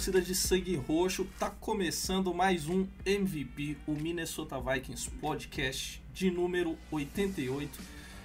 torcida 0.00 0.22
de 0.22 0.34
sangue 0.34 0.76
roxo, 0.76 1.26
tá 1.38 1.50
começando 1.50 2.32
mais 2.32 2.66
um 2.66 2.86
MVP, 3.04 3.76
o 3.86 3.92
Minnesota 3.92 4.58
Vikings 4.58 5.10
Podcast 5.10 6.02
de 6.14 6.30
número 6.30 6.78
88. 6.90 7.78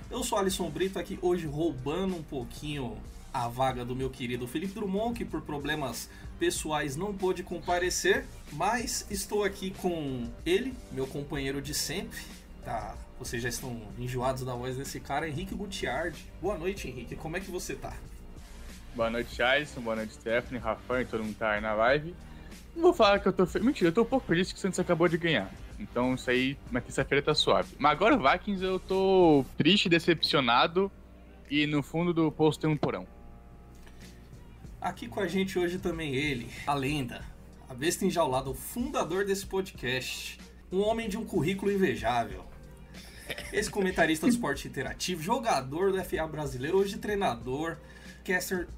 Eu 0.10 0.24
sou 0.24 0.38
Alisson 0.38 0.70
Brito 0.70 0.98
aqui 0.98 1.20
hoje 1.22 1.46
roubando 1.46 2.16
um 2.16 2.24
pouquinho 2.24 2.98
a 3.34 3.50
vaga 3.50 3.84
do 3.84 3.94
meu 3.94 4.10
querido 4.10 4.48
Felipe 4.48 4.74
Drummond, 4.74 5.18
que 5.18 5.26
por 5.26 5.42
problemas 5.42 6.10
pessoais 6.40 6.96
não 6.96 7.14
pôde 7.14 7.44
comparecer, 7.44 8.26
mas 8.54 9.06
estou 9.10 9.44
aqui 9.44 9.72
com 9.72 10.30
ele, 10.46 10.74
meu 10.94 11.06
companheiro 11.06 11.62
de 11.62 11.74
sempre, 11.74 12.22
tá? 12.64 12.96
Vocês 13.20 13.44
já 13.44 13.50
estão 13.50 13.82
enjoados 14.00 14.46
da 14.46 14.56
voz 14.56 14.78
desse 14.78 15.02
cara, 15.02 15.28
Henrique 15.28 15.54
Gutiardi. 15.54 16.26
Boa 16.42 16.58
noite, 16.58 16.88
Henrique. 16.88 17.18
Como 17.18 17.36
é 17.36 17.42
que 17.42 17.52
você 17.52 17.76
tá? 17.76 17.92
Boa 18.96 19.10
noite, 19.10 19.44
Alisson. 19.44 19.82
Boa 19.82 19.98
noite, 19.98 20.14
Stephanie, 20.14 20.58
Rafael 20.58 21.02
e 21.02 21.06
todo 21.06 21.22
mundo 21.22 21.36
tá 21.36 21.52
aí 21.52 21.60
na 21.62 21.74
live. 21.74 22.16
Não 22.74 22.84
vou 22.84 22.94
falar 22.94 23.20
que 23.20 23.28
eu 23.28 23.34
tô 23.34 23.46
feliz. 23.46 23.66
Mentira, 23.66 23.90
eu 23.90 23.94
tô 23.94 24.04
um 24.04 24.06
pouco 24.06 24.26
feliz 24.26 24.54
que 24.54 24.58
o 24.58 24.62
Santos 24.62 24.80
acabou 24.80 25.10
de 25.10 25.18
ganhar. 25.18 25.52
Então 25.78 26.16
isso 26.16 26.30
aí, 26.30 26.58
na 26.72 26.80
terça-feira 26.80 27.22
tá 27.22 27.36
suave. 27.36 27.76
Mas 27.78 27.92
agora 27.92 28.16
o 28.16 28.32
Vikings 28.32 28.64
eu 28.64 28.80
tô 28.80 29.44
triste, 29.58 29.90
decepcionado 29.90 30.90
e 31.52 31.68
no 31.68 31.84
fundo 31.84 32.14
do 32.14 32.32
poço 32.32 32.58
tem 32.58 32.70
um 32.70 32.78
porão. 32.78 33.06
Aqui 34.80 35.10
com 35.10 35.20
a 35.20 35.28
gente 35.28 35.60
hoje 35.60 35.78
também 35.78 36.16
ele, 36.16 36.50
a 36.66 36.74
lenda, 36.74 37.22
a 37.68 37.74
besta 37.74 38.06
enjaulada, 38.06 38.50
o 38.50 38.54
fundador 38.54 39.26
desse 39.26 39.46
podcast, 39.46 40.40
um 40.72 40.80
homem 40.80 41.10
de 41.10 41.18
um 41.18 41.26
currículo 41.26 41.70
invejável. 41.70 42.46
Esse 43.52 43.70
comentarista 43.70 44.26
do 44.26 44.30
esporte 44.30 44.70
interativo, 44.70 45.22
jogador 45.22 45.92
do 45.92 46.02
FA 46.02 46.26
brasileiro, 46.28 46.78
hoje 46.78 46.98
treinador, 46.98 47.76
caster 48.24 48.70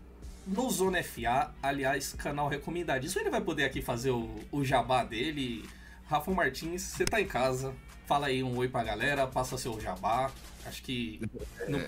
no 0.47 0.69
Zona 0.69 1.03
FA, 1.03 1.51
aliás, 1.61 2.13
canal 2.13 2.47
recomendadíssimo. 2.47 3.21
Ele 3.21 3.29
vai 3.29 3.41
poder 3.41 3.65
aqui 3.65 3.81
fazer 3.81 4.11
o, 4.11 4.29
o 4.51 4.63
jabá 4.63 5.03
dele. 5.03 5.65
Rafa 6.09 6.31
Martins, 6.31 6.81
você 6.81 7.03
tá 7.03 7.19
em 7.19 7.27
casa, 7.27 7.73
fala 8.05 8.27
aí 8.27 8.41
um 8.41 8.55
oi 8.57 8.69
pra 8.69 8.81
galera, 8.83 9.27
passa 9.27 9.57
seu 9.57 9.79
jabá. 9.81 10.31
Acho 10.65 10.81
que 10.83 11.19
não, 11.67 11.81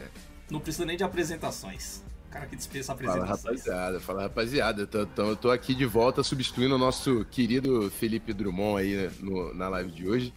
não 0.52 0.59
precisa 0.59 0.85
nem 0.85 0.97
de 0.97 1.03
apresentações. 1.03 2.02
O 2.27 2.31
cara 2.31 2.45
que 2.45 2.55
dispensa 2.55 2.93
Fala 2.95 3.11
apresentações. 3.13 3.61
rapaziada, 3.65 3.99
fala 3.99 4.21
rapaziada. 4.23 4.85
Tô, 4.85 5.05
tô- 5.05 5.23
eu 5.30 5.35
tô 5.35 5.49
aqui 5.52 5.73
de 5.73 5.85
volta 5.85 6.21
substituindo 6.21 6.75
o 6.75 6.77
nosso 6.77 7.25
querido 7.31 7.89
Felipe 7.89 8.33
Drummond 8.33 8.81
aí 8.81 8.95
né, 8.95 9.11
no- 9.21 9.53
na 9.55 9.67
live 9.69 9.89
de 9.91 10.07
hoje. 10.07 10.33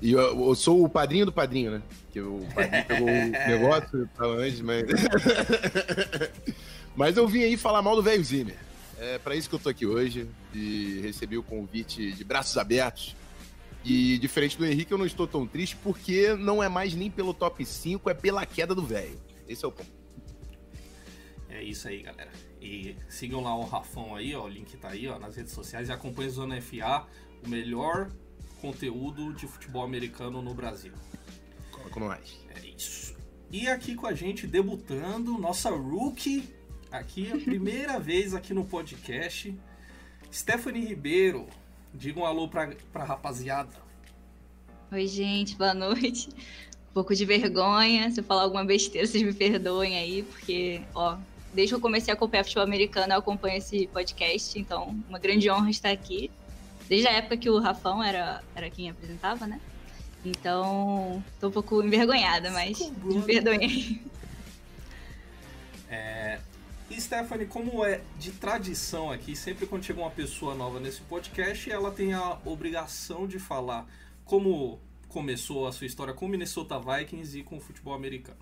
E 0.00 0.12
eu, 0.12 0.20
eu 0.48 0.54
sou 0.54 0.84
o 0.84 0.88
padrinho 0.88 1.26
do 1.26 1.32
padrinho, 1.32 1.72
né? 1.72 1.82
Que 2.12 2.20
o 2.20 2.46
padrinho 2.54 2.84
pegou 2.86 3.08
o 3.08 3.10
negócio 3.48 4.08
tava 4.16 4.32
antes, 4.36 4.60
mas. 4.60 4.84
mas 6.96 7.16
eu 7.16 7.26
vim 7.28 7.42
aí 7.42 7.56
falar 7.56 7.82
mal 7.82 7.96
do 7.96 8.02
velho 8.02 8.22
Zimmer. 8.22 8.58
É 8.98 9.18
pra 9.18 9.36
isso 9.36 9.48
que 9.48 9.54
eu 9.54 9.58
tô 9.58 9.68
aqui 9.68 9.86
hoje. 9.86 10.28
E 10.54 11.00
recebi 11.02 11.38
o 11.38 11.42
convite 11.42 12.12
de 12.12 12.24
braços 12.24 12.56
abertos. 12.56 13.14
E 13.84 14.18
diferente 14.18 14.58
do 14.58 14.66
Henrique, 14.66 14.92
eu 14.92 14.98
não 14.98 15.06
estou 15.06 15.26
tão 15.26 15.46
triste 15.46 15.76
porque 15.76 16.34
não 16.34 16.62
é 16.62 16.68
mais 16.68 16.94
nem 16.94 17.10
pelo 17.10 17.32
top 17.32 17.64
5, 17.64 18.10
é 18.10 18.14
pela 18.14 18.44
queda 18.44 18.74
do 18.74 18.82
velho. 18.82 19.18
Esse 19.48 19.64
é 19.64 19.68
o 19.68 19.72
ponto. 19.72 19.90
É 21.48 21.62
isso 21.62 21.88
aí, 21.88 22.02
galera. 22.02 22.30
E 22.60 22.96
sigam 23.08 23.40
lá 23.40 23.56
o 23.56 23.64
Rafão 23.64 24.14
aí, 24.14 24.34
ó. 24.34 24.44
O 24.44 24.48
link 24.48 24.76
tá 24.76 24.88
aí, 24.88 25.08
ó, 25.08 25.18
nas 25.18 25.36
redes 25.36 25.52
sociais. 25.52 25.88
E 25.88 25.92
acompanhem 25.92 26.30
o 26.30 26.34
Zona 26.34 26.60
FA, 26.60 27.06
o 27.44 27.48
melhor 27.48 28.10
conteúdo 28.60 29.32
de 29.32 29.46
futebol 29.46 29.84
americano 29.84 30.42
no 30.42 30.52
Brasil. 30.52 30.92
Coloca 31.70 32.00
mais. 32.00 32.38
É 32.54 32.66
isso. 32.66 33.16
E 33.50 33.68
aqui 33.68 33.94
com 33.94 34.06
a 34.06 34.12
gente, 34.12 34.46
debutando, 34.46 35.38
nossa 35.38 35.70
rookie, 35.70 36.48
aqui, 36.90 37.30
a 37.32 37.36
primeira 37.38 37.98
vez 38.00 38.34
aqui 38.34 38.52
no 38.52 38.64
podcast, 38.64 39.54
Stephanie 40.32 40.84
Ribeiro. 40.84 41.46
Diga 41.92 42.20
um 42.20 42.24
alô 42.26 42.48
pra, 42.48 42.70
pra 42.92 43.04
rapaziada. 43.04 43.70
Oi, 44.92 45.06
gente, 45.06 45.56
boa 45.56 45.74
noite. 45.74 46.28
Um 46.90 46.94
pouco 46.94 47.14
de 47.14 47.24
vergonha. 47.24 48.10
Se 48.10 48.20
eu 48.20 48.24
falar 48.24 48.42
alguma 48.42 48.64
besteira, 48.64 49.06
vocês 49.06 49.22
me 49.22 49.32
perdoem 49.32 49.96
aí, 49.96 50.22
porque, 50.22 50.82
ó, 50.94 51.16
desde 51.52 51.72
que 51.72 51.76
eu 51.76 51.80
comecei 51.80 52.12
a 52.12 52.16
acompanhar 52.16 52.44
futebol 52.44 52.64
americano, 52.64 53.12
eu 53.12 53.18
acompanho 53.18 53.58
esse 53.58 53.86
podcast, 53.88 54.58
então, 54.58 54.98
uma 55.08 55.18
grande 55.18 55.50
honra 55.50 55.70
estar 55.70 55.90
aqui. 55.90 56.30
Desde 56.88 57.08
a 57.08 57.12
época 57.12 57.36
que 57.36 57.50
o 57.50 57.58
Rafão 57.58 58.02
era, 58.02 58.42
era 58.54 58.70
quem 58.70 58.88
apresentava, 58.88 59.46
né? 59.46 59.60
Então, 60.24 61.22
tô 61.40 61.48
um 61.48 61.50
pouco 61.50 61.82
envergonhada, 61.82 62.50
mas 62.50 62.90
me 63.02 63.22
perdoem 63.22 63.60
aí. 63.60 64.00
E 66.90 66.98
Stephanie, 67.00 67.46
como 67.46 67.84
é 67.84 68.00
de 68.18 68.32
tradição 68.32 69.10
aqui, 69.10 69.36
sempre 69.36 69.66
quando 69.66 69.84
chega 69.84 70.00
uma 70.00 70.10
pessoa 70.10 70.54
nova 70.54 70.80
nesse 70.80 71.02
podcast, 71.02 71.70
ela 71.70 71.90
tem 71.90 72.14
a 72.14 72.38
obrigação 72.46 73.26
de 73.26 73.38
falar 73.38 73.86
como 74.24 74.80
começou 75.08 75.66
a 75.66 75.72
sua 75.72 75.86
história 75.86 76.14
com 76.14 76.24
o 76.24 76.28
Minnesota 76.28 76.78
Vikings 76.78 77.38
e 77.38 77.42
com 77.42 77.58
o 77.58 77.60
futebol 77.60 77.92
americano. 77.92 78.38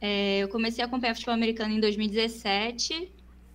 É, 0.00 0.38
eu 0.38 0.48
comecei 0.48 0.82
a 0.82 0.86
acompanhar 0.86 1.14
futebol 1.14 1.34
americano 1.34 1.74
em 1.74 1.80
2017, 1.80 3.12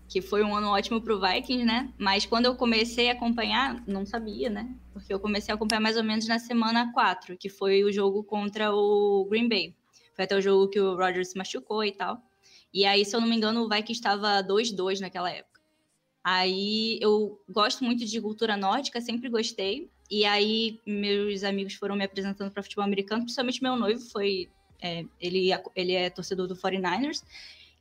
que 0.07 0.21
foi 0.21 0.43
um 0.43 0.55
ano 0.55 0.67
ótimo 0.69 1.01
pro 1.01 1.19
Vikings, 1.19 1.65
né? 1.65 1.91
Mas 1.97 2.25
quando 2.25 2.45
eu 2.45 2.55
comecei 2.55 3.09
a 3.09 3.13
acompanhar, 3.13 3.83
não 3.87 4.05
sabia, 4.05 4.49
né? 4.49 4.75
Porque 4.93 5.11
eu 5.13 5.19
comecei 5.19 5.51
a 5.51 5.55
acompanhar 5.55 5.81
mais 5.81 5.97
ou 5.97 6.03
menos 6.03 6.27
na 6.27 6.37
semana 6.37 6.91
4, 6.93 7.35
que 7.37 7.49
foi 7.49 7.83
o 7.83 7.91
jogo 7.91 8.23
contra 8.23 8.71
o 8.73 9.25
Green 9.29 9.47
Bay. 9.47 9.75
Foi 10.15 10.25
até 10.25 10.35
o 10.35 10.41
jogo 10.41 10.67
que 10.67 10.79
o 10.79 10.95
Rodgers 10.95 11.29
se 11.31 11.37
machucou 11.37 11.83
e 11.83 11.91
tal. 11.91 12.21
E 12.73 12.85
aí, 12.85 13.03
se 13.03 13.15
eu 13.15 13.21
não 13.21 13.27
me 13.27 13.35
engano, 13.35 13.61
o 13.61 13.69
Vikings 13.69 13.93
estava 13.93 14.43
2-2 14.43 14.99
naquela 14.99 15.29
época. 15.29 15.59
Aí 16.23 16.99
eu 17.01 17.39
gosto 17.49 17.83
muito 17.83 18.05
de 18.05 18.21
cultura 18.21 18.55
nórdica, 18.55 19.01
sempre 19.01 19.29
gostei. 19.29 19.89
E 20.11 20.25
aí 20.25 20.79
meus 20.85 21.43
amigos 21.43 21.75
foram 21.75 21.95
me 21.95 22.03
apresentando 22.03 22.51
para 22.51 22.63
futebol 22.63 22.83
americano, 22.83 23.23
principalmente 23.23 23.61
meu 23.61 23.75
noivo 23.75 24.01
foi 24.09 24.49
é, 24.81 25.05
ele, 25.19 25.49
ele 25.75 25.93
é 25.93 26.09
torcedor 26.09 26.47
do 26.47 26.55
49ers. 26.55 27.23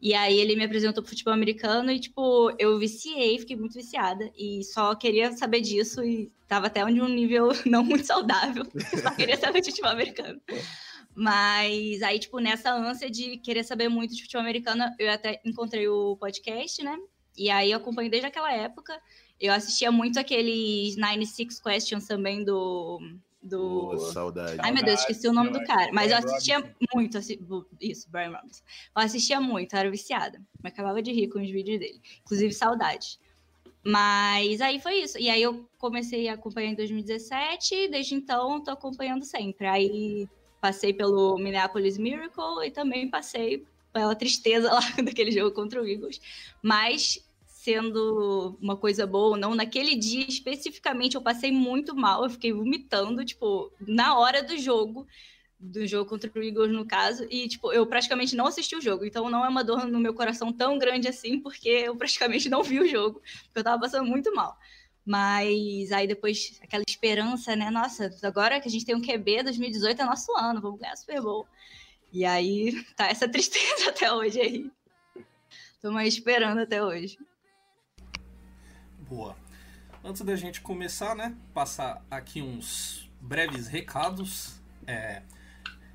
E 0.01 0.15
aí 0.15 0.39
ele 0.39 0.55
me 0.55 0.65
apresentou 0.65 1.03
pro 1.03 1.11
futebol 1.11 1.35
americano 1.35 1.91
e, 1.91 1.99
tipo, 1.99 2.53
eu 2.57 2.79
viciei, 2.79 3.37
fiquei 3.39 3.57
muito 3.57 3.75
viciada. 3.75 4.31
E 4.37 4.63
só 4.63 4.95
queria 4.95 5.33
saber 5.33 5.61
disso 5.61 6.05
e 6.05 6.31
tava 6.47 6.69
até 6.69 6.85
onde 6.85 7.01
um 7.01 7.09
nível 7.09 7.49
não 7.67 7.83
muito 7.83 8.07
saudável. 8.07 8.65
Só 9.03 9.11
queria 9.11 9.37
saber 9.37 9.61
de 9.61 9.71
futebol 9.71 9.91
americano. 9.91 10.41
Mas 11.21 12.01
aí, 12.03 12.17
tipo, 12.21 12.39
nessa 12.39 12.73
ânsia 12.73 13.11
de 13.11 13.39
querer 13.39 13.65
saber 13.65 13.89
muito 13.89 14.15
de 14.15 14.23
futebol 14.23 14.43
americano, 14.43 14.85
eu 15.01 15.11
até 15.11 15.41
encontrei 15.45 15.89
o 15.89 16.17
podcast, 16.17 16.81
né? 16.85 16.97
E 17.37 17.51
aí 17.51 17.73
eu 17.73 17.79
acompanho 17.79 18.09
desde 18.09 18.29
aquela 18.29 18.53
época. 18.53 18.97
Eu 19.41 19.53
assistia 19.53 19.91
muito 19.91 20.17
aqueles 20.21 20.97
96 20.97 21.59
Questions 21.61 22.07
também 22.07 22.45
do... 22.45 23.01
do... 23.43 23.59
Boa, 23.97 24.13
saudade. 24.13 24.59
Ai, 24.61 24.71
meu 24.71 24.85
Deus, 24.85 25.01
esqueci 25.01 25.27
o 25.27 25.33
nome 25.33 25.51
do 25.51 25.65
cara. 25.65 25.91
Mas 25.93 26.13
eu 26.13 26.19
assistia 26.19 26.73
muito. 26.95 27.19
assi- 27.19 27.41
Isso, 27.81 28.09
Brian 28.09 28.31
Robinson. 28.31 28.63
Eu 28.97 29.03
assistia 29.03 29.41
muito, 29.41 29.73
eu 29.75 29.79
era 29.81 29.91
viciada. 29.91 30.41
Me 30.63 30.69
acabava 30.71 31.03
de 31.03 31.11
rir 31.13 31.27
com 31.29 31.41
os 31.43 31.51
vídeos 31.51 31.81
dele. 31.81 32.01
Inclusive, 32.21 32.53
saudade. 32.55 33.19
Mas 33.85 34.61
aí 34.61 34.81
foi 34.81 35.01
isso. 35.01 35.19
E 35.19 35.29
aí 35.29 35.43
eu 35.43 35.69
comecei 35.79 36.29
a 36.29 36.35
acompanhar 36.35 36.71
em 36.71 36.75
2017 36.77 37.75
e 37.75 37.89
desde 37.89 38.15
então 38.15 38.63
tô 38.63 38.71
acompanhando 38.71 39.25
sempre. 39.25 39.67
Aí 39.67 40.29
passei 40.61 40.93
pelo 40.93 41.39
Minneapolis 41.39 41.99
Miracle 41.99 42.67
e 42.67 42.71
também 42.71 43.09
passei 43.09 43.65
pela 43.93 44.15
tristeza 44.15 44.71
lá 44.73 44.81
daquele 45.03 45.31
jogo 45.31 45.53
contra 45.53 45.83
o 45.83 45.87
Eagles. 45.87 46.21
Mas 46.63 47.25
sendo 47.47 48.57
uma 48.63 48.77
coisa 48.77 49.07
boa 49.07 49.31
ou 49.31 49.37
não, 49.37 49.55
naquele 49.55 49.95
dia 49.95 50.25
especificamente 50.29 51.17
eu 51.17 51.23
passei 51.23 51.51
muito 51.51 51.95
mal, 51.95 52.25
eu 52.25 52.31
fiquei 52.31 52.53
vomitando, 52.53 53.25
tipo, 53.25 53.73
na 53.81 54.17
hora 54.17 54.43
do 54.43 54.57
jogo, 54.57 55.07
do 55.59 55.87
jogo 55.87 56.09
contra 56.09 56.31
o 56.35 56.43
Eagles 56.43 56.71
no 56.71 56.87
caso, 56.87 57.27
e 57.29 57.49
tipo, 57.49 57.73
eu 57.73 57.85
praticamente 57.85 58.37
não 58.37 58.47
assisti 58.47 58.77
o 58.77 58.81
jogo, 58.81 59.05
então 59.05 59.29
não 59.29 59.45
é 59.45 59.49
uma 59.49 59.65
dor 59.65 59.87
no 59.87 59.99
meu 59.99 60.15
coração 60.15 60.53
tão 60.53 60.79
grande 60.79 61.09
assim, 61.09 61.41
porque 61.41 61.69
eu 61.69 61.97
praticamente 61.97 62.49
não 62.49 62.63
vi 62.63 62.79
o 62.81 62.89
jogo, 62.89 63.21
porque 63.45 63.59
eu 63.59 63.65
tava 63.65 63.81
passando 63.81 64.07
muito 64.07 64.33
mal. 64.35 64.57
Mas 65.09 65.91
aí 65.91 66.07
depois, 66.07 66.61
aquela 66.63 66.85
esperança, 66.87 67.57
né? 67.57 67.71
Nossa, 67.71 68.15
agora 68.23 68.61
que 68.61 68.69
a 68.69 68.71
gente 68.71 68.85
tem 68.85 68.95
um 68.95 69.01
QB, 69.01 69.45
2018 69.45 70.03
é 70.03 70.05
nosso 70.05 70.31
ano, 70.37 70.61
vamos 70.61 70.79
ganhar 70.79 70.95
Super 70.97 71.23
Bowl. 71.23 71.49
E 72.13 72.27
aí 72.27 72.85
tá 72.95 73.07
essa 73.07 73.27
tristeza 73.27 73.89
até 73.89 74.13
hoje 74.13 74.39
aí. 74.39 74.71
Estamos 75.73 76.07
esperando 76.07 76.59
até 76.59 76.85
hoje. 76.85 77.19
Boa. 79.09 79.35
Antes 80.05 80.21
da 80.21 80.37
gente 80.37 80.61
começar, 80.61 81.17
né? 81.17 81.35
Passar 81.55 82.05
aqui 82.11 82.43
uns 82.43 83.11
breves 83.19 83.67
recados. 83.67 84.61
É, 84.87 85.23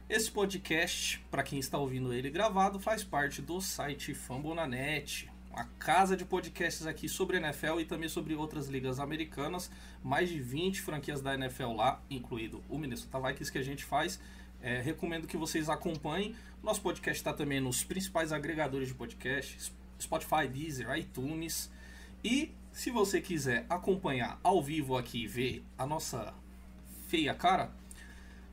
esse 0.09 0.31
podcast, 0.31 1.23
para 1.29 1.43
quem 1.43 1.59
está 1.59 1.77
ouvindo 1.77 2.11
ele 2.11 2.31
gravado, 2.31 2.79
faz 2.79 3.03
parte 3.03 3.43
do 3.43 3.61
site 3.61 4.15
Fambonanet, 4.15 5.29
uma 5.53 5.65
casa 5.77 6.17
de 6.17 6.25
podcasts 6.25 6.87
aqui 6.87 7.07
sobre 7.07 7.37
NFL 7.37 7.79
e 7.79 7.85
também 7.85 8.09
sobre 8.09 8.33
outras 8.33 8.67
ligas 8.67 8.99
americanas. 8.99 9.69
Mais 10.03 10.27
de 10.27 10.39
20 10.39 10.81
franquias 10.81 11.21
da 11.21 11.35
NFL 11.35 11.73
lá, 11.73 12.01
incluído 12.09 12.63
o 12.67 12.77
Minnesota 12.77 13.19
Vikings 13.19 13.51
que 13.51 13.59
a 13.59 13.63
gente 13.63 13.85
faz. 13.85 14.19
É, 14.61 14.81
recomendo 14.81 15.27
que 15.27 15.37
vocês 15.37 15.69
acompanhem. 15.69 16.35
Nosso 16.63 16.81
podcast 16.81 17.19
está 17.19 17.31
também 17.31 17.61
nos 17.61 17.83
principais 17.83 18.31
agregadores 18.33 18.87
de 18.87 18.95
podcast, 18.95 19.71
Spotify, 20.01 20.47
Deezer, 20.51 20.89
iTunes. 20.97 21.69
E 22.23 22.51
se 22.71 22.89
você 22.89 23.21
quiser 23.21 23.67
acompanhar 23.69 24.39
ao 24.41 24.61
vivo 24.63 24.97
aqui 24.97 25.25
e 25.25 25.27
ver 25.27 25.63
a 25.77 25.85
nossa 25.85 26.33
feia 27.07 27.35
cara, 27.35 27.71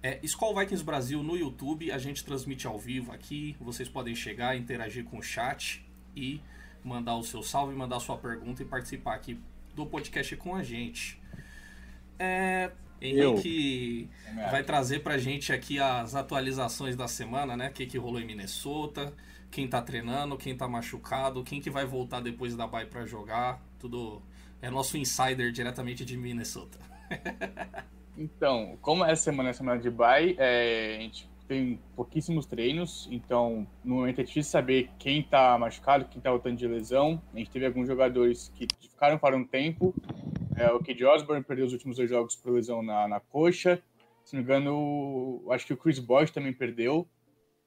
é 0.02 0.20
Skull 0.22 0.54
Vikings 0.58 0.84
Brasil 0.84 1.22
no 1.22 1.34
YouTube. 1.34 1.90
A 1.92 1.98
gente 1.98 2.22
transmite 2.22 2.66
ao 2.66 2.78
vivo 2.78 3.10
aqui. 3.10 3.56
Vocês 3.58 3.88
podem 3.88 4.14
chegar, 4.14 4.54
interagir 4.54 5.04
com 5.04 5.18
o 5.18 5.22
chat 5.22 5.82
e 6.14 6.42
mandar 6.84 7.16
o 7.16 7.22
seu 7.22 7.42
salve, 7.42 7.74
mandar 7.74 7.96
a 7.96 8.00
sua 8.00 8.16
pergunta 8.16 8.62
e 8.62 8.66
participar 8.66 9.14
aqui 9.14 9.40
do 9.74 9.86
podcast 9.86 10.36
com 10.36 10.54
a 10.54 10.62
gente. 10.62 11.20
É, 12.18 12.70
Henrique 13.00 14.10
Eu. 14.26 14.50
vai 14.50 14.62
trazer 14.62 15.00
pra 15.00 15.16
gente 15.16 15.52
aqui 15.52 15.78
as 15.78 16.14
atualizações 16.14 16.94
da 16.94 17.08
semana, 17.08 17.56
né? 17.56 17.68
O 17.68 17.72
que, 17.72 17.86
que 17.86 17.96
rolou 17.96 18.20
em 18.20 18.26
Minnesota, 18.26 19.14
quem 19.50 19.66
tá 19.66 19.80
treinando, 19.80 20.36
quem 20.36 20.56
tá 20.56 20.68
machucado, 20.68 21.42
quem 21.42 21.60
que 21.60 21.70
vai 21.70 21.86
voltar 21.86 22.20
depois 22.20 22.54
da 22.54 22.66
bye 22.66 22.86
para 22.86 23.06
jogar. 23.06 23.62
Tudo 23.78 24.22
é 24.60 24.70
nosso 24.70 24.98
insider 24.98 25.50
diretamente 25.50 26.04
de 26.04 26.16
Minnesota. 26.16 26.78
então, 28.16 28.78
como 28.82 29.04
essa 29.04 29.22
semana 29.22 29.48
é 29.48 29.52
semana 29.52 29.80
de 29.80 29.90
bye, 29.90 30.36
é, 30.38 30.96
a 30.98 31.00
gente 31.00 31.28
tem 31.50 31.80
pouquíssimos 31.96 32.46
treinos, 32.46 33.08
então 33.10 33.66
no 33.82 33.96
momento 33.96 34.20
é 34.20 34.22
difícil 34.22 34.52
saber 34.52 34.88
quem 35.00 35.20
tá 35.20 35.58
machucado, 35.58 36.04
quem 36.04 36.22
tá 36.22 36.30
voltando 36.30 36.56
de 36.56 36.68
lesão. 36.68 37.20
A 37.34 37.38
gente 37.38 37.50
teve 37.50 37.66
alguns 37.66 37.88
jogadores 37.88 38.52
que 38.54 38.68
ficaram 38.80 39.18
para 39.18 39.36
um 39.36 39.44
tempo. 39.44 39.92
É, 40.56 40.70
o 40.70 40.78
Kid 40.78 41.04
Osborne 41.04 41.42
perdeu 41.42 41.66
os 41.66 41.72
últimos 41.72 41.96
dois 41.96 42.08
jogos 42.08 42.36
por 42.36 42.52
lesão 42.52 42.82
na, 42.82 43.08
na 43.08 43.18
coxa. 43.18 43.82
Se 44.24 44.36
não 44.36 44.44
me 44.44 44.44
engano, 44.44 45.42
acho 45.50 45.66
que 45.66 45.72
o 45.72 45.76
Chris 45.76 45.98
Bosch 45.98 46.30
também 46.30 46.52
perdeu 46.52 47.04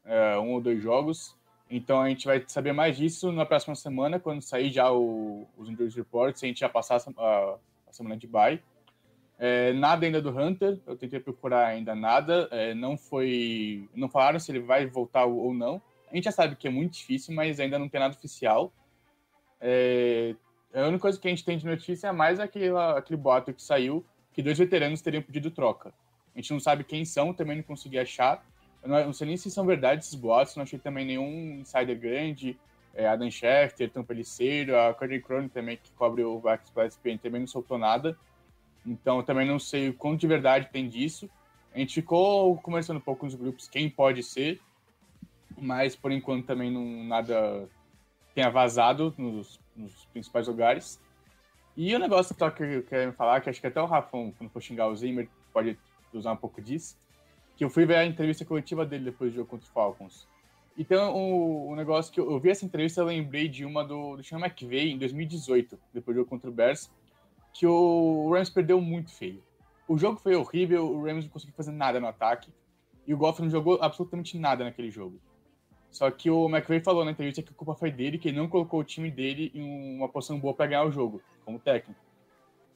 é, 0.05 0.39
um 0.39 0.53
ou 0.53 0.61
dois 0.61 0.81
jogos. 0.81 1.35
Então 1.69 1.99
a 1.99 2.07
gente 2.07 2.25
vai 2.25 2.41
saber 2.47 2.71
mais 2.71 2.95
disso 2.95 3.33
na 3.33 3.45
próxima 3.45 3.75
semana, 3.75 4.17
quando 4.17 4.41
sair 4.41 4.71
já 4.71 4.93
o, 4.93 5.45
os 5.57 5.67
injury 5.67 5.89
reports, 5.89 6.41
a 6.41 6.47
gente 6.47 6.61
já 6.61 6.69
passar 6.69 7.03
a, 7.17 7.57
a 7.85 7.91
semana 7.91 8.15
de 8.15 8.27
bye. 8.27 8.61
É, 9.45 9.73
nada 9.73 10.05
ainda 10.05 10.21
do 10.21 10.29
Hunter, 10.29 10.79
eu 10.87 10.95
tentei 10.95 11.19
procurar 11.19 11.67
ainda 11.67 11.93
nada. 11.93 12.47
É, 12.49 12.73
não 12.73 12.97
foi. 12.97 13.89
Não 13.93 14.07
falaram 14.07 14.39
se 14.39 14.49
ele 14.49 14.61
vai 14.61 14.85
voltar 14.85 15.25
ou 15.25 15.53
não. 15.53 15.81
A 16.09 16.15
gente 16.15 16.23
já 16.23 16.31
sabe 16.31 16.55
que 16.55 16.65
é 16.65 16.71
muito 16.71 16.93
difícil, 16.93 17.35
mas 17.35 17.59
ainda 17.59 17.77
não 17.77 17.89
tem 17.89 17.99
nada 17.99 18.15
oficial. 18.15 18.71
É, 19.59 20.33
a 20.73 20.87
única 20.87 20.99
coisa 20.99 21.19
que 21.19 21.27
a 21.27 21.29
gente 21.29 21.43
tem 21.43 21.57
de 21.57 21.65
notícia 21.65 22.07
é 22.07 22.11
mais 22.13 22.39
aquele, 22.39 22.69
aquele 22.95 23.17
boato 23.17 23.53
que 23.53 23.61
saiu 23.61 24.05
que 24.31 24.41
dois 24.41 24.57
veteranos 24.57 25.01
teriam 25.01 25.21
pedido 25.21 25.51
troca. 25.51 25.93
A 26.33 26.39
gente 26.39 26.53
não 26.53 26.59
sabe 26.61 26.85
quem 26.85 27.03
são, 27.03 27.33
também 27.33 27.57
não 27.57 27.63
consegui 27.63 27.99
achar. 27.99 28.45
Eu 28.81 28.87
não, 28.87 28.97
eu 28.97 29.05
não 29.07 29.13
sei 29.13 29.27
nem 29.27 29.35
se 29.35 29.51
são 29.51 29.65
verdade 29.65 30.05
esses 30.05 30.15
boatos, 30.15 30.55
não 30.55 30.63
achei 30.63 30.79
também 30.79 31.05
nenhum 31.05 31.59
insider 31.59 31.99
grande. 31.99 32.57
É, 32.93 33.07
Adam 33.07 33.29
Schefter, 33.29 33.91
Tom 33.91 34.05
Peliceiro, 34.05 34.79
a 34.79 34.93
Cody 34.93 35.19
Cronin 35.19 35.49
também, 35.49 35.75
que 35.75 35.91
cobre 35.91 36.23
o 36.23 36.39
Vax 36.39 36.69
para 36.69 36.85
ESPN, 36.85 37.17
também 37.17 37.41
não 37.41 37.47
soltou 37.47 37.77
nada. 37.77 38.17
Então, 38.85 39.17
eu 39.17 39.23
também 39.23 39.47
não 39.47 39.59
sei 39.59 39.89
o 39.89 39.93
quanto 39.93 40.21
de 40.21 40.27
verdade 40.27 40.69
tem 40.71 40.87
disso. 40.87 41.29
A 41.73 41.79
gente 41.79 41.95
ficou 41.95 42.55
conversando 42.57 42.97
um 42.97 43.01
pouco 43.01 43.25
nos 43.25 43.35
grupos 43.35 43.67
quem 43.67 43.89
pode 43.89 44.21
ser, 44.21 44.61
mas 45.57 45.95
por 45.95 46.11
enquanto 46.11 46.45
também 46.45 46.71
não 46.71 47.03
nada 47.03 47.67
tenha 48.35 48.49
vazado 48.49 49.13
nos, 49.17 49.59
nos 49.75 50.05
principais 50.05 50.47
lugares. 50.47 50.99
E 51.75 51.95
o 51.95 51.99
negócio 51.99 52.35
que 52.35 52.63
eu 52.63 52.83
quero 52.83 53.13
falar, 53.13 53.41
que 53.41 53.49
acho 53.49 53.59
que 53.59 53.67
até 53.67 53.81
o 53.81 53.85
Rafão, 53.85 54.31
quando 54.37 54.51
for 54.51 54.61
xingar 54.61 54.87
o 54.87 54.95
Zimmer, 54.95 55.27
pode 55.51 55.77
usar 56.13 56.33
um 56.33 56.37
pouco 56.37 56.61
disso, 56.61 56.95
que 57.55 57.63
eu 57.63 57.69
fui 57.69 57.85
ver 57.85 57.95
a 57.95 58.05
entrevista 58.05 58.45
coletiva 58.45 58.85
dele 58.85 59.05
depois 59.05 59.31
do 59.31 59.37
jogo 59.37 59.49
contra 59.49 59.67
o 59.67 59.71
Falcons. 59.71 60.27
Então, 60.77 61.15
o, 61.15 61.69
o 61.69 61.75
negócio 61.75 62.11
que 62.11 62.19
eu, 62.19 62.31
eu, 62.31 62.39
vi 62.39 62.49
essa 62.49 62.65
entrevista, 62.65 63.01
eu 63.01 63.05
lembrei 63.05 63.47
de 63.47 63.65
uma 63.65 63.83
do, 63.83 64.17
do 64.17 64.23
Sean 64.23 64.39
McVay 64.39 64.91
em 64.91 64.97
2018, 64.97 65.79
depois 65.93 66.15
do 66.15 66.19
jogo 66.19 66.29
contra 66.29 66.49
o 66.49 66.53
Bears, 66.53 66.91
que 67.53 67.67
o 67.67 68.31
Rams 68.33 68.49
perdeu 68.49 68.81
muito 68.81 69.11
feio. 69.11 69.41
O 69.87 69.97
jogo 69.97 70.19
foi 70.19 70.35
horrível, 70.35 70.89
o 70.89 71.03
Rams 71.03 71.25
não 71.25 71.31
conseguiu 71.31 71.55
fazer 71.55 71.71
nada 71.71 71.99
no 71.99 72.07
ataque, 72.07 72.51
e 73.05 73.13
o 73.13 73.17
Goff 73.17 73.41
não 73.41 73.49
jogou 73.49 73.77
absolutamente 73.81 74.37
nada 74.37 74.63
naquele 74.63 74.89
jogo. 74.89 75.19
Só 75.91 76.09
que 76.09 76.29
o 76.29 76.49
McVay 76.49 76.79
falou 76.79 77.05
na 77.05 77.11
entrevista 77.11 77.43
que 77.43 77.51
a 77.51 77.55
culpa 77.55 77.75
foi 77.75 77.91
dele, 77.91 78.17
que 78.17 78.29
ele 78.29 78.37
não 78.37 78.47
colocou 78.47 78.79
o 78.79 78.83
time 78.83 79.11
dele 79.11 79.51
em 79.53 79.95
uma 79.97 80.09
posição 80.09 80.39
boa 80.39 80.53
para 80.53 80.65
ganhar 80.65 80.85
o 80.85 80.91
jogo, 80.91 81.21
como 81.45 81.59
técnico. 81.59 81.99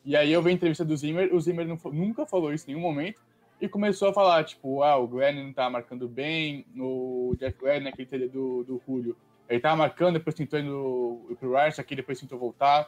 E 0.05 0.15
aí 0.15 0.31
eu 0.31 0.41
vi 0.43 0.51
a 0.51 0.53
entrevista 0.53 0.85
do 0.85 0.95
Zimmer, 0.95 1.33
o 1.33 1.41
Zimmer 1.41 1.67
não, 1.67 1.79
nunca 1.91 2.25
falou 2.27 2.53
isso 2.53 2.69
em 2.69 2.73
nenhum 2.73 2.85
momento, 2.85 3.19
e 3.59 3.67
começou 3.67 4.09
a 4.09 4.13
falar, 4.13 4.43
tipo, 4.43 4.83
ah, 4.83 4.97
o 4.97 5.07
Glenn 5.07 5.43
não 5.43 5.51
tá 5.51 5.67
marcando 5.69 6.07
bem, 6.07 6.65
o 6.77 7.35
Jeff 7.39 7.57
Glenn, 7.57 7.81
naquele 7.81 8.07
TD 8.07 8.27
do, 8.27 8.63
do 8.63 8.81
Julio, 8.85 9.17
ele 9.49 9.59
tava 9.59 9.77
marcando, 9.77 10.13
depois 10.13 10.35
tentou 10.35 10.59
ir 10.59 10.63
no, 10.63 11.35
pro 11.39 11.57
Rice, 11.57 11.81
aqui 11.81 11.95
depois 11.95 12.19
tentou 12.19 12.37
voltar 12.37 12.87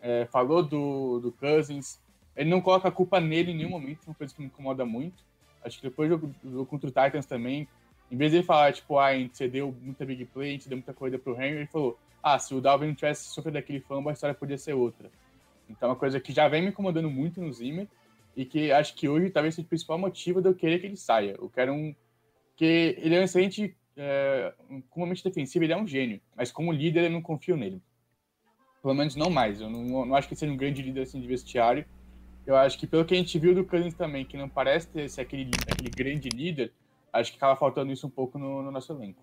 é, 0.00 0.26
falou 0.26 0.62
do, 0.62 1.20
do 1.20 1.32
Cousins. 1.32 1.98
Ele 2.36 2.48
não 2.48 2.60
coloca 2.60 2.88
a 2.88 2.92
culpa 2.92 3.20
nele 3.20 3.52
em 3.52 3.56
nenhum 3.56 3.70
momento, 3.70 4.06
uma 4.06 4.14
coisa 4.14 4.34
que 4.34 4.40
me 4.40 4.46
incomoda 4.46 4.84
muito. 4.84 5.22
Acho 5.62 5.78
que 5.78 5.88
depois 5.88 6.08
do 6.08 6.32
jogo 6.42 6.66
contra 6.66 6.88
o 6.88 6.92
Titans 6.92 7.26
também, 7.26 7.68
em 8.10 8.16
vez 8.16 8.30
de 8.30 8.38
ele 8.38 8.46
falar, 8.46 8.72
tipo, 8.72 8.98
ah, 8.98 9.06
a 9.06 9.18
gente 9.18 9.36
cedeu 9.36 9.74
muita 9.82 10.06
big 10.06 10.24
play, 10.26 10.48
a 10.48 10.52
gente 10.52 10.68
deu 10.68 10.78
muita 10.78 10.94
corrida 10.94 11.18
pro 11.18 11.34
Henry, 11.34 11.58
ele 11.58 11.66
falou, 11.66 11.98
ah, 12.22 12.38
se 12.38 12.54
o 12.54 12.60
Dalvin 12.60 12.94
tivesse 12.94 13.28
sofrido 13.28 13.54
daquele 13.54 13.80
fumble, 13.80 14.10
a 14.10 14.12
história 14.12 14.34
podia 14.34 14.56
ser 14.56 14.72
outra. 14.72 15.10
Então 15.68 15.88
é 15.88 15.92
uma 15.92 15.98
coisa 15.98 16.18
que 16.18 16.32
já 16.32 16.48
vem 16.48 16.62
me 16.62 16.68
incomodando 16.68 17.10
muito 17.10 17.40
no 17.40 17.52
Zimmer, 17.52 17.86
e 18.36 18.44
que 18.44 18.72
acho 18.72 18.94
que 18.94 19.08
hoje 19.08 19.28
talvez 19.30 19.54
seja 19.54 19.66
o 19.66 19.68
principal 19.68 19.98
motivo 19.98 20.40
de 20.40 20.48
eu 20.48 20.54
querer 20.54 20.78
que 20.78 20.86
ele 20.86 20.96
saia. 20.96 21.36
Eu 21.38 21.50
quero 21.50 21.72
um... 21.72 21.94
que 22.56 22.96
ele 22.98 23.14
é 23.14 23.20
um 23.20 23.24
excelente... 23.24 23.76
É, 23.96 24.54
como 24.88 25.04
mente 25.04 25.22
defensivo, 25.22 25.64
ele 25.64 25.72
é 25.72 25.76
um 25.76 25.86
gênio, 25.86 26.20
mas 26.34 26.50
como 26.50 26.72
líder 26.72 27.04
eu 27.04 27.10
não 27.10 27.20
confio 27.20 27.56
nele. 27.56 27.82
Pelo 28.82 28.94
menos 28.94 29.14
não 29.16 29.30
mais. 29.30 29.60
Eu 29.60 29.68
não, 29.68 30.06
não 30.06 30.14
acho 30.14 30.28
que 30.28 30.36
seja 30.36 30.52
um 30.52 30.56
grande 30.56 30.82
líder 30.82 31.02
assim, 31.02 31.20
de 31.20 31.26
vestiário. 31.26 31.84
Eu 32.46 32.56
acho 32.56 32.78
que 32.78 32.86
pelo 32.86 33.04
que 33.04 33.14
a 33.14 33.16
gente 33.16 33.38
viu 33.38 33.54
do 33.54 33.64
Cousins 33.64 33.94
também, 33.94 34.24
que 34.24 34.36
não 34.36 34.48
parece 34.48 34.88
ter 34.88 35.08
ser 35.08 35.20
aquele, 35.20 35.50
aquele 35.70 35.90
grande 35.90 36.28
líder, 36.28 36.72
acho 37.12 37.30
que 37.30 37.36
acaba 37.36 37.56
faltando 37.56 37.92
isso 37.92 38.06
um 38.06 38.10
pouco 38.10 38.38
no, 38.38 38.62
no 38.62 38.70
nosso 38.70 38.92
elenco. 38.92 39.22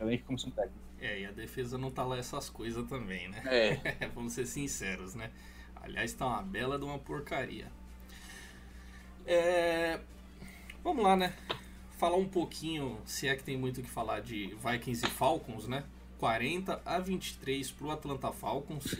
Elenco 0.00 0.24
como 0.24 0.38
técnico. 0.38 0.84
É, 0.98 1.20
e 1.20 1.26
a 1.26 1.30
defesa 1.30 1.76
não 1.76 1.90
tá 1.90 2.02
lá 2.02 2.16
essas 2.16 2.48
coisas 2.48 2.86
também, 2.88 3.28
né? 3.28 3.42
É. 3.46 4.08
Vamos 4.14 4.32
ser 4.32 4.46
sinceros, 4.46 5.14
né? 5.14 5.30
Aliás, 5.76 6.14
tá 6.14 6.26
uma 6.26 6.42
bela 6.42 6.78
de 6.78 6.84
uma 6.84 6.98
porcaria. 6.98 7.70
É... 9.26 10.00
Vamos 10.82 11.04
lá, 11.04 11.14
né? 11.14 11.34
Falar 11.98 12.16
um 12.16 12.28
pouquinho, 12.28 12.98
se 13.04 13.28
é 13.28 13.36
que 13.36 13.44
tem 13.44 13.56
muito 13.56 13.80
o 13.80 13.82
que 13.82 13.90
falar 13.90 14.20
de 14.20 14.54
Vikings 14.56 15.06
e 15.06 15.10
Falcons, 15.10 15.68
né? 15.68 15.84
40 16.18 16.80
a 16.84 16.98
23 16.98 17.70
para 17.72 17.86
o 17.86 17.90
Atlanta 17.90 18.32
Falcons. 18.32 18.96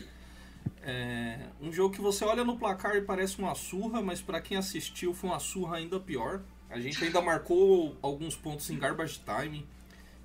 É 0.81 1.47
um 1.61 1.71
jogo 1.71 1.95
que 1.95 2.01
você 2.01 2.23
olha 2.23 2.43
no 2.43 2.57
placar 2.57 2.95
e 2.95 3.01
parece 3.01 3.39
uma 3.39 3.55
surra, 3.55 4.01
mas 4.01 4.21
para 4.21 4.39
quem 4.39 4.55
assistiu 4.55 5.13
foi 5.13 5.29
uma 5.29 5.39
surra 5.39 5.77
ainda 5.77 5.99
pior. 5.99 6.41
A 6.69 6.79
gente 6.79 7.03
ainda 7.03 7.21
marcou 7.21 7.97
alguns 8.01 8.35
pontos 8.35 8.69
em 8.69 8.77
garbage 8.77 9.19
time. 9.19 9.65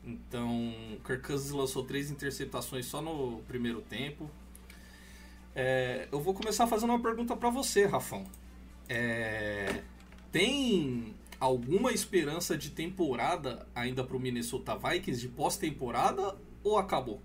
Então, 0.04 0.74
Kirk 1.04 1.26
Cousins 1.26 1.50
lançou 1.50 1.84
três 1.84 2.10
interceptações 2.10 2.86
só 2.86 3.00
no 3.00 3.42
primeiro 3.48 3.80
tempo. 3.82 4.30
É, 5.54 6.08
eu 6.10 6.20
vou 6.20 6.34
começar 6.34 6.66
fazendo 6.66 6.90
uma 6.90 7.00
pergunta 7.00 7.36
para 7.36 7.50
você, 7.50 7.86
Rafão. 7.86 8.24
É, 8.88 9.82
tem 10.30 11.14
alguma 11.38 11.92
esperança 11.92 12.56
de 12.56 12.70
temporada 12.70 13.66
ainda 13.74 14.04
para 14.04 14.16
o 14.16 14.20
Minnesota 14.20 14.76
Vikings 14.76 15.20
de 15.20 15.28
pós-temporada 15.28 16.36
ou 16.62 16.78
acabou? 16.78 17.20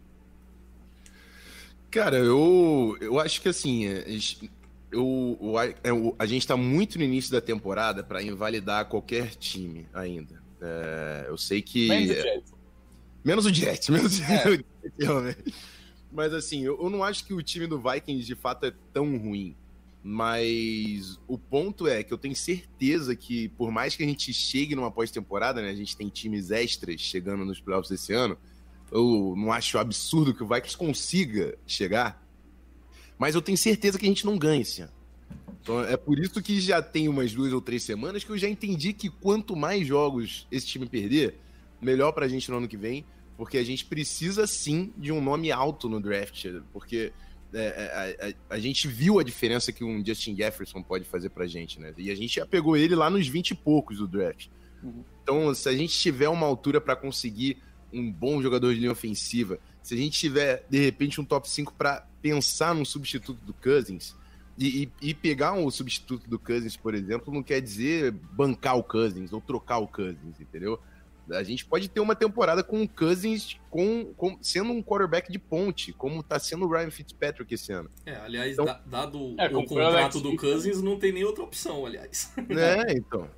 Cara, 1.92 2.18
eu, 2.18 2.98
eu 3.00 3.20
acho 3.20 3.42
que 3.42 3.48
assim, 3.48 3.88
é, 3.88 4.06
eu, 4.92 5.38
eu, 5.84 6.16
a 6.20 6.26
gente 6.26 6.42
está 6.42 6.58
muito 6.58 6.98
no 6.98 7.04
início 7.04 7.32
da 7.32 7.42
temporada 7.42 8.04
para 8.04 8.22
invalidar 8.22 8.86
qualquer 8.88 9.36
time 9.36 9.88
ainda. 9.94 10.42
É, 10.62 11.26
eu 11.28 11.38
sei 11.38 11.62
que. 11.62 11.88
Menos 11.88 12.10
o 12.12 12.22
Jets. 12.22 12.54
Menos 13.24 13.46
o 13.46 13.54
Jets, 13.54 13.90
menos 13.90 14.22
é. 14.22 14.50
o 14.50 15.26
Jets. 15.26 15.54
Mas 16.12 16.34
assim, 16.34 16.64
eu, 16.64 16.82
eu, 16.82 16.90
não 16.90 17.04
acho 17.04 17.26
que 17.26 17.34
o 17.34 17.44
time 17.44 17.68
do 17.68 17.82
Vikings 17.82 18.26
de 18.26 18.36
fato 18.36 18.66
é 18.66 18.74
tão 18.94 19.18
ruim. 19.18 19.56
Mas 20.02 21.20
o 21.28 21.38
ponto 21.38 21.88
é 21.88 22.04
que 22.04 22.14
eu 22.14 22.18
tenho 22.18 22.36
certeza 22.36 23.16
que, 23.16 23.50
por 23.50 23.72
mais 23.72 23.96
que 23.96 24.04
a 24.04 24.06
gente 24.06 24.32
chegue 24.32 24.76
numa 24.76 24.92
pós-temporada, 24.92 25.62
né? 25.62 25.70
A 25.70 25.76
gente 25.76 25.98
tem 25.98 26.10
times 26.10 26.52
extras 26.52 27.02
chegando 27.02 27.44
nos 27.44 27.60
playoffs 27.60 27.92
esse 27.92 28.14
ano. 28.14 28.38
Eu 28.92 29.34
não 29.38 29.52
acho 29.52 29.78
absurdo 29.78 30.34
que 30.34 30.44
o 30.44 30.48
Vikings 30.48 30.78
consiga 30.78 31.58
chegar. 31.66 32.24
Mas 33.18 33.36
eu 33.36 33.42
tenho 33.42 33.58
certeza 33.58 33.98
que 33.98 34.06
a 34.06 34.10
gente 34.10 34.26
não 34.26 34.38
ganha 34.38 34.62
esse 34.62 34.82
ano. 34.82 34.92
Então, 35.62 35.82
é 35.84 35.98
por 35.98 36.20
isso 36.20 36.42
que 36.42 36.60
já 36.62 36.82
tem 36.82 37.10
umas 37.10 37.34
duas 37.34 37.52
ou 37.52 37.60
três 37.60 37.82
semanas 37.84 38.24
que 38.24 38.30
eu 38.30 38.38
já 38.38 38.48
entendi 38.48 38.94
que 38.94 39.10
quanto 39.10 39.56
mais 39.56 39.88
jogos 39.88 40.48
esse 40.52 40.68
time 40.68 40.86
perder, 40.86 41.40
melhor 41.82 42.12
pra 42.12 42.28
gente 42.28 42.52
no 42.52 42.58
ano 42.58 42.68
que 42.68 42.78
vem. 42.78 43.06
Porque 43.36 43.58
a 43.58 43.64
gente 43.64 43.84
precisa 43.86 44.48
sim 44.48 44.94
de 44.96 45.12
um 45.12 45.20
nome 45.20 45.52
alto 45.52 45.90
no 45.90 46.00
draft. 46.00 46.46
Porque 46.72 47.12
é, 47.54 47.60
é, 47.60 48.36
a, 48.52 48.54
a, 48.54 48.56
a, 48.56 48.60
gente 48.60 48.88
viu 48.88 49.20
a 49.20 49.24
diferença 49.24 49.72
que 49.72 49.84
um 49.84 50.06
Justin 50.06 50.36
Jefferson 50.36 50.84
pode 50.84 51.06
fazer 51.06 51.30
pra 51.30 51.48
gente, 51.48 51.80
né? 51.80 51.94
E 51.98 52.12
a 52.12 52.16
gente 52.16 52.36
já 52.36 52.46
pegou 52.46 52.78
ele 52.78 52.96
lá 52.96 53.10
nos 53.10 53.28
20 53.28 53.52
e 53.52 53.56
poucos 53.56 53.98
do 53.98 54.08
draft. 54.08 54.48
Uhum. 54.84 55.04
Então, 55.24 55.54
se 55.56 55.68
a 55.68 55.76
gente 55.76 55.98
tiver 55.98 56.30
uma 56.30 56.46
altura 56.46 56.80
para 56.80 56.96
conseguir 56.96 57.58
um 57.96 58.12
bom 58.12 58.42
jogador 58.42 58.74
de 58.74 58.80
linha 58.80 58.92
ofensiva, 58.92 59.60
se 59.82 59.94
a 59.94 59.98
gente 59.98 60.20
tiver, 60.20 60.66
de 60.70 60.80
repente, 60.80 61.22
um 61.22 61.26
top 61.26 61.50
5 61.50 61.74
para 61.74 62.06
pensar 62.22 62.74
num 62.74 62.86
substituto 62.86 63.40
do 63.46 63.54
Cousins, 63.54 64.16
e, 64.58 64.84
e, 64.84 65.10
e, 65.10 65.14
pegar 65.14 65.54
um 65.54 65.70
substituto 65.70 66.30
do 66.30 66.40
Cousins, 66.40 66.78
por 66.78 66.96
exemplo, 66.96 67.34
não 67.34 67.44
quer 67.44 67.60
dizer 67.60 68.12
bancar 68.12 68.78
o 68.78 68.84
Cousins 68.84 69.34
ou 69.34 69.42
trocar 69.42 69.80
o 69.80 69.88
Cousins, 69.88 70.40
entendeu? 70.40 70.80
A 71.30 71.44
gente 71.44 71.66
pode 71.66 71.90
ter 71.90 72.00
uma 72.00 72.16
temporada 72.16 72.64
com 72.64 72.84
o 72.84 72.88
Cousins 72.88 73.58
com, 73.70 74.14
com, 74.16 74.38
sendo 74.42 74.72
um 74.72 74.82
quarterback 74.82 75.32
de 75.32 75.40
ponte, 75.40 75.92
como 75.92 76.22
está 76.22 76.40
sendo 76.40 76.66
o 76.66 76.72
Ryan 76.72 76.92
Fitzpatrick 76.92 77.54
esse 77.54 77.72
ano. 77.74 77.90
É, 78.06 78.16
aliás, 78.16 78.54
então, 78.54 78.80
dado 78.86 79.36
é, 79.38 79.48
o 79.48 79.66
contrato 79.66 80.22
do 80.22 80.36
Cousins, 80.38 80.82
não 80.82 80.98
tem 80.98 81.12
nem 81.12 81.24
outra 81.24 81.44
opção, 81.44 81.86
aliás. 81.86 82.32
É, 82.38 82.94
então. 82.94 83.30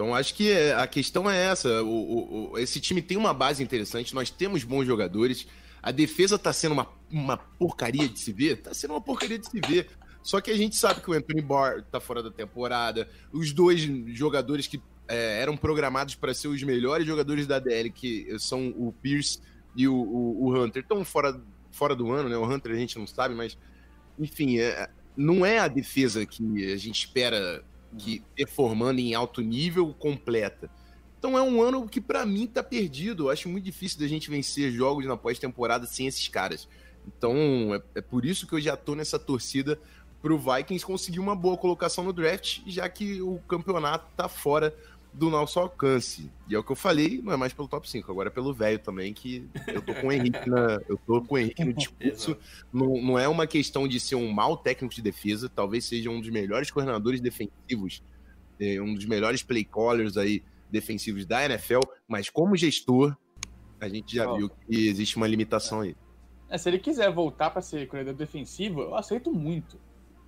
Então 0.00 0.14
acho 0.14 0.34
que 0.34 0.50
é, 0.50 0.72
a 0.72 0.86
questão 0.86 1.30
é 1.30 1.36
essa. 1.36 1.82
O, 1.82 2.52
o, 2.52 2.58
esse 2.58 2.80
time 2.80 3.02
tem 3.02 3.18
uma 3.18 3.34
base 3.34 3.62
interessante, 3.62 4.14
nós 4.14 4.30
temos 4.30 4.64
bons 4.64 4.86
jogadores. 4.86 5.46
A 5.82 5.90
defesa 5.90 6.36
está 6.36 6.54
sendo 6.54 6.72
uma, 6.72 6.88
uma 7.12 7.36
porcaria 7.36 8.08
de 8.08 8.18
se 8.18 8.32
ver? 8.32 8.56
Está 8.56 8.72
sendo 8.72 8.94
uma 8.94 9.00
porcaria 9.02 9.38
de 9.38 9.46
se 9.46 9.60
ver. 9.60 9.90
Só 10.22 10.40
que 10.40 10.50
a 10.50 10.56
gente 10.56 10.74
sabe 10.74 11.02
que 11.02 11.10
o 11.10 11.12
Anthony 11.12 11.42
Barr 11.42 11.82
tá 11.82 12.00
fora 12.00 12.22
da 12.22 12.30
temporada. 12.30 13.10
Os 13.30 13.52
dois 13.52 13.82
jogadores 14.16 14.66
que 14.66 14.80
é, 15.06 15.42
eram 15.42 15.54
programados 15.54 16.14
para 16.14 16.32
ser 16.32 16.48
os 16.48 16.62
melhores 16.62 17.06
jogadores 17.06 17.46
da 17.46 17.58
DL, 17.58 17.90
que 17.90 18.34
são 18.38 18.68
o 18.78 18.94
Pierce 19.02 19.38
e 19.76 19.86
o, 19.86 19.94
o, 19.94 20.46
o, 20.46 20.58
Hunter, 20.58 20.80
estão 20.80 21.04
fora, 21.04 21.38
fora 21.72 21.94
do 21.94 22.10
ano, 22.10 22.30
né? 22.30 22.38
O 22.38 22.50
Hunter 22.50 22.72
a 22.72 22.78
gente 22.78 22.98
não 22.98 23.06
sabe, 23.06 23.34
mas 23.34 23.58
enfim, 24.18 24.60
é, 24.60 24.88
não 25.14 25.44
é 25.44 25.58
a 25.58 25.68
defesa 25.68 26.24
que 26.24 26.72
a 26.72 26.76
gente 26.78 27.04
espera 27.04 27.62
que 27.98 28.22
performando 28.34 29.00
em 29.00 29.14
alto 29.14 29.40
nível 29.40 29.94
completa. 29.94 30.70
Então 31.18 31.36
é 31.36 31.42
um 31.42 31.60
ano 31.60 31.86
que 31.88 32.00
para 32.00 32.24
mim 32.24 32.46
tá 32.46 32.62
perdido. 32.62 33.24
Eu 33.24 33.30
acho 33.30 33.48
muito 33.48 33.64
difícil 33.64 34.00
da 34.00 34.06
gente 34.06 34.30
vencer 34.30 34.72
jogos 34.72 35.04
na 35.06 35.16
pós-temporada 35.16 35.86
sem 35.86 36.06
esses 36.06 36.26
caras. 36.28 36.68
Então 37.06 37.74
é, 37.74 37.82
é, 37.96 38.00
por 38.00 38.24
isso 38.24 38.46
que 38.46 38.54
eu 38.54 38.60
já 38.60 38.76
tô 38.76 38.94
nessa 38.94 39.18
torcida 39.18 39.78
pro 40.22 40.38
Vikings 40.38 40.84
conseguir 40.84 41.18
uma 41.18 41.34
boa 41.34 41.56
colocação 41.56 42.04
no 42.04 42.12
draft, 42.12 42.60
já 42.66 42.88
que 42.88 43.20
o 43.22 43.38
campeonato 43.48 44.06
tá 44.16 44.28
fora 44.28 44.74
do 45.12 45.28
nosso 45.28 45.58
alcance. 45.58 46.30
E 46.48 46.54
é 46.54 46.58
o 46.58 46.64
que 46.64 46.72
eu 46.72 46.76
falei, 46.76 47.20
não 47.22 47.32
é 47.32 47.36
mais 47.36 47.52
pelo 47.52 47.68
top 47.68 47.88
5, 47.88 48.10
agora 48.10 48.28
é 48.28 48.32
pelo 48.32 48.52
velho 48.54 48.78
também, 48.78 49.12
que 49.12 49.48
eu 49.66 49.82
tô 49.82 49.94
com 49.94 50.08
o 50.08 50.12
Henrique 50.12 50.48
na, 50.48 50.80
eu 50.88 50.96
tô 50.98 51.22
com 51.22 51.34
o 51.34 51.38
Henrique 51.38 51.64
no 51.64 51.72
discurso. 51.72 52.36
não, 52.72 53.02
não 53.02 53.18
é 53.18 53.28
uma 53.28 53.46
questão 53.46 53.86
de 53.86 53.98
ser 53.98 54.14
um 54.14 54.30
mau 54.30 54.56
técnico 54.56 54.94
de 54.94 55.02
defesa, 55.02 55.48
talvez 55.48 55.84
seja 55.84 56.10
um 56.10 56.20
dos 56.20 56.30
melhores 56.30 56.70
coordenadores 56.70 57.20
defensivos, 57.20 58.02
é, 58.58 58.80
um 58.80 58.94
dos 58.94 59.04
melhores 59.04 59.42
play 59.42 59.64
callers 59.64 60.16
aí 60.16 60.42
defensivos 60.70 61.26
da 61.26 61.44
NFL, 61.44 61.80
mas 62.06 62.30
como 62.30 62.56
gestor, 62.56 63.16
a 63.80 63.88
gente 63.88 64.14
já 64.14 64.30
oh. 64.30 64.36
viu 64.36 64.50
que 64.50 64.88
existe 64.88 65.16
uma 65.16 65.26
limitação 65.26 65.80
aí. 65.80 65.96
É, 66.48 66.58
se 66.58 66.68
ele 66.68 66.78
quiser 66.78 67.12
voltar 67.12 67.50
para 67.50 67.62
ser 67.62 67.86
coordenador 67.86 68.18
defensivo, 68.18 68.82
eu 68.82 68.94
aceito 68.94 69.32
muito. 69.32 69.78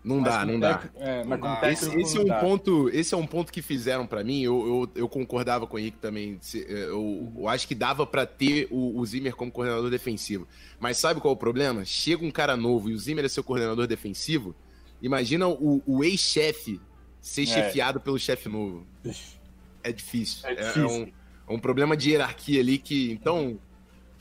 Não 0.04 0.18
mas 0.18 0.35
dá, 0.35 0.44
não 0.44 0.59
dá. 0.59 0.82
É, 0.97 1.25
não 1.25 1.38
dá. 1.38 1.61
Esse, 1.71 2.00
esse 2.00 2.18
é 2.18 2.21
um 2.21 2.40
ponto, 2.40 2.88
esse 2.88 3.14
é 3.14 3.16
um 3.16 3.26
ponto 3.26 3.52
que 3.52 3.62
fizeram 3.62 4.04
para 4.04 4.25
mim. 4.25 4.42
Eu, 4.42 4.66
eu, 4.66 5.02
eu, 5.02 5.09
concordava 5.09 5.64
com 5.64 5.76
o 5.76 5.78
Henrique 5.78 5.99
também. 5.99 6.40
É, 6.54 6.85
eu, 6.88 7.32
eu 7.37 7.49
acho 7.49 7.68
que 7.68 7.75
dava 7.75 8.04
para 8.04 8.26
ter 8.26 8.66
o, 8.71 8.99
o, 8.99 9.06
Zimmer 9.06 9.37
como 9.37 9.52
coordenador 9.52 9.90
defensivo. 9.90 10.47
Mas 10.80 10.97
sabe 10.97 11.21
qual 11.21 11.32
é 11.32 11.37
o 11.37 11.38
problema? 11.38 11.85
Chega 11.85 12.25
um 12.25 12.32
cara 12.32 12.56
novo 12.56 12.90
e 12.90 12.94
o 12.94 12.99
Zimmer 12.99 13.25
é 13.25 13.28
seu 13.28 13.44
coordenador 13.44 13.87
defensivo. 13.87 14.56
Imagina 15.00 15.47
o, 15.47 15.80
o 15.87 16.02
ex-chefe 16.02 16.80
ser 17.21 17.42
é. 17.42 17.47
chefiado 17.47 18.00
pelo 18.00 18.18
chefe 18.18 18.49
novo. 18.49 18.87
É 19.85 19.90
difícil. 19.90 20.49
É, 20.49 20.54
difícil. 20.54 20.82
É, 20.85 20.87
um, 20.87 21.02
é 21.49 21.52
um 21.52 21.59
problema 21.59 21.97
de 21.97 22.11
hierarquia 22.11 22.61
ali 22.61 22.78
que. 22.78 23.11
Então. 23.11 23.59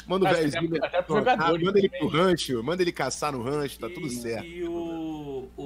Manda 0.07 0.27
o 0.27 0.33
velho 0.33 0.83
até, 0.83 0.99
pro 1.03 1.17
jogador, 1.17 1.61
manda 1.61 1.77
ele 1.77 1.87
pro 1.87 2.07
rancho, 2.07 2.63
manda 2.63 2.81
ele 2.81 2.91
caçar 2.91 3.31
no 3.31 3.43
rancho, 3.43 3.77
tá 3.77 3.87
e, 3.87 3.93
tudo 3.93 4.09
certo. 4.09 4.47
E 4.47 4.63
o 4.63 4.90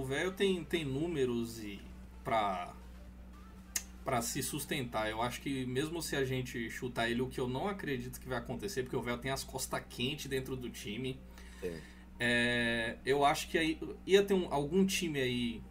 velho 0.05 0.31
tem, 0.31 0.63
tem 0.63 0.85
números 0.85 1.59
e 1.59 1.81
pra 2.23 2.73
para 4.05 4.21
se 4.21 4.43
sustentar. 4.43 5.09
Eu 5.09 5.19
acho 5.19 5.41
que 5.41 5.65
mesmo 5.65 5.99
se 5.99 6.15
a 6.15 6.23
gente 6.23 6.69
chutar 6.69 7.09
ele, 7.09 7.23
o 7.23 7.27
que 7.27 7.39
eu 7.39 7.47
não 7.47 7.67
acredito 7.67 8.19
que 8.19 8.29
vai 8.29 8.37
acontecer, 8.37 8.83
porque 8.83 8.95
o 8.95 9.01
velho 9.01 9.17
tem 9.17 9.31
as 9.31 9.43
costas 9.43 9.81
quentes 9.89 10.27
dentro 10.27 10.55
do 10.55 10.69
time. 10.69 11.19
É. 11.63 11.79
É, 12.19 12.97
eu 13.03 13.25
acho 13.25 13.49
que 13.49 13.57
aí 13.57 13.79
ia 14.05 14.23
ter 14.23 14.35
um, 14.35 14.53
algum 14.53 14.85
time 14.85 15.19
aí 15.19 15.61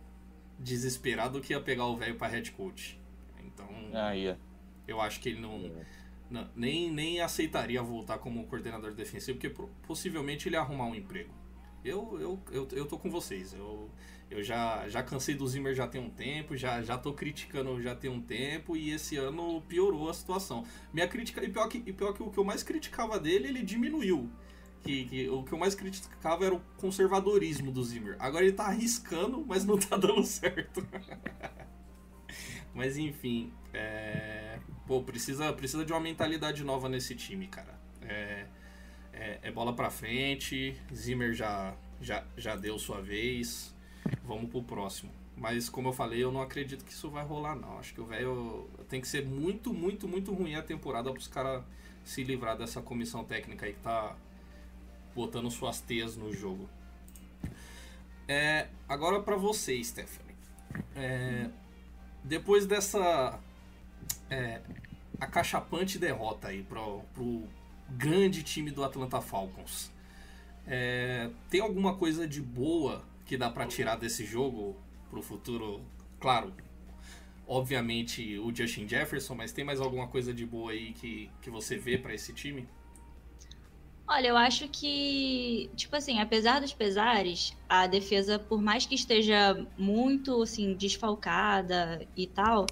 desesperado 0.58 1.40
que 1.40 1.52
ia 1.52 1.60
pegar 1.60 1.86
o 1.86 1.96
velho 1.96 2.16
para 2.16 2.26
head 2.26 2.50
coach. 2.50 2.98
Então, 3.44 3.68
ah, 3.94 4.16
ia. 4.16 4.38
eu 4.86 5.00
acho 5.00 5.20
que 5.20 5.28
ele 5.28 5.40
não, 5.40 5.66
é. 5.66 5.86
não, 6.28 6.48
nem, 6.56 6.90
nem 6.90 7.20
aceitaria 7.20 7.80
voltar 7.82 8.18
como 8.18 8.44
coordenador 8.46 8.94
defensivo, 8.94 9.38
porque 9.38 9.62
possivelmente 9.86 10.48
ele 10.48 10.56
ia 10.56 10.60
arrumar 10.60 10.86
um 10.86 10.94
emprego. 10.94 11.32
Eu, 11.84 12.18
eu, 12.18 12.40
eu, 12.50 12.68
eu 12.72 12.86
tô 12.86 12.98
com 12.98 13.10
vocês. 13.10 13.52
Eu, 13.52 13.90
eu 14.30 14.42
já, 14.42 14.88
já 14.88 15.02
cansei 15.02 15.34
do 15.34 15.46
Zimmer 15.46 15.74
já 15.74 15.86
tem 15.86 16.00
um 16.00 16.08
tempo, 16.08 16.56
já, 16.56 16.82
já 16.82 16.96
tô 16.96 17.12
criticando 17.12 17.80
já 17.82 17.94
tem 17.94 18.10
um 18.10 18.20
tempo 18.20 18.74
e 18.74 18.90
esse 18.90 19.16
ano 19.16 19.60
piorou 19.68 20.08
a 20.08 20.14
situação. 20.14 20.64
Minha 20.92 21.06
crítica, 21.06 21.44
e 21.44 21.48
pior 21.50 21.68
que, 21.68 21.82
e 21.84 21.92
pior 21.92 22.14
que 22.14 22.22
o 22.22 22.30
que 22.30 22.38
eu 22.38 22.44
mais 22.44 22.62
criticava 22.62 23.20
dele, 23.20 23.48
ele 23.48 23.62
diminuiu. 23.62 24.30
Que, 24.82 25.04
que, 25.04 25.28
o 25.28 25.42
que 25.42 25.52
eu 25.52 25.58
mais 25.58 25.74
criticava 25.74 26.44
era 26.44 26.54
o 26.54 26.60
conservadorismo 26.76 27.70
do 27.70 27.82
Zimmer. 27.82 28.16
Agora 28.18 28.44
ele 28.44 28.52
tá 28.52 28.64
arriscando, 28.64 29.44
mas 29.46 29.64
não 29.64 29.78
tá 29.78 29.96
dando 29.96 30.24
certo. 30.24 30.86
mas 32.74 32.96
enfim, 32.96 33.52
é... 33.72 34.58
pô, 34.86 35.02
precisa, 35.02 35.52
precisa 35.52 35.84
de 35.84 35.92
uma 35.92 36.00
mentalidade 36.00 36.64
nova 36.64 36.88
nesse 36.88 37.14
time, 37.14 37.46
cara. 37.46 37.78
É 38.02 38.46
é, 39.18 39.38
é 39.42 39.50
bola 39.50 39.72
para 39.72 39.90
frente. 39.90 40.76
Zimmer 40.94 41.32
já, 41.32 41.74
já, 42.00 42.24
já 42.36 42.56
deu 42.56 42.78
sua 42.78 43.00
vez. 43.00 43.74
Vamos 44.24 44.50
pro 44.50 44.62
próximo. 44.62 45.12
Mas 45.36 45.68
como 45.68 45.88
eu 45.88 45.92
falei, 45.92 46.22
eu 46.22 46.30
não 46.30 46.40
acredito 46.40 46.84
que 46.84 46.92
isso 46.92 47.10
vai 47.10 47.24
rolar, 47.24 47.56
não. 47.56 47.78
Acho 47.78 47.92
que 47.94 48.00
o 48.00 48.06
velho 48.06 48.68
tem 48.88 49.00
que 49.00 49.08
ser 49.08 49.26
muito, 49.26 49.72
muito, 49.72 50.06
muito 50.06 50.32
ruim 50.32 50.54
a 50.54 50.62
temporada 50.62 51.10
para 51.10 51.18
os 51.18 51.26
caras 51.26 51.64
se 52.04 52.22
livrar 52.22 52.56
dessa 52.56 52.80
comissão 52.82 53.24
técnica 53.24 53.66
aí 53.66 53.72
que 53.72 53.80
tá 53.80 54.14
botando 55.14 55.50
suas 55.50 55.80
teias 55.80 56.16
no 56.16 56.32
jogo. 56.32 56.68
É, 58.28 58.68
agora 58.88 59.20
para 59.20 59.36
você, 59.36 59.82
Stephanie. 59.82 60.34
É, 60.94 61.50
depois 62.22 62.66
dessa 62.66 63.38
é, 64.30 64.60
acachapante 65.20 65.98
derrota 65.98 66.48
aí 66.48 66.62
pro, 66.62 67.00
pro 67.12 67.48
grande 67.88 68.42
time 68.42 68.70
do 68.70 68.84
Atlanta 68.84 69.20
Falcons. 69.20 69.92
É, 70.66 71.30
tem 71.50 71.60
alguma 71.60 71.94
coisa 71.96 72.26
de 72.26 72.40
boa 72.40 73.04
que 73.26 73.36
dá 73.36 73.50
para 73.50 73.66
tirar 73.66 73.96
desse 73.96 74.24
jogo 74.24 74.76
pro 75.10 75.22
futuro? 75.22 75.82
Claro, 76.18 76.52
obviamente 77.46 78.38
o 78.38 78.54
Justin 78.54 78.88
Jefferson, 78.88 79.34
mas 79.34 79.52
tem 79.52 79.64
mais 79.64 79.80
alguma 79.80 80.08
coisa 80.08 80.32
de 80.32 80.46
boa 80.46 80.72
aí 80.72 80.92
que, 80.92 81.30
que 81.42 81.50
você 81.50 81.76
vê 81.76 81.98
para 81.98 82.14
esse 82.14 82.32
time? 82.32 82.66
Olha, 84.06 84.28
eu 84.28 84.36
acho 84.36 84.68
que, 84.68 85.70
tipo 85.74 85.96
assim, 85.96 86.20
apesar 86.20 86.60
dos 86.60 86.74
pesares, 86.74 87.56
a 87.66 87.86
defesa, 87.86 88.38
por 88.38 88.60
mais 88.60 88.84
que 88.84 88.94
esteja 88.94 89.66
muito, 89.78 90.42
assim, 90.42 90.74
desfalcada 90.74 92.06
e 92.14 92.26
tal, 92.26 92.66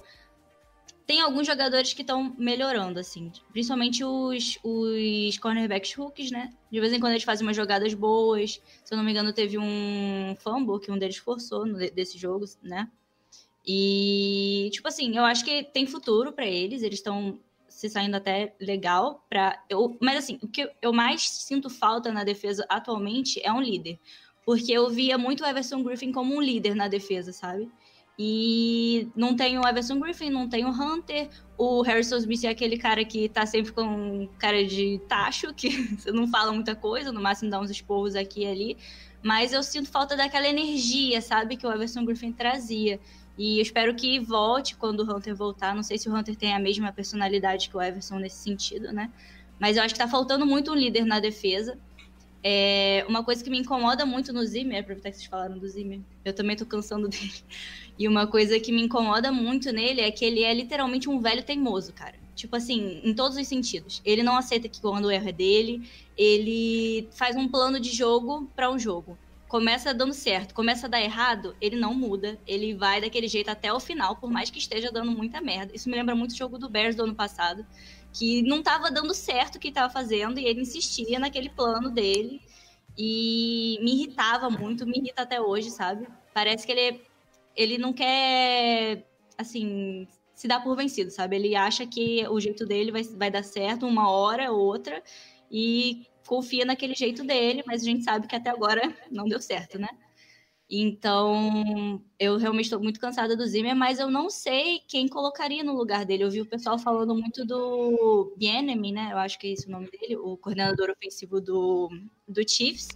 tem 1.05 1.21
alguns 1.21 1.45
jogadores 1.45 1.93
que 1.93 2.01
estão 2.01 2.33
melhorando, 2.37 2.99
assim. 2.99 3.31
Principalmente 3.51 4.03
os, 4.03 4.57
os 4.63 5.37
cornerbacks 5.37 5.97
hooks, 5.97 6.31
né? 6.31 6.53
De 6.71 6.79
vez 6.79 6.93
em 6.93 6.99
quando 6.99 7.11
eles 7.11 7.23
fazem 7.23 7.45
umas 7.45 7.55
jogadas 7.55 7.93
boas. 7.93 8.61
Se 8.83 8.93
eu 8.93 8.97
não 8.97 9.03
me 9.03 9.11
engano, 9.11 9.33
teve 9.33 9.57
um 9.57 10.35
fumble 10.39 10.79
que 10.79 10.91
um 10.91 10.97
deles 10.97 11.17
forçou 11.17 11.65
no, 11.65 11.77
desse 11.77 12.17
jogo, 12.17 12.45
né? 12.61 12.89
E, 13.65 14.69
tipo 14.71 14.87
assim, 14.87 15.15
eu 15.17 15.23
acho 15.23 15.43
que 15.43 15.63
tem 15.63 15.85
futuro 15.85 16.31
para 16.31 16.45
eles. 16.45 16.83
Eles 16.83 16.99
estão 16.99 17.39
se 17.67 17.89
saindo 17.89 18.15
até 18.15 18.55
legal 18.61 19.25
para 19.29 19.61
eu, 19.69 19.97
mas 19.99 20.17
assim, 20.17 20.39
o 20.41 20.47
que 20.47 20.69
eu 20.81 20.93
mais 20.93 21.27
sinto 21.27 21.69
falta 21.69 22.11
na 22.11 22.23
defesa 22.23 22.65
atualmente 22.69 23.41
é 23.43 23.51
um 23.51 23.61
líder. 23.61 23.99
porque 24.45 24.71
eu 24.71 24.89
via 24.89 25.17
muito 25.17 25.43
o 25.43 25.47
Everson 25.47 25.83
Griffin 25.83 26.11
como 26.11 26.35
um 26.35 26.41
líder 26.41 26.75
na 26.75 26.87
defesa, 26.87 27.31
sabe? 27.31 27.69
E 28.17 29.09
não 29.15 29.35
tem 29.35 29.57
o 29.57 29.67
Everson 29.67 29.99
Griffin, 29.99 30.29
não 30.29 30.47
tem 30.47 30.65
o 30.65 30.69
Hunter. 30.69 31.29
O 31.57 31.81
Harrison 31.81 32.17
Smith 32.17 32.43
é 32.43 32.49
aquele 32.49 32.77
cara 32.77 33.03
que 33.03 33.27
tá 33.27 33.45
sempre 33.45 33.71
com 33.71 34.27
cara 34.37 34.63
de 34.65 35.01
tacho, 35.07 35.53
que 35.53 35.69
não 36.13 36.27
fala 36.27 36.51
muita 36.51 36.75
coisa, 36.75 37.11
no 37.11 37.21
máximo 37.21 37.49
dá 37.49 37.59
uns 37.59 37.71
esporros 37.71 38.15
aqui 38.15 38.41
e 38.41 38.47
ali. 38.47 38.77
Mas 39.23 39.53
eu 39.53 39.63
sinto 39.63 39.89
falta 39.89 40.15
daquela 40.15 40.47
energia, 40.47 41.21
sabe, 41.21 41.57
que 41.57 41.65
o 41.65 41.71
Everson 41.71 42.05
Griffin 42.05 42.31
trazia. 42.31 42.99
E 43.37 43.57
eu 43.57 43.61
espero 43.61 43.95
que 43.95 44.19
volte 44.19 44.75
quando 44.75 44.99
o 44.99 45.15
Hunter 45.15 45.35
voltar. 45.35 45.73
Não 45.73 45.81
sei 45.81 45.97
se 45.97 46.07
o 46.07 46.15
Hunter 46.15 46.35
tem 46.35 46.53
a 46.53 46.59
mesma 46.59 46.91
personalidade 46.91 47.69
que 47.69 47.77
o 47.77 47.81
Everson 47.81 48.19
nesse 48.19 48.43
sentido, 48.43 48.91
né? 48.91 49.09
Mas 49.59 49.77
eu 49.77 49.83
acho 49.83 49.93
que 49.95 49.99
tá 49.99 50.07
faltando 50.07 50.45
muito 50.45 50.71
um 50.71 50.75
líder 50.75 51.05
na 51.05 51.19
defesa. 51.19 51.79
É, 52.43 53.05
uma 53.07 53.23
coisa 53.23 53.41
que 53.41 53.49
me 53.49 53.57
incomoda 53.57 54.05
muito 54.05 54.33
no 54.33 54.45
Zimmer, 54.45 54.81
aproveitar 54.81 55.11
que 55.11 55.17
vocês 55.17 55.29
falaram 55.29 55.57
do 55.57 55.67
Zimmer, 55.67 56.01
eu 56.25 56.33
também 56.33 56.57
tô 56.57 56.65
cansando 56.65 57.07
dele. 57.09 57.43
E 57.97 58.07
uma 58.07 58.27
coisa 58.27 58.59
que 58.59 58.71
me 58.71 58.81
incomoda 58.81 59.31
muito 59.31 59.71
nele 59.71 60.01
é 60.01 60.11
que 60.11 60.25
ele 60.25 60.43
é 60.43 60.53
literalmente 60.53 61.09
um 61.09 61.19
velho 61.19 61.43
teimoso, 61.43 61.93
cara. 61.93 62.15
Tipo 62.35 62.55
assim, 62.55 62.99
em 63.03 63.13
todos 63.13 63.37
os 63.37 63.47
sentidos. 63.47 64.01
Ele 64.03 64.23
não 64.23 64.35
aceita 64.35 64.67
que 64.67 64.81
quando 64.81 65.05
o 65.05 65.11
erro 65.11 65.29
é 65.29 65.31
dele, 65.31 65.87
ele 66.17 67.07
faz 67.11 67.35
um 67.35 67.47
plano 67.47 67.79
de 67.79 67.91
jogo 67.91 68.49
para 68.55 68.69
um 68.69 68.77
jogo. 68.77 69.17
Começa 69.47 69.93
dando 69.93 70.15
certo, 70.15 70.55
começa 70.55 70.87
a 70.87 70.89
dar 70.89 70.99
errado, 70.99 71.55
ele 71.61 71.75
não 71.75 71.93
muda, 71.93 72.39
ele 72.47 72.73
vai 72.73 72.99
daquele 72.99 73.27
jeito 73.27 73.49
até 73.49 73.71
o 73.71 73.79
final, 73.79 74.15
por 74.15 74.31
mais 74.31 74.49
que 74.49 74.57
esteja 74.57 74.91
dando 74.91 75.11
muita 75.11 75.39
merda. 75.39 75.71
Isso 75.75 75.87
me 75.87 75.95
lembra 75.95 76.15
muito 76.15 76.31
o 76.31 76.35
jogo 76.35 76.57
do 76.57 76.67
Bears 76.67 76.95
do 76.95 77.03
ano 77.03 77.13
passado, 77.13 77.63
que 78.13 78.41
não 78.43 78.59
estava 78.59 78.91
dando 78.91 79.13
certo 79.13 79.55
o 79.55 79.59
que 79.59 79.69
estava 79.69 79.91
fazendo 79.91 80.39
e 80.39 80.45
ele 80.45 80.61
insistia 80.61 81.19
naquele 81.19 81.49
plano 81.49 81.89
dele 81.89 82.41
e 82.97 83.79
me 83.81 83.93
irritava 83.95 84.49
muito, 84.49 84.85
me 84.85 84.99
irrita 84.99 85.23
até 85.23 85.41
hoje, 85.41 85.71
sabe? 85.71 86.07
Parece 86.33 86.65
que 86.65 86.71
ele 86.71 87.01
ele 87.55 87.77
não 87.77 87.93
quer 87.93 89.05
assim 89.37 90.07
se 90.33 90.47
dar 90.47 90.61
por 90.63 90.75
vencido, 90.75 91.11
sabe? 91.11 91.35
Ele 91.35 91.55
acha 91.55 91.85
que 91.85 92.27
o 92.27 92.39
jeito 92.39 92.65
dele 92.65 92.91
vai, 92.91 93.03
vai 93.03 93.31
dar 93.31 93.43
certo 93.43 93.85
uma 93.85 94.09
hora 94.09 94.51
ou 94.51 94.59
outra 94.59 95.03
e 95.51 96.07
confia 96.27 96.65
naquele 96.65 96.95
jeito 96.95 97.23
dele, 97.23 97.63
mas 97.65 97.81
a 97.81 97.85
gente 97.85 98.03
sabe 98.03 98.27
que 98.27 98.35
até 98.35 98.49
agora 98.49 98.81
não 99.11 99.25
deu 99.25 99.41
certo, 99.41 99.77
né? 99.79 99.89
Então, 100.75 102.01
eu 102.19 102.35
realmente 102.37 102.65
estou 102.65 102.81
muito 102.81 102.99
cansada 102.99 103.37
do 103.37 103.45
Zimmer, 103.45 103.75
mas 103.75 103.99
eu 103.99 104.09
não 104.09 104.27
sei 104.27 104.79
quem 104.87 105.07
colocaria 105.07 105.63
no 105.63 105.75
lugar 105.75 106.03
dele. 106.03 106.23
Eu 106.23 106.31
vi 106.31 106.41
o 106.41 106.47
pessoal 106.47 106.79
falando 106.79 107.13
muito 107.13 107.45
do 107.45 108.33
Bienemy, 108.37 108.91
né? 108.91 109.09
Eu 109.11 109.19
acho 109.19 109.37
que 109.37 109.45
é 109.45 109.51
esse 109.51 109.67
o 109.67 109.71
nome 109.71 109.87
dele, 109.91 110.17
o 110.17 110.35
coordenador 110.35 110.89
ofensivo 110.89 111.39
do, 111.39 111.91
do 112.27 112.41
Chiefs. 112.49 112.87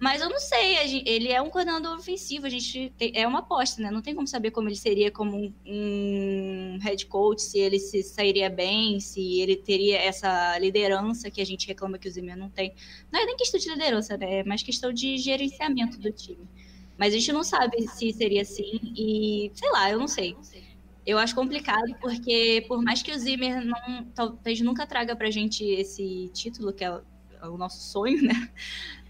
Mas 0.00 0.22
eu 0.22 0.30
não 0.30 0.38
sei, 0.38 1.02
ele 1.04 1.28
é 1.28 1.42
um 1.42 1.50
coordenador 1.50 1.94
ofensivo, 1.94 2.46
a 2.46 2.48
gente 2.48 2.90
tem, 2.96 3.12
é 3.14 3.26
uma 3.26 3.40
aposta, 3.40 3.82
né? 3.82 3.90
Não 3.90 4.00
tem 4.00 4.14
como 4.14 4.26
saber 4.26 4.50
como 4.50 4.70
ele 4.70 4.76
seria 4.76 5.10
como 5.10 5.36
um, 5.36 5.52
um, 5.66 6.78
head 6.80 7.04
coach, 7.04 7.42
se 7.42 7.58
ele 7.58 7.78
se 7.78 8.02
sairia 8.02 8.48
bem, 8.48 8.98
se 8.98 9.42
ele 9.42 9.56
teria 9.56 9.98
essa 9.98 10.58
liderança 10.58 11.30
que 11.30 11.42
a 11.42 11.44
gente 11.44 11.66
reclama 11.66 11.98
que 11.98 12.08
o 12.08 12.10
Zimmer 12.10 12.34
não 12.34 12.48
tem. 12.48 12.74
Não 13.12 13.20
é 13.20 13.26
nem 13.26 13.36
questão 13.36 13.60
de 13.60 13.68
liderança, 13.68 14.16
né? 14.16 14.38
É 14.38 14.44
mais 14.44 14.62
questão 14.62 14.90
de 14.90 15.18
gerenciamento 15.18 15.98
do 15.98 16.10
time. 16.10 16.48
Mas 17.00 17.14
a 17.14 17.16
gente 17.16 17.32
não 17.32 17.42
sabe 17.42 17.88
se 17.88 18.12
seria 18.12 18.42
assim 18.42 18.78
e, 18.94 19.50
sei 19.54 19.70
lá, 19.70 19.90
eu 19.90 19.98
não 19.98 20.06
sei. 20.06 20.36
Eu 21.06 21.16
acho 21.16 21.34
complicado 21.34 21.96
porque, 21.98 22.62
por 22.68 22.82
mais 22.82 23.02
que 23.02 23.10
o 23.10 23.18
Zimmer 23.18 23.64
não, 23.64 24.04
talvez 24.14 24.60
nunca 24.60 24.86
traga 24.86 25.16
pra 25.16 25.30
gente 25.30 25.64
esse 25.64 26.30
título, 26.34 26.74
que 26.74 26.84
é 26.84 26.90
o, 26.92 27.02
é 27.42 27.56
nosso 27.56 27.80
sonho, 27.90 28.22
né? 28.22 28.52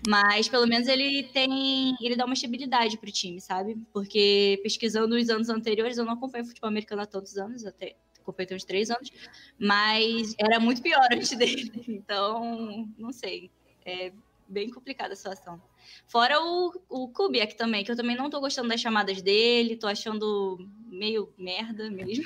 Mas 0.07 0.49
pelo 0.49 0.69
menos 0.69 0.87
ele 0.87 1.25
tem. 1.33 1.97
Ele 2.01 2.15
dá 2.15 2.25
uma 2.27 2.35
estabilidade 2.35 2.97
pro 2.97 3.11
time, 3.11 3.41
sabe? 3.41 3.77
Porque 3.93 4.61
pesquisando 4.63 5.17
os 5.17 5.29
anos 5.29 5.49
anteriores, 5.49 5.99
eu 5.99 6.05
não 6.05 6.13
acompanho 6.13 6.45
futebol 6.45 6.69
americano 6.69 7.03
há 7.03 7.07
tantos 7.07 7.37
anos, 7.37 7.67
até 7.67 7.97
acompanhei 8.21 8.55
uns 8.55 8.63
três 8.63 8.89
anos, 8.89 9.11
mas 9.59 10.33
era 10.39 10.61
muito 10.61 10.81
pior 10.81 11.09
antes 11.13 11.37
dele. 11.37 11.73
Então, 11.89 12.89
não 12.97 13.11
sei. 13.13 13.51
É 13.85 14.13
bem 14.47 14.71
complicada 14.71 15.13
a 15.13 15.17
situação. 15.17 15.61
Fora 16.07 16.41
o, 16.41 16.73
o 16.89 17.09
Kubiak 17.09 17.57
também, 17.57 17.85
que 17.85 17.91
eu 17.91 17.97
também 17.97 18.17
não 18.17 18.31
tô 18.31 18.41
gostando 18.41 18.69
das 18.69 18.81
chamadas 18.81 19.23
dele, 19.23 19.77
tô 19.77 19.87
achando 19.87 20.59
meio 20.87 21.33
merda 21.39 21.91
mesmo. 21.91 22.25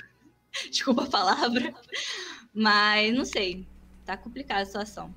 Desculpa 0.70 1.04
a 1.04 1.10
palavra. 1.10 1.74
Mas 2.52 3.14
não 3.14 3.24
sei. 3.24 3.66
Tá 4.04 4.16
complicada 4.16 4.62
a 4.62 4.66
situação. 4.66 5.14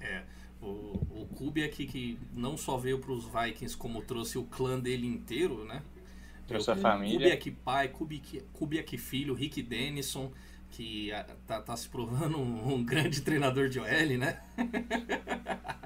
É. 0.00 0.22
O, 0.60 0.66
o 1.10 1.28
Kubiak 1.34 1.86
que 1.86 2.18
não 2.32 2.56
só 2.56 2.76
veio 2.76 2.98
para 2.98 3.12
os 3.12 3.24
Vikings, 3.24 3.76
como 3.76 4.00
trouxe 4.02 4.38
o 4.38 4.44
clã 4.44 4.78
dele 4.78 5.06
inteiro, 5.06 5.64
né? 5.64 5.82
Trouxe 6.46 6.70
a 6.70 6.76
família. 6.76 7.18
Kubiak 7.18 7.50
pai, 7.50 7.88
Kubiak, 7.88 8.42
Kubiak 8.52 8.98
filho, 8.98 9.34
Rick 9.34 9.60
Dennison, 9.62 10.32
que 10.70 11.10
tá, 11.46 11.60
tá 11.60 11.76
se 11.76 11.88
provando 11.88 12.38
um, 12.38 12.74
um, 12.74 12.84
grande 12.84 13.20
treinador 13.20 13.68
de 13.68 13.80
OL, 13.80 14.18
né? 14.18 14.40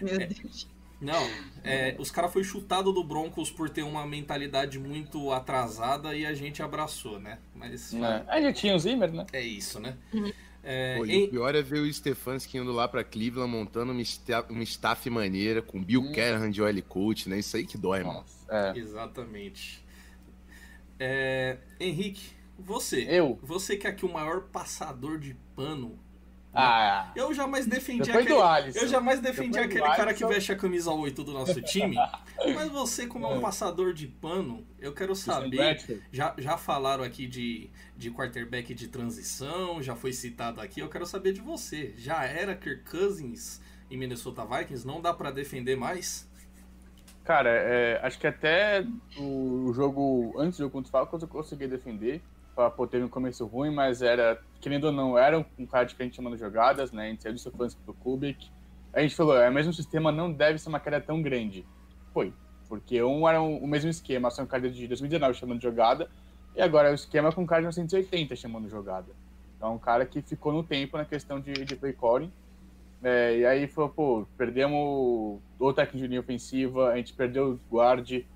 Meu 0.00 0.20
é, 0.20 0.26
Deus. 0.26 0.68
Não, 1.00 1.28
é, 1.62 1.94
os 1.98 2.10
caras 2.10 2.32
foi 2.32 2.42
chutado 2.42 2.92
do 2.92 3.04
Broncos 3.04 3.50
por 3.50 3.70
ter 3.70 3.82
uma 3.82 4.04
mentalidade 4.04 4.78
muito 4.80 5.30
atrasada 5.30 6.14
e 6.14 6.26
a 6.26 6.34
gente 6.34 6.60
abraçou, 6.60 7.20
né? 7.20 7.38
Mas. 7.54 7.94
É, 7.94 8.24
a 8.26 8.40
gente 8.40 8.60
tinha 8.60 8.74
o 8.74 8.78
Zimmer, 8.78 9.12
né? 9.12 9.26
É 9.32 9.40
isso, 9.40 9.78
né? 9.78 9.96
Uhum. 10.12 10.32
É, 10.62 10.96
Pô, 10.96 11.06
em... 11.06 11.24
O 11.24 11.30
pior 11.30 11.54
é 11.54 11.62
ver 11.62 11.80
o 11.80 11.92
Stefanski 11.92 12.58
indo 12.58 12.72
lá 12.72 12.88
pra 12.88 13.04
Cleveland 13.04 13.50
montando 13.50 13.92
uma, 13.92 14.02
staff, 14.02 14.52
uma 14.52 14.64
staff 14.64 15.08
maneira 15.08 15.62
com 15.62 15.82
Bill 15.82 16.00
hum. 16.00 16.12
Callahan 16.12 16.50
de 16.50 16.60
OL 16.60 16.82
Coach, 16.82 17.28
né? 17.28 17.38
Isso 17.38 17.56
aí 17.56 17.64
que 17.64 17.78
dói, 17.78 18.02
mano. 18.02 18.24
É. 18.48 18.72
Exatamente. 18.76 19.84
É, 20.98 21.58
Henrique, 21.78 22.30
você. 22.58 23.06
Eu? 23.08 23.38
Você 23.42 23.76
que 23.76 23.86
é 23.86 23.90
aqui 23.90 24.04
o 24.04 24.12
maior 24.12 24.42
passador 24.48 25.18
de 25.18 25.36
pano 25.54 25.96
ah, 26.52 27.12
eu 27.14 27.32
jamais 27.34 27.66
defendi 27.66 28.10
aquele, 28.10 28.32
eu 28.74 28.88
jamais 28.88 29.20
defendi 29.20 29.58
aquele 29.58 29.82
cara 29.82 30.14
que 30.14 30.24
veste 30.26 30.50
a 30.50 30.56
camisa 30.56 30.90
8 30.90 31.22
do 31.22 31.32
nosso 31.32 31.60
time. 31.60 31.96
mas 32.54 32.68
você, 32.70 33.06
como 33.06 33.26
é 33.26 33.28
um 33.28 33.40
passador 33.40 33.92
de 33.92 34.06
pano, 34.06 34.66
eu 34.78 34.92
quero 34.92 35.14
saber. 35.14 36.00
Já, 36.10 36.34
já 36.38 36.56
falaram 36.56 37.04
aqui 37.04 37.26
de, 37.26 37.70
de 37.96 38.10
quarterback 38.10 38.74
de 38.74 38.88
transição, 38.88 39.82
já 39.82 39.94
foi 39.94 40.12
citado 40.12 40.60
aqui. 40.60 40.80
Eu 40.80 40.88
quero 40.88 41.06
saber 41.06 41.32
de 41.32 41.40
você. 41.40 41.94
Já 41.96 42.24
era 42.24 42.56
Kirk 42.56 42.90
Cousins 42.90 43.60
em 43.90 43.96
Minnesota 43.96 44.44
Vikings? 44.44 44.86
Não 44.86 45.00
dá 45.00 45.12
para 45.12 45.30
defender 45.30 45.76
mais? 45.76 46.28
Cara, 47.24 47.50
é, 47.50 48.00
acho 48.02 48.18
que 48.18 48.26
até 48.26 48.86
o 49.18 49.70
jogo 49.74 50.34
antes 50.38 50.56
do 50.56 50.62
jogo 50.62 50.72
contra 50.72 50.88
o 50.88 50.90
Falcons 50.90 51.22
eu 51.22 51.28
consegui 51.28 51.68
defender 51.68 52.22
pô, 52.70 52.86
teve 52.86 53.04
um 53.04 53.08
começo 53.08 53.46
ruim, 53.46 53.70
mas 53.70 54.02
era, 54.02 54.40
querendo 54.60 54.84
ou 54.84 54.92
não, 54.92 55.16
era 55.16 55.44
um 55.58 55.66
cara 55.66 55.84
diferente 55.84 56.16
chamando 56.16 56.36
jogadas, 56.36 56.92
né? 56.92 57.06
A 57.06 57.10
gente 57.10 57.22
saiu 57.22 57.34
do 57.34 57.38
Stefanski 57.38 57.80
pro 57.82 57.94
Kubik. 57.94 58.50
A 58.92 59.00
gente 59.00 59.14
falou, 59.14 59.36
é 59.36 59.48
o 59.48 59.52
mesmo 59.52 59.72
sistema, 59.72 60.10
não 60.10 60.32
deve 60.32 60.58
ser 60.58 60.68
uma 60.68 60.80
queda 60.80 61.00
tão 61.00 61.22
grande. 61.22 61.64
Foi, 62.12 62.32
porque 62.68 63.02
um 63.02 63.28
era 63.28 63.40
um, 63.40 63.58
o 63.58 63.66
mesmo 63.66 63.90
esquema, 63.90 64.30
só 64.30 64.42
um 64.42 64.46
cara 64.46 64.70
de 64.70 64.86
2019 64.86 65.34
chamando 65.34 65.60
jogada, 65.60 66.08
e 66.56 66.62
agora 66.62 66.88
é 66.88 66.90
o 66.92 66.94
esquema 66.94 67.30
com 67.32 67.42
um 67.42 67.46
cara 67.46 67.60
de 67.60 67.66
1980 67.66 68.34
chamando 68.34 68.68
jogada. 68.68 69.12
Então, 69.56 69.74
um 69.74 69.78
cara 69.78 70.06
que 70.06 70.22
ficou 70.22 70.52
no 70.52 70.62
tempo 70.62 70.96
na 70.96 71.04
questão 71.04 71.40
de, 71.40 71.52
de 71.52 71.76
play 71.76 71.92
calling. 71.92 72.32
É, 73.02 73.38
e 73.38 73.46
aí 73.46 73.68
falou, 73.68 73.90
pô, 73.90 74.26
perdemos 74.36 75.40
o 75.58 75.72
técnico 75.72 75.98
de 75.98 76.06
linha 76.08 76.20
ofensiva, 76.20 76.90
a 76.90 76.96
gente 76.96 77.12
perdeu 77.12 77.52
o 77.52 77.60
guarde. 77.70 78.26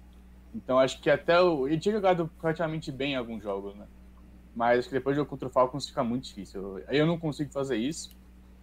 Então 0.55 0.79
acho 0.79 1.01
que 1.01 1.11
até 1.11 1.41
o. 1.41 1.67
Ele 1.67 1.81
tinha 1.81 1.95
jogado 1.95 2.31
praticamente 2.41 2.93
bem 2.93 3.13
em 3.13 3.17
alguns 3.17 3.43
jogos, 3.43 3.75
né? 3.75 3.87
Mas 4.55 4.81
acho 4.81 4.89
que 4.89 4.95
depois 4.95 5.17
do 5.17 5.21
jogo 5.21 5.31
contra 5.31 5.49
o 5.49 5.51
Falcons 5.51 5.89
fica 5.89 6.05
muito 6.05 6.25
difícil. 6.25 6.79
Eu, 6.79 6.85
eu 6.91 7.07
não 7.07 7.19
consigo 7.19 7.51
fazer 7.51 7.77
isso. 7.77 8.15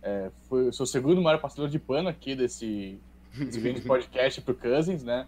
É, 0.02 0.30
foi, 0.47 0.67
eu 0.67 0.73
sou 0.73 0.84
o 0.84 0.88
segundo 0.88 1.21
maior 1.21 1.39
passador 1.39 1.67
de 1.67 1.80
pano 1.80 2.08
aqui 2.08 2.36
desse, 2.36 2.99
desse 3.36 3.60
grande 3.60 3.82
podcast 3.84 4.41
pro 4.41 4.54
Cousins, 4.54 5.04
né? 5.04 5.28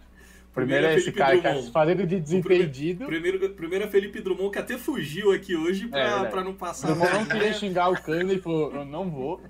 Primeiro, 0.54 0.82
primeiro 0.82 0.86
é 0.86 0.94
esse 0.96 1.12
cara 1.12 1.34
Drummond. 1.34 1.58
que 1.60 1.66
tá 1.66 1.72
fazendo 1.72 2.06
de 2.06 2.20
desentendido. 2.20 3.06
Primeiro, 3.06 3.50
primeiro 3.50 3.84
é 3.86 3.88
Felipe 3.88 4.20
Drummond, 4.20 4.50
que 4.50 4.58
até 4.58 4.76
fugiu 4.76 5.32
aqui 5.32 5.56
hoje 5.56 5.88
pra, 5.88 6.00
é, 6.00 6.24
pra 6.26 6.44
não 6.44 6.54
passar. 6.54 6.88
Drummond 6.88 7.12
não 7.12 7.26
queria 7.26 7.52
xingar 7.54 7.88
o 7.88 8.00
Cousins, 8.00 8.30
ele 8.30 8.40
falou, 8.40 8.72
eu 8.72 8.84
não 8.84 9.10
vou. 9.10 9.40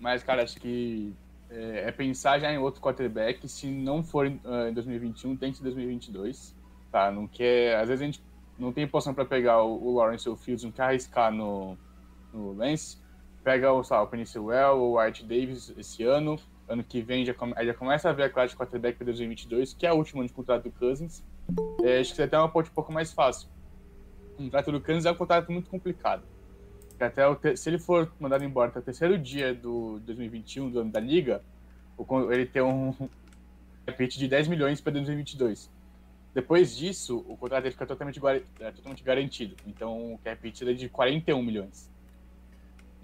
Mas, 0.00 0.22
cara, 0.22 0.42
acho 0.42 0.58
que 0.58 1.12
é, 1.50 1.84
é 1.88 1.92
pensar 1.92 2.38
já 2.40 2.52
em 2.52 2.58
outro 2.58 2.80
quarterback. 2.80 3.46
Se 3.48 3.66
não 3.66 4.02
for 4.02 4.26
uh, 4.26 4.68
em 4.68 4.72
2021, 4.72 5.36
tem 5.36 5.52
que 5.52 5.58
ser 5.58 5.64
2022. 5.64 6.54
Tá? 6.90 7.12
Não 7.12 7.28
quer... 7.28 7.76
Às 7.76 7.88
vezes 7.88 8.02
a 8.02 8.06
gente 8.06 8.22
não 8.60 8.72
tem 8.72 8.86
posição 8.86 9.14
para 9.14 9.24
pegar 9.24 9.62
o, 9.62 9.82
o, 9.82 9.94
Lawrence 9.96 10.28
ou 10.28 10.34
o 10.34 10.38
Fields, 10.38 10.64
não 10.64 10.70
quer 10.70 10.82
arriscar 10.82 11.32
no, 11.32 11.76
no 12.32 12.52
Lance, 12.52 12.98
pega 13.42 13.72
o, 13.72 13.82
sabe, 13.82 14.16
o 14.38 14.76
ou 14.76 14.92
o 14.92 14.98
Art 14.98 15.22
Davis 15.22 15.72
esse 15.76 16.04
ano, 16.04 16.38
ano 16.68 16.84
que 16.84 17.00
vem 17.00 17.24
já, 17.24 17.32
come, 17.32 17.54
já 17.64 17.74
começa 17.74 18.10
a 18.10 18.12
ver 18.12 18.24
a 18.24 18.30
classe 18.30 18.52
de 18.52 18.58
quarterback 18.58 18.98
para 18.98 19.06
2022, 19.06 19.72
que 19.72 19.86
é 19.86 19.88
a 19.88 19.94
última 19.94 20.24
de 20.24 20.32
contrato 20.32 20.64
do 20.64 20.72
Cousins. 20.72 21.24
É, 21.82 21.98
acho 21.98 22.14
que 22.14 22.22
até 22.22 22.36
é 22.36 22.38
uma 22.38 22.48
ponte 22.48 22.70
um 22.70 22.74
pouco 22.74 22.92
mais 22.92 23.12
fácil. 23.12 23.48
O 24.34 24.44
contrato 24.44 24.70
do 24.70 24.80
Cousins 24.80 25.06
é 25.06 25.10
um 25.10 25.16
contrato 25.16 25.50
muito 25.50 25.70
complicado. 25.70 26.22
Até 27.00 27.34
te, 27.34 27.56
se 27.56 27.70
ele 27.70 27.78
for 27.78 28.12
mandado 28.20 28.44
embora 28.44 28.68
até 28.68 28.78
o 28.78 28.82
terceiro 28.82 29.18
dia 29.18 29.54
do 29.54 29.98
2021 30.00 30.70
do 30.70 30.80
ano 30.80 30.92
da 30.92 31.00
liga, 31.00 31.42
ele 32.30 32.44
tem 32.44 32.60
um 32.60 32.94
capite 33.86 34.18
de 34.18 34.28
10 34.28 34.48
milhões 34.48 34.82
para 34.82 34.92
2022. 34.92 35.70
Depois 36.32 36.76
disso, 36.76 37.24
o 37.28 37.36
contrato 37.36 37.64
dele 37.64 37.72
fica 37.72 37.86
totalmente, 37.86 38.20
é, 38.60 38.70
totalmente 38.70 39.02
garantido. 39.02 39.56
Então, 39.66 40.14
o 40.14 40.18
cap 40.18 40.40
hit 40.46 40.68
é 40.68 40.72
de 40.72 40.88
41 40.88 41.42
milhões. 41.42 41.90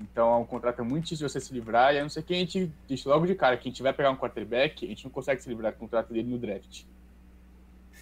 Então, 0.00 0.32
é 0.32 0.36
um 0.36 0.44
contrato 0.44 0.84
muito 0.84 1.04
difícil 1.04 1.26
de 1.26 1.32
você 1.32 1.40
se 1.40 1.52
livrar. 1.52 1.94
E 1.94 1.98
a 1.98 2.02
não 2.02 2.08
ser 2.08 2.22
que 2.22 2.34
a 2.34 2.36
gente 2.36 2.70
deixe 2.86 3.08
logo 3.08 3.26
de 3.26 3.34
cara 3.34 3.56
que 3.56 3.68
a 3.68 3.70
gente 3.70 3.82
vai 3.82 3.92
pegar 3.92 4.10
um 4.10 4.16
quarterback, 4.16 4.84
a 4.84 4.88
gente 4.88 5.04
não 5.04 5.10
consegue 5.10 5.42
se 5.42 5.48
livrar 5.48 5.72
do 5.72 5.78
contrato 5.78 6.12
dele 6.12 6.28
no 6.28 6.38
draft. 6.38 6.84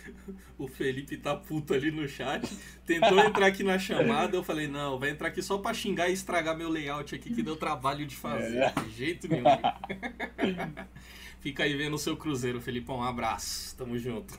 O 0.59 0.69
Felipe 0.69 1.17
tá 1.17 1.35
puto 1.35 1.75
ali 1.75 1.91
no 1.91 2.07
chat. 2.07 2.47
Tentou 2.87 3.19
entrar 3.19 3.47
aqui 3.47 3.65
na 3.65 3.79
chamada. 3.79 4.37
Eu 4.37 4.45
falei, 4.45 4.69
não, 4.69 4.99
vai 4.99 5.11
entrar 5.11 5.29
aqui 5.29 5.43
só 5.43 5.59
pra 5.59 5.75
xingar 5.75 6.09
e 6.09 6.13
estragar 6.13 6.57
meu 6.57 6.69
layout 6.69 7.15
aqui 7.15 7.35
que 7.35 7.43
deu 7.43 7.57
trabalho 7.57 8.07
de 8.07 8.15
fazer. 8.15 8.59
É. 8.59 8.71
De 8.71 8.91
jeito 8.91 9.29
nenhum. 9.29 9.45
Fica 11.41 11.65
aí 11.65 11.75
vendo 11.75 11.95
o 11.95 11.99
seu 11.99 12.17
cruzeiro, 12.17 12.61
Felipão. 12.61 12.99
Um 12.99 13.03
abraço. 13.03 13.75
Tamo 13.77 13.99
junto. 13.99 14.39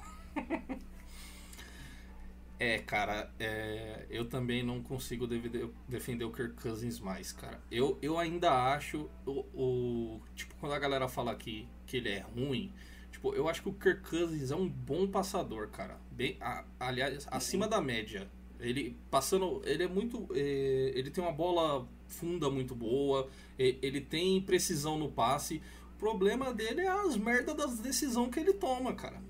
É, 2.58 2.80
cara, 2.80 3.30
é, 3.38 4.06
eu 4.10 4.30
também 4.30 4.64
não 4.64 4.82
consigo 4.82 5.28
defender, 5.28 5.70
defender 5.90 6.24
o 6.24 6.32
Kirk 6.32 6.54
Cousins 6.62 7.00
mais, 7.02 7.34
cara. 7.34 7.60
Eu, 7.70 7.98
eu 8.02 8.18
ainda 8.18 8.50
acho 8.74 9.10
o, 9.26 9.46
o- 9.54 10.22
Tipo, 10.36 10.56
quando 10.56 10.72
a 10.74 10.80
galera 10.80 11.10
fala 11.10 11.36
que, 11.36 11.68
que 11.86 11.98
ele 11.98 12.10
é 12.10 12.20
ruim, 12.22 12.72
tipo, 13.12 13.34
eu 13.34 13.50
acho 13.50 13.62
que 13.62 13.68
o 13.70 13.74
Kirk 13.74 14.10
Cousins 14.10 14.52
é 14.52 14.56
um 14.56 14.70
bom 14.70 15.06
passador, 15.06 15.68
cara. 15.68 16.00
Bem, 16.12 16.38
a- 16.40 16.64
aliás, 16.80 17.28
acima 17.30 17.68
da 17.68 17.82
média. 17.82 18.30
Ele 18.58 18.98
passando. 19.12 19.62
Ele 19.66 19.84
é 19.84 19.88
muito. 19.88 20.26
é, 20.34 20.94
ele 20.96 21.12
tem 21.12 21.22
uma 21.22 21.34
bola 21.34 21.86
funda 22.08 22.50
muito 22.50 22.74
boa. 22.74 23.28
e- 23.60 23.78
Ele 23.82 24.00
tem 24.00 24.42
precisão 24.42 24.98
no 24.98 25.12
passe. 25.12 25.62
O 25.96 25.98
problema 25.98 26.54
dele 26.54 26.82
é 26.82 26.88
as 26.88 27.18
merdas 27.18 27.56
das 27.58 27.80
decisões 27.80 28.30
que 28.34 28.40
ele 28.40 28.54
toma, 28.54 28.94
cara. 28.96 29.22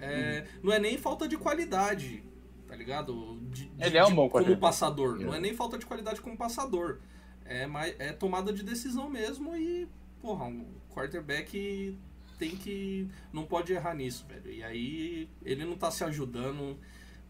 É, 0.00 0.46
Não 0.62 0.72
é 0.72 0.78
nem 0.78 0.96
falta 0.98 1.26
de 1.28 1.36
qualidade, 1.36 2.22
tá 2.66 2.74
ligado? 2.76 3.38
De- 3.50 3.66
de- 3.66 3.84
Ele 3.84 3.98
é 3.98 4.04
um 4.04 4.08
de- 4.08 4.14
bom 4.14 4.28
como 4.28 4.44
quarterback. 4.44 4.60
passador. 4.60 5.18
Não 5.20 5.34
É. 5.34 5.38
é 5.38 5.40
nem 5.40 5.54
falta 5.54 5.78
de 5.78 5.86
qualidade 5.86 6.20
como 6.20 6.36
passador. 6.36 6.98
É, 7.44 7.66
mais, 7.66 7.94
é 7.98 8.12
tomada 8.12 8.52
de 8.52 8.62
decisão 8.62 9.10
mesmo 9.10 9.56
e, 9.56 9.88
porra, 10.22 10.44
um 10.44 10.66
quarterback 10.90 11.98
tem 12.38 12.50
que. 12.56 13.08
não 13.32 13.44
pode 13.44 13.72
errar 13.72 13.94
nisso, 13.94 14.24
velho. 14.28 14.50
E 14.52 14.62
aí 14.62 15.28
ele 15.44 15.64
não 15.64 15.76
tá 15.76 15.90
se 15.90 16.04
ajudando 16.04 16.78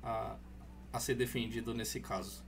a, 0.03 0.37
a 0.93 1.01
ser 1.01 1.15
defendido 1.15 1.73
nesse 1.75 2.01
caso. 2.01 2.45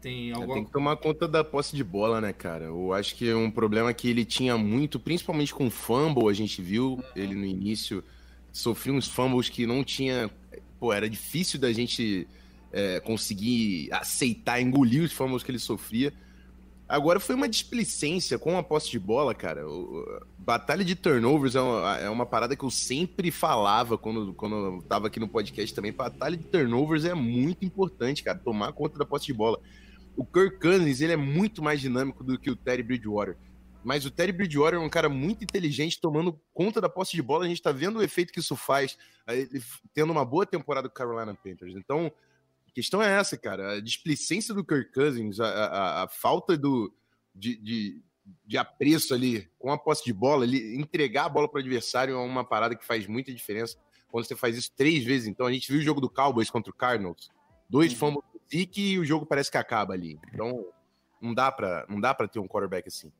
Tem 0.00 0.30
É, 0.30 0.34
alguma 0.34 0.54
Tem 0.54 0.64
que 0.64 0.70
tomar 0.70 0.96
conta 0.96 1.26
da 1.26 1.42
posse 1.42 1.74
de 1.74 1.82
bola, 1.82 2.20
né, 2.20 2.32
cara? 2.32 2.66
Eu 2.66 2.92
acho 2.92 3.16
que 3.16 3.28
é 3.28 3.34
um 3.34 3.50
problema 3.50 3.92
que 3.92 4.08
ele 4.08 4.24
tinha 4.24 4.56
muito, 4.56 5.00
principalmente 5.00 5.52
com 5.54 5.68
fumble, 5.70 6.28
a 6.28 6.32
gente 6.32 6.62
viu 6.62 7.02
ele 7.16 7.34
no 7.34 7.44
início 7.44 8.04
sofria 8.56 8.92
uns 8.94 9.06
fumbles 9.08 9.48
que 9.48 9.66
não 9.66 9.84
tinha. 9.84 10.30
Pô, 10.78 10.92
era 10.92 11.08
difícil 11.08 11.58
da 11.58 11.72
gente 11.72 12.26
é, 12.72 13.00
conseguir 13.00 13.88
aceitar, 13.92 14.60
engolir 14.60 15.02
os 15.02 15.12
fumbles 15.12 15.42
que 15.42 15.50
ele 15.50 15.58
sofria. 15.58 16.12
Agora 16.88 17.18
foi 17.18 17.34
uma 17.34 17.48
displicência 17.48 18.38
com 18.38 18.56
a 18.56 18.62
posse 18.62 18.90
de 18.90 18.98
bola, 18.98 19.34
cara. 19.34 19.66
O- 19.68 20.04
batalha 20.38 20.84
de 20.84 20.94
turnovers 20.94 21.56
é 21.56 21.60
uma, 21.60 21.98
é 21.98 22.08
uma 22.08 22.24
parada 22.24 22.54
que 22.54 22.62
eu 22.62 22.70
sempre 22.70 23.32
falava 23.32 23.98
quando, 23.98 24.32
quando 24.34 24.54
eu 24.54 24.82
tava 24.82 25.08
aqui 25.08 25.18
no 25.18 25.26
podcast 25.26 25.74
também. 25.74 25.92
Batalha 25.92 26.36
de 26.36 26.44
turnovers 26.44 27.04
é 27.04 27.12
muito 27.14 27.64
importante, 27.64 28.22
cara. 28.22 28.38
Tomar 28.38 28.72
conta 28.72 28.96
da 28.98 29.04
posse 29.04 29.26
de 29.26 29.32
bola. 29.32 29.58
O 30.16 30.24
Kirk 30.24 30.60
Cousins, 30.60 31.00
ele 31.00 31.12
é 31.12 31.16
muito 31.16 31.60
mais 31.62 31.80
dinâmico 31.80 32.22
do 32.22 32.38
que 32.38 32.50
o 32.50 32.56
Terry 32.56 32.82
Bridgewater. 32.84 33.36
Mas 33.86 34.04
o 34.04 34.10
Terry 34.10 34.32
Bridgewater 34.32 34.80
é 34.80 34.82
um 34.82 34.88
cara 34.90 35.08
muito 35.08 35.44
inteligente, 35.44 36.00
tomando 36.00 36.40
conta 36.52 36.80
da 36.80 36.88
posse 36.88 37.12
de 37.14 37.22
bola. 37.22 37.44
A 37.44 37.48
gente 37.48 37.62
tá 37.62 37.70
vendo 37.70 38.00
o 38.00 38.02
efeito 38.02 38.32
que 38.32 38.40
isso 38.40 38.56
faz, 38.56 38.98
f- 39.28 39.80
tendo 39.94 40.10
uma 40.10 40.24
boa 40.24 40.44
temporada 40.44 40.88
do 40.88 40.92
Carolina 40.92 41.32
Panthers. 41.36 41.76
Então, 41.76 42.10
a 42.68 42.72
questão 42.72 43.00
é 43.00 43.16
essa, 43.16 43.36
cara. 43.38 43.74
A 43.74 43.80
displicência 43.80 44.52
do 44.52 44.64
Kirk 44.64 44.90
Cousins, 44.92 45.38
a, 45.38 45.46
a- 45.46 46.02
a 46.02 46.08
falta 46.08 46.56
do, 46.58 46.92
de, 47.32 47.56
de, 47.58 48.02
de 48.44 48.58
apreço 48.58 49.14
ali 49.14 49.48
com 49.56 49.70
a 49.70 49.78
posse 49.78 50.04
de 50.04 50.12
bola, 50.12 50.44
ele 50.44 50.76
entregar 50.76 51.26
a 51.26 51.28
bola 51.28 51.48
para 51.48 51.58
o 51.58 51.60
adversário 51.60 52.14
é 52.14 52.18
uma 52.18 52.42
parada 52.44 52.74
que 52.74 52.84
faz 52.84 53.06
muita 53.06 53.32
diferença. 53.32 53.76
Quando 54.08 54.24
você 54.26 54.34
faz 54.34 54.56
isso 54.56 54.72
três 54.76 55.04
vezes, 55.04 55.28
então 55.28 55.46
a 55.46 55.52
gente 55.52 55.70
viu 55.70 55.80
o 55.80 55.84
jogo 55.84 56.00
do 56.00 56.10
Cowboys 56.10 56.50
contra 56.50 56.72
o 56.72 56.74
Cardinals. 56.74 57.30
Dois 57.70 57.92
fumbles 57.92 58.24
do 58.32 58.40
Zeke 58.50 58.80
e 58.94 58.98
o 58.98 59.04
jogo 59.04 59.24
parece 59.24 59.48
que 59.48 59.58
acaba 59.58 59.94
ali. 59.94 60.18
Então, 60.34 60.66
não 61.22 61.32
dá 61.32 61.52
pra, 61.52 61.86
não 61.88 62.00
dá 62.00 62.12
pra 62.12 62.26
ter 62.26 62.40
um 62.40 62.48
quarterback 62.48 62.88
assim. 62.88 63.12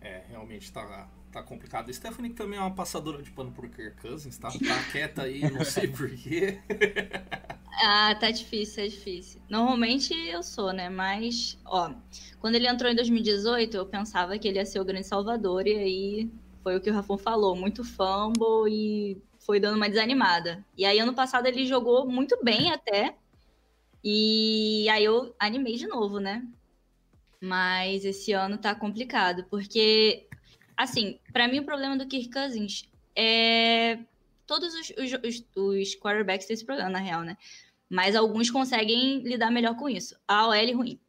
É, 0.00 0.22
realmente 0.28 0.72
tá, 0.72 1.08
tá 1.30 1.42
complicado. 1.42 1.92
Stephanie 1.92 2.30
que 2.30 2.36
também 2.36 2.58
é 2.58 2.62
uma 2.62 2.74
passadora 2.74 3.22
de 3.22 3.30
pano 3.30 3.52
por 3.52 3.68
Kirk 3.68 4.00
Cousins, 4.00 4.38
tá? 4.38 4.48
Tá 4.48 4.82
quieta 4.90 5.22
aí, 5.22 5.48
não 5.50 5.64
sei 5.64 5.88
porquê. 5.92 6.58
Ah, 7.82 8.14
tá 8.14 8.30
difícil, 8.30 8.84
é 8.84 8.88
difícil. 8.88 9.40
Normalmente 9.48 10.14
eu 10.14 10.42
sou, 10.42 10.72
né? 10.72 10.88
Mas, 10.88 11.58
ó, 11.64 11.92
quando 12.38 12.54
ele 12.54 12.66
entrou 12.66 12.90
em 12.90 12.94
2018, 12.94 13.76
eu 13.76 13.86
pensava 13.86 14.38
que 14.38 14.48
ele 14.48 14.58
ia 14.58 14.66
ser 14.66 14.80
o 14.80 14.84
grande 14.84 15.06
salvador, 15.06 15.66
e 15.66 15.76
aí 15.76 16.30
foi 16.62 16.76
o 16.76 16.80
que 16.80 16.90
o 16.90 16.94
Rafon 16.94 17.18
falou: 17.18 17.54
muito 17.54 17.84
fumble 17.84 18.68
e 18.68 19.22
foi 19.38 19.60
dando 19.60 19.76
uma 19.76 19.88
desanimada. 19.88 20.64
E 20.76 20.84
aí, 20.84 20.98
ano 20.98 21.14
passado, 21.14 21.46
ele 21.46 21.66
jogou 21.66 22.06
muito 22.06 22.38
bem 22.42 22.70
até. 22.70 23.14
E 24.02 24.88
aí 24.88 25.04
eu 25.04 25.34
animei 25.38 25.76
de 25.76 25.86
novo, 25.86 26.18
né? 26.18 26.42
Mas 27.40 28.04
esse 28.04 28.32
ano 28.32 28.58
tá 28.58 28.74
complicado, 28.74 29.44
porque, 29.48 30.26
assim, 30.76 31.18
pra 31.32 31.48
mim 31.48 31.60
o 31.60 31.64
problema 31.64 31.96
do 31.96 32.06
Kirk 32.06 32.30
Cousins 32.30 32.90
é. 33.16 33.98
Todos 34.46 34.74
os, 34.74 34.90
os, 34.90 35.44
os, 35.54 35.94
quarterbacks 35.94 36.46
têm 36.46 36.54
esse 36.54 36.64
problema, 36.64 36.90
na 36.90 36.98
real, 36.98 37.22
né? 37.22 37.36
Mas 37.88 38.16
alguns 38.16 38.50
conseguem 38.50 39.20
lidar 39.20 39.50
melhor 39.50 39.76
com 39.76 39.88
isso. 39.88 40.16
A 40.26 40.48
OL 40.48 40.76
ruim. 40.76 41.00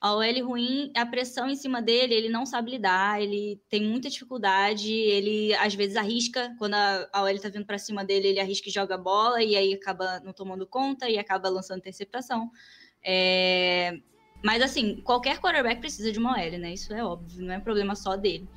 A 0.00 0.14
OL 0.14 0.44
ruim, 0.44 0.92
a 0.96 1.06
pressão 1.06 1.48
em 1.48 1.54
cima 1.54 1.80
dele, 1.80 2.14
ele 2.14 2.28
não 2.28 2.46
sabe 2.46 2.70
lidar, 2.72 3.22
ele 3.22 3.60
tem 3.68 3.82
muita 3.82 4.08
dificuldade, 4.08 4.90
ele 4.90 5.54
às 5.54 5.74
vezes 5.74 5.96
arrisca, 5.96 6.54
quando 6.58 6.74
a, 6.74 7.08
a 7.12 7.22
OL 7.22 7.38
tá 7.38 7.48
vindo 7.48 7.66
pra 7.66 7.78
cima 7.78 8.04
dele, 8.04 8.28
ele 8.28 8.40
arrisca 8.40 8.68
e 8.68 8.72
joga 8.72 8.94
a 8.94 8.98
bola, 8.98 9.42
e 9.42 9.54
aí 9.54 9.74
acaba 9.74 10.18
não 10.20 10.32
tomando 10.32 10.66
conta 10.66 11.08
e 11.08 11.18
acaba 11.18 11.48
lançando 11.48 11.78
interceptação. 11.78 12.50
É... 13.04 14.00
Mas 14.42 14.62
assim, 14.62 14.96
qualquer 15.02 15.38
quarterback 15.38 15.80
precisa 15.80 16.10
de 16.10 16.18
uma 16.18 16.32
OL, 16.32 16.58
né? 16.58 16.72
Isso 16.72 16.92
é 16.92 17.04
óbvio, 17.04 17.44
não 17.44 17.54
é 17.54 17.60
problema 17.60 17.94
só 17.94 18.16
dele. 18.16 18.48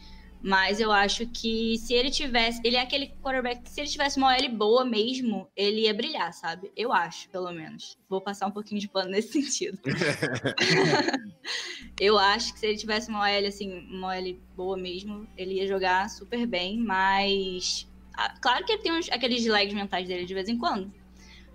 Mas 0.45 0.81
eu 0.81 0.91
acho 0.91 1.25
que 1.27 1.77
se 1.77 1.93
ele 1.93 2.11
tivesse. 2.11 2.59
Ele 2.65 2.75
é 2.75 2.81
aquele 2.81 3.07
quarterback 3.21 3.63
que, 3.63 3.69
se 3.69 3.79
ele 3.79 3.89
tivesse 3.89 4.17
uma 4.17 4.35
OL 4.35 4.49
boa 4.49 4.83
mesmo, 4.83 5.47
ele 5.55 5.83
ia 5.83 5.93
brilhar, 5.93 6.33
sabe? 6.33 6.69
Eu 6.75 6.91
acho, 6.91 7.29
pelo 7.29 7.49
menos. 7.53 7.97
Vou 8.09 8.19
passar 8.19 8.47
um 8.47 8.51
pouquinho 8.51 8.81
de 8.81 8.89
pano 8.89 9.09
nesse 9.09 9.31
sentido. 9.41 9.79
eu 11.97 12.17
acho 12.17 12.53
que 12.53 12.59
se 12.59 12.67
ele 12.67 12.77
tivesse 12.77 13.07
uma 13.07 13.21
OL, 13.21 13.47
assim, 13.47 13.87
uma 13.89 14.09
OL 14.09 14.37
boa 14.53 14.75
mesmo, 14.75 15.25
ele 15.37 15.55
ia 15.55 15.67
jogar 15.67 16.09
super 16.09 16.45
bem, 16.45 16.77
mas. 16.77 17.87
ah, 18.13 18.35
Claro 18.41 18.65
que 18.65 18.73
ele 18.73 18.81
tem 18.81 18.91
uns, 18.91 19.09
aqueles 19.11 19.45
lags 19.45 19.73
mentais 19.73 20.09
dele 20.09 20.25
de 20.25 20.33
vez 20.33 20.49
em 20.49 20.57
quando. 20.57 20.91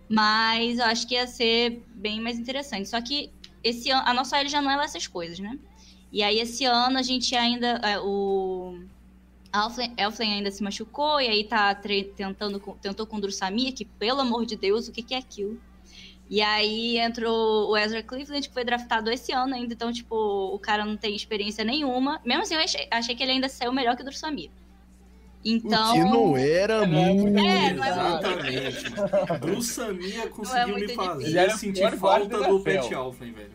Mas 0.08 0.78
eu 0.78 0.86
acho 0.86 1.06
que 1.06 1.14
ia 1.14 1.26
ser 1.26 1.82
bem 1.94 2.22
mais 2.22 2.38
interessante. 2.38 2.88
Só 2.88 3.02
que 3.02 3.30
esse 3.62 3.90
ano, 3.90 4.02
a 4.06 4.14
nossa 4.14 4.38
OL 4.38 4.48
já 4.48 4.60
não 4.60 4.70
é 4.70 4.84
essas 4.84 5.06
coisas, 5.06 5.38
né? 5.38 5.58
E 6.10 6.22
aí, 6.22 6.38
esse 6.40 6.64
ano, 6.64 6.98
a 6.98 7.02
gente 7.02 7.34
ainda. 7.34 7.80
é, 7.84 7.98
o 8.00 8.78
Elflen, 9.96 10.34
ainda 10.34 10.50
se 10.50 10.62
machucou, 10.62 11.20
e 11.20 11.26
aí 11.28 11.44
tá 11.44 11.74
tentando, 11.74 12.60
tentou 12.80 13.06
com 13.06 13.16
o 13.16 13.20
Drussamia, 13.20 13.72
que, 13.72 13.84
pelo 13.84 14.20
amor 14.20 14.44
de 14.44 14.56
Deus, 14.56 14.88
o 14.88 14.92
que, 14.92 15.02
que 15.02 15.14
é 15.14 15.18
aquilo? 15.18 15.60
E 16.30 16.42
aí 16.42 16.98
entrou 16.98 17.70
o 17.70 17.76
Ezra 17.76 18.02
Cleveland, 18.02 18.46
que 18.46 18.52
foi 18.52 18.64
draftado 18.64 19.10
esse 19.10 19.32
ano 19.32 19.54
ainda, 19.54 19.72
então, 19.72 19.90
tipo, 19.90 20.14
o 20.14 20.58
cara 20.58 20.84
não 20.84 20.96
tem 20.96 21.16
experiência 21.16 21.64
nenhuma. 21.64 22.20
Mesmo 22.24 22.42
assim, 22.42 22.54
eu 22.54 22.60
achei, 22.60 22.86
achei 22.90 23.14
que 23.14 23.22
ele 23.22 23.32
ainda 23.32 23.48
saiu 23.48 23.72
melhor 23.72 23.96
que 23.96 24.02
o 24.02 24.04
Drussamia. 24.04 24.50
Então. 25.44 25.90
O 25.90 25.92
que 25.92 26.00
não 26.00 26.36
era 26.36 26.86
Não 26.86 26.98
é 26.98 27.12
muito. 27.12 27.38
É, 27.38 27.72
não 27.72 27.84
é 27.84 27.90
Exatamente. 27.90 29.62
Samia 29.62 30.28
conseguiu 30.28 30.68
muito 30.68 30.88
me 30.88 30.94
fazer 30.94 31.38
era 31.38 31.56
sentir 31.56 31.96
falta 31.96 32.26
do 32.26 32.68
NFL. 32.68 32.94
Alfen, 32.94 33.32
velho. 33.32 33.52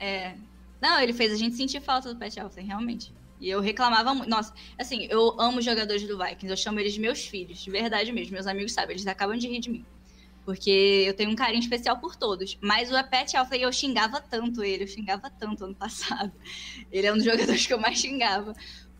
É. 0.00 0.34
Não, 0.82 1.00
ele 1.00 1.12
fez 1.12 1.32
a 1.32 1.36
gente 1.36 1.54
sentir 1.54 1.80
falta 1.80 2.12
do 2.12 2.18
Pat 2.18 2.36
Alfred, 2.38 2.66
realmente. 2.66 3.12
E 3.40 3.48
eu 3.48 3.60
reclamava 3.60 4.12
muito. 4.12 4.28
Nossa, 4.28 4.52
assim, 4.76 5.06
eu 5.08 5.40
amo 5.40 5.58
os 5.58 5.64
jogadores 5.64 6.02
do 6.02 6.18
Vikings. 6.18 6.50
Eu 6.50 6.56
chamo 6.56 6.80
eles 6.80 6.92
de 6.92 7.00
meus 7.00 7.24
filhos, 7.24 7.62
de 7.62 7.70
verdade 7.70 8.10
mesmo. 8.10 8.32
Meus 8.32 8.48
amigos 8.48 8.72
sabem, 8.72 8.96
eles 8.96 9.06
acabam 9.06 9.38
de 9.38 9.46
rir 9.46 9.60
de 9.60 9.70
mim. 9.70 9.86
Porque 10.44 11.04
eu 11.06 11.14
tenho 11.14 11.30
um 11.30 11.36
carinho 11.36 11.60
especial 11.60 11.98
por 11.98 12.16
todos. 12.16 12.58
Mas 12.60 12.90
o 12.90 12.94
Pat 13.04 13.32
Alfred, 13.32 13.62
eu 13.62 13.72
xingava 13.72 14.20
tanto 14.20 14.64
ele, 14.64 14.82
eu 14.82 14.88
xingava 14.88 15.30
tanto 15.30 15.64
ano 15.64 15.74
passado. 15.74 16.32
Ele 16.90 17.06
é 17.06 17.12
um 17.12 17.16
dos 17.16 17.24
jogadores 17.24 17.64
que 17.64 17.72
eu 17.72 17.78
mais 17.78 17.98
xingava. 17.98 18.52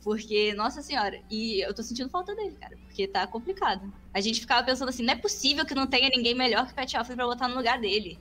Porque, 0.03 0.53
nossa 0.55 0.83
senhora, 0.83 1.21
e 1.31 1.61
eu 1.65 1.73
tô 1.73 1.83
sentindo 1.83 2.09
falta 2.11 2.35
dele, 2.35 2.57
cara, 2.61 2.77
porque 2.87 3.07
tá 3.07 3.25
complicado. 3.27 3.93
A 4.13 4.21
gente 4.21 4.41
ficava 4.41 4.65
pensando 4.67 4.89
assim, 4.89 5.05
não 5.05 5.13
é 5.15 5.17
possível 5.17 5.65
que 5.65 5.75
não 5.75 5.87
tenha 5.87 6.09
ninguém 6.09 6.35
melhor 6.35 6.67
que 6.67 6.73
o 6.73 6.75
Pat 6.75 6.93
Alfred 6.95 7.17
pra 7.17 7.25
botar 7.27 7.47
no 7.49 7.55
lugar 7.57 7.81
dele. 7.81 8.19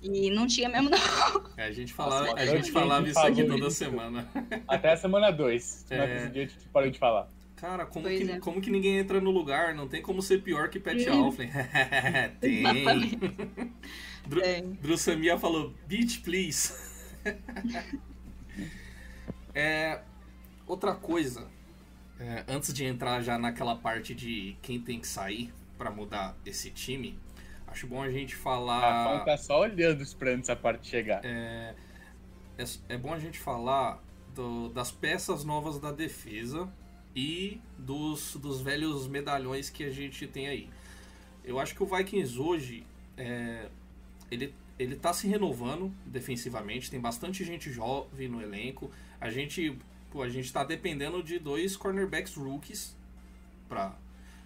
E 0.00 0.30
não 0.30 0.46
tinha 0.46 0.68
mesmo, 0.68 0.88
não. 0.90 0.98
É, 1.56 1.64
a 1.64 1.72
gente 1.72 1.92
falava, 1.92 2.26
Nossa, 2.26 2.40
a 2.42 2.46
gente 2.46 2.70
falava 2.72 3.08
isso 3.08 3.18
aqui 3.18 3.44
toda 3.44 3.68
isso. 3.68 3.76
semana. 3.76 4.28
Até 4.68 4.92
a 4.92 4.96
semana 4.96 5.30
2. 5.30 5.86
É. 5.90 5.96
É. 5.96 6.26
dia 6.28 6.42
a 6.44 6.46
gente 6.46 6.68
parou 6.72 6.90
de 6.90 6.98
falar. 6.98 7.28
Cara, 7.56 7.86
como 7.86 8.04
Pois 8.06 8.18
que, 8.18 8.30
é. 8.32 8.38
como 8.38 8.60
que 8.60 8.70
ninguém 8.70 8.98
entra 8.98 9.20
no 9.20 9.30
lugar? 9.30 9.74
Não 9.74 9.88
tem 9.88 10.02
como 10.02 10.20
ser 10.20 10.42
pior 10.42 10.68
que 10.68 10.78
Pat 10.80 10.96
Hum. 11.06 11.24
Alflin. 11.24 11.48
tem. 12.40 12.62
Dru- 14.26 14.40
Tem. 14.42 14.72
Drussamia 14.82 15.38
falou, 15.38 15.72
beach, 15.86 16.20
please. 16.20 16.74
é, 19.54 20.00
outra 20.66 20.94
coisa, 20.94 21.48
é, 22.18 22.44
antes 22.48 22.72
de 22.72 22.84
entrar 22.84 23.22
já 23.22 23.38
naquela 23.38 23.76
parte 23.76 24.14
de 24.14 24.56
quem 24.62 24.80
tem 24.80 25.00
que 25.00 25.06
sair 25.06 25.52
pra 25.76 25.90
mudar 25.90 26.36
esse 26.46 26.70
time, 26.70 27.18
acho 27.66 27.86
bom 27.86 28.02
a 28.02 28.10
gente 28.10 28.34
A 28.34 28.38
falar. 28.38 29.04
Fão 29.04 29.24
tá 29.24 29.36
só 29.36 29.60
olhando 29.60 30.02
esperando 30.02 30.40
essa 30.40 30.56
parte 30.56 30.88
chegar. 30.88 31.24
É, 31.24 31.74
é, 32.58 32.64
é 32.90 32.96
bom 32.98 33.12
a 33.12 33.18
gente 33.18 33.38
falar 33.38 34.02
do- 34.34 34.68
das 34.70 34.90
peças 34.90 35.44
novas 35.44 35.78
da 35.78 35.92
defesa 35.92 36.72
e 37.14 37.60
dos, 37.78 38.36
dos 38.36 38.60
velhos 38.60 39.06
medalhões 39.06 39.70
que 39.70 39.84
a 39.84 39.90
gente 39.90 40.26
tem 40.26 40.48
aí. 40.48 40.70
Eu 41.44 41.58
acho 41.58 41.74
que 41.74 41.82
o 41.82 41.86
Vikings 41.86 42.38
hoje 42.38 42.86
é, 43.16 43.68
ele, 44.30 44.54
ele 44.78 44.96
tá 44.96 45.12
se 45.12 45.26
renovando 45.28 45.92
defensivamente, 46.06 46.90
tem 46.90 47.00
bastante 47.00 47.44
gente 47.44 47.70
jovem 47.70 48.28
no 48.28 48.40
elenco. 48.42 48.90
A 49.20 49.30
gente, 49.30 49.78
pô, 50.14 50.22
a 50.22 50.28
gente 50.28 50.52
tá 50.52 50.62
dependendo 50.62 51.20
de 51.24 51.40
dois 51.40 51.76
cornerbacks 51.76 52.36
rookies 52.36 52.96
pra, 53.68 53.98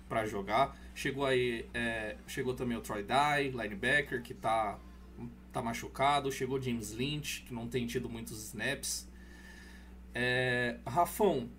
pra 0.09 0.24
jogar. 0.24 0.74
Chegou 0.94 1.26
aí, 1.26 1.68
é, 1.74 2.16
chegou 2.26 2.54
também 2.54 2.78
o 2.78 2.81
Troy 2.81 3.02
Dye, 3.02 3.50
linebacker, 3.50 4.22
que 4.22 4.33
tá 4.33 4.78
tá 5.52 5.61
machucado. 5.61 6.33
Chegou 6.33 6.61
James 6.61 6.92
Lynch, 6.92 7.42
que 7.42 7.52
não 7.52 7.68
tem 7.68 7.87
tido 7.87 8.09
muitos 8.09 8.42
snaps. 8.44 9.07
É, 10.14 10.78
Rafão, 10.87 11.50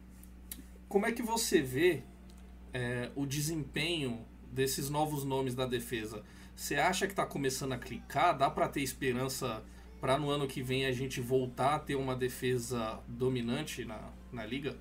como 0.88 1.06
é 1.06 1.12
que 1.12 1.22
você 1.22 1.62
vê 1.62 2.02
é, 2.74 3.12
o 3.16 3.28
desempenho 3.28 4.26
desses 4.52 4.90
novos 4.90 5.24
nomes 5.24 5.54
da 5.54 5.68
defesa? 5.68 6.24
Você 6.56 6.76
acha 6.78 7.08
que 7.08 7.14
tá 7.14 7.28
começando 7.28 7.74
a 7.74 7.78
clicar? 7.78 8.36
Dá 8.36 8.50
para 8.50 8.68
ter 8.68 8.82
esperança 8.82 9.64
para 10.00 10.18
no 10.18 10.30
ano 10.30 10.48
que 10.48 10.62
vem 10.62 10.86
a 10.86 10.92
gente 10.92 11.20
voltar 11.22 11.76
a 11.76 11.80
ter 11.80 11.96
uma 11.96 12.16
defesa 12.16 13.00
dominante 13.08 13.84
na, 13.86 14.00
na 14.32 14.46
liga? 14.46 14.76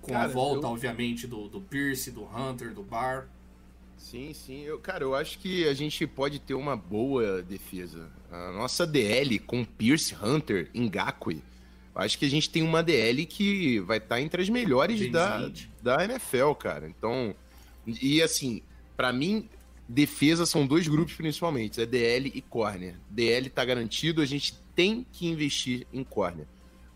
Com 0.00 0.12
a 0.14 0.20
Cara, 0.20 0.32
volta, 0.32 0.66
eu- 0.66 0.70
obviamente, 0.70 1.26
do, 1.26 1.48
do 1.48 1.60
Pierce, 1.60 2.10
do 2.10 2.24
Hunter, 2.24 2.72
do 2.74 2.82
Barr. 2.82 3.26
Sim, 3.96 4.34
sim. 4.34 4.62
Eu, 4.62 4.78
cara, 4.78 5.02
eu 5.04 5.14
acho 5.14 5.38
que 5.38 5.66
a 5.66 5.72
gente 5.72 6.06
pode 6.06 6.38
ter 6.38 6.54
uma 6.54 6.76
boa 6.76 7.42
defesa. 7.42 8.10
A 8.30 8.52
nossa 8.52 8.86
DL 8.86 9.38
com 9.38 9.64
Pierce, 9.64 10.14
Hunter, 10.22 10.68
Ngakwe, 10.76 11.42
acho 11.94 12.18
que 12.18 12.26
a 12.26 12.30
gente 12.30 12.50
tem 12.50 12.62
uma 12.62 12.82
DL 12.82 13.24
que 13.24 13.78
vai 13.80 13.98
estar 13.98 14.20
entre 14.20 14.42
as 14.42 14.48
melhores 14.50 15.10
da, 15.10 15.50
da 15.82 16.04
NFL, 16.04 16.52
cara. 16.52 16.86
Então, 16.88 17.34
e 17.86 18.20
assim, 18.20 18.60
pra 18.96 19.10
mim, 19.12 19.48
defesa 19.88 20.46
são 20.46 20.66
dois 20.66 20.88
grupos 20.88 21.14
principalmente, 21.14 21.80
é 21.80 21.86
DL 21.86 22.32
e 22.34 22.40
corner. 22.40 22.96
DL 23.10 23.50
tá 23.50 23.64
garantido, 23.64 24.22
a 24.22 24.26
gente 24.26 24.54
tem 24.74 25.06
que 25.12 25.26
investir 25.26 25.86
em 25.92 26.02
corner. 26.02 26.46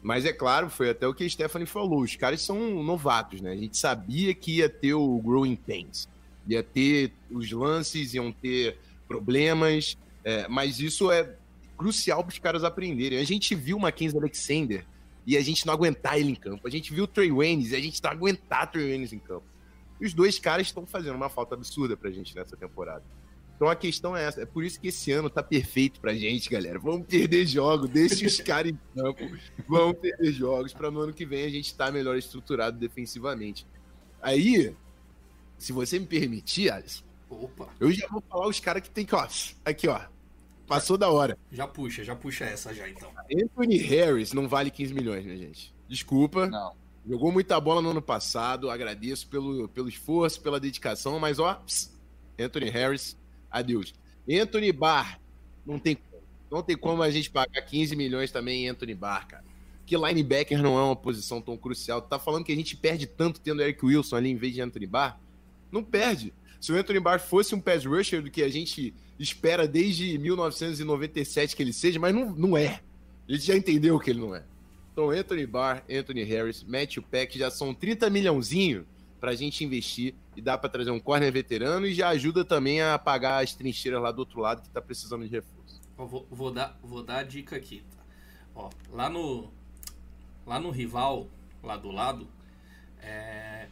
Mas 0.02 0.24
é 0.24 0.32
claro, 0.32 0.70
foi 0.70 0.90
até 0.90 1.06
o 1.06 1.14
que 1.14 1.24
a 1.24 1.28
Stephanie 1.28 1.66
falou, 1.66 2.02
os 2.02 2.16
caras 2.16 2.40
são 2.40 2.82
novatos, 2.82 3.40
né? 3.40 3.52
A 3.52 3.56
gente 3.56 3.76
sabia 3.76 4.32
que 4.32 4.58
ia 4.58 4.68
ter 4.68 4.94
o 4.94 5.18
growing 5.18 5.56
pains, 5.56 6.08
ia 6.46 6.62
ter 6.62 7.12
os 7.30 7.50
lances, 7.50 8.14
iam 8.14 8.32
ter 8.32 8.78
problemas, 9.06 9.96
é, 10.24 10.46
mas 10.48 10.78
isso 10.78 11.10
é 11.10 11.34
crucial 11.76 12.22
para 12.22 12.32
os 12.32 12.38
caras 12.38 12.64
aprenderem. 12.64 13.18
A 13.18 13.24
gente 13.24 13.54
viu 13.54 13.76
o 13.76 13.80
Mackenzie 13.80 14.18
Alexander 14.18 14.84
e 15.26 15.36
a 15.36 15.40
gente 15.40 15.66
não 15.66 15.74
aguentar 15.74 16.18
ele 16.18 16.30
em 16.30 16.34
campo. 16.34 16.66
A 16.66 16.70
gente 16.70 16.92
viu 16.92 17.04
o 17.04 17.06
Trey 17.06 17.30
Waynes 17.30 17.72
e 17.72 17.76
a 17.76 17.80
gente 17.80 18.02
não 18.02 18.10
aguentar 18.10 18.64
o 18.64 18.72
Trey 18.72 18.90
Waynes 18.90 19.12
em 19.12 19.18
campo. 19.18 19.44
E 20.00 20.06
os 20.06 20.14
dois 20.14 20.38
caras 20.38 20.66
estão 20.66 20.86
fazendo 20.86 21.16
uma 21.16 21.28
falta 21.28 21.54
absurda 21.54 21.96
pra 21.96 22.10
gente 22.10 22.34
nessa 22.34 22.56
temporada. 22.56 23.02
Então 23.56 23.68
a 23.68 23.74
questão 23.74 24.16
é 24.16 24.24
essa. 24.24 24.40
É 24.40 24.46
por 24.46 24.62
isso 24.62 24.80
que 24.80 24.88
esse 24.88 25.10
ano 25.10 25.28
tá 25.28 25.42
perfeito 25.42 26.00
pra 26.00 26.14
gente, 26.14 26.48
galera. 26.48 26.78
Vamos 26.78 27.06
perder 27.06 27.44
jogos, 27.44 27.90
deixe 27.90 28.24
os 28.24 28.40
caras 28.40 28.70
em 28.70 28.78
campo. 28.94 29.28
Vamos 29.66 29.98
perder 29.98 30.32
jogos 30.32 30.72
pra 30.72 30.90
no 30.90 31.00
ano 31.00 31.12
que 31.12 31.26
vem 31.26 31.44
a 31.44 31.48
gente 31.48 31.66
estar 31.66 31.90
melhor 31.90 32.16
estruturado 32.16 32.78
defensivamente. 32.78 33.66
Aí, 34.22 34.74
se 35.58 35.72
você 35.72 35.98
me 35.98 36.06
permitir, 36.06 36.70
Alisson, 36.70 37.02
Opa, 37.30 37.68
eu 37.78 37.90
já 37.92 38.06
vou 38.08 38.22
falar 38.22 38.48
os 38.48 38.58
caras 38.58 38.82
que 38.82 38.90
tem 38.90 39.04
que, 39.04 39.14
ó, 39.14 39.26
aqui, 39.64 39.88
ó. 39.88 40.00
Passou 40.66 40.98
da 40.98 41.10
hora. 41.10 41.38
já 41.50 41.66
puxa, 41.66 42.04
já 42.04 42.14
puxa 42.14 42.44
essa 42.44 42.74
já 42.74 42.88
então. 42.88 43.10
Anthony 43.34 43.78
Harris 43.78 44.32
não 44.32 44.46
vale 44.46 44.70
15 44.70 44.92
milhões, 44.92 45.24
minha 45.24 45.36
gente. 45.36 45.74
Desculpa. 45.88 46.46
Não. 46.46 46.74
Jogou 47.08 47.32
muita 47.32 47.58
bola 47.58 47.80
no 47.80 47.90
ano 47.90 48.02
passado. 48.02 48.70
Agradeço 48.70 49.28
pelo, 49.28 49.66
pelo 49.68 49.88
esforço, 49.88 50.40
pela 50.42 50.60
dedicação, 50.60 51.18
mas 51.18 51.38
ó, 51.38 51.54
pss, 51.54 51.90
Anthony 52.38 52.68
Harris, 52.68 53.16
adeus. 53.50 53.94
Anthony 54.30 54.72
Barr, 54.72 55.18
não 55.64 55.78
tem. 55.78 55.96
Não 56.50 56.62
tem 56.62 56.76
como 56.78 57.02
a 57.02 57.10
gente 57.10 57.30
pagar 57.30 57.60
15 57.60 57.94
milhões 57.94 58.30
também 58.30 58.64
em 58.64 58.68
Anthony 58.68 58.94
Barr, 58.94 59.26
cara. 59.26 59.44
Que 59.84 59.96
linebacker 59.96 60.62
não 60.62 60.78
é 60.78 60.82
uma 60.82 60.96
posição 60.96 61.42
tão 61.42 61.58
crucial. 61.58 62.00
Tá 62.00 62.18
falando 62.18 62.44
que 62.44 62.52
a 62.52 62.56
gente 62.56 62.74
perde 62.74 63.06
tanto 63.06 63.40
tendo 63.40 63.60
Eric 63.60 63.84
Wilson 63.84 64.16
ali 64.16 64.30
em 64.30 64.36
vez 64.36 64.54
de 64.54 64.62
Anthony 64.62 64.86
Barr? 64.86 65.20
Não 65.70 65.84
perde. 65.84 66.32
Se 66.58 66.72
o 66.72 66.76
Anthony 66.76 67.00
Barr 67.00 67.20
fosse 67.20 67.54
um 67.54 67.60
pass 67.60 67.84
rusher 67.84 68.22
do 68.22 68.30
que 68.30 68.42
a 68.42 68.48
gente 68.48 68.94
espera 69.18 69.68
desde 69.68 70.18
1997 70.18 71.54
que 71.54 71.62
ele 71.62 71.72
seja, 71.72 72.00
mas 72.00 72.14
não, 72.14 72.30
não 72.34 72.56
é. 72.56 72.80
A 73.28 73.32
gente 73.32 73.46
já 73.46 73.56
entendeu 73.56 73.98
que 73.98 74.10
ele 74.10 74.20
não 74.20 74.34
é. 74.34 74.42
Então, 74.98 75.10
Anthony 75.10 75.46
Barr, 75.46 75.84
Anthony 75.88 76.24
Harris, 76.24 76.64
Matthew 76.64 77.04
Peck 77.04 77.38
já 77.38 77.52
são 77.52 77.72
30 77.72 78.10
milhãozinho 78.10 78.84
pra 79.20 79.32
gente 79.32 79.62
investir 79.62 80.12
e 80.34 80.42
dá 80.42 80.58
pra 80.58 80.68
trazer 80.68 80.90
um 80.90 80.98
corner 80.98 81.32
veterano 81.32 81.86
e 81.86 81.94
já 81.94 82.08
ajuda 82.08 82.44
também 82.44 82.82
a 82.82 82.98
pagar 82.98 83.44
as 83.44 83.54
trincheiras 83.54 84.02
lá 84.02 84.10
do 84.10 84.18
outro 84.18 84.40
lado 84.40 84.60
que 84.60 84.68
tá 84.68 84.82
precisando 84.82 85.24
de 85.24 85.30
reforço. 85.30 85.80
Vou, 85.96 86.26
vou 86.28 86.50
dar, 86.50 86.76
vou 86.82 87.00
dar 87.00 87.18
a 87.18 87.22
dica 87.22 87.54
aqui. 87.54 87.84
Tá? 87.92 88.02
Ó, 88.56 88.70
lá 88.90 89.08
no 89.08 89.48
lá 90.44 90.58
no 90.58 90.72
rival, 90.72 91.28
lá 91.62 91.76
do 91.76 91.92
lado, 91.92 92.26
é, 93.00 93.68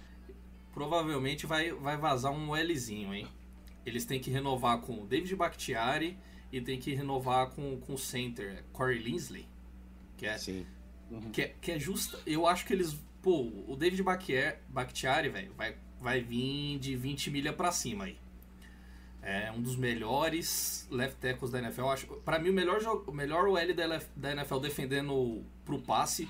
provavelmente 0.72 1.44
vai, 1.44 1.72
vai 1.72 1.96
vazar 1.96 2.30
um 2.30 2.54
Lzinho, 2.54 3.12
hein? 3.12 3.26
Eles 3.84 4.04
têm 4.04 4.20
que 4.20 4.30
renovar 4.30 4.78
com 4.78 5.02
o 5.02 5.06
David 5.08 5.34
Bakhtiari 5.34 6.16
e 6.52 6.60
tem 6.60 6.78
que 6.78 6.94
renovar 6.94 7.50
com, 7.50 7.80
com 7.80 7.94
o 7.94 7.98
center, 7.98 8.62
Corey 8.72 9.00
Linsley, 9.00 9.44
que 10.16 10.24
é, 10.24 10.38
Sim. 10.38 10.64
Que 11.32 11.42
é, 11.42 11.54
que 11.60 11.72
é 11.72 11.78
justa. 11.78 12.18
Eu 12.26 12.46
acho 12.46 12.64
que 12.66 12.72
eles. 12.72 12.96
Pô, 13.22 13.50
o 13.66 13.76
David 13.76 14.02
Bakhtiari, 14.02 15.28
velho, 15.28 15.52
vai, 15.54 15.76
vai 16.00 16.20
vir 16.20 16.78
de 16.78 16.94
20 16.94 17.30
milha 17.30 17.52
pra 17.52 17.72
cima 17.72 18.04
aí. 18.04 18.16
É 19.22 19.50
um 19.50 19.60
dos 19.60 19.74
melhores 19.74 20.86
left 20.88 21.18
tackles 21.18 21.50
da 21.50 21.58
NFL. 21.58 21.86
Acho, 21.88 22.06
pra 22.18 22.38
mim, 22.38 22.50
o 22.50 22.52
melhor, 22.52 22.80
o 23.06 23.12
melhor 23.12 23.48
OL 23.48 23.74
da, 24.14 24.32
NFL 24.32 24.58
defendendo 24.58 25.44
pro 25.64 25.80
passe. 25.80 26.28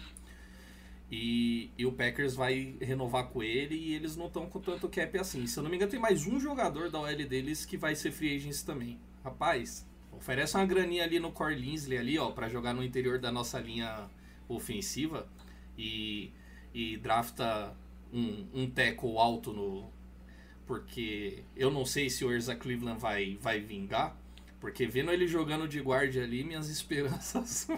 E, 1.11 1.71
e 1.79 1.87
o 1.87 1.93
Packers 1.93 2.35
vai 2.35 2.77
renovar 2.81 3.29
com 3.29 3.41
ele 3.43 3.77
e 3.77 3.95
eles 3.95 4.17
não 4.17 4.27
estão 4.27 4.47
com 4.47 4.59
tanto 4.59 4.89
cap 4.89 5.19
assim. 5.19 5.47
Se 5.47 5.59
eu 5.59 5.63
não 5.63 5.71
me 5.71 5.77
engano, 5.77 5.91
tem 5.91 6.01
mais 6.01 6.27
um 6.27 6.41
jogador 6.41 6.91
da 6.91 6.99
OL 6.99 7.15
deles 7.29 7.65
que 7.65 7.77
vai 7.77 7.95
ser 7.95 8.11
free 8.11 8.35
agents 8.35 8.63
também. 8.63 8.99
Rapaz, 9.23 9.87
oferece 10.11 10.57
uma 10.57 10.65
graninha 10.65 11.05
ali 11.05 11.21
no 11.21 11.31
Corey 11.31 11.57
Linsley 11.57 11.99
ali, 11.99 12.19
ó, 12.19 12.31
pra 12.31 12.49
jogar 12.49 12.75
no 12.75 12.83
interior 12.83 13.19
da 13.19 13.31
nossa 13.31 13.61
linha 13.61 14.09
ofensiva 14.49 15.27
e, 15.77 16.31
e 16.75 16.97
drafta 16.97 17.75
um, 18.13 18.47
um 18.55 18.71
tackle 18.71 19.17
alto 19.19 19.53
no. 19.53 19.91
Porque 20.67 21.45
eu 21.57 21.71
não 21.71 21.85
sei 21.85 22.11
se 22.11 22.25
o 22.25 22.33
Erza 22.33 22.55
Cleveland 22.57 23.01
vai, 23.01 23.39
vai 23.41 23.61
vingar. 23.61 24.17
Porque 24.59 24.87
vendo 24.87 25.13
ele 25.13 25.29
jogando 25.29 25.69
de 25.69 25.81
guarda 25.81 26.21
ali, 26.23 26.43
minhas 26.43 26.69
esperanças. 26.71 27.69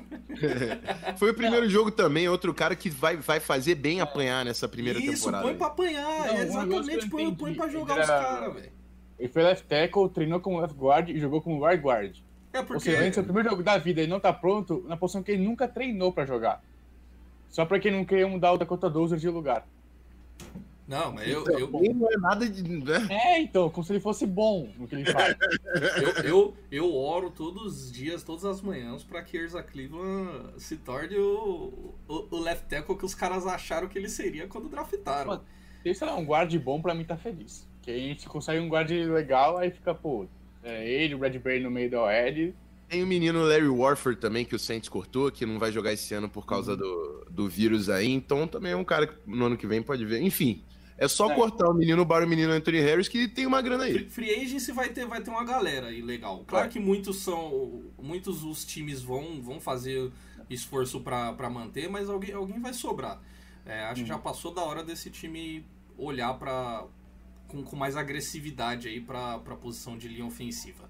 Foi 1.18 1.31
o 1.31 1.35
primeiro 1.35 1.68
jogo 1.68 1.90
também, 1.90 2.28
outro 2.28 2.54
cara 2.54 2.74
que 2.76 2.88
vai, 2.88 3.16
vai 3.16 3.40
fazer 3.40 3.74
bem 3.74 4.00
apanhar 4.00 4.44
nessa 4.44 4.68
primeira 4.68 4.98
Isso, 4.98 5.24
temporada. 5.26 5.44
põe 5.44 5.57
pra 5.57 5.66
apanhar. 5.66 6.26
Não, 6.28 6.35
um 6.35 6.38
exatamente, 6.38 7.09
põe, 7.11 7.35
põe 7.35 7.54
pra 7.54 7.68
jogar 7.68 7.94
ele 7.94 8.02
os 8.04 8.09
era- 8.09 8.24
caras, 8.24 8.54
velho. 8.54 8.72
Ele 9.18 9.28
foi 9.28 9.42
left 9.42 9.66
tackle, 9.66 10.09
treinou 10.09 10.40
como 10.40 10.61
left 10.61 10.76
guard 10.78 11.09
e 11.11 11.18
jogou 11.18 11.42
como 11.42 11.62
right 11.66 11.83
guard. 11.83 12.16
É 12.59 12.61
Ou 12.61 12.66
porque. 12.66 12.81
seja, 12.85 13.03
antes 13.03 13.16
do 13.18 13.25
primeiro 13.25 13.51
jogo 13.51 13.62
da 13.62 13.79
vida 13.79 14.01
ele 14.01 14.11
não 14.11 14.21
tá 14.21 14.33
pronto 14.33 14.85
na 14.87 14.97
posição 14.97 15.23
que 15.23 15.33
ele 15.33 15.44
nunca 15.44 15.68
treinou 15.68 16.12
pra 16.12 16.27
jogar. 16.27 16.62
Só 17.49 17.64
pra 17.64 17.79
quem 17.79 17.92
não 17.92 18.05
queria 18.05 18.27
mudar 18.29 18.53
o 18.53 18.59
Dakota 18.59 18.90
Dozer 18.90 19.18
de 19.18 19.29
lugar. 19.29 19.66
Não, 20.87 21.12
mas 21.12 21.29
eu, 21.29 21.42
Então, 21.42 21.59
eu, 21.59 21.85
ele 21.85 21.94
não 21.94 22.11
é 22.11 22.16
nada 22.16 22.49
de. 22.49 22.62
Né? 22.62 23.07
É, 23.11 23.40
então, 23.40 23.68
como 23.68 23.85
se 23.85 23.92
ele 23.92 24.01
fosse 24.01 24.27
bom 24.27 24.71
no 24.79 24.88
que 24.88 24.94
ele 24.94 25.12
faz. 25.12 25.37
eu, 26.03 26.25
eu, 26.25 26.57
eu 26.71 26.97
oro 26.97 27.31
todos 27.31 27.85
os 27.85 27.92
dias, 27.92 28.23
todas 28.23 28.44
as 28.47 28.62
manhãs, 28.62 29.05
pra 29.05 29.23
que 29.23 29.37
Erza 29.37 29.62
Cleveland 29.62 30.55
se 30.57 30.79
torne 30.79 31.16
o, 31.18 31.94
o, 32.09 32.29
o 32.31 32.40
left 32.40 32.66
tackle 32.68 32.97
que 32.97 33.05
os 33.05 33.14
caras 33.14 33.47
acharam 33.47 33.87
que 33.87 33.99
ele 33.99 34.09
seria 34.09 34.47
quando 34.47 34.68
draftaram. 34.71 35.29
Mano, 35.29 35.44
Se 35.83 35.94
sei 35.94 36.07
lá, 36.07 36.16
um 36.16 36.25
guard 36.25 36.55
bom, 36.59 36.81
pra 36.81 36.94
mim 36.94 37.05
tá 37.05 37.18
feliz. 37.18 37.68
Que 37.83 37.90
aí 37.90 38.05
a 38.07 38.09
gente 38.09 38.27
consegue 38.27 38.59
um 38.59 38.68
guard 38.68 38.90
legal, 38.90 39.59
aí 39.59 39.71
fica, 39.71 39.94
pô, 39.94 40.27
é, 40.68 40.88
ele, 40.88 41.14
o 41.14 41.18
Bradbury 41.18 41.61
no 41.61 41.70
meio 41.70 41.90
da 41.90 42.02
OL, 42.02 42.52
Tem 42.88 43.02
o 43.02 43.07
menino 43.07 43.42
Larry 43.44 43.68
Warford 43.68 44.18
também, 44.20 44.44
que 44.44 44.54
o 44.54 44.59
Saints 44.59 44.88
cortou, 44.88 45.31
que 45.31 45.44
não 45.44 45.59
vai 45.59 45.70
jogar 45.70 45.92
esse 45.92 46.14
ano 46.14 46.28
por 46.28 46.46
causa 46.46 46.76
do, 46.76 47.26
do 47.31 47.48
vírus 47.48 47.90
aí. 47.90 48.11
Então 48.11 48.46
também 48.46 48.72
é 48.72 48.76
um 48.76 48.85
cara 48.85 49.07
que 49.07 49.14
no 49.26 49.44
ano 49.46 49.57
que 49.57 49.66
vem 49.66 49.83
pode 49.83 50.04
ver. 50.07 50.22
Enfim, 50.22 50.62
é 50.96 51.07
só 51.07 51.31
É. 51.31 51.35
cortar 51.35 51.68
o 51.68 51.74
menino 51.74 52.07
para 52.07 52.24
o 52.24 52.28
menino 52.28 52.50
Anthony 52.52 52.81
Harris, 52.81 53.07
que 53.09 53.28
tem 53.28 53.44
uma 53.46 53.61
grana 53.61 53.85
aí. 53.85 54.09
Free- 54.09 54.35
agency 54.42 54.72
vai 54.72 54.88
ter, 54.88 55.07
vai 55.07 55.20
ter 55.20 55.31
uma 55.31 55.44
galera 55.44 55.88
aí 55.88 56.00
legal. 56.00 56.44
Claro 56.46 56.66
É. 56.66 56.70
que 56.70 56.81
muitos 56.81 57.18
são. 57.22 57.83
Muitos 58.02 58.42
os 58.42 58.64
times 58.64 59.02
vão, 59.02 59.42
vão 59.42 59.61
fazer 59.61 60.11
esforço 60.48 61.00
pra 61.00 61.33
pra 61.35 61.50
manter, 61.50 61.88
mas 61.90 62.09
alguém, 62.09 62.33
alguém 62.33 62.59
vai 62.59 62.72
sobrar. 62.72 63.20
É, 63.66 63.85
acho 63.85 64.02
que 64.02 64.09
já 64.09 64.16
passou 64.16 64.54
da 64.54 64.62
hora 64.62 64.83
desse 64.83 65.11
time 65.11 65.62
olhar 65.98 66.33
para 66.38 66.87
com, 67.48 67.62
com 67.62 67.74
mais 67.76 67.96
agressividade 67.96 68.87
aí 68.88 69.00
pra, 69.00 69.38
pra 69.40 69.56
posição 69.56 69.98
de 69.98 70.06
linha 70.08 70.26
ofensiva. 70.26 70.88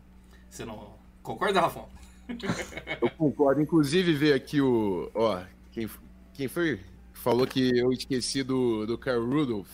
Você 0.51 0.65
não. 0.65 0.95
Concorda, 1.23 1.61
Rafão? 1.61 1.89
Eu 3.01 3.11
concordo. 3.11 3.63
Inclusive, 3.63 4.13
veio 4.13 4.35
aqui 4.35 4.61
o. 4.61 5.11
Ó, 5.15 5.43
quem, 5.71 5.89
quem 6.35 6.49
foi 6.49 6.77
que 7.13 7.19
falou 7.21 7.47
que 7.47 7.77
eu 7.79 7.91
esqueci 7.93 8.43
do, 8.43 8.87
do 8.87 8.99
Kyle 8.99 9.17
Rudolph? 9.19 9.69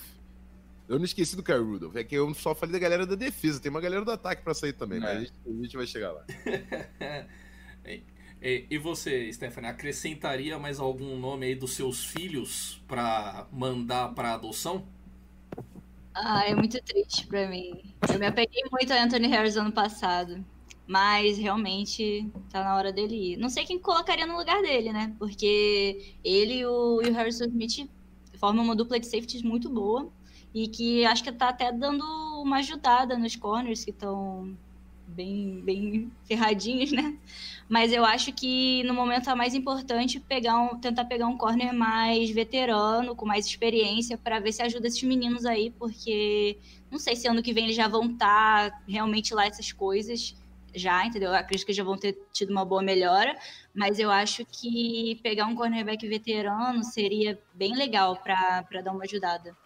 Eu 0.89 0.99
não 0.99 1.05
esqueci 1.05 1.35
do 1.35 1.43
Kyle 1.43 1.59
Rudolph. 1.59 1.97
É 1.97 2.05
que 2.05 2.15
eu 2.15 2.33
só 2.35 2.55
falei 2.55 2.73
da 2.75 2.79
galera 2.79 3.07
da 3.07 3.15
defesa. 3.15 3.61
Tem 3.61 3.71
uma 3.71 3.81
galera 3.81 4.05
do 4.05 4.11
ataque 4.11 4.43
pra 4.43 4.55
sair 4.55 4.73
também, 4.73 5.01
mas 5.01 5.11
É. 5.11 5.17
a 5.17 5.21
gente, 5.21 5.33
a 5.47 5.63
gente 5.63 5.77
vai 5.77 5.87
chegar 5.87 6.13
lá. 6.13 6.25
E, 8.43 8.67
e 8.71 8.77
você, 8.77 9.33
Stephanie, 9.33 9.71
acrescentaria 9.71 10.59
mais 10.59 10.79
algum 10.79 11.19
nome 11.19 11.47
aí 11.47 11.55
dos 11.55 11.73
seus 11.73 12.05
filhos 12.05 12.83
pra 12.87 13.47
mandar 13.51 14.15
pra 14.15 14.35
adoção? 14.35 14.87
Ah, 16.15 16.45
é 16.47 16.55
muito 16.55 16.81
triste 16.83 17.27
pra 17.27 17.49
mim. 17.49 17.95
Eu 18.13 18.19
me 18.19 18.27
apeguei 18.27 18.63
muito 18.71 18.93
a 18.93 19.03
Anthony 19.03 19.27
Harris 19.29 19.57
ano 19.57 19.73
passado. 19.73 20.45
Mas 20.87 21.39
realmente 21.39 22.31
tá 22.51 22.63
na 22.63 22.77
hora 22.77 22.93
dele 22.93 23.33
ir. 23.33 23.37
Não 23.39 23.49
sei 23.49 23.65
quem 23.65 23.79
colocaria 23.79 24.27
no 24.27 24.37
lugar 24.37 24.61
dele, 24.63 24.93
né? 24.93 25.15
Porque 25.19 26.17
ele 26.23 26.59
e 26.59 26.67
o, 26.67 27.03
e 27.03 27.09
o 27.11 27.15
Harrison 27.15 27.47
Smith 27.47 27.91
formam 28.39 28.65
uma 28.65 28.77
dupla 28.77 29.01
de 29.01 29.07
safeties 29.07 29.43
muito 29.43 29.69
boa. 29.71 30.13
E 30.55 30.69
que 30.69 31.05
acho 31.05 31.25
que 31.25 31.33
tá 31.33 31.49
até 31.49 31.73
dando 31.73 32.05
uma 32.41 32.59
ajudada 32.59 33.19
nos 33.19 33.35
corners 33.35 33.85
que 33.85 33.91
estão 33.91 34.57
bem, 35.07 35.61
bem 35.63 36.13
ferradinhos, 36.25 36.93
né? 36.93 37.19
Mas 37.69 37.93
eu 37.93 38.05
acho 38.05 38.33
que 38.33 38.83
no 38.85 38.95
momento 38.95 39.31
é 39.31 39.35
mais 39.35 39.55
importante 39.55 40.21
pegar 40.21 40.59
um, 40.59 40.79
tentar 40.79 41.05
pegar 41.05 41.27
um 41.27 41.37
corner 41.37 41.73
mais 41.73 42.31
veterano, 42.31 43.17
com 43.17 43.27
mais 43.27 43.47
experiência, 43.47 44.19
para 44.19 44.39
ver 44.41 44.53
se 44.53 44.63
ajuda 44.63 44.87
esses 44.87 45.03
meninos 45.03 45.47
aí, 45.47 45.71
porque 45.71 46.59
não 46.91 46.99
sei 46.99 47.17
se 47.17 47.27
ano 47.27 47.43
que 47.43 47.53
vem 47.53 47.65
eles 47.65 47.77
já 47.77 47.89
vão 47.89 48.13
estar 48.13 48.83
realmente 48.87 49.35
lá 49.35 49.47
essas 49.47 49.73
coisas. 49.73 50.35
Já, 50.77 51.07
entendeu? 51.07 51.31
Eu 51.31 51.37
acredito 51.37 51.67
que 51.67 51.73
já 51.73 51.85
vão 51.85 51.97
ter 51.97 52.19
tido 52.33 52.51
uma 52.51 52.65
boa 52.65 52.83
melhora, 52.83 53.39
mas 53.73 54.01
eu 54.01 54.11
acho 54.11 54.45
que 54.45 55.21
pegar 55.23 55.47
um 55.47 55.55
cornerback 55.55 56.07
veterano 56.09 56.83
seria 56.83 57.41
bem 57.55 57.77
legal 57.77 58.17
para 58.17 58.83
dar 58.83 58.91
uma 58.91 59.05
ajudada. 59.05 59.57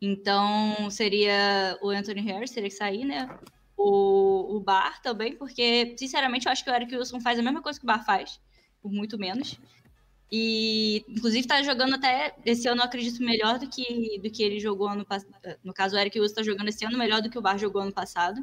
Então, 0.00 0.90
seria 0.90 1.78
o 1.80 1.88
Anthony 1.88 2.20
Harris, 2.20 2.50
teria 2.50 2.68
que 2.68 2.76
sair, 2.76 3.06
né? 3.06 3.26
O, 3.76 4.56
o 4.56 4.60
Bar 4.60 5.02
também, 5.02 5.36
porque, 5.36 5.94
sinceramente, 5.98 6.46
eu 6.46 6.52
acho 6.52 6.64
que 6.64 6.70
o 6.70 6.74
Eric 6.74 6.94
Wilson 6.96 7.20
faz 7.20 7.38
a 7.38 7.42
mesma 7.42 7.60
coisa 7.62 7.78
que 7.78 7.84
o 7.84 7.88
Bar 7.88 8.04
faz, 8.04 8.40
por 8.80 8.90
muito 8.92 9.18
menos. 9.18 9.58
E, 10.30 11.04
inclusive, 11.08 11.46
tá 11.46 11.62
jogando 11.62 11.94
até 11.94 12.34
esse 12.44 12.66
ano, 12.68 12.80
eu 12.80 12.84
acredito, 12.86 13.22
melhor 13.22 13.58
do 13.58 13.68
que, 13.68 14.18
do 14.20 14.30
que 14.30 14.42
ele 14.42 14.58
jogou 14.60 14.88
ano 14.88 15.04
passado. 15.04 15.32
No 15.62 15.72
caso, 15.72 15.96
o 15.96 15.98
Eric 15.98 16.18
Wilson 16.18 16.34
tá 16.36 16.42
jogando 16.42 16.68
esse 16.68 16.84
ano 16.84 16.98
melhor 16.98 17.22
do 17.22 17.30
que 17.30 17.38
o 17.38 17.42
Bar 17.42 17.58
jogou 17.58 17.82
ano 17.82 17.92
passado, 17.92 18.40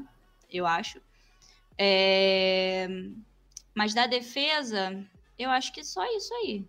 eu 0.50 0.66
acho. 0.66 1.02
É... 1.78 2.88
Mas 3.74 3.94
da 3.94 4.06
defesa, 4.08 5.04
eu 5.38 5.50
acho 5.50 5.74
que 5.74 5.84
só 5.84 6.06
isso 6.16 6.34
aí. 6.36 6.66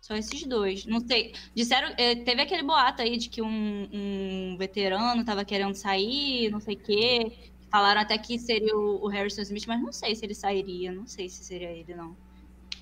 Só 0.00 0.14
esses 0.16 0.44
dois. 0.46 0.84
Não 0.86 1.00
sei. 1.00 1.32
Disseram. 1.54 1.94
eh, 1.96 2.16
Teve 2.16 2.42
aquele 2.42 2.62
boato 2.62 3.02
aí 3.02 3.16
de 3.16 3.28
que 3.30 3.40
um, 3.42 3.88
um 3.92 4.56
veterano 4.58 5.24
tava 5.24 5.44
querendo 5.44 5.74
sair, 5.74 6.50
não 6.50 6.60
sei 6.60 6.74
o 6.74 6.78
quê. 6.78 7.32
Falaram 7.74 8.02
até 8.02 8.16
que 8.16 8.38
seria 8.38 8.76
o, 8.76 9.04
o 9.04 9.08
Harrison 9.08 9.42
Smith, 9.42 9.66
mas 9.66 9.82
não 9.82 9.90
sei 9.90 10.14
se 10.14 10.24
ele 10.24 10.32
sairia. 10.32 10.92
Não 10.92 11.08
sei 11.08 11.28
se 11.28 11.42
seria 11.42 11.72
ele, 11.72 11.92
não. 11.92 12.16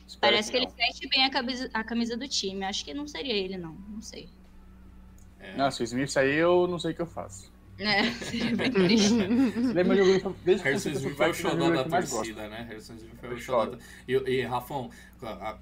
Espero 0.06 0.32
Parece 0.32 0.50
que 0.50 0.58
ele 0.58 0.66
não. 0.66 0.74
veste 0.74 1.08
bem 1.08 1.24
a 1.24 1.30
camisa, 1.30 1.70
a 1.72 1.82
camisa 1.82 2.14
do 2.14 2.28
time. 2.28 2.62
Acho 2.62 2.84
que 2.84 2.92
não 2.92 3.08
seria 3.08 3.32
ele, 3.32 3.56
não. 3.56 3.72
Não 3.88 4.02
sei. 4.02 4.28
Não, 5.56 5.70
se 5.70 5.82
o 5.82 5.84
Smith 5.84 6.10
sair, 6.10 6.34
eu 6.34 6.66
não 6.68 6.78
sei 6.78 6.92
o 6.92 6.94
que 6.94 7.00
eu 7.00 7.06
faço. 7.06 7.50
É, 7.82 8.10
seria 8.24 8.56
bem 8.56 8.70
triste. 8.70 9.14
Desde 10.44 10.64
Harrison 10.64 10.90
Smith 10.90 11.20
é 11.20 11.28
o 11.28 11.34
xodó 11.34 11.70
da 11.70 11.84
torcida, 11.84 12.48
né? 12.48 12.66
Harrison 12.68 12.94
Smith 12.94 13.18
é 13.22 13.28
o 13.28 13.38
xodó. 13.38 13.76
E, 14.08 14.12
e 14.12 14.42
Rafão, 14.42 14.90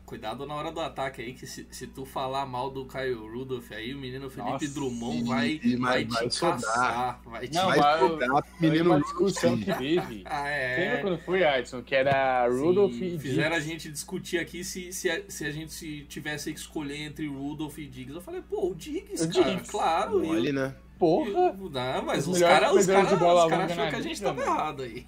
cuidado 0.06 0.46
na 0.46 0.54
hora 0.54 0.72
do 0.72 0.80
ataque 0.80 1.22
aí, 1.22 1.32
que 1.34 1.46
se, 1.46 1.66
se 1.70 1.86
tu 1.86 2.04
falar 2.04 2.46
mal 2.46 2.70
do 2.70 2.84
Kyle 2.86 3.14
Rudolph 3.14 3.70
aí, 3.72 3.94
o 3.94 3.98
menino 3.98 4.30
Felipe 4.30 4.52
Nossa, 4.52 4.68
Drummond 4.74 5.18
sim, 5.18 5.24
vai, 5.24 5.60
e 5.62 5.76
vai, 5.76 6.04
vai- 6.04 6.04
vai 6.06 6.28
te 6.28 6.34
sobrar. 6.34 6.60
caçar. 6.60 7.20
Vai 7.24 7.48
te... 7.48 7.54
Não, 7.54 7.66
Vai 7.68 7.78
mas- 7.78 8.00
cobrar 8.00 8.44
Menino 8.60 8.84
uma 8.90 9.00
discussão 9.00 9.56
que 9.58 9.64
teve. 9.74 10.22
Ah, 10.24 10.42
Lembra 10.44 10.98
é. 10.98 10.98
quando 11.02 11.18
foi, 11.18 11.44
Adson? 11.44 11.82
Que 11.82 11.94
era 11.94 12.46
Rudolph 12.48 12.94
Sim, 12.94 13.16
e 13.16 13.18
Fizeram 13.18 13.56
a 13.56 13.58
Diggs. 13.58 13.70
gente 13.72 13.90
discutir 13.92 14.38
aqui 14.38 14.64
se, 14.64 14.92
se, 14.92 15.10
a, 15.10 15.20
se 15.28 15.44
a 15.44 15.50
gente 15.50 15.72
se 15.72 16.04
tivesse 16.08 16.52
que 16.52 16.58
escolher 16.58 16.96
entre 17.02 17.26
Rudolph 17.28 17.78
e 17.78 17.86
Diggs. 17.86 18.14
Eu 18.14 18.20
falei, 18.22 18.42
pô, 18.42 18.70
o 18.70 18.74
Diggs, 18.74 19.24
O 19.24 19.32
cara, 19.32 19.50
Diggs. 19.50 19.70
claro. 19.70 20.24
e 20.24 20.28
o- 20.28 20.30
Olha, 20.30 20.52
né? 20.52 20.74
Porra! 21.00 21.52
Não, 21.52 22.04
mas 22.04 22.28
Os 22.28 22.38
caras 22.38 22.72
os 22.72 22.86
cara, 22.86 23.02
os 23.02 23.16
cara 23.48 23.64
achou 23.64 23.76
na 23.84 23.90
que 23.90 23.96
a 23.96 24.00
gente 24.02 24.20
tava 24.22 24.42
errado 24.42 24.82
aí. 24.82 25.06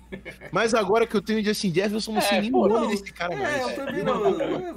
Mas 0.50 0.72
agora 0.74 1.06
que 1.06 1.14
eu 1.14 1.20
tenho 1.22 1.44
Justin 1.44 1.72
Jefferson, 1.72 2.12
não 2.12 2.20
sei 2.22 2.38
É, 2.38 2.40
nem 2.40 2.50
pô, 2.50 2.64
o 2.64 2.68
nome 2.68 2.80
não. 2.80 2.88
desse 2.88 3.12
cara 3.12 3.34
É, 3.34 3.36
mais. 3.38 3.60
eu 3.78 3.84
também 3.86 4.02
não. 4.02 4.40
é, 4.40 4.74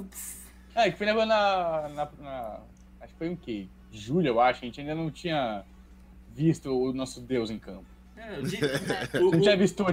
É, 0.86 0.90
que 0.90 0.98
foi 0.98 1.06
na, 1.06 1.14
na, 1.26 1.88
na, 1.88 2.08
na- 2.20 2.60
Acho 3.00 3.12
que 3.14 3.18
foi 3.18 3.30
o 3.30 3.36
quê? 3.36 3.66
Julho, 3.90 4.28
eu 4.28 4.38
acho. 4.40 4.62
A 4.62 4.66
gente 4.66 4.78
ainda 4.80 4.94
não 4.94 5.10
tinha 5.10 5.64
visto 6.34 6.70
o 6.70 6.92
nosso 6.92 7.20
Deus 7.22 7.50
em 7.50 7.58
campo. 7.58 7.86
É, 8.14 8.38
o 8.38 8.42
Dig- 8.42 8.60
Não 9.14 9.28
o- 9.28 9.40
tinha 9.40 9.54
o- 9.54 9.58
visto 9.58 9.80
o 9.80 9.86
o, 9.86 9.88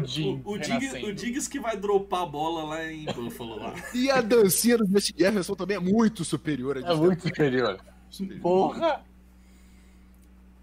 o, 0.53 0.57
Diggs, 0.57 1.05
o 1.05 1.13
Diggs 1.13 1.49
que 1.49 1.59
vai 1.59 1.77
dropar 1.77 2.23
a 2.23 2.25
bola 2.25 2.63
lá 2.65 2.91
em 2.91 3.05
Buffalo 3.05 3.55
lá. 3.57 3.73
E 3.93 4.09
a 4.12 4.19
dancinha 4.21 4.77
do 4.77 4.86
Justin 4.88 5.13
Jefferson 5.17 5.55
também 5.55 5.77
é 5.77 5.79
muito 5.79 6.25
superior 6.25 6.77
a 6.77 6.81
É 6.91 6.95
muito 6.95 7.23
superior. 7.27 7.79
Porra! 8.41 9.01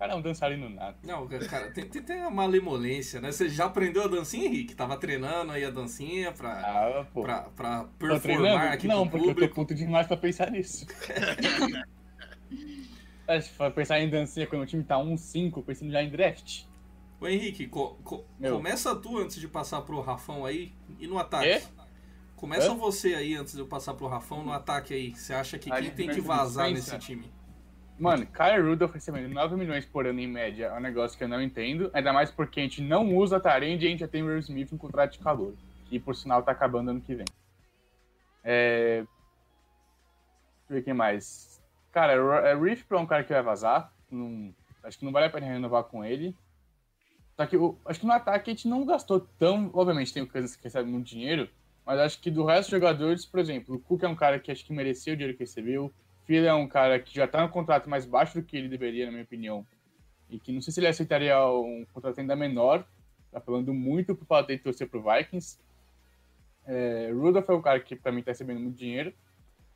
Cara, 0.01 0.15
é 0.15 0.17
um 0.17 0.23
dançarino 0.23 0.67
nato. 0.71 1.07
Não, 1.07 1.29
cara, 1.29 1.71
tem, 1.73 1.87
tem, 1.87 2.03
tem 2.03 2.23
a 2.23 2.31
malemolência, 2.31 3.21
né? 3.21 3.31
Você 3.31 3.51
já 3.51 3.67
aprendeu 3.67 4.03
a 4.03 4.07
dancinha, 4.09 4.47
Henrique? 4.47 4.75
Tava 4.75 4.97
treinando 4.97 5.53
aí 5.53 5.63
a 5.63 5.69
dancinha 5.71 6.33
pra, 6.33 6.53
Ah, 6.53 7.05
pô. 7.13 7.21
pra, 7.23 7.43
pra 7.55 7.85
performar 7.99 8.21
treinando? 8.23 8.57
aqui 8.73 8.89
Não, 8.89 9.07
porque 9.07 9.25
eu 9.27 9.29
tô 9.29 9.35
público. 9.35 9.55
puto 9.55 9.75
demais 9.75 10.07
pra 10.07 10.17
pensar 10.17 10.51
nisso. 10.51 10.87
É, 13.29 13.41
for 13.41 13.71
pensar 13.71 14.01
em 14.01 14.11
dancinha 14.11 14.45
quando 14.45 14.63
o 14.63 14.67
time 14.67 14.83
tá 14.83 14.97
1-5, 14.97 15.63
pensando 15.63 15.93
já 15.93 16.03
em 16.03 16.11
draft. 16.11 16.65
Ô 17.21 17.29
Henrique, 17.29 17.69
co- 17.69 17.95
co- 18.03 18.25
Meu. 18.41 18.57
começa 18.57 18.93
tu 18.97 19.19
antes 19.19 19.37
de 19.39 19.47
passar 19.47 19.83
pro 19.83 20.01
Rafão 20.01 20.45
aí 20.45 20.73
e 20.99 21.07
no 21.07 21.17
ataque. 21.17 21.47
É? 21.49 21.63
Começa 22.35 22.73
Hã? 22.73 22.75
você 22.75 23.15
aí 23.15 23.37
antes 23.37 23.55
de 23.55 23.61
eu 23.61 23.67
passar 23.69 23.95
pro 23.95 24.09
Rafão 24.09 24.43
no 24.43 24.53
ataque 24.53 24.93
aí. 24.95 25.15
Você 25.15 25.33
acha 25.33 25.59
que 25.61 25.71
A 25.71 25.81
quem 25.81 25.91
tem 25.93 26.09
que 26.09 26.21
vazar 26.21 26.73
nesse 26.73 26.99
time? 26.99 27.31
Mano, 28.01 28.27
Kyle 28.27 28.63
Rudolph 28.67 28.95
recebendo 28.95 29.29
9 29.29 29.57
milhões 29.57 29.85
por 29.85 30.07
ano 30.07 30.19
em 30.19 30.27
média 30.27 30.67
é 30.67 30.73
um 30.73 30.81
negócio 30.81 31.19
que 31.19 31.23
eu 31.25 31.29
não 31.29 31.41
entendo. 31.43 31.91
Ainda 31.93 32.13
mais 32.15 32.31
porque 32.31 32.59
a 32.59 32.63
gente 32.63 32.81
não 32.81 33.15
usa 33.15 33.39
Tyrande 33.39 33.85
e 33.85 33.89
a 33.89 33.91
gente 33.91 34.01
já 34.01 34.09
tem 34.09 34.23
o 34.23 34.27
Will 34.27 34.39
Smith 34.39 34.73
em 34.73 34.79
contrato 34.79 35.13
de 35.13 35.19
calor. 35.19 35.55
E 35.91 36.01
por 36.01 36.15
sinal 36.17 36.43
tá 36.43 36.51
acabando 36.53 36.91
ano 36.93 37.01
que 37.03 37.15
vem. 37.15 37.27
É... 38.43 39.01
Deixa 39.01 40.71
eu 40.71 40.75
ver 40.77 40.83
quem 40.83 40.95
mais. 40.95 41.61
Cara, 41.93 42.15
é 42.49 42.55
Riff 42.57 42.85
é 42.91 42.97
um 42.97 43.07
cara 43.07 43.23
que 43.23 43.33
vai 43.35 43.43
vazar. 43.43 43.93
Não- 44.11 44.55
Acho 44.83 44.99
que 44.99 45.05
não 45.05 45.13
vale 45.13 45.27
a 45.27 45.31
pena 45.31 45.47
renovar 45.47 45.85
com 45.85 46.03
ele. 46.03 46.35
Só 47.37 47.45
que 47.45 47.55
o- 47.59 47.77
acho 47.85 48.01
que 48.01 48.07
no 48.07 48.13
ataque 48.15 48.51
a 48.51 48.55
gente 48.55 48.67
não 48.67 48.87
gastou 48.87 49.21
tão. 49.39 49.71
Obviamente 49.75 50.15
tem 50.15 50.25
coisas 50.25 50.57
que 50.57 50.65
recebem 50.65 50.91
muito 50.91 51.07
dinheiro. 51.07 51.51
Mas 51.85 51.99
acho 52.01 52.19
que 52.19 52.31
do 52.31 52.47
resto 52.47 52.71
dos 52.71 52.81
jogadores, 52.81 53.27
por 53.27 53.41
exemplo, 53.41 53.75
o 53.75 53.79
Cook 53.79 54.05
é 54.05 54.09
um 54.09 54.17
cara 54.17 54.39
que 54.39 54.51
acho 54.51 54.65
que 54.65 54.73
mereceu 54.73 55.13
o 55.13 55.17
dinheiro 55.19 55.37
que 55.37 55.43
recebeu. 55.45 55.93
Phil 56.31 56.47
é 56.47 56.55
um 56.55 56.69
cara 56.69 57.01
que 57.01 57.13
já 57.13 57.27
tá 57.27 57.43
no 57.43 57.49
contrato 57.49 57.91
mais 57.91 58.07
baixo 58.07 58.41
do 58.41 58.47
que 58.47 58.57
ele 58.57 58.69
deveria, 58.69 59.07
na 59.07 59.11
minha 59.11 59.25
opinião. 59.25 59.67
E 60.29 60.39
que 60.39 60.53
não 60.53 60.61
sei 60.61 60.73
se 60.73 60.79
ele 60.79 60.87
aceitaria 60.87 61.37
um 61.45 61.85
contrato 61.93 62.21
ainda 62.21 62.37
menor. 62.37 62.87
Tá 63.33 63.41
falando 63.41 63.75
muito 63.75 64.15
pro 64.15 64.25
fato 64.25 64.47
de 64.47 64.59
torcer 64.59 64.89
pro 64.89 65.03
Vikings. 65.03 65.59
É, 66.65 67.11
Rudolph 67.13 67.49
é 67.49 67.53
o 67.53 67.61
cara 67.61 67.81
que 67.81 67.97
pra 67.97 68.13
mim 68.13 68.23
tá 68.23 68.31
recebendo 68.31 68.61
muito 68.61 68.77
dinheiro. 68.77 69.13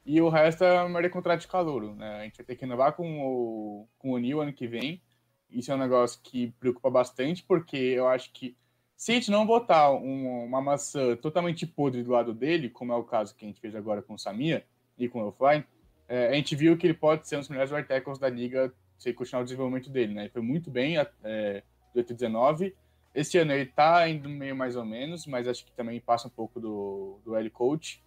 E 0.06 0.20
o 0.20 0.28
resto 0.28 0.62
é 0.62 0.78
a 0.78 0.84
maioria 0.84 1.10
contrato 1.10 1.40
de 1.40 1.48
calouro, 1.48 1.92
né? 1.96 2.20
A 2.20 2.22
gente 2.22 2.36
vai 2.36 2.46
ter 2.46 2.54
que 2.54 2.60
renovar 2.60 2.92
com 2.92 3.20
o, 3.26 3.88
com 3.98 4.12
o 4.12 4.18
Neil 4.18 4.40
ano 4.40 4.52
que 4.52 4.68
vem. 4.68 5.02
Isso 5.50 5.72
é 5.72 5.74
um 5.74 5.78
negócio 5.78 6.20
que 6.22 6.52
preocupa 6.60 6.88
bastante, 6.88 7.42
porque 7.42 7.76
eu 7.76 8.06
acho 8.06 8.32
que 8.32 8.56
se 8.96 9.10
a 9.10 9.14
gente 9.16 9.28
não 9.32 9.44
botar 9.44 9.90
um- 9.90 10.44
uma 10.44 10.60
maçã 10.62 11.16
totalmente 11.16 11.66
podre 11.66 12.04
do 12.04 12.12
lado 12.12 12.32
dele, 12.32 12.68
como 12.70 12.92
é 12.92 12.96
o 12.96 13.02
caso 13.02 13.34
que 13.34 13.44
a 13.44 13.48
gente 13.48 13.60
fez 13.60 13.74
agora 13.74 14.02
com 14.02 14.14
o 14.14 14.18
Samia 14.18 14.64
e 14.96 15.08
com 15.08 15.20
o 15.20 15.26
Elfline, 15.26 15.64
é, 16.08 16.28
a 16.28 16.32
gente 16.32 16.54
viu 16.54 16.76
que 16.76 16.86
ele 16.86 16.94
pode 16.94 17.26
ser 17.28 17.36
um 17.36 17.40
dos 17.40 17.48
melhores 17.48 17.70
right 17.70 17.88
tackles 17.88 18.18
da 18.18 18.28
liga 18.28 18.72
se 18.98 19.12
continuar 19.12 19.42
o 19.42 19.44
desenvolvimento 19.44 19.90
dele, 19.90 20.14
né? 20.14 20.22
Ele 20.22 20.30
foi 20.30 20.42
muito 20.42 20.70
bem 20.70 20.96
é, 20.98 21.62
2019 21.94 22.74
Esse 23.14 23.38
ano 23.38 23.52
ele 23.52 23.66
tá 23.66 24.08
indo 24.08 24.28
meio 24.28 24.56
mais 24.56 24.76
ou 24.76 24.84
menos, 24.84 25.26
mas 25.26 25.46
acho 25.46 25.64
que 25.64 25.72
também 25.72 26.00
passa 26.00 26.28
um 26.28 26.30
pouco 26.30 26.60
do, 26.60 27.20
do 27.24 27.36
L 27.36 27.50
coach. 27.50 28.02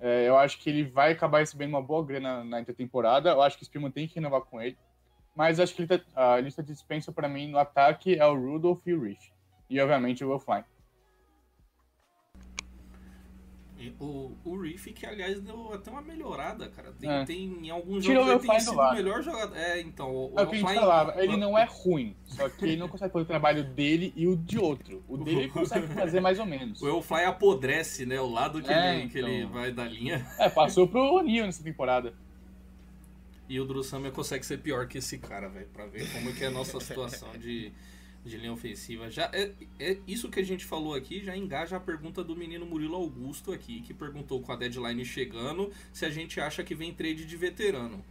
É, 0.00 0.26
eu 0.26 0.36
acho 0.36 0.58
que 0.58 0.70
ele 0.70 0.84
vai 0.84 1.12
acabar 1.12 1.38
recebendo 1.38 1.70
uma 1.70 1.82
boa 1.82 2.04
grana 2.04 2.42
na 2.42 2.60
intertemporada. 2.60 3.30
Eu 3.30 3.42
acho 3.42 3.56
que 3.56 3.62
o 3.62 3.66
Spielman 3.66 3.90
tem 3.90 4.08
que 4.08 4.14
renovar 4.14 4.40
com 4.42 4.60
ele. 4.60 4.76
Mas 5.34 5.60
acho 5.60 5.74
que 5.74 5.86
tá, 5.86 6.00
a 6.14 6.40
lista 6.40 6.62
de 6.62 6.72
dispensa 6.72 7.12
para 7.12 7.28
mim 7.28 7.48
no 7.48 7.58
ataque 7.58 8.16
é 8.16 8.26
o 8.26 8.34
Rudolph 8.34 8.86
e 8.86 8.94
o 8.94 9.02
Rich. 9.02 9.32
E 9.68 9.80
obviamente 9.80 10.24
o 10.24 10.30
Will 10.30 10.40
O, 13.98 14.36
o 14.44 14.60
Riff, 14.60 14.92
que 14.92 15.06
aliás 15.06 15.40
deu 15.40 15.72
até 15.72 15.90
uma 15.90 16.02
melhorada, 16.02 16.68
cara. 16.68 16.92
Tem, 16.92 17.10
É. 17.10 17.24
tem 17.24 17.44
em 17.66 17.70
alguns 17.70 18.04
Tirou 18.04 18.26
jogos 18.26 18.44
ele 18.44 18.52
tem 18.52 18.60
sido 18.60 18.78
o 18.78 18.92
melhor 18.92 19.22
jogador. 19.22 19.56
É, 19.56 19.80
então. 19.80 20.10
O, 20.14 20.34
É 20.36 20.42
o 20.42 20.46
que 20.46 20.56
a 20.56 20.58
gente 20.58 20.74
falava, 20.74 21.22
ele 21.22 21.36
não 21.36 21.56
é 21.56 21.64
ruim, 21.64 22.14
só 22.26 22.48
que 22.48 22.64
ele 22.64 22.76
não 22.76 22.88
consegue 22.90 23.12
fazer 23.12 23.22
o 23.24 23.26
trabalho 23.28 23.64
dele 23.64 24.12
e 24.14 24.26
o 24.26 24.36
de 24.36 24.58
outro. 24.58 25.02
O 25.08 25.16
dele 25.16 25.40
ele 25.40 25.48
consegue 25.48 25.86
fazer 25.94 26.20
mais 26.20 26.38
ou 26.38 26.46
menos. 26.46 26.82
O 26.82 26.88
Elfly 26.88 27.24
apodrece, 27.24 28.04
né? 28.04 28.20
O 28.20 28.28
lado 28.30 28.60
que, 28.62 28.70
É, 28.70 28.98
ele, 28.98 29.08
que 29.08 29.18
ele 29.18 29.38
então. 29.38 29.50
vai 29.52 29.72
da 29.72 29.84
linha. 29.84 30.26
É, 30.38 30.48
passou 30.48 30.86
pro 30.86 31.00
O'Neal 31.00 31.46
nessa 31.46 31.62
temporada. 31.62 32.12
E 33.48 33.58
o 33.58 33.82
Summer 33.82 34.12
consegue 34.12 34.46
ser 34.46 34.58
pior 34.58 34.86
que 34.86 34.98
esse 34.98 35.18
cara, 35.18 35.48
velho. 35.48 35.66
Pra 35.72 35.84
ver 35.86 36.08
como 36.12 36.32
que 36.32 36.44
é 36.44 36.46
a 36.46 36.50
nossa 36.52 36.78
situação 36.78 37.30
de, 37.36 37.72
de 38.24 38.36
linha 38.36 38.52
ofensiva. 38.52 39.10
Já 39.10 39.30
é, 39.32 39.52
é 39.78 39.98
isso 40.06 40.28
que 40.28 40.40
a 40.40 40.44
gente 40.44 40.64
falou 40.64 40.94
aqui 40.94 41.24
já 41.24 41.36
engaja 41.36 41.76
a 41.76 41.80
pergunta 41.80 42.22
do 42.22 42.36
menino 42.36 42.66
Murilo 42.66 42.96
Augusto 42.96 43.52
aqui, 43.52 43.80
que 43.80 43.94
perguntou 43.94 44.40
com 44.40 44.52
a 44.52 44.56
deadline 44.56 45.04
chegando 45.04 45.72
se 45.92 46.04
a 46.04 46.10
gente 46.10 46.40
acha 46.40 46.62
que 46.62 46.74
vem 46.74 46.92
trade 46.92 47.24
de 47.24 47.36
veterano. 47.36 48.04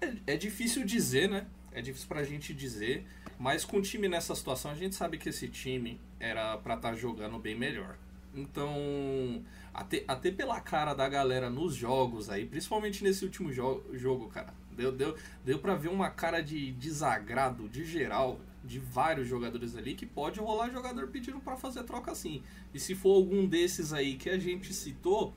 É, 0.00 0.34
é 0.34 0.36
difícil 0.36 0.84
dizer, 0.84 1.28
né? 1.28 1.46
É 1.72 1.80
difícil 1.80 2.08
pra 2.08 2.22
gente 2.24 2.52
dizer. 2.52 3.04
Mas 3.38 3.64
com 3.64 3.78
o 3.78 3.82
time 3.82 4.08
nessa 4.08 4.34
situação, 4.34 4.70
a 4.70 4.74
gente 4.74 4.94
sabe 4.94 5.18
que 5.18 5.28
esse 5.28 5.48
time 5.48 6.00
era 6.20 6.56
pra 6.58 6.74
estar 6.74 6.94
jogando 6.94 7.38
bem 7.38 7.56
melhor. 7.56 7.98
Então, 8.34 9.44
até, 9.72 10.04
até 10.06 10.30
pela 10.30 10.60
cara 10.60 10.92
da 10.94 11.08
galera 11.08 11.48
nos 11.48 11.74
jogos 11.74 12.28
aí, 12.28 12.46
principalmente 12.46 13.02
nesse 13.02 13.24
último 13.24 13.52
jo 13.52 13.82
jogo, 13.92 14.28
cara, 14.28 14.52
deu, 14.74 14.92
deu, 14.92 15.16
deu 15.44 15.58
pra 15.58 15.74
ver 15.74 15.88
uma 15.88 16.10
cara 16.10 16.40
de 16.40 16.72
desagrado 16.72 17.68
de 17.68 17.84
geral, 17.84 18.40
de 18.62 18.78
vários 18.78 19.28
jogadores 19.28 19.76
ali, 19.76 19.94
que 19.94 20.06
pode 20.06 20.40
rolar 20.40 20.70
jogador 20.70 21.08
pedindo 21.08 21.40
pra 21.40 21.56
fazer 21.56 21.82
troca 21.84 22.12
assim. 22.12 22.42
E 22.72 22.80
se 22.80 22.94
for 22.94 23.14
algum 23.14 23.46
desses 23.46 23.92
aí 23.92 24.16
que 24.16 24.30
a 24.30 24.38
gente 24.38 24.72
citou, 24.72 25.34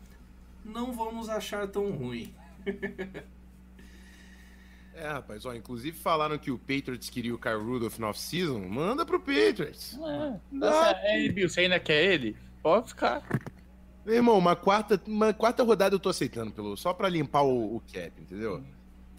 não 0.63 0.93
vamos 0.93 1.29
achar 1.29 1.67
tão 1.67 1.91
ruim. 1.91 2.33
É, 4.99 5.09
rapaz, 5.09 5.45
ó, 5.45 5.53
inclusive 5.53 5.95
falaram 5.95 6.39
que 6.39 6.49
o 6.49 6.57
Patriots 6.57 7.07
queria 7.07 7.33
o 7.33 7.37
Kyle 7.37 7.61
Rudolph 7.61 7.99
no 7.99 8.07
off-season. 8.07 8.59
Manda 8.67 9.05
pro 9.05 9.19
Patriots. 9.19 9.93
É, 9.93 10.39
Nossa, 10.51 10.89
é, 11.03 11.29
Bill, 11.29 11.47
você 11.47 11.61
ainda 11.61 11.79
quer 11.79 12.03
ele? 12.03 12.35
Pode 12.63 12.89
ficar. 12.89 13.21
Meu 14.03 14.15
irmão, 14.15 14.37
uma 14.37 14.55
quarta, 14.55 14.99
uma 15.05 15.33
quarta 15.33 15.61
rodada 15.63 15.93
eu 15.93 15.99
tô 15.99 16.09
aceitando, 16.09 16.51
pelo, 16.51 16.75
só 16.75 16.93
pra 16.93 17.09
limpar 17.09 17.43
o, 17.43 17.75
o 17.75 17.79
cap, 17.81 18.11
entendeu? 18.19 18.63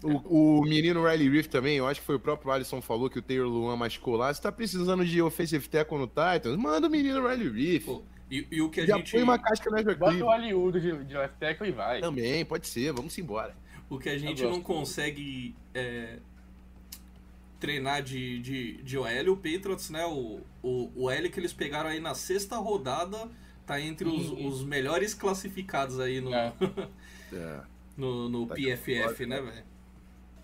O, 0.01 0.59
o 0.59 0.63
menino 0.63 1.03
Riley 1.03 1.29
Reef 1.29 1.47
também, 1.47 1.77
eu 1.77 1.87
acho 1.87 1.99
que 1.99 2.05
foi 2.05 2.15
o 2.15 2.19
próprio 2.19 2.51
Alisson 2.51 2.81
falou 2.81 3.09
que 3.09 3.19
o 3.19 3.21
Taylor 3.21 3.47
Luan 3.49 3.75
machucou 3.75 4.15
lá. 4.15 4.33
Você 4.33 4.41
tá 4.41 4.51
precisando 4.51 5.05
de 5.05 5.21
offensive 5.21 5.67
tackle 5.67 5.97
no 5.97 6.07
Titans? 6.07 6.55
Manda 6.57 6.87
o 6.87 6.89
menino 6.89 7.27
Riley 7.27 7.49
Reef. 7.49 7.85
Pô, 7.85 8.01
e, 8.31 8.47
e 8.51 8.61
o 8.61 8.69
que 8.69 8.81
a 8.81 8.85
Já 8.85 8.97
gente. 8.97 9.11
põe 9.11 9.23
uma 9.23 9.37
casca 9.37 9.69
na 9.69 9.81
Bota 9.95 10.13
o. 10.23 10.25
Hollywood 10.27 10.79
de, 10.79 11.03
de 11.03 11.17
left 11.17 11.37
tackle 11.39 11.67
e 11.67 11.71
vai. 11.71 11.99
Também, 11.99 12.45
pode 12.45 12.67
ser, 12.67 12.93
vamos 12.93 13.17
embora. 13.17 13.55
O 13.89 13.97
que 13.97 14.07
a 14.07 14.17
gente 14.17 14.43
não 14.43 14.61
consegue 14.61 15.55
é, 15.73 16.19
treinar 17.59 18.01
de, 18.01 18.39
de, 18.39 18.73
de 18.83 18.97
OL, 18.97 19.29
o 19.33 19.35
Patriots, 19.35 19.89
né? 19.89 20.05
O, 20.05 20.41
o, 20.61 20.91
o 20.95 21.09
L 21.09 21.29
que 21.29 21.39
eles 21.39 21.51
pegaram 21.53 21.89
aí 21.89 21.99
na 21.99 22.13
sexta 22.13 22.55
rodada 22.57 23.29
tá 23.65 23.79
entre 23.81 24.07
os, 24.07 24.29
Uhum. 24.29 24.47
os 24.47 24.63
melhores 24.63 25.13
classificados 25.13 25.99
aí 25.99 26.21
no, 26.21 26.33
É. 26.33 26.53
É, 27.33 27.61
no, 27.95 28.27
no 28.29 28.47
Tá 28.47 28.55
PFF, 28.55 29.25
né, 29.27 29.39
velho? 29.41 29.68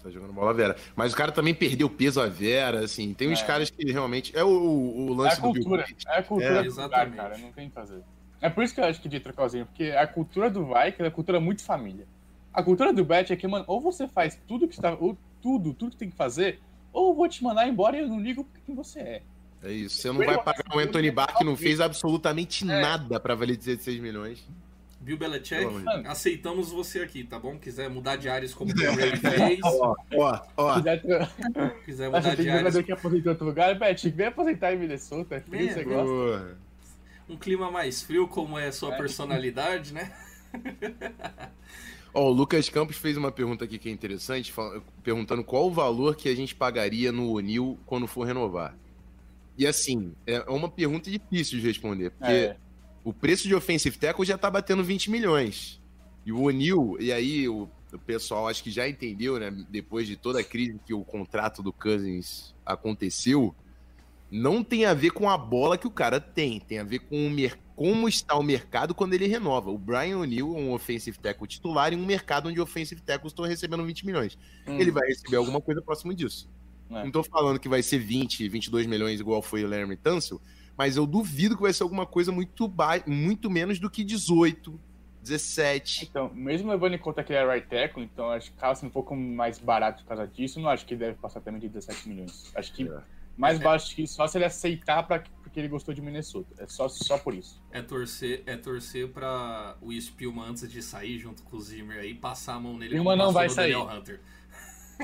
Tá 0.05 0.09
jogando 0.11 0.33
bola 0.33 0.53
Vera. 0.53 0.75
Mas 0.95 1.13
o 1.13 1.15
cara 1.15 1.31
também 1.31 1.53
perdeu 1.53 1.89
peso 1.89 2.21
a 2.21 2.27
Vera, 2.27 2.83
assim. 2.85 3.13
Tem 3.13 3.29
uns 3.31 3.41
É. 3.41 3.45
caras 3.45 3.69
que 3.69 3.91
realmente. 3.91 4.35
É 4.37 4.43
o, 4.43 4.47
o 4.49 5.07
É 5.09 5.11
a 5.11 5.15
lance 5.23 5.41
do 5.41 5.51
Bill 5.51 5.63
cultura. 5.63 5.81
Gates. 5.83 6.05
É 6.07 6.17
a 6.19 6.23
cultura 6.23 6.59
É, 6.59 6.63
do 6.63 6.81
lugar, 6.81 7.11
cara. 7.11 7.37
Não 7.37 7.51
tem 7.51 7.65
o 7.67 7.69
que 7.69 7.75
fazer. 7.75 8.01
É 8.41 8.49
por 8.49 8.63
isso 8.63 8.73
que 8.75 8.79
eu 8.81 8.85
acho 8.85 9.01
que 9.01 9.09
de 9.09 9.19
trocar 9.19 9.45
o 9.45 9.49
Zinho, 9.49 9.65
porque 9.65 9.85
a 9.91 10.05
cultura 10.05 10.49
do 10.49 10.65
Vikings 10.65 11.01
é 11.03 11.07
a 11.07 11.11
cultura 11.11 11.39
muito 11.39 11.63
família. 11.63 12.05
A 12.53 12.61
cultura 12.63 12.93
do 12.93 13.03
Bet 13.03 13.33
é 13.33 13.35
que, 13.35 13.47
mano, 13.47 13.65
ou 13.67 13.81
você 13.81 14.07
faz 14.07 14.39
tudo 14.47 14.67
que 14.67 14.75
está. 14.75 14.93
Ou 14.93 15.17
tudo, 15.41 15.73
tudo 15.73 15.91
que 15.91 15.97
tem 15.97 16.09
que 16.09 16.15
fazer, 16.15 16.59
ou 16.93 17.09
eu 17.09 17.15
vou 17.15 17.27
te 17.27 17.43
mandar 17.43 17.67
embora 17.67 17.97
e 17.97 18.01
eu 18.01 18.07
não 18.07 18.19
ligo 18.19 18.47
quem 18.65 18.73
você 18.75 18.99
é. 18.99 19.21
É 19.63 19.71
isso. 19.71 19.97
Você 19.97 20.07
não 20.09 20.17
vai 20.17 20.41
pagar 20.43 20.63
o 20.75 20.79
Anthony 20.79 21.09
Barr 21.11 21.35
que 21.37 21.43
não 21.43 21.55
fez 21.55 21.79
absolutamente 21.81 22.63
É. 22.63 22.81
nada 22.81 23.19
pra 23.19 23.33
valer 23.35 23.57
16 23.57 23.99
milhões. 23.99 24.45
Bill 25.05 25.17
Belichick, 25.19 25.67
aceitamos 26.07 26.71
você 26.71 27.01
aqui, 27.01 27.23
tá 27.23 27.37
bom? 27.37 27.59
Quiser 27.59 27.87
mudar 27.91 28.15
de 28.15 28.27
áreas 28.27 28.55
como 28.55 28.71
o 28.71 28.73
Brady 28.73 29.17
fez, 29.17 29.59
Ó, 29.63 29.95
ó, 30.15 30.41
ó. 30.57 30.81
Quiser 31.85 32.07
mudar 32.07 32.35
tem 32.35 32.45
de 32.45 32.49
áreas, 32.49 32.75
que 32.83 32.91
aposentar 32.91 33.27
em 33.27 33.29
outro 33.29 33.45
lugar, 33.45 33.77
Bet, 33.77 34.09
vem 34.09 34.25
aposentar 34.25 34.73
em 34.73 34.79
Minnesota, 34.79 35.35
é 35.35 35.39
frio, 35.41 35.69
É, 35.69 35.73
você 35.73 35.83
gosta. 35.83 36.57
Um 37.29 37.37
clima 37.37 37.69
mais 37.69 38.01
frio, 38.01 38.27
como 38.27 38.57
é 38.57 38.67
a 38.67 38.71
sua 38.71 38.95
É. 38.95 38.97
personalidade, 38.97 39.93
né? 39.93 40.11
Ó, 42.11 42.29
o 42.29 42.31
Lucas 42.31 42.67
Campos 42.69 42.97
fez 42.97 43.15
uma 43.15 43.31
pergunta 43.31 43.65
aqui 43.65 43.77
que 43.77 43.89
é 43.89 43.91
interessante, 43.91 44.51
perguntando 45.03 45.43
qual 45.43 45.67
o 45.67 45.71
valor 45.71 46.15
que 46.15 46.29
a 46.29 46.35
gente 46.35 46.55
pagaria 46.55 47.11
no 47.11 47.29
O'Neill 47.31 47.77
quando 47.85 48.07
for 48.07 48.25
renovar. 48.25 48.75
E 49.57 49.67
assim, 49.67 50.13
é 50.25 50.39
uma 50.49 50.67
pergunta 50.69 51.11
difícil 51.11 51.59
de 51.59 51.67
responder, 51.67 52.09
porque 52.11 52.31
É. 52.31 52.57
o 53.05 53.13
preço 53.13 53.47
de 53.47 53.53
offensive 53.53 53.97
tackle 53.97 54.25
já 54.25 54.37
tá 54.37 54.49
batendo 54.49 54.83
20 54.83 55.11
milhões. 55.11 55.79
E 56.25 56.31
o 56.31 56.41
O'Neill, 56.41 56.97
e 56.99 57.13
aí 57.13 57.47
o, 57.47 57.69
o 57.93 57.99
pessoal 57.99 58.47
acho 58.47 58.63
que 58.63 58.71
já 58.71 58.89
entendeu, 58.89 59.39
né, 59.39 59.51
depois 59.69 60.07
de 60.07 60.17
toda 60.17 60.39
a 60.39 60.43
crise 60.43 60.79
que 60.83 60.93
o 60.93 61.05
contrato 61.05 61.61
do 61.61 61.71
Cousins 61.71 62.55
aconteceu, 62.65 63.55
não 64.31 64.63
tem 64.63 64.85
a 64.85 64.93
ver 64.95 65.11
com 65.11 65.29
a 65.29 65.37
bola 65.37 65.77
que 65.77 65.85
o 65.85 65.91
cara 65.91 66.19
tem, 66.19 66.59
tem 66.59 66.79
a 66.79 66.83
ver 66.83 66.99
com 66.99 67.27
o 67.27 67.35
como 67.75 68.07
está 68.07 68.35
o 68.35 68.41
mercado 68.41 68.95
quando 68.95 69.13
ele 69.13 69.27
renova. 69.27 69.69
O 69.69 69.77
Brian 69.77 70.17
O'Neill 70.17 70.57
é 70.57 70.59
um 70.59 70.71
offensive 70.71 71.19
tackle 71.19 71.47
titular 71.47 71.93
em 71.93 71.97
um 71.97 72.05
mercado 72.05 72.49
onde 72.49 72.59
offensive 72.59 73.01
tackles 73.01 73.31
estão 73.31 73.45
recebendo 73.45 73.85
20 73.85 74.05
milhões. 74.05 74.37
Hum, 74.65 74.79
Ele 74.79 74.91
vai 74.91 75.07
receber 75.07 75.35
alguma 75.35 75.61
coisa 75.61 75.81
próximo 75.81 76.13
disso. 76.13 76.49
É. 76.89 77.03
Não 77.03 77.11
tô 77.11 77.23
falando 77.23 77.59
que 77.59 77.67
vai 77.67 77.83
ser 77.83 77.99
20, 77.99 78.47
22 78.47 78.87
milhões 78.87 79.19
igual 79.19 79.41
foi 79.41 79.63
o 79.63 79.67
Larry 79.67 79.97
Tunsil, 79.97 80.41
mas 80.77 80.97
eu 80.97 81.05
duvido 81.05 81.55
que 81.55 81.61
vai 81.61 81.73
ser 81.73 81.83
alguma 81.83 82.05
coisa 82.05 82.31
muito, 82.31 82.67
ba... 82.67 83.01
muito 83.07 83.49
menos 83.49 83.79
do 83.79 83.89
que 83.89 84.03
18, 84.03 84.79
17. 85.21 86.05
Então, 86.05 86.31
mesmo 86.33 86.69
levando 86.69 86.93
em 86.93 86.99
conta 86.99 87.23
que 87.23 87.33
ele 87.33 87.39
é 87.39 87.53
right 87.53 87.67
tackle, 87.67 88.03
então 88.03 88.29
acho 88.29 88.51
que 88.51 88.57
acaba 88.57 88.75
sendo 88.75 88.89
um 88.89 88.93
pouco 88.93 89.15
mais 89.15 89.57
barato 89.57 90.03
por 90.03 90.09
causa 90.09 90.27
disso, 90.27 90.59
não 90.59 90.69
acho 90.69 90.85
que 90.85 90.95
deve 90.95 91.15
passar 91.17 91.41
também 91.41 91.59
de 91.61 91.67
17 91.69 92.07
milhões. 92.09 92.51
Acho 92.55 92.71
que 92.73 92.87
É. 92.87 92.97
mais 93.37 93.57
baixo 93.59 93.95
que 93.95 94.03
isso, 94.03 94.13
só 94.15 94.27
se 94.27 94.37
ele 94.37 94.45
aceitar 94.45 95.01
pra, 95.03 95.23
porque 95.41 95.59
ele 95.59 95.67
gostou 95.67 95.93
de 95.93 96.01
Minnesota. 96.01 96.53
É 96.59 96.67
só, 96.67 96.87
só 96.87 97.17
por 97.17 97.33
isso. 97.33 97.59
É 97.71 97.81
torcer, 97.81 98.43
é 98.45 98.55
torcer 98.55 99.07
pra 99.09 99.75
o 99.81 99.91
Spielman 99.99 100.49
antes 100.49 100.69
de 100.71 100.81
sair 100.83 101.17
junto 101.17 101.41
com 101.43 101.57
o 101.57 101.59
Zimmer 101.61 101.97
aí, 101.99 102.13
passar 102.13 102.53
a 102.55 102.59
mão 102.59 102.73
nele 102.73 102.91
Spielman 102.91 103.17
não 103.17 103.31
vai 103.31 103.49
sair. 103.49 103.71
Daniel 103.73 103.89
Hunter. 103.97 104.21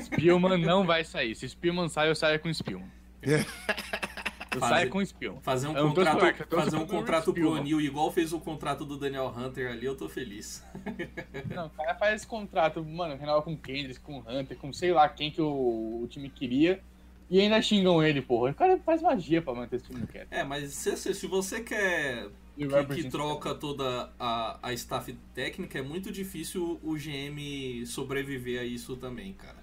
Spielman 0.04 0.58
não 0.64 0.86
vai 0.86 1.04
sair. 1.04 1.34
Se 1.34 1.48
Spielman 1.48 1.88
sai, 1.88 2.08
eu 2.08 2.14
saio 2.14 2.38
com 2.40 2.48
o 2.48 2.54
Spielman. 2.54 2.90
Eu 4.54 4.60
Fazer- 4.60 4.74
saio 4.74 4.90
com 4.90 4.98
o 4.98 5.06
Spielman. 5.06 5.40
Fazer 5.40 5.68
um 5.68 5.76
Eu 5.76 5.88
tô 5.88 6.04
contrato, 6.04 6.56
fazer 6.56 6.76
um 6.76 6.86
contrato 6.86 7.30
o 7.30 7.34
pro. 7.34 7.52
O'Neill 7.52 7.80
igual 7.80 8.12
fez 8.12 8.32
o 8.32 8.40
contrato 8.40 8.84
do 8.84 8.98
Daniel 8.98 9.32
Hunter 9.34 9.70
ali, 9.70 9.86
eu 9.86 9.96
tô 9.96 10.08
feliz. 10.08 10.64
Não, 11.54 11.66
o 11.66 11.70
cara 11.70 11.94
faz 11.94 12.16
esse 12.16 12.26
contrato, 12.26 12.84
mano, 12.84 13.16
renova 13.16 13.42
com 13.42 13.52
o 13.54 13.56
Kendrick, 13.56 14.00
com 14.00 14.18
o 14.18 14.24
Hunter, 14.28 14.56
com 14.56 14.72
sei 14.72 14.92
lá 14.92 15.08
quem 15.08 15.30
que 15.30 15.40
o, 15.40 16.00
o 16.02 16.06
time 16.08 16.28
queria. 16.28 16.82
E 17.30 17.40
ainda 17.40 17.62
xingam 17.62 18.02
ele, 18.02 18.20
porra. 18.20 18.50
O 18.50 18.54
cara 18.54 18.78
faz 18.78 19.00
magia 19.00 19.40
pra 19.40 19.54
manter 19.54 19.76
esse 19.76 19.86
time 19.86 20.06
quieto. 20.06 20.28
É, 20.30 20.44
mas 20.44 20.74
se, 20.74 20.94
se 20.98 21.14
se 21.14 21.26
você 21.26 21.60
quer 21.60 22.28
que, 22.56 22.94
que 22.94 23.08
troca 23.08 23.54
toda 23.54 24.12
a, 24.18 24.58
a 24.62 24.72
staff 24.74 25.12
técnica, 25.34 25.78
é 25.78 25.82
muito 25.82 26.12
difícil 26.12 26.78
o 26.82 26.94
GM 26.94 27.86
sobreviver 27.86 28.60
a 28.60 28.64
isso 28.64 28.96
também, 28.96 29.32
cara. 29.32 29.56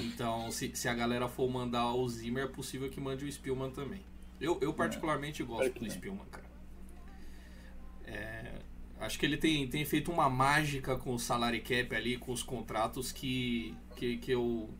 Então, 0.00 0.50
se, 0.50 0.72
se 0.74 0.88
a 0.88 0.94
galera 0.94 1.28
for 1.28 1.48
mandar 1.48 1.94
o 1.94 2.08
Zimmer, 2.08 2.44
é 2.44 2.48
possível 2.48 2.90
que 2.90 3.00
mande 3.00 3.24
o 3.24 3.30
Spielman 3.30 3.70
também. 3.70 4.00
Eu, 4.40 4.58
eu 4.60 4.72
particularmente 4.74 5.42
gosto 5.42 5.60
Claro 5.60 5.72
que 5.72 5.84
do. 5.84 5.90
Spielman, 5.90 6.26
cara. 6.26 6.46
É, 8.04 8.52
acho 9.00 9.18
que 9.18 9.26
ele 9.26 9.36
tem, 9.36 9.66
tem 9.68 9.84
feito 9.84 10.10
uma 10.10 10.28
mágica 10.28 10.96
com 10.96 11.14
o 11.14 11.18
salary 11.18 11.60
cap 11.60 11.94
ali, 11.94 12.16
com 12.16 12.32
os 12.32 12.42
contratos 12.42 13.10
que, 13.12 13.74
que, 13.96 14.18
que, 14.18 14.30
eu, 14.32 14.70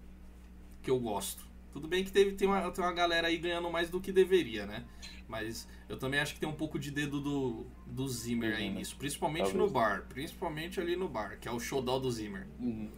que 0.82 0.90
eu 0.90 0.98
gosto. 1.00 1.44
Tudo 1.72 1.88
bem 1.88 2.04
que 2.04 2.10
teve, 2.12 2.32
tem, 2.32 2.48
uma, 2.48 2.70
tem 2.70 2.82
uma 2.82 2.92
galera 2.92 3.28
aí 3.28 3.36
ganhando 3.36 3.70
mais 3.70 3.90
do 3.90 4.00
que 4.00 4.10
deveria, 4.12 4.64
né? 4.64 4.84
Mas 5.28 5.68
eu 5.88 5.98
também 5.98 6.20
acho 6.20 6.34
que 6.34 6.40
tem 6.40 6.48
um 6.48 6.54
pouco 6.54 6.78
de 6.78 6.90
dedo 6.90 7.20
do, 7.20 7.66
do 7.84 8.08
Zimmer 8.08 8.56
aí 8.56 8.68
Uhum. 8.68 8.74
nisso. 8.76 8.96
Principalmente 8.96 9.44
Talvez. 9.50 9.66
no 9.66 9.70
bar. 9.70 10.06
Principalmente 10.08 10.80
ali 10.80 10.96
no 10.96 11.08
bar, 11.08 11.38
que 11.38 11.48
é 11.48 11.52
o 11.52 11.58
showdown 11.60 12.00
do 12.00 12.10
Zimmer. 12.10 12.46
Uhum. 12.60 12.90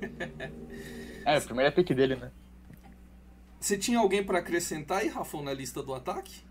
é, 1.26 1.38
o 1.38 1.42
primeiro 1.42 1.68
é 1.68 1.70
pick 1.70 1.92
dele, 1.94 2.16
né? 2.16 2.30
Você 3.64 3.78
tinha 3.78 3.98
alguém 3.98 4.22
pra 4.22 4.40
acrescentar 4.40 4.98
aí, 4.98 5.08
Rafão, 5.08 5.42
na 5.42 5.54
lista 5.54 5.82
do 5.82 5.94
ataque? 5.94 6.42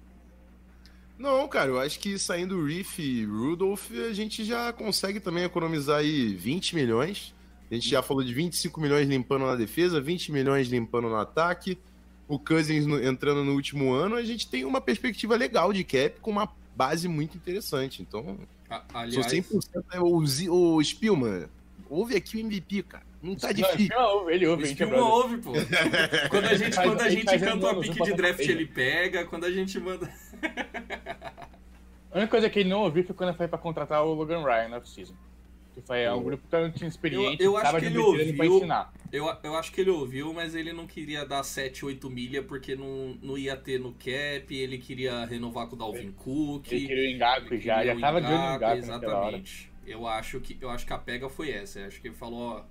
Não, 1.15 1.47
cara, 1.47 1.69
eu 1.69 1.79
acho 1.79 1.99
que 1.99 2.17
saindo 2.17 2.65
Reef 2.65 2.97
e 2.97 3.23
Rudolph, 3.23 3.91
a 4.09 4.13
gente 4.13 4.43
já 4.43 4.73
consegue 4.73 5.19
também 5.19 5.43
economizar 5.43 5.99
aí 5.99 6.33
20 6.33 6.73
milhões. 6.73 7.31
A 7.69 7.75
gente 7.75 7.87
já 7.87 8.01
falou 8.01 8.23
de 8.23 8.33
25 8.33 8.81
milhões 8.81 9.07
limpando 9.07 9.45
na 9.45 9.55
defesa, 9.55 10.01
20 10.01 10.31
milhões 10.31 10.67
limpando 10.69 11.07
no 11.07 11.15
ataque. 11.15 11.77
O 12.27 12.39
Cousins 12.39 12.87
entrando 13.03 13.43
no 13.43 13.53
último 13.53 13.93
ano, 13.93 14.15
a 14.15 14.23
gente 14.23 14.49
tem 14.49 14.65
uma 14.65 14.81
perspectiva 14.81 15.35
legal 15.35 15.71
de 15.71 15.83
cap 15.83 16.19
com 16.19 16.31
uma 16.31 16.51
base 16.75 17.07
muito 17.07 17.37
interessante. 17.37 18.01
Então, 18.01 18.39
A- 18.67 18.83
sou 18.89 18.99
aliás, 18.99 19.31
100% 19.31 19.85
é 19.91 19.99
o, 19.99 20.17
o 20.17 20.83
Spielman. 20.83 21.45
Ouve 21.91 22.15
aqui 22.15 22.37
o 22.37 22.39
MVP, 22.39 22.81
cara. 22.81 23.12
Não 23.23 23.35
tá 23.37 23.47
Não, 23.47 23.53
difícil. 23.53 23.85
Ele 23.85 23.95
ouve, 23.95 24.33
ele 24.33 24.47
ouve, 24.47 24.83
ouve, 24.99 25.37
pô. 25.37 25.51
Quando 26.29 26.45
a 26.45 26.55
gente, 26.55 26.75
quando 26.75 27.01
a 27.01 27.09
gente 27.09 27.39
canta 27.39 27.55
uma 27.71 27.79
pique 27.81 27.97
não 27.97 28.05
de 28.05 28.13
draft, 28.15 28.39
ele. 28.41 28.51
ele 28.51 28.65
pega. 28.65 29.25
Quando 29.25 29.45
a 29.45 29.51
gente 29.51 29.79
manda. 29.79 30.11
A 32.11 32.17
única 32.17 32.27
coisa 32.27 32.49
que 32.49 32.59
ele 32.59 32.69
não 32.69 32.81
ouviu 32.81 33.03
foi 33.05 33.15
quando 33.15 33.33
foi 33.35 33.47
pra 33.47 33.57
contratar 33.57 34.03
o 34.03 34.13
Logan 34.13 34.43
Ryan 34.43 34.67
na 34.67 34.77
off-season. 34.77 35.15
Que 35.73 35.81
foi 35.81 36.07
um 36.09 36.21
grupo 36.21 36.43
que 36.47 36.55
não 36.55 36.69
tinha 36.71 36.87
experiente, 36.87 37.41
Eu- 37.41 37.53
eu 37.53 37.57
acho 37.57 37.73
que 37.75 37.79
de 37.79 37.85
ele 37.87 37.95
veterano 37.95 38.33
pra 38.35 38.45
ouviu. 38.45 38.57
ensinar. 38.57 38.93
Eu, 39.11 39.37
eu 39.41 39.55
acho 39.55 39.71
que 39.71 39.81
ele 39.81 39.89
ouviu, 39.89 40.31
mas 40.33 40.53
ele 40.53 40.71
não 40.73 40.85
queria 40.85 41.25
dar 41.25 41.41
7, 41.43 41.83
8 41.85 42.09
milha 42.11 42.43
porque 42.43 42.75
não, 42.75 43.17
não 43.23 43.37
ia 43.37 43.55
ter 43.55 43.79
no 43.79 43.93
cap. 43.93 44.45
Ele 44.55 44.77
queria 44.77 45.25
renovar 45.25 45.65
com 45.67 45.75
o 45.75 45.79
Dalvin 45.79 46.11
Cook. 46.11 46.71
Ele 46.71 46.87
queria 46.87 47.09
o 47.09 47.15
Engaku 47.15 47.57
já, 47.57 47.83
já 47.85 47.99
tava 47.99 48.21
de 48.21 48.27
olho 48.27 48.35
no 48.37 48.41
hora. 48.65 48.77
Exatamente. 48.77 49.71
Eu 49.87 50.05
acho, 50.07 50.39
que, 50.41 50.57
eu 50.61 50.69
acho 50.69 50.85
que 50.85 50.93
a 50.93 50.97
pega 50.97 51.27
foi 51.29 51.51
essa. 51.51 51.79
Eu 51.79 51.87
acho 51.87 51.99
que 51.99 52.07
ele 52.09 52.15
falou, 52.15 52.39
ó, 52.57 52.63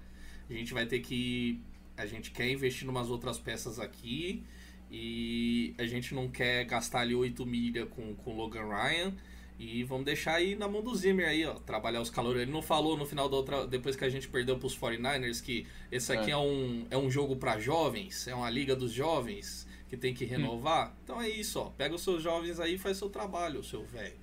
a 0.54 0.58
gente 0.58 0.72
vai 0.74 0.86
ter 0.86 1.00
que. 1.00 1.60
A 1.96 2.06
gente 2.06 2.30
quer 2.30 2.48
investir 2.50 2.86
em 2.86 2.90
umas 2.90 3.10
outras 3.10 3.38
peças 3.38 3.78
aqui. 3.78 4.42
E 4.90 5.74
a 5.78 5.86
gente 5.86 6.14
não 6.14 6.28
quer 6.28 6.64
gastar 6.64 7.00
ali 7.00 7.14
8 7.14 7.44
milha 7.46 7.86
com 7.86 8.14
o 8.24 8.32
Logan 8.34 8.68
Ryan. 8.68 9.14
E 9.58 9.84
vamos 9.84 10.04
deixar 10.04 10.34
aí 10.34 10.54
na 10.56 10.66
mão 10.68 10.82
do 10.82 10.94
Zimmer 10.94 11.28
aí, 11.28 11.44
ó. 11.46 11.54
Trabalhar 11.54 12.00
os 12.00 12.10
calores. 12.10 12.42
Ele 12.42 12.50
não 12.50 12.62
falou 12.62 12.96
no 12.96 13.06
final 13.06 13.28
da 13.28 13.36
outra. 13.36 13.66
Depois 13.66 13.94
que 13.96 14.04
a 14.04 14.08
gente 14.08 14.28
perdeu 14.28 14.58
pros 14.58 14.76
49ers, 14.76 15.40
que 15.42 15.66
esse 15.90 16.12
aqui 16.12 16.30
é, 16.30 16.34
É. 16.34 16.36
um, 16.36 16.86
é 16.90 16.98
um 16.98 17.10
jogo 17.10 17.36
pra 17.36 17.58
jovens, 17.58 18.26
é 18.26 18.34
uma 18.34 18.50
liga 18.50 18.74
dos 18.74 18.92
jovens 18.92 19.66
que 19.88 19.96
tem 19.96 20.12
que 20.14 20.24
renovar. 20.24 20.96
Então 21.04 21.20
é 21.20 21.28
isso, 21.28 21.60
ó. 21.60 21.70
Pega 21.70 21.94
os 21.94 22.02
seus 22.02 22.22
jovens 22.22 22.58
aí 22.58 22.74
e 22.74 22.78
faz 22.78 22.96
seu 22.96 23.08
trabalho, 23.08 23.62
seu 23.62 23.84
velho. 23.84 24.14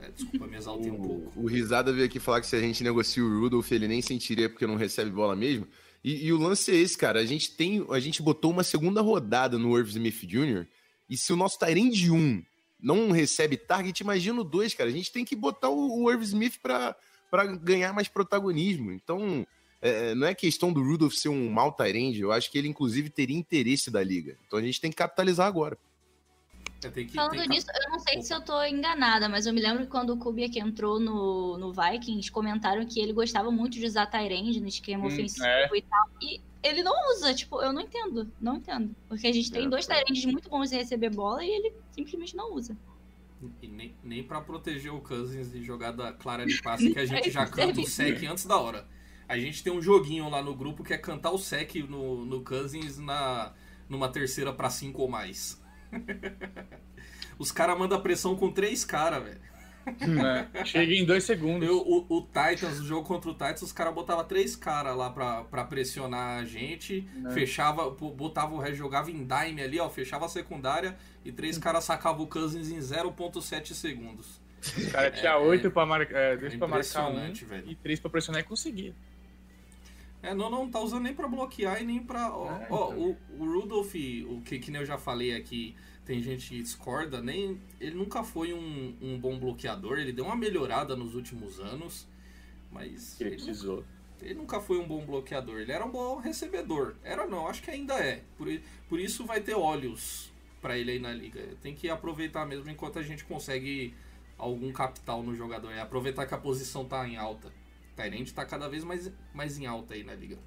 É, 0.00 0.10
desculpa, 0.10 0.46
me 0.46 0.56
exaltei 0.56 0.90
um 0.90 1.00
pouco. 1.00 1.40
O, 1.40 1.46
Risada 1.46 1.92
veio 1.92 2.06
aqui 2.06 2.20
falar 2.20 2.40
que 2.40 2.46
se 2.46 2.56
a 2.56 2.60
gente 2.60 2.82
negocia 2.84 3.24
o 3.24 3.40
Rudolph, 3.40 3.70
ele 3.72 3.88
nem 3.88 4.00
sentiria 4.00 4.48
porque 4.48 4.66
não 4.66 4.76
recebe 4.76 5.10
bola 5.10 5.34
mesmo. 5.34 5.66
E, 6.04 6.26
e 6.26 6.32
o 6.32 6.38
lance 6.38 6.70
é 6.70 6.76
esse, 6.76 6.96
cara. 6.96 7.20
A 7.20 7.24
gente 7.24 7.50
tem. 7.52 7.84
A 7.90 7.98
gente 7.98 8.22
botou 8.22 8.50
uma 8.50 8.62
segunda 8.62 9.00
rodada 9.00 9.58
no 9.58 9.76
Irv 9.76 9.88
Smith 9.88 10.24
Jr. 10.24 10.66
E 11.10 11.16
se 11.16 11.32
o 11.32 11.36
nosso 11.36 11.58
Tyrande 11.58 12.10
1 12.10 12.42
não 12.80 13.10
recebe 13.10 13.56
target, 13.56 14.00
imagina 14.00 14.40
o 14.40 14.44
2, 14.44 14.74
cara. 14.74 14.88
A 14.88 14.92
gente 14.92 15.10
tem 15.10 15.24
que 15.24 15.34
botar 15.34 15.68
o, 15.68 16.04
o 16.04 16.10
Irv 16.10 16.22
Smith 16.22 16.58
pra, 16.62 16.94
pra 17.30 17.46
ganhar 17.46 17.92
mais 17.92 18.06
protagonismo. 18.06 18.92
Então, 18.92 19.44
é, 19.80 20.14
não 20.14 20.26
é 20.26 20.34
questão 20.34 20.72
do 20.72 20.82
Rudolph 20.82 21.14
ser 21.14 21.28
um 21.28 21.50
mau 21.50 21.72
Tyrande. 21.72 22.20
Eu 22.20 22.30
acho 22.30 22.50
que 22.50 22.58
ele, 22.58 22.68
inclusive, 22.68 23.10
teria 23.10 23.36
interesse 23.36 23.90
da 23.90 24.02
liga. 24.02 24.36
Então 24.46 24.58
a 24.58 24.62
gente 24.62 24.80
tem 24.80 24.90
que 24.90 24.96
capitalizar 24.96 25.46
agora. 25.46 25.76
É, 26.84 26.90
que- 26.90 27.06
Falando 27.14 27.30
tem 27.30 27.48
que- 27.48 27.48
nisso, 27.48 27.66
eu 27.84 27.90
não 27.90 27.98
sei 27.98 28.22
se 28.22 28.32
eu 28.34 28.44
tô 28.44 28.62
enganada, 28.64 29.28
mas 29.28 29.46
eu 29.46 29.52
me 29.52 29.60
lembro 29.60 29.84
que 29.84 29.90
quando 29.90 30.10
o 30.10 30.18
Kubiak 30.18 30.58
entrou 30.58 31.00
no, 31.00 31.58
no 31.58 31.72
Vikings, 31.72 32.30
comentaram 32.30 32.86
que 32.86 33.00
ele 33.00 33.12
gostava 33.12 33.50
muito 33.50 33.72
de 33.74 33.84
usar 33.86 34.06
Tyrande 34.06 34.60
no 34.60 34.68
esquema 34.68 35.06
Hum, 35.06 35.08
ofensivo 35.08 35.44
é. 35.44 35.70
e 35.74 35.82
tal. 35.82 36.06
E 36.22 36.40
ele 36.62 36.82
não 36.82 36.92
usa, 37.16 37.34
tipo, 37.34 37.60
eu 37.62 37.72
não 37.72 37.80
entendo, 37.82 38.32
não 38.40 38.56
entendo. 38.56 38.94
Porque 39.08 39.26
a 39.26 39.32
gente 39.32 39.50
tem 39.50 39.66
É, 39.66 39.70
dois. 39.70 39.86
Tyrandes 39.86 40.24
muito 40.26 40.48
bons 40.48 40.70
de 40.70 40.76
receber 40.76 41.10
bola 41.10 41.44
e 41.44 41.48
ele 41.50 41.74
simplesmente 41.90 42.36
não 42.36 42.54
usa. 42.54 42.78
E 43.62 43.68
nem, 43.68 43.96
nem 44.02 44.22
pra 44.24 44.40
proteger 44.40 44.92
o 44.92 45.00
Cousins 45.00 45.52
de 45.52 45.62
jogada 45.62 46.12
clara 46.12 46.44
de 46.46 46.58
passe, 46.58 46.90
que 46.90 46.98
a 46.98 47.04
gente 47.06 47.30
já 47.30 47.46
canta 47.46 47.80
o 47.80 47.84
sec 47.84 48.20
antes 48.24 48.46
da 48.46 48.56
hora. 48.58 48.88
A 49.28 49.38
gente 49.38 49.62
tem 49.62 49.72
um 49.72 49.80
joguinho 49.82 50.28
lá 50.28 50.42
no 50.42 50.56
grupo 50.56 50.82
que 50.82 50.92
é 50.92 50.98
cantar 50.98 51.30
o 51.30 51.38
sec 51.38 51.76
no, 51.88 52.24
no 52.24 52.42
Cousins 52.42 52.98
na, 52.98 53.54
numa 53.88 54.10
terceira 54.10 54.52
pra 54.52 54.68
cinco 54.70 55.02
ou 55.02 55.08
mais. 55.08 55.57
Os 57.38 57.52
caras 57.52 57.78
mandam 57.78 58.00
pressão 58.00 58.34
com 58.36 58.50
três 58.50 58.84
caras, 58.84 59.22
velho. 59.22 59.40
É, 60.54 60.64
Chega 60.66 60.92
em 60.92 61.04
dois 61.04 61.24
segundos. 61.24 61.66
Eu, 61.66 61.78
o, 61.78 62.18
o 62.18 62.22
Titans, 62.22 62.78
o 62.80 62.84
jogo 62.84 63.06
contra 63.06 63.30
o 63.30 63.32
Titans, 63.32 63.62
os 63.62 63.72
caras 63.72 63.94
botavam 63.94 64.22
três 64.24 64.54
caras 64.54 64.94
lá 64.96 65.08
pra, 65.08 65.44
pra 65.44 65.64
pressionar 65.64 66.40
a 66.40 66.44
gente, 66.44 67.08
É. 67.26 67.30
fechava, 67.30 67.88
botava 67.90 68.54
o 68.54 68.58
resto, 68.58 68.76
jogava 68.76 69.10
em 69.10 69.24
dime 69.24 69.62
ali, 69.62 69.78
ó, 69.80 69.88
fechava 69.88 70.26
a 70.26 70.28
secundária 70.28 70.96
e 71.24 71.32
três 71.32 71.56
caras 71.56 71.84
sacavam 71.84 72.24
o 72.24 72.26
Cousins 72.26 72.68
em 72.70 72.78
0.7 72.78 73.72
segundos. 73.72 74.40
O 74.76 74.90
cara 74.90 75.10
tinha 75.10 75.38
oito 75.38 75.70
pra 75.70 75.86
marcar. 75.86 76.18
É, 76.18 76.36
dois 76.36 76.54
pra 76.56 76.66
marcar 76.68 77.08
um 77.08 77.32
velho. 77.32 77.70
e 77.70 77.74
três 77.76 77.98
pra 78.00 78.10
pressionar 78.10 78.40
e 78.42 78.44
conseguia. 78.44 78.94
É, 80.22 80.34
não, 80.34 80.50
não 80.50 80.68
tá 80.68 80.80
usando 80.80 81.04
nem 81.04 81.14
pra 81.14 81.28
bloquear 81.28 81.80
e 81.80 81.86
nem 81.86 82.02
pra. 82.02 82.34
Ó, 82.36 82.48
É, 82.50 82.66
ó, 82.70 82.92
então. 82.92 83.16
o, 83.38 83.42
o 83.42 83.60
Rudolph, 83.60 83.94
o 84.28 84.40
que, 84.42 84.58
que 84.58 84.70
nem 84.70 84.80
eu 84.80 84.86
já 84.86 84.98
falei 84.98 85.34
aqui, 85.34 85.76
tem 86.04 86.20
gente 86.22 86.48
que 86.48 86.62
discorda, 86.62 87.20
nem. 87.22 87.60
Ele 87.80 87.94
nunca 87.96 88.24
foi 88.24 88.52
um, 88.52 88.96
um 89.00 89.18
bom 89.18 89.38
bloqueador, 89.38 89.98
ele 89.98 90.12
deu 90.12 90.24
uma 90.24 90.36
melhorada 90.36 90.96
nos 90.96 91.14
últimos 91.14 91.60
anos, 91.60 92.06
mas. 92.72 93.20
Ele 93.20 93.30
ele 93.30 93.36
precisou. 93.36 93.84
Ele 94.20 94.34
nunca 94.34 94.60
foi 94.60 94.78
um 94.78 94.88
bom 94.88 95.04
bloqueador, 95.06 95.60
ele 95.60 95.70
era 95.70 95.84
um 95.86 95.90
bom 95.90 96.16
recebedor. 96.16 96.96
Era 97.04 97.24
não, 97.26 97.46
acho 97.46 97.62
que 97.62 97.70
ainda 97.70 97.94
é. 97.94 98.24
Por, 98.36 98.48
por 98.88 98.98
isso 98.98 99.24
vai 99.24 99.40
ter 99.40 99.54
olhos 99.54 100.32
pra 100.60 100.76
ele 100.76 100.90
aí 100.90 100.98
na 100.98 101.12
liga. 101.12 101.40
Tem 101.62 101.72
que 101.72 101.88
aproveitar 101.88 102.44
mesmo 102.44 102.68
enquanto 102.68 102.98
a 102.98 103.02
gente 103.02 103.24
consegue 103.24 103.94
algum 104.36 104.72
capital 104.72 105.22
no 105.22 105.36
jogador. 105.36 105.70
É 105.70 105.80
aproveitar 105.80 106.26
que 106.26 106.34
a 106.34 106.38
posição 106.38 106.84
tá 106.84 107.06
em 107.06 107.16
alta. 107.16 107.52
Tyrande 108.02 108.32
tá 108.32 108.44
cada 108.46 108.68
vez 108.68 108.84
mais, 108.84 109.10
mais 109.34 109.58
em 109.58 109.66
alta 109.66 109.94
aí 109.94 110.04
na 110.04 110.14
liga. 110.14 110.38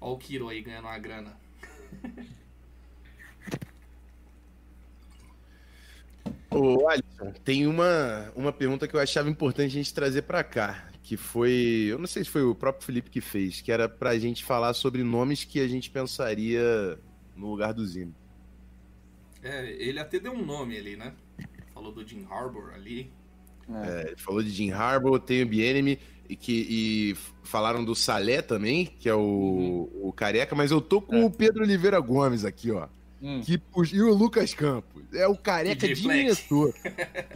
Ó 0.00 0.12
o 0.12 0.18
Kiro 0.18 0.48
aí 0.48 0.60
ganhando 0.60 0.86
uma 0.86 0.98
grana. 0.98 1.36
Ô, 6.50 6.86
Alisson, 6.86 7.32
tem 7.44 7.66
uma, 7.66 8.30
uma 8.36 8.52
pergunta 8.52 8.86
que 8.86 8.94
eu 8.94 9.00
achava 9.00 9.30
importante 9.30 9.70
a 9.70 9.74
gente 9.74 9.94
trazer 9.94 10.22
pra 10.22 10.44
cá, 10.44 10.90
que 11.02 11.16
foi, 11.16 11.86
eu 11.88 11.98
não 11.98 12.06
sei 12.06 12.24
se 12.24 12.30
foi 12.30 12.42
o 12.42 12.54
próprio 12.54 12.84
Felipe 12.84 13.08
que 13.08 13.22
fez, 13.22 13.62
que 13.62 13.72
era 13.72 13.88
pra 13.88 14.18
gente 14.18 14.44
falar 14.44 14.74
sobre 14.74 15.02
nomes 15.02 15.44
que 15.44 15.60
a 15.60 15.66
gente 15.66 15.88
pensaria 15.90 16.98
no 17.34 17.50
lugar 17.50 17.72
do 17.72 17.86
Zimmer. 17.86 18.14
É, 19.42 19.72
ele 19.82 19.98
até 19.98 20.20
deu 20.20 20.32
um 20.32 20.44
nome 20.44 20.76
ali, 20.76 20.94
né? 20.94 21.14
Falou 21.72 21.90
do 21.90 22.06
Jim 22.06 22.26
Harbour 22.30 22.74
ali. 22.74 23.10
É, 23.70 24.08
ele 24.08 24.16
falou 24.18 24.42
de 24.42 24.50
Jim 24.50 24.70
Harbaugh, 24.72 25.18
tem 25.18 25.42
o 25.42 25.46
Bienemy, 25.46 25.98
e, 26.32 26.36
que, 26.36 26.66
e 26.68 27.16
falaram 27.42 27.84
do 27.84 27.94
Salé 27.94 28.40
também, 28.42 28.86
que 28.86 29.08
é 29.08 29.14
o, 29.14 29.90
o 30.02 30.12
Careca, 30.12 30.54
mas 30.54 30.70
eu 30.70 30.80
tô 30.80 31.00
com 31.00 31.16
É. 31.16 31.24
o 31.24 31.30
Pedro 31.30 31.62
Oliveira 31.62 32.00
Gomes 32.00 32.44
aqui, 32.44 32.70
ó. 32.70 32.88
Hum. 33.20 33.40
Que, 33.40 33.60
e 33.92 34.02
o 34.02 34.12
Lucas 34.14 34.52
Campos. 34.52 35.02
É 35.12 35.28
o 35.28 35.36
Careca 35.36 35.86
PJ 35.86 35.94
de. 35.94 36.08
Minnesota. 36.08 36.78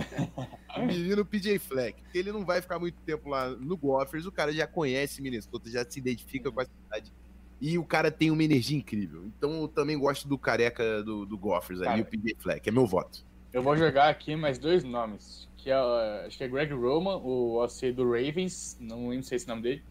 o 0.77 0.85
menino 0.85 1.25
PJ 1.25 1.59
Fleck. 1.59 2.03
Porque 2.03 2.19
ele 2.19 2.33
não 2.33 2.45
vai 2.45 2.61
ficar 2.61 2.79
muito 2.79 2.97
tempo 3.03 3.29
lá 3.29 3.51
no 3.51 3.77
Gophers, 3.77 4.27
o 4.27 4.33
cara 4.33 4.53
já 4.53 4.67
conhece 4.67 5.23
Minnesota, 5.23 5.71
já 5.71 5.85
se 5.89 5.99
identifica 5.99 6.51
com 6.51 6.61
a 6.61 6.65
cidade. 6.65 7.13
E 7.61 7.79
o 7.79 7.85
cara 7.85 8.11
tem 8.11 8.31
uma 8.31 8.43
energia 8.43 8.77
incrível. 8.77 9.25
Então 9.27 9.63
eu 9.63 9.69
também 9.69 9.99
gosto 9.99 10.29
do 10.29 10.37
careca 10.37 11.03
do, 11.03 11.25
do 11.25 11.39
Gophers 11.39 11.81
Cara. 11.81 12.01
o 12.03 12.05
PJ 12.05 12.37
Fleck. 12.39 12.69
É 12.69 12.73
meu 12.73 12.87
voto. 12.87 13.25
Eu 13.57 13.63
vou 13.63 13.75
jogar 13.75 14.11
aqui 14.11 14.37
mais 14.37 14.59
dois 14.59 14.85
nomes. 14.85 15.49
Que 15.57 15.71
é, 15.71 15.81
uh, 15.81 16.27
acho 16.27 16.37
que 16.37 16.45
é 16.45 16.47
Greg 16.47 16.75
Roman, 16.75 17.17
o 17.17 17.65
OC 17.65 17.91
do 17.91 18.05
Ravens, 18.05 18.77
não 18.79 19.09
lembro 19.09 19.25
se 19.25 19.33
é 19.33 19.37
esse 19.37 19.49
nome 19.49 19.63
dele. 19.63 19.83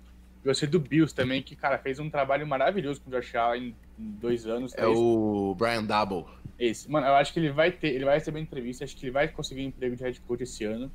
E 0.44 0.48
o 0.48 0.52
OC 0.52 0.68
do 0.68 0.80
Bills 0.80 1.16
também, 1.16 1.42
que, 1.42 1.56
cara, 1.56 1.80
fez 1.80 1.98
um 1.98 2.08
trabalho 2.08 2.46
maravilhoso 2.46 3.02
com 3.02 3.10
o 3.10 3.14
Josh 3.14 3.34
Allen 3.34 3.76
em 3.98 4.12
dois 4.22 4.46
anos. 4.46 4.72
É 4.76 4.84
três. 4.84 4.96
o 4.96 5.56
Brian 5.58 5.84
Double. 5.84 6.26
Esse. 6.60 6.90
Mano, 6.92 7.08
eu 7.08 7.16
acho 7.16 7.34
que 7.34 7.40
ele 7.40 7.52
vai 7.52 7.72
ter, 7.72 7.88
ele 7.88 8.06
vai 8.06 8.20
receber 8.20 8.40
entrevista, 8.40 8.84
acho 8.84 8.96
que 8.96 9.04
ele 9.04 9.12
vai 9.12 9.28
conseguir 9.28 9.64
emprego 9.64 9.96
de 9.96 10.04
head 10.04 10.22
coach 10.22 10.44
esse 10.44 10.64
ano. 10.64 10.92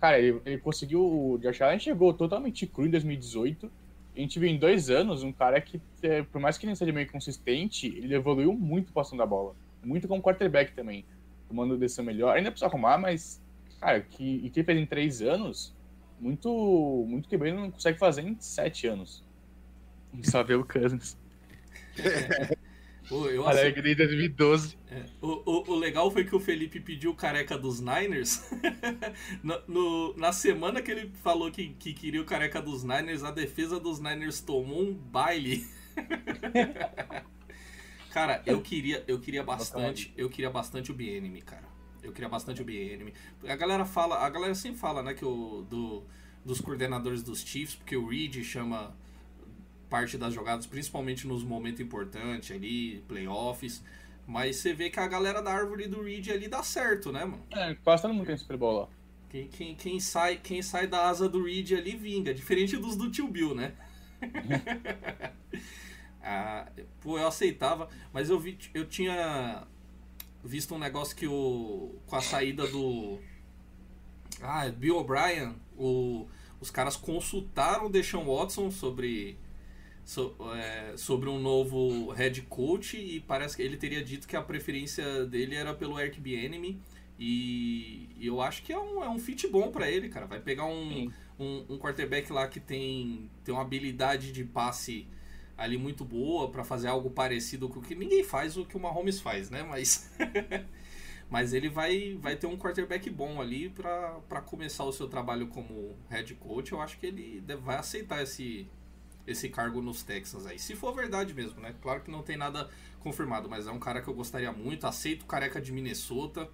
Cara, 0.00 0.18
ele, 0.18 0.40
ele 0.44 0.58
conseguiu. 0.58 1.00
O 1.00 1.38
Josh 1.38 1.62
Allen 1.62 1.78
chegou 1.78 2.12
totalmente 2.12 2.66
cru 2.66 2.86
em 2.86 2.90
2018. 2.90 3.70
A 4.16 4.18
gente 4.18 4.36
viu 4.40 4.48
em 4.48 4.58
dois 4.58 4.90
anos 4.90 5.22
um 5.22 5.30
cara 5.30 5.60
que, 5.60 5.80
é, 6.02 6.24
por 6.24 6.40
mais 6.40 6.58
que 6.58 6.64
ele 6.64 6.72
não 6.72 6.76
seja 6.76 6.92
meio 6.92 7.08
consistente, 7.08 7.86
ele 7.86 8.16
evoluiu 8.16 8.52
muito 8.52 8.92
passando 8.92 9.20
da 9.20 9.26
bola. 9.26 9.54
Muito 9.84 10.08
como 10.08 10.20
quarterback 10.20 10.72
também. 10.72 11.04
Tomando 11.50 11.76
decisão 11.78 12.04
melhor. 12.06 12.36
Ainda 12.36 12.50
precisa 12.52 12.68
arrumar, 12.68 12.98
mas, 12.98 13.42
cara, 13.80 14.00
que, 14.00 14.24
e 14.46 14.50
que 14.50 14.60
ele 14.60 14.66
fez 14.66 14.80
em 14.80 14.86
três 14.86 15.22
anos, 15.22 15.74
muito, 16.20 17.04
muito 17.08 17.28
que 17.28 17.36
bem 17.36 17.54
não 17.54 17.70
consegue 17.70 17.98
fazer 17.98 18.22
em 18.22 18.36
sete 18.40 18.86
anos. 18.86 19.24
Só 20.24 20.42
ver 20.44 20.56
o 20.56 20.64
Cousins. 20.64 21.18
Pô, 23.08 23.26
eu 23.26 23.44
desde 23.44 23.94
2012. 23.96 24.78
É, 24.88 25.02
O, 25.20 25.42
o, 25.44 25.70
o 25.72 25.74
legal 25.74 26.10
foi 26.12 26.24
que 26.24 26.34
o 26.34 26.40
Felipe 26.40 26.78
pediu 26.80 27.10
o 27.10 27.14
careca 27.16 27.58
dos 27.58 27.80
Niners. 27.80 28.48
no, 29.42 29.60
no- 29.66 30.16
na 30.16 30.32
semana 30.32 30.80
que 30.80 30.90
ele 30.92 31.10
falou 31.22 31.50
que, 31.50 31.70
que 31.70 31.92
queria 31.92 32.22
o 32.22 32.24
careca 32.24 32.62
dos 32.62 32.84
Niners, 32.84 33.24
a 33.24 33.32
defesa 33.32 33.80
dos 33.80 33.98
Niners 34.00 34.40
tomou 34.40 34.82
um 34.82 34.94
baile. 34.94 35.66
Cara, 38.10 38.42
eu 38.44 38.60
queria, 38.60 39.04
eu 39.06 39.20
queria 39.20 39.42
bastante, 39.42 40.12
eu 40.16 40.28
queria 40.28 40.50
bastante 40.50 40.90
o 40.90 40.94
BNM, 40.94 41.40
cara. 41.42 41.68
Eu 42.02 42.12
queria 42.12 42.28
bastante 42.28 42.60
o 42.60 42.64
BNM. 42.64 43.12
A 43.46 43.56
galera 43.56 43.84
fala, 43.84 44.18
a 44.18 44.28
galera 44.28 44.54
sempre 44.54 44.78
fala, 44.78 45.02
né, 45.02 45.14
que 45.14 45.24
o 45.24 45.64
do, 45.68 46.02
dos 46.44 46.60
coordenadores 46.60 47.22
dos 47.22 47.40
Chiefs, 47.40 47.76
porque 47.76 47.96
o 47.96 48.08
Reed 48.08 48.42
chama 48.42 48.94
parte 49.88 50.16
das 50.18 50.34
jogadas, 50.34 50.66
principalmente 50.66 51.26
nos 51.26 51.44
momentos 51.44 51.80
importantes 51.80 52.50
ali, 52.50 53.02
playoffs. 53.06 53.82
Mas 54.26 54.56
você 54.56 54.72
vê 54.72 54.90
que 54.90 55.00
a 55.00 55.06
galera 55.06 55.42
da 55.42 55.52
árvore 55.52 55.86
do 55.88 56.02
Reed 56.02 56.28
ali 56.28 56.48
dá 56.48 56.62
certo, 56.62 57.12
né, 57.12 57.24
mano? 57.24 57.44
É, 57.50 57.74
quase 57.76 58.02
todo 58.02 58.14
mundo 58.14 58.26
tem 58.26 58.36
Super 58.36 58.56
Bowl 58.56 58.80
lá. 58.80 58.88
Quem, 59.28 59.48
quem, 59.48 59.74
quem, 59.74 60.00
sai, 60.00 60.36
quem 60.36 60.62
sai 60.62 60.86
da 60.86 61.08
asa 61.08 61.28
do 61.28 61.44
Reed 61.44 61.72
ali 61.72 61.96
vinga, 61.96 62.34
diferente 62.34 62.76
dos 62.76 62.96
do 62.96 63.10
tio 63.10 63.28
Bill, 63.28 63.54
né? 63.54 63.72
ah, 66.22 66.66
pô, 67.00 67.18
eu 67.18 67.26
aceitava, 67.26 67.88
mas 68.12 68.30
eu 68.30 68.38
vi, 68.38 68.58
eu 68.74 68.86
tinha 68.86 69.66
visto 70.44 70.74
um 70.74 70.78
negócio 70.78 71.16
que 71.16 71.26
o 71.26 71.94
com 72.06 72.16
a 72.16 72.20
saída 72.20 72.66
do 72.66 73.18
ah, 74.42 74.68
Bill 74.68 74.96
O'Brien, 74.96 75.54
o, 75.76 76.26
os 76.60 76.70
caras 76.70 76.96
consultaram 76.96 77.86
o 77.86 77.90
Deshaun 77.90 78.24
Watson 78.24 78.70
sobre 78.70 79.38
so, 80.04 80.36
é, 80.54 80.96
sobre 80.96 81.28
um 81.28 81.38
novo 81.38 82.10
head 82.12 82.42
coach 82.42 82.96
e 82.96 83.20
parece 83.20 83.56
que 83.56 83.62
ele 83.62 83.76
teria 83.76 84.02
dito 84.02 84.26
que 84.26 84.36
a 84.36 84.42
preferência 84.42 85.26
dele 85.26 85.54
era 85.54 85.74
pelo 85.74 85.98
Eric 85.98 86.20
Bieniemy 86.20 86.80
e, 87.20 88.08
e 88.18 88.26
eu 88.26 88.40
acho 88.40 88.62
que 88.62 88.72
é 88.72 88.78
um, 88.78 89.04
é 89.04 89.08
um 89.10 89.18
fit 89.18 89.46
bom 89.46 89.70
para 89.70 89.90
ele, 89.90 90.08
cara. 90.08 90.24
Vai 90.24 90.40
pegar 90.40 90.64
um, 90.64 91.12
um, 91.38 91.66
um, 91.68 91.78
quarterback 91.78 92.32
lá 92.32 92.48
que 92.48 92.58
tem, 92.58 93.30
tem 93.44 93.54
uma 93.54 93.60
habilidade 93.60 94.32
de 94.32 94.42
passe 94.42 95.06
ali 95.60 95.76
muito 95.76 96.06
boa 96.06 96.50
para 96.50 96.64
fazer 96.64 96.88
algo 96.88 97.10
parecido 97.10 97.68
com 97.68 97.80
o 97.80 97.82
que 97.82 97.94
ninguém 97.94 98.24
faz 98.24 98.56
o 98.56 98.64
que 98.64 98.78
o 98.78 98.80
Mahomes 98.80 99.20
faz, 99.20 99.50
né? 99.50 99.62
Mas 99.62 100.10
mas 101.28 101.52
ele 101.52 101.68
vai, 101.68 102.16
vai 102.18 102.34
ter 102.34 102.46
um 102.46 102.56
quarterback 102.56 103.08
bom 103.10 103.40
ali 103.40 103.68
para 103.68 104.40
começar 104.40 104.84
o 104.84 104.92
seu 104.92 105.06
trabalho 105.06 105.48
como 105.48 105.94
head 106.08 106.34
coach. 106.36 106.72
Eu 106.72 106.80
acho 106.80 106.98
que 106.98 107.06
ele 107.06 107.44
vai 107.62 107.76
aceitar 107.76 108.22
esse, 108.22 108.66
esse 109.26 109.50
cargo 109.50 109.82
nos 109.82 110.02
Texans 110.02 110.46
aí. 110.46 110.58
Se 110.58 110.74
for 110.74 110.94
verdade 110.94 111.34
mesmo, 111.34 111.60
né? 111.60 111.74
Claro 111.82 112.00
que 112.00 112.10
não 112.10 112.22
tem 112.22 112.38
nada 112.38 112.70
confirmado, 112.98 113.48
mas 113.48 113.66
é 113.66 113.70
um 113.70 113.78
cara 113.78 114.00
que 114.00 114.08
eu 114.08 114.14
gostaria 114.14 114.50
muito. 114.50 114.86
Aceito 114.86 115.26
careca 115.26 115.60
de 115.60 115.70
Minnesota. 115.72 116.48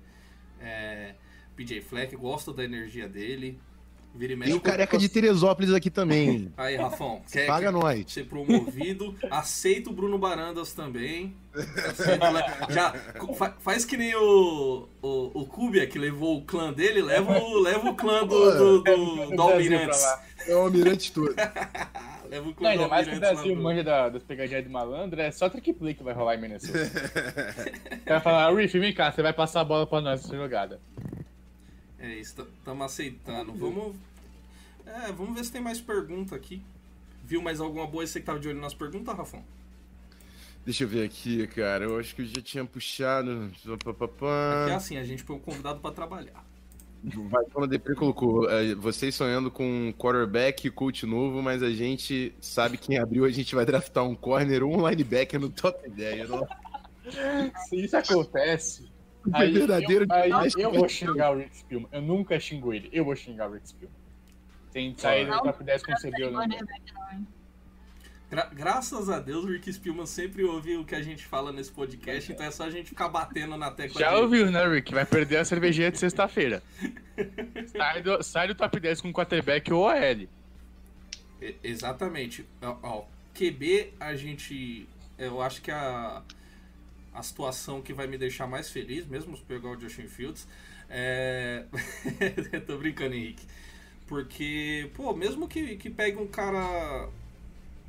É, 0.61 1.15
PJ 1.55 1.81
Fleck, 1.81 2.17
gosto 2.17 2.53
da 2.53 2.65
energia 2.65 3.09
dele. 3.09 3.59
Vira 4.17 4.33
e, 4.33 4.37
mexe, 4.37 4.53
e 4.53 4.55
o 4.55 4.61
careca 4.61 4.97
de 4.97 5.09
Teresópolis 5.09 5.73
aqui 5.73 5.91
também. 5.91 6.51
Aí, 6.57 6.77
Rafão, 6.77 7.21
quer 7.31 7.47
Paga 7.47 7.71
nós. 7.71 8.11
ser 8.11 8.27
promovido. 8.27 9.15
Aceita 9.31 9.91
o 9.91 9.93
Bruno 9.93 10.19
Barandas 10.19 10.73
também. 10.73 11.35
já 12.71 12.95
faz 13.61 13.85
que 13.85 13.97
nem 13.97 14.15
o, 14.15 14.89
o, 15.03 15.41
o 15.41 15.47
Kubia, 15.47 15.87
que 15.87 15.99
levou 15.99 16.39
o 16.39 16.43
clã 16.45 16.73
dele, 16.73 17.03
leva 17.03 17.39
o, 17.39 17.59
leva 17.61 17.91
o 17.91 17.95
clã 17.95 18.27
do, 18.27 18.53
do, 18.53 18.83
do, 18.83 19.37
do 19.37 19.43
Almirantes. 19.43 20.05
É 20.47 20.55
o 20.55 20.59
Almirante 20.61 21.13
todo. 21.13 21.35
leva 22.29 22.49
o 22.49 22.55
clã 22.55 22.69
Não, 22.69 22.73
ainda 22.73 22.89
mais 22.89 23.09
que 23.09 23.17
o 23.17 23.21
Brasil 23.21 23.57
manja 23.57 23.85
da, 23.85 24.09
das 24.09 24.23
pegadinhas 24.23 24.65
de 24.65 24.71
malandro, 24.71 25.21
é 25.21 25.31
só 25.31 25.49
trick 25.49 25.73
play 25.73 25.95
que 25.95 26.03
vai 26.03 26.15
rolar 26.15 26.37
em 26.37 26.41
Minnesota. 26.41 26.79
o 27.93 28.05
cara 28.05 28.21
fala, 28.21 28.55
Riff, 28.55 28.79
vem 28.79 28.95
cá, 28.95 29.13
você 29.13 29.23
vai 29.23 29.33
passar 29.33 29.61
a 29.61 29.65
bola 29.65 29.87
pra 29.87 30.01
nós 30.01 30.25
essa 30.25 30.37
jogada. 30.37 30.81
É 31.99 32.15
isso, 32.15 32.47
estamos 32.59 32.87
aceitando. 32.87 33.53
Vamos. 33.53 33.97
É, 34.85 35.11
vamos 35.13 35.35
ver 35.35 35.45
se 35.45 35.53
tem 35.53 35.61
mais 35.61 35.81
pergunta 35.81 36.37
aqui. 36.37 36.63
Viu 37.25 37.43
mais 37.43 37.61
alguma 37.61 37.87
boa? 37.87 38.07
Você 38.07 38.21
que 38.21 38.27
tava 38.27 38.39
de 38.39 38.49
olho 38.49 38.61
nas 38.61 38.75
perguntas, 38.75 39.17
Rafão? 39.17 39.43
Deixa 40.65 40.85
eu 40.85 40.89
ver 40.89 41.05
aqui, 41.05 41.47
cara. 41.49 41.85
Eu 41.85 41.99
acho 41.99 42.15
que 42.15 42.23
eu 42.23 42.27
já 42.27 42.43
tinha 42.43 42.65
puxado. 42.65 43.51
Aqui 43.55 44.71
é 44.71 44.75
assim, 44.75 44.97
a 44.97 45.05
gente 45.05 45.23
foi 45.23 45.37
um 45.37 45.41
convidado 45.41 45.81
para 45.81 45.95
trabalhar. 45.95 46.45
Vai 47.05 47.45
quando 47.53 47.69
Depre 47.69 47.95
colocou, 47.95 48.51
é, 48.51 48.75
vocês 48.75 49.15
sonhando 49.15 49.49
com 49.49 49.65
um 49.65 49.93
quarterback 49.93 50.67
e 50.67 50.71
coach 50.71 51.07
novo, 51.07 51.41
mas 51.41 51.63
a 51.63 51.71
gente 51.71 52.35
sabe 52.41 52.77
quem 52.77 52.99
abriu, 52.99 53.25
a 53.25 53.31
gente 53.31 53.55
vai 53.55 53.65
draftar 53.65 54.05
um 54.05 54.17
corner 54.17 54.65
ou 54.65 54.77
um 54.77 54.89
linebacker 54.89 55.39
no 55.39 55.49
top 55.49 55.89
10. 55.89 56.29
Não? 56.31 56.49
Se 57.69 57.77
isso 57.77 57.97
acontece, 57.97 58.91
aí, 59.33 59.53
verdadeiro 59.53 60.07
eu, 60.09 60.37
aí 60.37 60.51
eu 60.57 60.73
vou 60.73 60.89
xingar 60.89 61.33
o 61.33 61.39
Rick 61.39 61.57
Spielman. 61.57 61.89
Eu 61.93 62.03
nunca 62.03 62.39
xingo 62.41 62.73
ele, 62.73 62.89
eu 62.93 63.05
vou 63.05 63.17
xingar 63.17 63.49
o 63.49 63.55
Rick 63.55 63.69
Spielman. 63.69 63.97
Tem 64.73 64.95
sair 64.97 65.27
do 65.27 65.43
top 65.43 65.65
10 65.65 65.83
com 65.85 65.93
o 65.93 65.97
CB 65.97 66.31
Gra 68.29 68.51
graças 68.53 69.09
a 69.09 69.21
Deus, 69.21 69.45
o 69.45 69.49
Rick 69.49 69.73
Spielman 69.73 70.05
sempre 70.05 70.43
ouve 70.43 70.77
o 70.77 70.85
que 70.85 70.97
a 70.97 71.03
gente 71.03 71.25
fala 71.25 71.53
nesse 71.53 71.71
podcast, 71.71 72.33
então 72.33 72.45
é 72.45 72.51
só 72.51 72.65
a 72.65 72.71
gente 72.71 72.89
ficar 72.89 73.09
batendo 73.09 73.57
na 73.57 73.71
tecla. 73.71 74.01
Já 74.01 74.17
ouviu, 74.19 74.51
né, 74.51 74.67
Rick? 74.67 74.93
Vai 74.93 75.07
perder 75.07 75.37
a 75.39 75.45
cervejinha 75.45 75.93
de 75.93 75.99
sexta-feira. 75.99 76.61
sai, 77.71 78.03
do, 78.03 78.23
sai 78.25 78.49
do 78.49 78.55
top 78.57 78.81
10 78.81 79.01
com 79.01 79.13
quarterback 79.13 79.73
ou 79.73 79.85
OL. 79.85 80.29
exatamente. 81.63 82.45
Ó, 82.61 82.77
ó, 82.83 83.05
QB, 83.33 83.95
a 84.01 84.17
gente. 84.17 84.89
Eu 85.17 85.41
acho 85.41 85.63
que 85.63 85.71
a, 85.71 86.21
a 87.17 87.23
situação 87.23 87.81
que 87.81 87.93
vai 87.93 88.07
me 88.07 88.19
deixar 88.19 88.47
mais 88.47 88.71
feliz, 88.71 89.07
mesmo 89.07 89.37
se 89.37 89.43
pegar 89.43 89.71
o 89.71 89.81
Justin 89.81 90.09
Fields, 90.09 90.47
é. 90.89 91.65
Tô 92.67 92.79
brincando, 92.79 93.15
Henrique. 93.15 93.47
Porque, 94.07 94.91
pô, 94.95 95.13
mesmo 95.15 95.49
que, 95.49 95.77
que 95.77 95.91
pegue 95.91 96.17
um 96.17 96.29
cara 96.29 97.09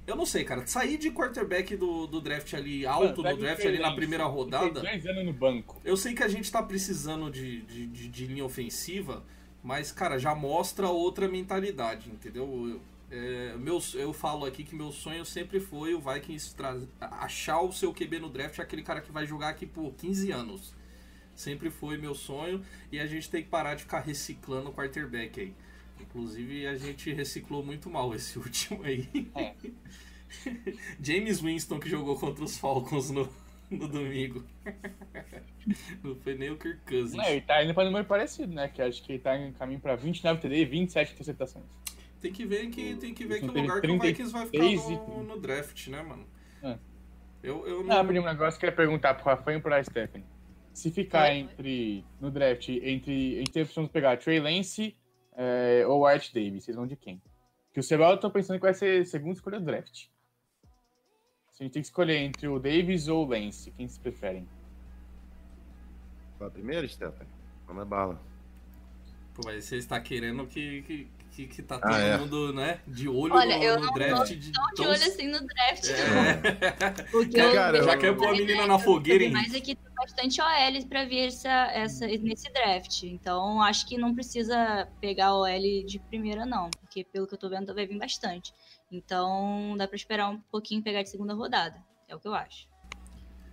eu 0.08 0.16
não 0.16 0.26
sei, 0.26 0.46
cara. 0.46 0.66
Sair 0.66 0.98
de 0.98 1.12
quarterback 1.12 1.76
do, 1.76 2.08
do 2.08 2.22
draft 2.22 2.54
ali, 2.54 2.86
alto 2.86 3.22
Mano, 3.22 3.36
no 3.36 3.42
draft, 3.42 3.66
ali 3.66 3.78
na 3.78 3.94
primeira 3.94 4.24
rodada. 4.24 4.82
no 5.22 5.34
banco. 5.34 5.82
Eu 5.84 5.98
sei 5.98 6.14
que 6.14 6.24
a 6.24 6.30
gente 6.30 6.50
tá 6.50 6.64
precisando 6.64 7.30
de, 7.30 7.62
de, 7.64 7.86
de, 7.88 8.08
de 8.08 8.26
linha 8.26 8.46
ofensiva, 8.46 9.22
mas, 9.62 9.92
cara, 9.92 10.18
já 10.18 10.34
mostra 10.34 10.88
outra 10.88 11.28
mentalidade, 11.28 12.10
entendeu? 12.10 12.46
Eu, 12.46 12.82
é, 13.10 13.56
meu, 13.58 13.82
eu 13.94 14.12
falo 14.12 14.46
aqui 14.46 14.64
que 14.64 14.76
meu 14.76 14.92
sonho 14.92 15.26
sempre 15.26 15.60
foi 15.60 15.94
o 15.94 16.02
Vikings 16.02 16.56
achar 17.00 17.62
o 17.62 17.72
seu 17.72 17.94
QB 17.94 18.20
no 18.20 18.30
draft, 18.30 18.60
aquele 18.60 18.84
cara 18.84 19.02
que 19.02 19.12
vai 19.12 19.26
jogar 19.26 19.50
aqui 19.50 19.66
por 19.66 19.94
15 19.94 20.32
anos. 20.32 20.76
Sempre 21.36 21.70
foi 21.70 21.98
meu 21.98 22.16
sonho 22.16 22.62
e 22.92 23.00
a 23.00 23.06
gente 23.06 23.30
tem 23.30 23.44
que 23.44 23.50
parar 23.50 23.76
de 23.76 23.84
ficar 23.84 24.00
reciclando 24.00 24.70
o 24.70 24.74
quarterback 24.74 25.40
aí. 25.40 25.54
Inclusive, 26.00 26.68
a 26.68 26.76
gente 26.76 27.12
reciclou 27.14 27.64
muito 27.64 27.90
mal 27.90 28.14
esse 28.14 28.38
último 28.40 28.84
aí. 28.84 29.08
É. 29.36 29.54
James 31.02 31.40
Winston, 31.40 31.80
que 31.80 31.90
jogou 31.90 32.20
contra 32.20 32.44
os 32.44 32.58
Falcons 32.58 33.10
no, 33.10 33.30
no 33.70 33.88
domingo. 33.88 34.44
Não 36.04 36.16
foi 36.16 36.36
nem 36.36 36.50
o 36.50 36.58
Kirk 36.58 36.80
Cousins. 36.86 37.24
É, 37.24 37.34
ele 37.34 37.42
tá 37.42 37.64
indo 37.64 37.74
pra 37.74 37.86
número 37.86 38.06
parecido, 38.06 38.54
né? 38.54 38.68
Que 38.68 38.82
acho 38.82 39.02
que 39.04 39.14
ele 39.14 39.20
tá 39.20 39.38
em 39.38 39.54
caminho 39.54 39.80
pra 39.80 39.96
29 39.96 40.42
TD 40.42 40.56
e 40.56 40.66
27 40.66 41.14
interceptações. 41.14 41.66
Tem 42.22 42.34
que 42.34 42.46
ver 42.46 42.70
que, 42.70 42.96
tem 42.96 43.14
que, 43.14 43.26
ver 43.26 43.40
que 43.40 43.46
o 43.46 43.54
lugar 43.54 43.80
que 43.80 43.92
o 43.92 44.00
Vikings 44.00 44.32
vai 44.32 44.46
ficar 44.48 44.64
no, 44.64 45.24
no 45.24 45.40
draft, 45.40 45.88
né, 45.88 46.02
mano? 46.02 46.26
É. 46.64 46.78
Eu, 47.44 47.68
eu 47.68 47.84
não... 47.84 47.96
Ah, 47.96 48.02
um 48.02 48.08
negócio 48.08 48.60
que 48.60 48.66
eu 48.66 48.70
ia 48.70 48.76
perguntar 48.76 49.14
pro 49.14 49.26
Rafael 49.26 49.60
e 49.60 49.62
pro 49.62 49.84
Stephanie. 49.84 50.26
Se 50.74 50.92
ficar 50.92 51.30
é. 51.30 51.38
entre, 51.38 52.04
no 52.20 52.32
draft, 52.32 52.70
entre, 52.70 53.40
entre 53.40 53.62
a 53.62 53.64
opção 53.64 53.84
de 53.84 53.90
pegar 53.90 54.18
Trey 54.18 54.40
Lance 54.40 54.98
é, 55.36 55.86
ou 55.88 56.06
Art 56.06 56.34
Davis, 56.34 56.64
vocês 56.64 56.76
vão 56.76 56.88
de 56.88 56.96
quem? 56.96 57.22
Que 57.72 57.80
o 57.80 57.84
Sebal 57.84 58.12
eu 58.12 58.20
tô 58.20 58.30
pensando 58.32 58.58
que 58.58 58.66
vai 58.66 58.74
ser 58.74 59.06
segunda 59.06 59.34
escolha 59.34 59.60
do 59.60 59.66
draft. 59.66 60.08
Se 61.52 61.62
a 61.62 61.64
gente 61.64 61.74
tem 61.74 61.82
que 61.82 61.88
escolher 61.88 62.18
entre 62.18 62.48
o 62.48 62.60
Davis 62.60 63.08
ou 63.08 63.26
o 63.26 63.30
Lance, 63.30 63.72
quem 63.72 63.88
se 63.88 64.00
preferem? 64.00 64.48
Fala 66.38 66.52
primeiro, 66.52 66.88
Stephanie. 66.88 67.32
Vamos 67.66 67.84
na 67.84 67.86
bala. 67.86 68.22
Pô, 69.34 69.42
mas 69.46 69.66
você 69.66 69.78
está 69.78 70.00
querendo 70.00 70.46
que, 70.48 70.82
que, 70.84 71.08
que, 71.38 71.46
que 71.46 71.62
tá 71.62 71.76
ah, 71.76 71.80
todo 71.80 71.94
ah, 71.94 72.00
é. 72.00 72.18
mundo, 72.18 72.54
né, 72.54 72.80
de 72.88 73.08
olho 73.08 73.36
Olha, 73.36 73.58
no, 73.58 73.64
eu 73.64 73.80
no 73.80 73.94
draft. 73.94 74.34
de, 74.34 74.52
tão 74.52 74.66
de 74.74 74.82
olho 74.82 74.94
assim 74.94 75.28
no 75.28 75.40
draft, 75.46 75.86
é. 75.90 77.04
Porque 77.12 77.38
Cara, 77.38 77.84
já 77.84 77.96
quer 77.96 78.16
pôr 78.16 78.30
a 78.30 78.32
menina 78.32 78.66
na 78.66 78.80
fogueira, 78.80 79.24
hein? 79.24 79.32
Mas 79.32 79.54
aqui 79.54 79.76
tem 79.76 79.94
bastante 79.94 80.42
OL 80.42 80.88
pra 80.88 81.06
ver 81.06 81.28
essa, 81.28 81.72
essa, 81.72 82.08
nesse 82.08 82.52
draft. 82.52 83.04
Então, 83.04 83.62
acho 83.62 83.86
que 83.88 83.98
não 83.98 84.16
precisa 84.16 84.88
pegar 85.00 85.36
OL 85.36 85.86
de 85.86 86.00
primeira, 86.10 86.46
não. 86.46 86.72
Porque, 86.72 87.04
pelo 87.04 87.28
que 87.28 87.36
eu 87.36 87.38
tô 87.38 87.50
vendo, 87.50 87.74
vai 87.74 87.86
vir 87.86 88.00
bastante. 88.00 88.52
Então, 88.92 89.76
dá 89.78 89.88
pra 89.88 89.96
esperar 89.96 90.30
um 90.30 90.40
pouquinho 90.40 90.82
pegar 90.82 91.04
de 91.04 91.10
segunda 91.10 91.36
rodada. 91.36 91.78
É 92.08 92.16
o 92.16 92.20
que 92.20 92.28
eu 92.28 92.34
acho. 92.34 92.68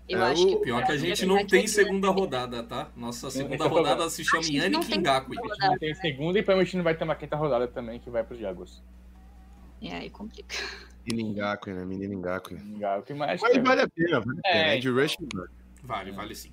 Eu 0.08 0.20
é, 0.20 0.32
acho 0.32 0.46
que 0.46 0.56
pior 0.56 0.84
que 0.84 0.92
a 0.92 0.96
gente 0.96 1.24
não 1.24 1.46
tem 1.46 1.66
segunda 1.66 2.08
rodada, 2.10 2.62
tá? 2.62 2.90
Nossa 2.94 3.30
segunda 3.30 3.66
rodada 3.66 4.08
se 4.10 4.22
chama 4.24 4.44
Yannick 4.44 4.98
Ngakwe. 4.98 5.38
A 5.38 5.54
gente 5.54 5.66
não 5.66 5.78
tem 5.78 5.94
segunda 5.94 6.38
e 6.38 6.42
provavelmente 6.42 6.76
não 6.76 6.84
vai 6.84 6.94
ter 6.94 7.04
uma 7.04 7.14
quinta 7.14 7.36
rodada 7.36 7.66
também 7.68 7.98
que 7.98 8.10
vai 8.10 8.22
pros 8.22 8.38
Jaguars. 8.38 8.82
E 9.80 9.90
aí 9.90 10.10
complica. 10.10 10.56
Menino 11.06 11.32
Ngakwe, 11.34 11.72
né? 11.72 11.84
Menino. 11.84 12.18
Ngakwe, 12.18 13.14
mas... 13.14 13.40
mas 13.40 13.62
vale 13.62 13.82
a 13.82 13.88
pena, 13.88 14.20
vale 14.20 14.40
a 14.40 14.42
pena. 14.42 14.42
É, 14.46 14.76
Ed 14.76 14.88
Rush 14.90 15.16
Vale, 15.82 16.10
vale 16.12 16.34
sim. 16.34 16.50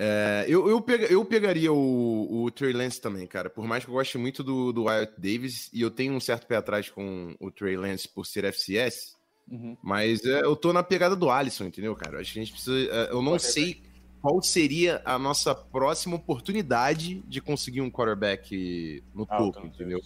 É, 0.00 0.44
eu, 0.46 0.68
eu, 0.68 0.80
pega, 0.80 1.06
eu 1.06 1.24
pegaria 1.24 1.72
o, 1.72 2.44
o 2.44 2.50
Trey 2.52 2.72
Lance 2.72 3.00
também, 3.00 3.26
cara. 3.26 3.50
Por 3.50 3.66
mais 3.66 3.84
que 3.84 3.90
eu 3.90 3.94
goste 3.94 4.16
muito 4.16 4.44
do, 4.44 4.72
do 4.72 4.84
Wyatt 4.84 5.12
Davis, 5.18 5.68
e 5.72 5.80
eu 5.80 5.90
tenho 5.90 6.12
um 6.12 6.20
certo 6.20 6.46
pé 6.46 6.56
atrás 6.56 6.88
com 6.88 7.34
o 7.40 7.50
Trey 7.50 7.76
Lance 7.76 8.06
por 8.08 8.24
ser 8.24 8.44
FCS, 8.44 9.17
Uhum. 9.50 9.76
Mas 9.82 10.24
é, 10.24 10.42
eu 10.42 10.54
tô 10.54 10.72
na 10.72 10.82
pegada 10.82 11.16
do 11.16 11.30
Alisson, 11.30 11.64
entendeu, 11.64 11.94
cara? 11.96 12.20
Acho 12.20 12.32
que 12.32 12.38
a 12.38 12.42
gente 12.44 12.52
precisa. 12.52 12.76
é, 12.76 13.10
Eu 13.10 13.22
não 13.22 13.38
sei 13.38 13.80
qual 14.20 14.42
seria 14.42 15.00
a 15.04 15.18
nossa 15.18 15.54
próxima 15.54 16.16
oportunidade 16.16 17.22
de 17.26 17.40
conseguir 17.40 17.80
um 17.80 17.90
quarterback 17.90 19.02
no 19.14 19.26
Ah, 19.28 19.36
topo, 19.38 19.58
então, 19.58 19.66
entendeu? 19.66 20.00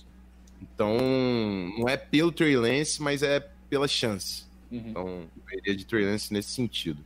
Então, 0.61 0.97
não 1.79 1.89
é 1.89 1.97
pelo 1.97 2.31
Trey 2.31 2.57
Lance, 2.57 3.03
mas 3.03 3.23
é 3.23 3.41
pela 3.69 3.89
chance. 3.89 4.45
Uhum. 4.71 4.79
Então, 4.87 5.09
eu 5.51 5.59
iria 5.59 5.75
de 5.77 5.85
Trey 5.85 6.05
Lance 6.05 6.33
nesse 6.33 6.51
sentido. 6.51 7.05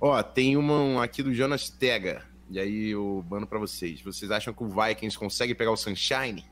Ó, 0.00 0.22
tem 0.22 0.56
uma 0.56 0.78
um 0.80 1.00
aqui 1.00 1.22
do 1.22 1.34
Jonas 1.34 1.68
Tega. 1.70 2.22
E 2.50 2.60
aí 2.60 2.90
eu 2.90 3.24
mando 3.28 3.46
pra 3.46 3.58
vocês. 3.58 4.00
Vocês 4.02 4.30
acham 4.30 4.52
que 4.52 4.62
o 4.62 4.68
Vikings 4.68 5.18
consegue 5.18 5.54
pegar 5.54 5.70
o 5.72 5.76
Sunshine? 5.76 6.44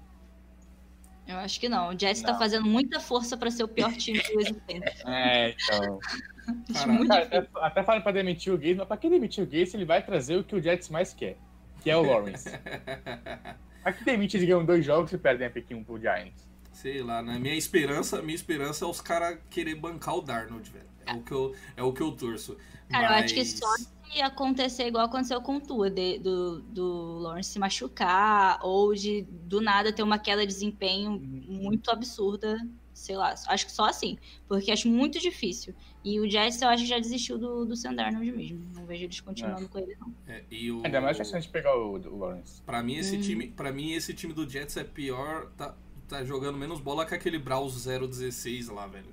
Eu 1.33 1.39
acho 1.39 1.59
que 1.61 1.69
não. 1.69 1.89
O 1.91 1.99
Jets 1.99 2.23
tá 2.23 2.33
Não. 2.33 2.39
fazendo 2.39 2.67
muita 2.67 3.01
força 3.01 3.37
pra 3.37 3.51
ser 3.51 3.65
o 3.65 3.69
pior 3.69 3.93
time 3.93 4.21
do 4.21 4.41
existente. 4.41 5.03
É, 5.07 5.51
então. 5.51 5.99
Cara, 7.07 7.23
até, 7.25 7.49
até 7.57 7.83
falaram 7.85 8.03
pra 8.03 8.13
demitir 8.13 8.53
o 8.53 8.57
Gates, 8.57 8.77
mas 8.77 8.89
pra 8.89 8.97
que 8.97 9.09
demitir 9.09 9.45
o 9.45 9.47
Gates, 9.47 9.75
ele 9.75 9.85
vai 9.85 10.03
trazer 10.05 10.37
o 10.37 10.45
que 10.45 10.57
o 10.57 10.63
Jets 10.63 10.89
mais 10.89 11.15
quer, 11.15 11.37
que 11.83 11.91
é 11.91 11.97
o 11.97 12.03
Lawrence. 12.03 12.49
Aqui 13.85 14.05
demite, 14.05 14.37
eles 14.37 14.47
ganham 14.49 14.65
dois 14.65 14.85
jogos 14.85 15.13
e 15.13 15.19
perdem 15.19 15.47
a 15.47 15.51
Pequim 15.51 15.83
pro 15.83 15.99
Giants. 16.01 16.47
Sei 16.73 17.03
lá, 17.03 17.23
né? 17.23 17.39
Minha 17.39 17.55
esperança, 17.55 18.23
minha 18.23 18.35
esperança 18.35 18.85
é 18.85 18.89
os 18.89 19.01
caras 19.01 19.39
querer 19.51 19.75
bancar 19.77 20.17
o 20.17 20.21
Darnold, 20.23 20.69
velho. 20.71 20.87
É 21.07 21.13
o 21.15 21.23
que 21.23 21.33
eu, 21.33 21.55
é 21.77 21.83
o 21.83 21.93
que 21.93 22.01
eu 22.01 22.13
torço. 22.13 22.57
Cara, 22.91 23.19
eu 23.19 23.25
acho 23.25 23.35
que 23.35 23.41
Mas- 23.41 23.59
só 23.59 23.67
se 24.13 24.21
acontecer 24.21 24.87
igual 24.87 25.07
aconteceu 25.07 25.41
com 25.41 25.57
o 25.57 25.61
Tua, 25.61 25.91
de- 25.91 26.19
do, 26.19 26.61
do 26.63 27.19
Lawrence 27.19 27.51
se 27.51 27.59
machucar, 27.59 28.59
ou 28.63 28.95
de 28.95 29.23
do 29.23 29.61
nada 29.61 29.93
ter 29.93 30.03
uma 30.03 30.19
queda 30.19 30.43
de 30.43 30.53
desempenho 30.53 31.19
muito 31.21 31.91
absurda, 31.91 32.57
sei 32.93 33.17
lá. 33.17 33.35
Acho 33.49 33.67
que 33.67 33.73
só 33.73 33.87
assim, 33.87 34.19
porque 34.47 34.71
acho 34.71 34.89
muito 34.89 35.19
difícil. 35.19 35.75
E 36.05 36.19
o 36.21 36.29
Jets 36.31 36.61
eu 36.61 36.69
acho 36.69 36.83
que 36.83 36.89
já 36.89 36.99
desistiu 36.99 37.39
do, 37.39 37.65
do 37.65 37.77
Sam 37.77 37.95
Darnold 37.95 38.31
mesmo. 38.33 38.61
Não 38.75 38.85
vejo 38.85 39.05
eles 39.05 39.21
continuando 39.21 39.69
com 39.69 39.79
ele, 39.79 39.97
não. 40.01 40.13
É, 40.27 40.43
e 40.51 40.71
o... 40.71 40.83
Ainda 40.85 41.01
mais 41.01 41.17
se 41.17 41.23
a 41.23 41.41
gente 41.41 41.49
pegar 41.49 41.77
o, 41.77 41.93
o 41.95 42.19
Lawrence. 42.19 42.61
Pra 42.63 42.83
mim, 42.83 42.97
esse 42.97 43.17
Hum. 43.17 43.21
time, 43.21 43.49
para 43.49 43.73
mim, 43.73 43.93
esse 43.93 44.13
time 44.13 44.33
do 44.33 44.49
Jets 44.49 44.77
é 44.77 44.85
pior. 44.85 45.47
Tá, 45.57 45.75
tá 46.09 46.25
jogando 46.25 46.59
menos 46.59 46.81
bola 46.81 47.07
que 47.07 47.15
aquele 47.15 47.39
Browns 47.39 47.85
016 47.85 48.69
lá, 48.69 48.87
velho. 48.87 49.13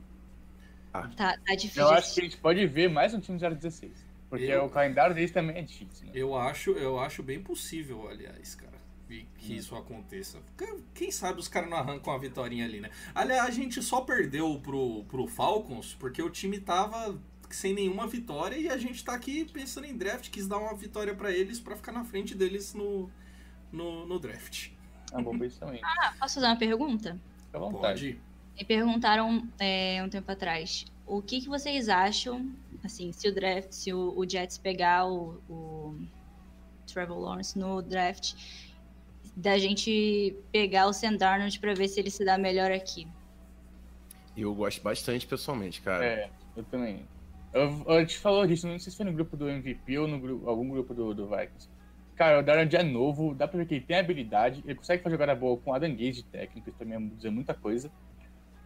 Tá, 1.15 1.37
tá 1.45 1.55
difícil. 1.55 1.83
Eu 1.83 1.89
acho 1.89 2.13
que 2.15 2.21
a 2.21 2.23
gente 2.23 2.37
pode 2.37 2.65
ver 2.65 2.89
mais 2.89 3.13
um 3.13 3.19
time 3.19 3.37
016. 3.37 4.08
Porque 4.29 4.45
Eu- 4.45 4.65
o 4.65 4.69
calendário 4.69 5.15
deles 5.15 5.31
também 5.31 5.57
é 5.57 5.61
difícil. 5.61 6.05
Né? 6.05 6.11
Eu 6.13 6.35
acho, 6.35 6.71
eu 6.71 6.99
acho 6.99 7.23
bem 7.23 7.41
possível, 7.41 8.07
aliás, 8.07 8.53
cara, 8.55 8.77
que 9.39 9.55
isso 9.55 9.75
aconteça. 9.75 10.39
Quem- 10.93 11.11
sabe 11.11 11.39
os 11.39 11.47
caras 11.47 11.69
não 11.69 11.77
arrancam 11.77 12.13
uma 12.13 12.19
vitória 12.19 12.63
ali, 12.63 12.79
né? 12.79 12.91
Aliás, 13.15 13.47
a 13.47 13.51
gente 13.51 13.81
só 13.81 14.01
perdeu 14.01 14.59
pro, 14.61 15.03
pro 15.05 15.25
Falcons 15.27 15.95
porque 15.99 16.21
o 16.21 16.29
time 16.29 16.59
tava 16.59 17.19
sem 17.49 17.73
nenhuma 17.73 18.05
vitória 18.05 18.55
e 18.55 18.69
a 18.69 18.77
gente 18.77 19.03
tá 19.03 19.15
aqui 19.15 19.43
pensando 19.51 19.85
em 19.87 19.97
draft, 19.97 20.29
quis 20.29 20.47
dar 20.47 20.59
uma 20.59 20.75
vitória 20.75 21.15
pra 21.15 21.31
eles 21.31 21.59
pra 21.59 21.75
ficar 21.75 21.91
na 21.91 22.05
frente 22.05 22.35
deles 22.35 22.75
no, 22.75 23.09
no, 23.71 24.05
no 24.05 24.19
draft. 24.19 24.69
É 25.11 25.17
uma 25.17 25.23
boa 25.23 25.37
aí. 25.71 25.79
Ah, 25.83 26.13
posso 26.19 26.35
fazer 26.35 26.45
uma 26.45 26.55
pergunta? 26.55 27.19
Fica 27.47 27.57
à 27.57 27.59
vontade. 27.59 28.13
Pode. 28.13 28.21
Me 28.55 28.65
perguntaram 28.65 29.47
é, 29.57 30.03
um 30.03 30.09
tempo 30.09 30.31
atrás 30.31 30.85
o 31.07 31.21
que, 31.23 31.41
que 31.41 31.47
vocês 31.47 31.89
acham, 31.89 32.51
assim, 32.83 33.11
se 33.11 33.27
o 33.27 33.33
draft, 33.33 33.71
se 33.71 33.93
o, 33.93 34.13
o 34.17 34.29
Jets 34.29 34.57
pegar 34.57 35.07
o, 35.07 35.41
o 35.49 35.95
Trevor 36.85 37.19
Lawrence 37.19 37.57
no 37.57 37.81
draft, 37.81 38.33
da 39.35 39.57
gente 39.57 40.35
pegar 40.51 40.87
o 40.87 40.93
Sam 40.93 41.15
Darnold 41.15 41.59
pra 41.59 41.73
ver 41.73 41.87
se 41.87 41.99
ele 41.99 42.09
se 42.09 42.25
dá 42.25 42.37
melhor 42.37 42.71
aqui. 42.71 43.07
Eu 44.35 44.53
gosto 44.53 44.81
bastante, 44.81 45.27
pessoalmente, 45.27 45.81
cara. 45.81 46.05
É, 46.05 46.29
eu 46.55 46.63
também. 46.63 47.05
Eu, 47.53 47.83
eu 47.87 48.05
te 48.05 48.17
falou 48.17 48.45
disso, 48.45 48.67
não 48.67 48.79
sei 48.79 48.91
se 48.91 48.97
foi 48.97 49.05
no 49.05 49.13
grupo 49.13 49.35
do 49.35 49.49
MVP 49.49 49.97
ou 49.97 50.07
no 50.07 50.19
grupo, 50.19 50.49
algum 50.49 50.69
grupo 50.69 50.93
do, 50.93 51.13
do 51.13 51.27
Vikings. 51.27 51.67
Cara, 52.15 52.39
o 52.39 52.43
Darnold 52.43 52.75
é 52.75 52.83
novo, 52.83 53.33
dá 53.33 53.47
pra 53.47 53.57
ver 53.59 53.65
que 53.65 53.75
ele 53.75 53.85
tem 53.85 53.97
habilidade, 53.97 54.61
ele 54.65 54.75
consegue 54.75 55.01
fazer 55.01 55.15
jogada 55.15 55.33
boa 55.33 55.57
com 55.57 55.73
Adam 55.73 55.91
Gaze 55.91 56.11
de 56.11 56.23
técnico, 56.25 56.69
isso 56.69 56.77
também 56.77 56.97
é 56.97 57.15
dizer 57.15 57.29
muita 57.29 57.53
coisa. 57.53 57.89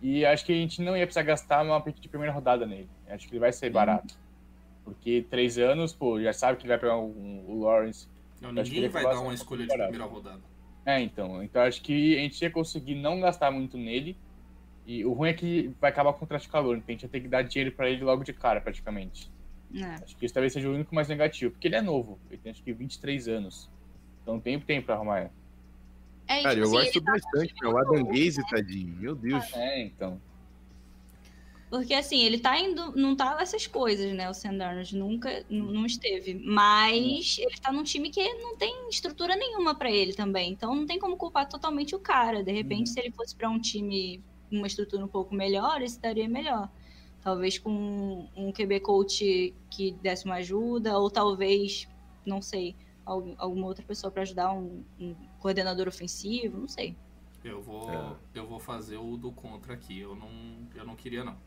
E 0.04 0.26
acho 0.26 0.45
que 0.45 0.51
a 0.51 0.56
gente 0.56 0.82
não 0.82 0.97
ia 0.97 1.06
precisar 1.08 1.24
gastar 1.24 1.64
uma 1.64 1.80
pick 1.80 1.97
de 1.99 2.10
primeira 2.10 2.34
rodada 2.34 2.66
nele. 2.66 2.89
Acho 3.08 3.26
que 3.26 3.32
ele 3.34 3.39
vai 3.39 3.54
ser 3.54 3.70
barato. 3.72 4.16
Porque 4.84 5.26
três 5.30 5.58
anos, 5.58 5.93
pô, 5.93 6.22
já 6.22 6.34
sabe 6.34 6.58
que 6.58 6.64
ele 6.64 6.70
vai 6.74 6.78
pegar 6.78 6.97
um- 6.97 7.45
o 7.47 7.62
Lawrence. 7.64 8.10
Não, 8.41 8.51
ninguém 8.51 8.89
vai 8.89 9.01
dar 9.04 9.22
uma 9.22 9.30
um 9.30 9.34
escolha 9.34 9.62
de 9.62 9.70
barato. 9.70 9.89
primeira 9.91 10.14
rodada. 10.14 10.41
É, 10.86 10.99
então. 10.99 11.41
Então 11.41 11.62
acho 11.62 11.82
que 11.82 12.18
a 12.18 12.20
gente 12.20 12.41
ia 12.41 12.51
conseguir 12.51 12.95
não 12.95 13.22
gastar 13.22 13.49
muito 13.49 13.78
nele. 13.78 14.18
E 14.86 15.06
o 15.06 15.14
ruim 15.14 15.30
é 15.30 15.34
que 15.34 15.74
vai 15.80 15.89
acabar 15.89 16.12
com 16.12 16.18
o 16.18 16.20
contrato 16.20 16.41
de 16.41 16.49
calor, 16.49 16.76
então 16.76 16.88
a 16.89 16.91
gente 16.91 17.04
ia 17.04 17.10
ter 17.10 17.22
que 17.22 17.30
dar 17.30 17.41
dinheiro 17.41 17.74
pra 17.74 17.89
ele 17.89 18.04
logo 18.04 18.22
de 18.26 18.34
cara, 18.34 18.60
praticamente. 18.60 19.32
É. 19.74 19.86
Acho 20.04 20.18
que 20.18 20.26
isso 20.26 20.34
talvez 20.34 20.51
seja 20.51 20.68
o 20.70 20.74
único 20.74 20.93
mais 20.93 21.08
negativo, 21.08 21.51
porque 21.54 21.70
ele 21.70 21.78
é 21.78 21.82
novo, 21.82 22.20
ele 22.30 22.38
tem 22.43 22.51
acho 22.51 22.62
que 22.62 22.74
23 22.74 23.30
anos. 23.30 23.72
Então 24.22 24.38
tem 24.41 24.60
tempo 24.60 24.88
pra 24.88 24.95
arrumar. 24.95 25.32
É, 26.28 26.40
e, 26.40 26.44
Cara, 26.44 26.60
eu 26.60 26.64
tipo 26.66 26.78
assim, 26.78 26.86
gosto 26.86 27.02
tá- 27.04 27.12
bastante, 27.12 27.54
meu. 27.62 27.72
O 27.72 27.78
Adam 27.78 28.04
Gaze, 28.06 28.42
tadinho. 28.50 28.96
Meu 29.00 29.16
Deus. 29.16 29.44
É, 29.54 29.82
então. 29.84 30.20
Porque 31.70 31.94
assim, 31.94 32.22
ele 32.24 32.38
tá 32.38 32.58
indo. 32.60 32.96
Não 32.96 33.16
tá 33.16 33.36
nessas 33.36 33.66
coisas, 33.66 34.14
né? 34.14 34.30
O 34.30 34.34
Sam 34.34 34.56
Darnold 34.58 34.96
nunca 34.96 35.30
n- 35.50 35.74
não 35.74 35.86
esteve. 35.86 36.36
Mas 36.36 37.38
ele 37.40 37.58
tá 37.60 37.72
num 37.72 37.84
time 37.84 38.12
que 38.12 38.24
não 38.36 38.56
tem 38.56 38.88
estrutura 38.90 39.36
nenhuma 39.36 39.74
pra 39.74 39.90
ele 39.92 40.14
também. 40.14 40.52
Então 40.52 40.76
não 40.76 40.86
tem 40.86 41.00
como 41.00 41.18
culpar 41.18 41.50
totalmente 41.50 41.96
o 41.96 42.00
cara. 42.00 42.44
De 42.44 42.52
repente, 42.52 42.90
Uhum. 42.90 42.94
se 42.94 43.00
ele 43.00 43.12
fosse 43.12 43.36
pra 43.36 43.50
um 43.50 43.60
time 43.60 44.22
com 44.50 44.58
uma 44.58 44.68
estrutura 44.68 45.04
um 45.04 45.08
pouco 45.08 45.34
melhor, 45.34 45.78
ele 45.78 45.86
estaria 45.86 46.30
melhor. 46.30 46.70
Talvez 47.24 47.58
com 47.58 48.28
um 48.36 48.52
QB 48.52 48.80
coach 48.82 49.54
que 49.72 49.92
desse 49.94 50.26
uma 50.26 50.36
ajuda, 50.36 50.96
ou 51.00 51.10
talvez, 51.10 51.88
não 52.24 52.40
sei, 52.42 52.76
algum- 53.04 53.34
alguma 53.40 53.66
outra 53.66 53.84
pessoa 53.84 54.12
pra 54.12 54.22
ajudar, 54.22 54.54
um, 54.54 54.84
um 55.00 55.16
coordenador 55.44 55.89
ofensivo, 55.89 56.58
não 56.58 56.68
sei. 56.70 56.96
Eu 57.44 57.62
vou, 57.62 57.91
É. 57.91 58.16
eu 58.39 58.48
vou 58.48 58.60
fazer 58.60 58.96
o 58.98 59.18
do 59.18 59.30
contra 59.34 59.74
aqui. 59.74 60.00
Eu 60.00 60.16
não, 60.16 60.30
eu 60.74 60.86
não 60.86 60.96
queria, 60.96 61.24
não. 61.26 61.38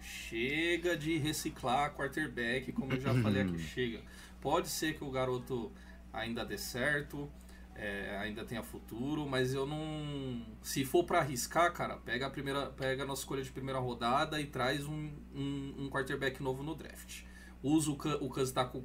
Chega 0.00 0.96
de 0.96 1.18
reciclar 1.18 1.92
quarterback, 1.94 2.70
como 2.72 2.92
eu 2.92 3.00
já 3.00 3.12
falei 3.22 3.42
aqui, 3.42 3.58
chega. 3.58 4.02
Pode 4.40 4.68
ser 4.68 4.96
que 4.96 5.02
o 5.02 5.10
garoto 5.10 5.72
ainda 6.12 6.44
dê 6.44 6.56
certo, 6.56 7.28
é, 7.74 8.16
ainda 8.18 8.44
tenha 8.44 8.62
futuro, 8.62 9.26
mas 9.26 9.52
eu 9.52 9.66
não. 9.66 10.46
Se 10.62 10.84
for 10.84 11.04
pra 11.04 11.18
arriscar, 11.18 11.72
cara, 11.72 11.96
pega 11.96 12.26
a 12.26 12.30
primeira, 12.30 12.66
pega 12.70 13.02
a 13.02 13.06
nossa 13.06 13.22
escolha 13.22 13.42
de 13.42 13.50
primeira 13.50 13.80
rodada 13.80 14.40
e 14.40 14.46
traz 14.46 14.86
um, 14.86 15.10
um, 15.34 15.74
um 15.78 15.90
quarterback 15.90 16.40
novo 16.40 16.62
no 16.62 16.74
draft. 16.76 17.22
Usa 17.62 17.90
o 17.90 17.94
o 18.24 18.28
Cus 18.28 18.52
tá 18.52 18.64
com 18.64 18.84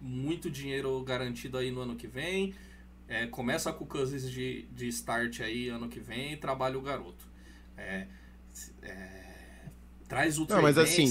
muito 0.00 0.50
dinheiro 0.50 1.02
garantido 1.02 1.56
aí 1.58 1.70
no 1.72 1.80
ano 1.80 1.96
que 1.96 2.06
vem. 2.06 2.54
É, 3.12 3.26
começa 3.26 3.70
com 3.74 3.84
o 3.84 3.86
Cousins 3.86 4.30
de, 4.30 4.62
de 4.72 4.88
start 4.88 5.40
aí 5.40 5.68
ano 5.68 5.86
que 5.86 6.00
vem 6.00 6.32
e 6.32 6.36
trabalha 6.38 6.78
o 6.78 6.80
garoto. 6.80 7.26
É, 7.76 8.06
é, 8.80 9.66
traz 10.08 10.38
o 10.38 10.46
Não, 10.48 10.62
mas 10.62 10.78
assim, 10.78 11.06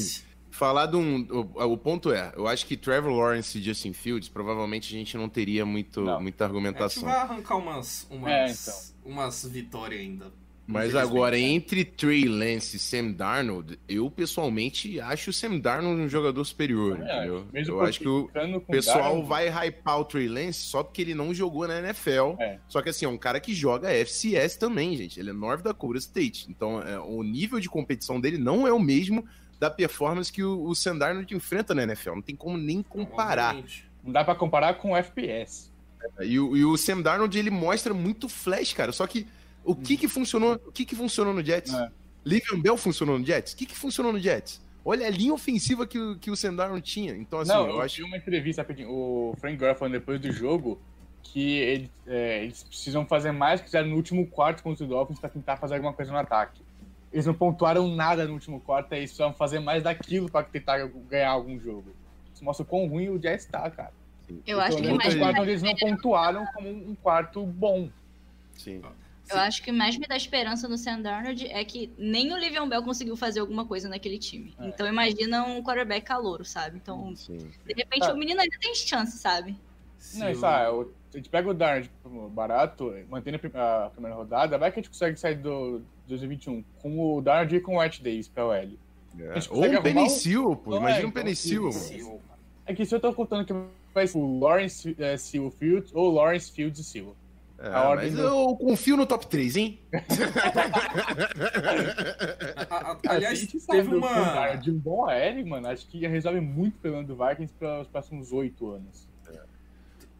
Falar 0.49 0.87
de 0.87 0.97
um. 0.97 1.25
O, 1.29 1.73
o 1.73 1.77
ponto 1.77 2.11
é, 2.11 2.33
eu 2.35 2.47
acho 2.47 2.65
que 2.65 2.75
Trevor 2.75 3.11
Lawrence 3.13 3.57
e 3.57 3.61
Justin 3.61 3.93
Fields, 3.93 4.27
provavelmente 4.27 4.93
a 4.93 4.97
gente 4.97 5.15
não 5.15 5.29
teria 5.29 5.65
muito, 5.65 6.01
Não. 6.01 6.19
muita 6.19 6.43
a 6.43 6.47
gente 6.47 6.55
argumentação. 6.55 7.03
vai 7.03 7.17
arrancar 7.17 7.55
umas, 7.55 8.05
umas, 8.09 8.31
É, 8.31 8.51
então. 8.51 9.13
umas 9.13 9.45
vitórias 9.45 10.01
ainda. 10.01 10.33
Mas 10.67 10.95
agora, 10.95 11.37
entre 11.37 11.83
Trey 11.83 12.25
Lance 12.25 12.77
e 12.77 12.79
Sam 12.79 13.11
Darnold, 13.11 13.77
eu 13.89 14.09
pessoalmente 14.09 15.01
acho 15.01 15.31
o 15.31 15.33
Sam 15.33 15.59
Darnold 15.59 16.01
um 16.01 16.07
jogador 16.07 16.43
superior, 16.45 16.97
Também 16.97 17.15
entendeu? 17.15 17.47
eu 17.67 17.81
acho 17.81 17.99
que 17.99 18.07
o 18.07 18.29
pessoal 18.69 19.01
Darnold, 19.01 19.27
vai 19.27 19.49
hypar 19.49 19.99
o 19.99 20.05
Trey 20.05 20.27
Lance 20.27 20.59
só 20.59 20.81
porque 20.83 21.01
ele 21.01 21.13
não 21.13 21.33
jogou 21.33 21.67
na 21.67 21.79
NFL. 21.79 22.35
É. 22.39 22.59
Só 22.67 22.81
que 22.81 22.89
assim, 22.89 23.05
é 23.05 23.09
um 23.09 23.17
cara 23.17 23.39
que 23.39 23.53
joga 23.53 23.89
FCS 23.91 24.55
também, 24.55 24.95
gente. 24.95 25.19
Ele 25.19 25.31
é 25.31 25.33
North 25.33 25.61
Dakota 25.61 25.97
State. 25.97 26.47
Então, 26.49 26.81
é, 26.81 26.97
o 26.99 27.21
nível 27.21 27.59
de 27.59 27.67
competição 27.67 28.21
dele 28.21 28.37
não 28.37 28.65
é 28.65 28.71
o 28.71 28.79
mesmo 28.79 29.25
da 29.59 29.69
performance 29.69 30.31
que 30.31 30.43
o, 30.43 30.63
o 30.63 30.73
Sam 30.73 30.97
Darnold 30.97 31.35
enfrenta 31.35 31.75
na 31.75 31.83
NFL. 31.83 32.15
Não 32.15 32.21
tem 32.21 32.35
como 32.35 32.57
nem 32.57 32.81
comparar. 32.81 33.55
Não 34.03 34.11
dá 34.11 34.23
pra 34.23 34.35
comparar 34.35 34.75
com 34.75 34.91
o 34.91 34.97
FPS. 34.97 35.69
E, 36.21 36.33
e 36.33 36.39
o 36.65 36.77
Sam 36.77 37.01
Darnold, 37.01 37.37
ele 37.37 37.51
mostra 37.51 37.93
muito 37.93 38.27
flash, 38.29 38.73
cara. 38.73 38.91
Só 38.91 39.05
que 39.05 39.27
o 39.63 39.75
que 39.75 39.97
que 39.97 40.07
funcionou, 40.07 40.53
o 40.65 40.71
que 40.71 40.85
que 40.85 40.95
funcionou 40.95 41.33
no 41.33 41.43
Jets? 41.43 41.73
É. 41.73 41.89
Livian 42.25 42.59
Bell 42.59 42.77
funcionou 42.77 43.17
no 43.17 43.25
Jets? 43.25 43.53
O 43.53 43.57
que 43.57 43.65
que 43.65 43.77
funcionou 43.77 44.11
no 44.13 44.19
Jets? 44.19 44.61
Olha 44.83 45.05
a 45.05 45.09
linha 45.09 45.33
ofensiva 45.33 45.85
que, 45.85 45.99
o- 45.99 46.17
que 46.17 46.31
o 46.31 46.35
Sam 46.35 46.55
Darnold 46.55 46.81
tinha. 46.83 47.13
Então, 47.15 47.39
assim, 47.39 47.51
não, 47.51 47.67
eu, 47.67 47.75
eu 47.75 47.81
acho... 47.81 47.97
vi 47.97 48.03
uma 48.03 48.17
entrevista 48.17 48.61
rapidinho, 48.63 48.89
o 48.89 49.35
Frank 49.39 49.55
Gore 49.57 49.75
falando 49.77 49.93
depois 49.93 50.19
do 50.19 50.31
jogo 50.31 50.79
que 51.23 51.57
ele- 51.57 51.91
é, 52.07 52.43
eles 52.43 52.63
precisam 52.63 53.05
fazer 53.05 53.31
mais 53.31 53.59
que 53.59 53.67
fizeram 53.67 53.89
no 53.89 53.95
último 53.95 54.25
quarto 54.27 54.63
contra 54.63 54.83
o 54.83 54.87
Dolphins 54.87 55.19
pra 55.19 55.29
tentar 55.29 55.57
fazer 55.57 55.75
alguma 55.75 55.93
coisa 55.93 56.11
no 56.11 56.17
ataque. 56.17 56.61
Eles 57.13 57.25
não 57.27 57.33
pontuaram 57.33 57.87
nada 57.95 58.25
no 58.25 58.33
último 58.33 58.59
quarto, 58.59 58.91
aí 58.93 59.01
eles 59.01 59.11
precisavam 59.11 59.35
fazer 59.35 59.59
mais 59.59 59.83
daquilo 59.83 60.29
pra 60.31 60.41
tentar 60.43 60.83
ganhar 61.09 61.29
algum 61.29 61.59
jogo. 61.59 61.93
Isso 62.33 62.43
mostra 62.43 62.63
o 62.63 62.65
quão 62.65 62.87
ruim 62.87 63.09
o 63.09 63.21
Jets 63.21 63.45
tá, 63.45 63.69
cara. 63.69 63.91
Eu 64.47 64.59
acho 64.61 64.77
que 64.77 64.83
mais 64.83 64.93
último 65.13 65.19
quarto 65.19 65.41
onde 65.41 65.49
eles 65.51 65.61
não 65.61 65.75
pontuaram 65.75 66.45
como 66.55 66.69
um 66.69 66.95
quarto 66.95 67.45
bom. 67.45 67.89
Sim. 68.57 68.81
Eu 69.31 69.39
acho 69.39 69.61
que 69.63 69.71
mais 69.71 69.97
me 69.97 70.05
dá 70.07 70.15
esperança 70.15 70.67
no 70.67 70.77
Sam 70.77 71.01
Darnold 71.01 71.47
é 71.47 71.63
que 71.63 71.91
nem 71.97 72.33
o 72.33 72.37
Livion 72.37 72.67
Bell 72.67 72.83
conseguiu 72.83 73.15
fazer 73.15 73.39
alguma 73.39 73.65
coisa 73.65 73.87
naquele 73.89 74.17
time. 74.17 74.53
É. 74.59 74.67
Então 74.67 74.87
imagina 74.87 75.43
um 75.45 75.61
quarterback 75.63 76.05
calouro, 76.05 76.43
sabe? 76.45 76.77
Então, 76.77 77.15
Sim. 77.15 77.37
de 77.37 77.73
repente 77.73 78.03
Ah. 78.05 78.13
o 78.13 78.17
menino 78.17 78.41
ainda 78.41 78.57
tem 78.59 78.73
chance, 78.75 79.17
sabe? 79.17 79.55
Não, 80.15 80.29
isso, 80.31 80.45
ah, 80.45 80.73
o- 80.73 80.91
a 81.13 81.17
gente 81.17 81.29
pega 81.29 81.49
o 81.49 81.53
Darnold 81.53 81.87
tipo, 81.89 82.29
barato, 82.29 82.93
mantendo 83.09 83.35
a 83.35 83.39
prim- 83.39 83.51
a 83.53 83.89
primeira 83.91 84.15
rodada, 84.15 84.57
vai 84.57 84.71
que 84.71 84.79
a 84.79 84.81
gente 84.81 84.89
consegue 84.91 85.19
sair 85.19 85.35
do 85.35 85.81
2021 86.07 86.63
com 86.81 87.15
o 87.17 87.21
Darnold 87.21 87.55
e 87.55 87.59
com 87.59 87.75
o 87.75 87.79
White 87.81 88.01
Days 88.01 88.27
pra 88.27 88.45
OL. 88.45 88.53
É. 88.55 88.69
Ou 89.49 89.59
um 89.59 89.63
arrumar 89.63 89.79
um- 89.79 89.83
Penicil, 89.83 90.55
pô. 90.55 90.77
Imagina 90.77 91.03
é, 91.03 91.07
um 91.07 91.11
Penicil, 91.11 91.69
É 92.65 92.73
que 92.73 92.85
se 92.85 92.95
eu 92.95 92.99
tô 92.99 93.13
contando 93.13 93.45
que 93.45 93.53
vai 93.93 94.07
ser 94.07 94.17
o 94.17 94.39
Lawrence 94.39 94.95
é, 94.97 95.17
Seal 95.17 95.51
Fields 95.51 95.91
ou 95.93 96.09
Lawrence 96.11 96.51
Fields 96.51 96.79
e 96.79 96.83
Seal. 96.83 97.15
É, 97.63 97.67
A 97.73 97.89
ordem 97.89 98.07
mas 98.11 98.15
do- 98.19 98.21
eu 98.27 98.55
confio 98.55 98.97
no 98.97 99.05
top 99.05 99.27
3, 99.27 99.55
hein? 99.55 99.79
a- 102.69 102.75
a- 102.91 102.97
aliás, 103.07 103.37
a 103.37 103.41
gente 103.41 103.59
teve 103.67 103.95
uma. 103.95 104.09
Darnold 104.09 104.63
de 104.63 104.71
um 104.71 104.77
bom 104.79 105.05
AL, 105.07 105.45
mano, 105.45 105.67
acho 105.67 105.87
que 105.87 106.05
resolve 106.07 106.39
muito 106.41 106.75
o 106.75 106.79
problema 106.79 107.03
do 107.05 107.15
Vikings 107.15 107.53
para 107.57 107.81
os 107.81 107.87
próximos 107.87 108.31
oito 108.31 108.69
anos. 108.71 109.09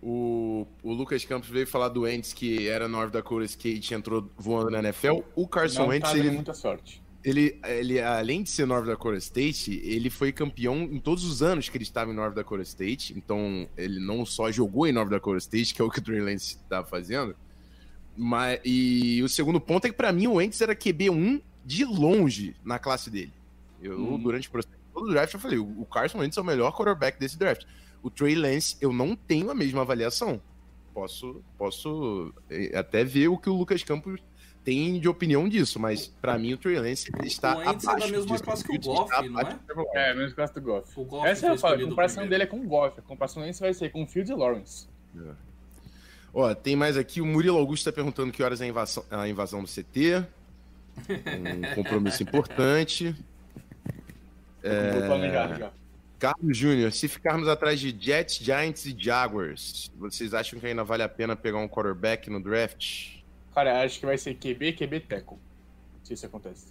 O, 0.04 0.66
o 0.82 0.94
Lucas 0.94 1.24
Campos 1.26 1.48
veio 1.48 1.68
falar 1.68 1.90
do 1.90 2.02
Wentz, 2.02 2.34
que 2.34 2.68
era 2.68 2.88
North 2.88 3.12
Dakota 3.12 3.46
State, 3.46 3.94
entrou 3.94 4.28
voando 4.36 4.72
na 4.72 4.80
NFL. 4.80 5.20
O 5.36 5.48
Carson 5.48 5.82
Não 5.84 5.90
Wentz, 5.90 6.10
tá 6.12 6.18
ele, 6.18 6.32
muita 6.32 6.56
sorte. 6.56 7.01
Ele, 7.24 7.60
ele, 7.64 8.00
além 8.02 8.44
de 8.44 8.50
ser 8.50 8.66
North 8.66 8.86
Dakota 8.86 9.18
State, 9.18 9.80
ele 9.84 10.10
foi 10.10 10.32
campeão 10.32 10.84
em 10.84 11.00
todos 11.00 11.24
os 11.24 11.42
anos 11.44 11.70
que 11.70 11.78
ele 11.78 11.84
estava 11.84 12.12
em 12.12 12.16
North 12.16 12.34
Dakota 12.34 12.64
State. 12.64 13.14
Então, 13.16 13.68
ele 13.78 14.00
não 14.00 14.26
só 14.26 14.52
jogou 14.52 14.88
em 14.88 14.92
North 14.92 15.10
Dakota 15.10 15.38
State, 15.38 15.74
que 15.76 15.82
é 15.82 15.86
o 15.86 15.90
que 15.90 16.00
o 16.00 16.02
Trey 16.02 16.20
Lance 16.20 16.56
estava 16.56 16.86
fazendo. 16.88 17.36
Mas, 18.18 18.60
e 18.66 19.22
o 19.24 19.30
segundo 19.30 19.60
ponto 19.62 19.86
é 19.86 19.90
que, 19.90 19.96
pra 19.96 20.12
mim, 20.12 20.28
o 20.28 20.34
Wentz 20.34 20.60
era 20.62 20.76
QB1 20.76 21.42
de 21.66 21.86
longe 21.86 22.56
na 22.64 22.78
classe 22.80 23.10
dele. 23.10 23.34
Eu, 23.82 23.98
Hum. 23.98 24.20
durante 24.20 24.48
o 24.48 24.52
processo 24.52 24.76
do 24.94 25.10
draft, 25.10 25.34
eu 25.34 25.40
falei: 25.40 25.58
o 25.58 25.82
o 25.82 25.86
Carson 25.86 26.20
Wentz 26.20 26.38
é 26.38 26.42
o 26.42 26.44
melhor 26.44 26.72
quarterback 26.76 27.20
desse 27.20 27.38
draft. 27.38 27.66
O 28.04 28.10
Trey 28.10 28.36
Lance, 28.36 28.76
eu 28.82 28.92
não 28.92 29.16
tenho 29.16 29.50
a 29.50 29.56
mesma 29.56 29.82
avaliação. 29.82 30.42
Posso, 30.94 31.42
posso 31.58 32.34
eh, 32.50 32.78
até 32.78 33.04
ver 33.04 33.30
o 33.30 33.38
que 33.38 33.50
o 33.50 33.54
Lucas 33.56 33.82
Campos 33.84 34.20
tem 34.64 35.00
de 35.00 35.10
opinião 35.10 35.50
disso, 35.50 35.80
mas 35.80 36.08
pra 36.08 36.38
mim 36.38 36.54
o 36.54 36.58
Trey 36.58 36.78
Lance 36.80 37.12
está 37.24 37.56
O 37.56 37.60
Wentz 37.60 37.84
é 37.84 37.88
da 37.88 38.08
mesma 38.08 38.26
disso. 38.26 38.44
classe 38.44 38.64
que 38.64 38.72
o 38.72 38.76
está 38.76 38.92
Goff, 38.92 39.30
não 39.30 39.40
é? 39.40 39.60
do. 39.68 39.98
É, 39.98 40.14
menos 40.14 40.34
classe 40.34 40.54
do 40.54 40.62
Goff. 40.62 41.00
O 41.00 41.04
Goff 41.04 41.28
Essa 41.28 41.48
é 41.48 41.50
a 41.50 41.58
comparação 41.58 42.24
primeiro. 42.24 42.30
dele 42.30 42.44
é 42.44 42.46
com 42.46 42.60
o 42.60 42.68
Goff. 42.68 43.00
A 43.00 43.02
comparação 43.02 43.42
dele 43.42 43.56
vai 43.60 43.74
ser 43.74 43.92
com 43.92 44.04
o 44.04 44.08
Fields 44.08 44.30
e 44.30 44.36
Lawrence. 44.36 44.88
Ó, 46.34 46.54
tem 46.54 46.76
mais 46.76 46.96
aqui, 46.96 47.20
o 47.20 47.26
Murilo 47.26 47.58
Augusto 47.58 47.86
tá 47.86 47.92
perguntando 47.92 48.32
que 48.32 48.42
horas 48.42 48.62
é 48.62 48.66
a 48.66 48.68
invasão, 48.68 49.04
a 49.10 49.28
invasão 49.28 49.62
do 49.64 49.68
CT. 49.68 50.26
Um 51.10 51.74
compromisso 51.76 52.24
importante. 52.24 53.16
É... 54.64 54.92
Vou 54.92 55.02
planejar 55.08 55.58
já. 55.58 55.72
Carlos 56.20 56.56
Júnior, 56.56 56.92
se 56.92 57.08
ficarmos 57.08 57.48
atrás 57.48 57.80
de 57.80 57.96
Jets, 58.00 58.36
Giants 58.36 58.86
e 58.86 58.96
Jaguars, 58.96 59.92
vocês 59.98 60.36
acham 60.36 60.60
que 60.60 60.68
ainda 60.68 60.84
vale 60.84 61.02
a 61.02 61.10
pena 61.10 61.36
pegar 61.36 61.58
um 61.58 61.68
quarterback 61.68 62.30
no 62.30 62.40
draft? 62.40 63.21
Cara, 63.54 63.84
acho 63.84 64.00
que 64.00 64.06
vai 64.06 64.18
ser 64.18 64.36
QB, 64.36 64.74
QB, 64.74 65.00
Teco. 65.02 65.40
Se 66.04 66.14
isso 66.14 66.26
acontece. 66.26 66.68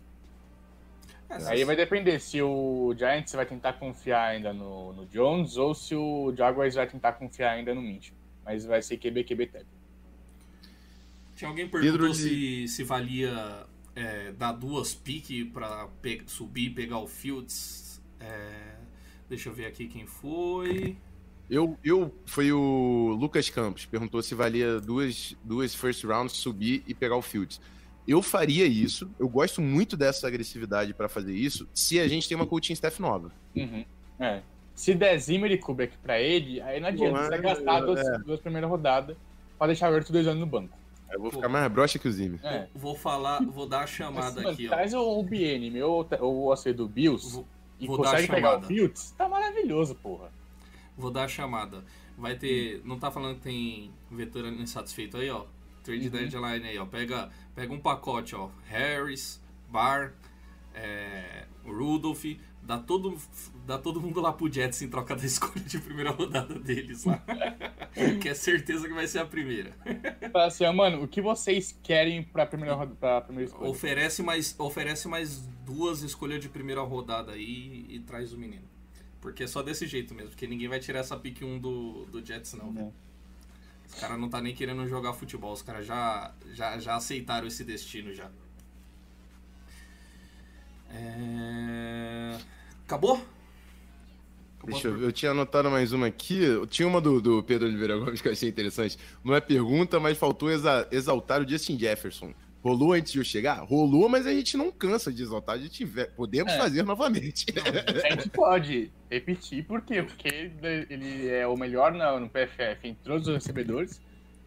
É, 1.29 1.35
Aí 1.49 1.65
vai 1.65 1.77
depender 1.77 2.19
se 2.19 2.43
o 2.43 2.93
Giants 2.97 3.33
vai 3.33 3.47
tentar 3.47 3.75
confiar 3.75 4.31
ainda 4.31 4.53
no, 4.53 4.93
no 4.93 5.07
Jones 5.07 5.57
ou 5.57 5.75
se 5.75 5.95
o 5.95 6.35
Jaguars 6.37 6.75
vai 6.75 6.87
tentar 6.89 7.13
confiar 7.13 7.53
ainda 7.53 7.75
no 7.75 7.81
Mitchell. 7.83 8.17
Mas 8.45 8.65
vai 8.65 8.83
ser 8.83 8.97
QB, 8.97 9.25
QB, 9.25 9.47
Teco. 9.47 9.67
Tinha 11.37 11.49
alguém 11.49 11.69
perguntou 11.69 11.99
Pedro 11.99 12.15
se, 12.15 12.29
de- 12.29 12.69
se 12.69 12.83
valia 12.83 13.65
é, 13.95 14.33
dar 14.33 14.53
duas 14.53 14.93
piques 14.95 15.45
pra 15.53 15.87
pe- 16.03 16.23
subir 16.27 16.67
e 16.67 16.71
pegar 16.71 16.99
o 16.99 17.07
Fields. 17.07 18.01
É, 18.19 18.75
deixa 19.29 19.49
eu 19.49 19.53
ver 19.55 19.67
aqui 19.67 19.87
quem 19.87 20.07
foi. 20.07 20.97
Eu, 21.51 21.77
eu 21.85 22.15
foi 22.25 22.53
o 22.53 23.17
Lucas 23.19 23.51
Campos, 23.51 23.85
perguntou 23.85 24.23
se 24.23 24.35
valia 24.35 24.81
duas, 24.81 25.37
duas 25.43 25.75
first 25.75 26.05
rounds 26.05 26.37
subir 26.37 26.83
e 26.87 26.95
pegar 26.95 27.17
o 27.17 27.23
Fields. 27.23 27.61
Eu 28.07 28.23
faria 28.23 28.65
isso, 28.67 29.11
eu 29.19 29.29
gosto 29.29 29.61
muito 29.61 29.97
dessa 29.97 30.27
agressividade 30.27 30.95
pra 30.95 31.09
fazer 31.09 31.35
isso, 31.35 31.69
se 31.75 31.99
a 32.01 32.07
gente 32.09 32.29
tem 32.29 32.37
uma 32.37 32.47
coaching 32.47 32.73
staff 32.73 33.01
nova. 33.03 33.33
Uhum. 33.55 33.85
É. 34.19 34.43
Se 34.75 34.95
der 34.95 35.19
Zimmer 35.19 35.51
e 35.51 35.59
Kubrick 35.59 35.97
pra 35.99 36.19
ele, 36.21 36.61
aí 36.63 36.81
não 36.81 36.89
adianta. 36.89 37.23
Você 37.25 37.29
vai 37.29 37.39
é, 37.39 37.43
gastar 37.43 37.81
duas, 37.81 38.01
é. 38.01 38.19
duas 38.19 38.41
primeiras 38.41 38.71
rodadas 38.71 39.17
pra 39.59 39.67
deixar 39.67 39.91
o 39.91 39.95
Hurts 39.95 40.11
dois 40.11 40.27
anos 40.27 40.41
no 40.41 40.47
banco. 40.47 40.77
Eu 41.13 41.21
vou 41.21 41.31
Pô. 41.31 41.37
ficar 41.37 41.49
mais 41.49 41.71
broxa 41.71 41.99
que 41.99 42.09
o 42.09 42.13
Zimmer. 42.13 42.39
É. 42.45 42.69
Vou 42.75 42.95
falar, 42.95 43.43
vou 43.43 43.67
dar 43.67 43.79
a 43.79 43.81
Mas, 43.81 43.91
chamada 43.91 44.37
mano, 44.37 44.49
aqui, 44.51 44.67
ó. 44.67 44.71
traz 44.71 44.95
o, 44.95 45.23
BN 45.25 45.83
ou 45.83 46.03
o- 46.03 46.25
ou 46.25 46.43
o 46.45 46.53
AC 46.53 46.73
do 46.73 46.89
Bills 46.89 47.35
Vou, 47.35 47.47
e 47.81 47.87
vou 47.87 47.99
dar 48.01 48.11
a 48.11 48.13
consegue 48.13 48.33
pegar 48.33 48.59
o. 48.59 48.63
Fields, 48.63 49.11
tá 49.19 49.29
maravilhoso, 49.29 49.95
porra. 49.97 50.31
Vou 51.01 51.11
dar 51.11 51.25
a 51.25 51.29
chamada. 51.29 51.85
Vai 52.17 52.37
ter. 52.37 52.81
Não 52.85 52.99
tá 52.99 53.11
falando 53.11 53.37
que 53.37 53.43
tem 53.43 53.91
veterano 54.11 54.61
insatisfeito 54.63 55.17
aí, 55.17 55.31
ó. 55.31 55.47
Trade 55.83 56.05
Uhum. 56.05 56.11
deadline 56.11 56.69
aí, 56.69 56.79
ó. 56.79 56.85
Pega, 56.87 57.31
pega 57.55 57.73
um 57.73 57.81
pacote, 57.81 58.37
ó. 58.37 58.51
Harris, 58.67 59.43
Barr, 59.71 60.13
é, 60.75 61.47
Rudolph. 61.65 62.25
Dá 62.63 62.79
todo, 62.79 63.17
dá 63.67 63.79
todo 63.79 64.01
mundo 64.03 64.21
lá 64.21 64.35
pro 64.35 64.53
Jets 64.53 64.83
em 64.83 64.89
troca 64.89 65.17
da 65.17 65.25
escolha 65.25 65.65
de 65.65 65.79
primeira 65.81 66.11
rodada 66.11 66.55
deles 66.59 67.05
lá. 67.05 67.21
que 68.21 68.29
é 68.29 68.35
certeza 68.35 68.87
que 68.87 68.93
vai 68.93 69.09
ser 69.09 69.19
a 69.21 69.25
primeira. 69.27 69.73
Fala 70.31 70.47
assim, 70.47 70.65
ó, 70.67 70.73
mano, 70.73 71.03
o 71.03 71.09
que 71.09 71.23
vocês 71.23 71.77
querem 71.83 72.23
pra 72.23 72.45
primeira, 72.45 72.75
roda- 72.75 72.95
pra 72.95 73.23
primeira 73.23 73.51
escolha? 73.51 73.71
Oferece 73.71 74.23
mais, 74.23 74.55
oferece 74.59 75.09
mais 75.09 75.39
duas 75.65 76.03
escolhas 76.03 76.39
de 76.41 76.51
primeira 76.51 76.83
rodada 76.83 77.33
aí 77.33 77.87
e 77.89 77.99
traz 78.01 78.33
o 78.35 78.39
menino. 78.39 78.69
Porque 79.21 79.45
é 79.45 79.47
só 79.47 79.63
desse 79.63 79.87
jeito 79.87 80.15
mesmo, 80.15 80.31
porque 80.31 80.47
ninguém 80.47 80.69
vai 80.69 80.81
tirar 80.81 81.01
essa 81.01 81.17
pick 81.17 81.43
1 81.43 81.59
do, 81.59 82.07
do 82.07 82.25
Jets, 82.25 82.55
não. 82.55 82.73
velho. 82.73 82.93
Os 83.87 83.95
caras 84.01 84.19
não 84.19 84.29
tá 84.29 84.41
nem 84.41 84.55
querendo 84.55 84.87
jogar 84.89 85.13
futebol, 85.13 85.53
os 85.53 85.63
caras 85.63 85.85
já, 85.85 86.33
já, 86.53 86.79
já 86.79 86.95
aceitaram 86.95 87.47
esse 87.47 87.65
destino 87.65 88.15
já. 88.15 88.31
É... 90.91 92.39
Acabou? 92.85 93.15
Acabou 94.59 94.73
Deixa 94.73 94.89
eu 94.89 95.01
eu 95.03 95.13
tinha 95.13 95.33
anotado 95.33 95.71
mais 95.71 95.93
uma 95.93 96.07
aqui. 96.07 96.41
Tinha 96.69 96.87
uma 96.87 97.01
do, 97.01 97.21
do 97.21 97.43
Pedro 97.43 97.67
Oliveira 97.69 97.97
Gomes 97.99 98.21
que 98.21 98.29
eu 98.29 98.33
achei 98.33 98.49
interessante. 98.49 98.99
Não 99.25 99.35
é 99.35 99.41
pergunta, 99.41 99.99
mas 99.99 100.17
faltou 100.19 100.51
exa- 100.51 100.89
exaltar 100.91 101.43
o 101.43 101.49
Justin 101.49 101.79
Jefferson. 101.79 102.33
Rolou 102.63 102.93
antes 102.93 103.13
de 103.13 103.19
eu 103.19 103.25
chegar? 103.25 103.55
Rolou, 103.65 104.07
mas 104.09 104.27
a 104.27 104.33
gente 104.35 104.57
não 104.57 104.71
cansa 104.71 105.11
de 105.13 105.23
exaltar. 105.23 105.55
A 105.55 105.59
gente 105.59 105.87
podemos 106.15 106.53
É. 106.53 106.59
fazer 106.59 106.83
novamente. 106.83 107.47
A 108.05 108.11
gente 108.11 108.29
pode 108.29 108.91
repetir, 109.11 109.65
por 109.65 109.81
quê? 109.81 110.03
Porque 110.03 110.51
ele 110.91 111.29
é 111.29 111.47
o 111.47 111.57
melhor 111.57 111.93
no, 111.93 112.21
no 112.21 112.29
PFF 112.29 112.87
em 112.87 112.95
todos 112.95 113.27
os 113.29 113.35
recebedores. 113.35 114.01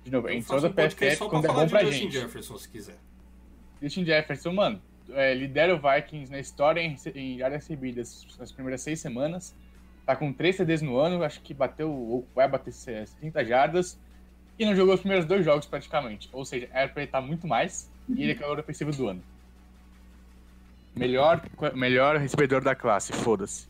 De 0.04 0.12
novo, 0.12 0.28
Eu 0.30 0.34
em 0.36 0.44
toda 0.44 0.68
um 0.68 0.74
PFF 0.74 1.18
quando 1.28 1.46
é 1.46 1.48
bom 1.48 1.68
pra 1.68 1.84
Justin 1.86 2.02
gente. 2.04 2.14
Jefferson, 2.14 2.58
se 2.58 2.70
quiser. 2.70 2.98
Justin 3.82 4.06
Jefferson, 4.06 4.54
mano, 4.54 4.82
é, 5.12 5.34
lidera 5.34 5.74
o 5.76 5.80
Vikings 5.80 6.32
na 6.32 6.40
história 6.40 6.82
em, 6.82 6.96
em 7.16 7.42
áreas 7.42 7.64
recebidas 7.64 8.28
nas 8.38 8.52
primeiras 8.52 8.82
seis 8.82 9.00
semanas. 9.00 9.56
Tá 10.06 10.16
com 10.16 10.32
três 10.34 10.58
CDs 10.58 10.82
no 10.82 10.98
ano, 10.98 11.24
acho 11.24 11.42
que 11.42 11.54
bateu, 11.54 11.90
ou 11.90 12.28
vai 12.36 12.48
bater 12.48 12.72
60 12.74 13.44
jardas. 13.46 13.98
E 14.60 14.66
não 14.66 14.76
jogou 14.76 14.94
os 14.94 15.00
primeiros 15.00 15.26
dois 15.26 15.44
jogos 15.44 15.66
praticamente. 15.66 16.30
Ou 16.32 16.46
seja, 16.46 16.70
era 16.74 16.88
pra 16.90 17.02
ele 17.02 17.08
estar 17.10 17.22
muito 17.22 17.48
mais. 17.48 17.90
E 18.10 18.24
ele 18.24 18.32
é 18.32 18.36
calor 18.36 18.60
ofensivo 18.60 18.92
do 18.92 19.08
ano. 19.08 19.24
Melhor, 20.96 21.42
melhor 21.74 22.18
recebedor 22.18 22.62
da 22.64 22.76
classe, 22.76 23.12
foda-se. 23.14 23.68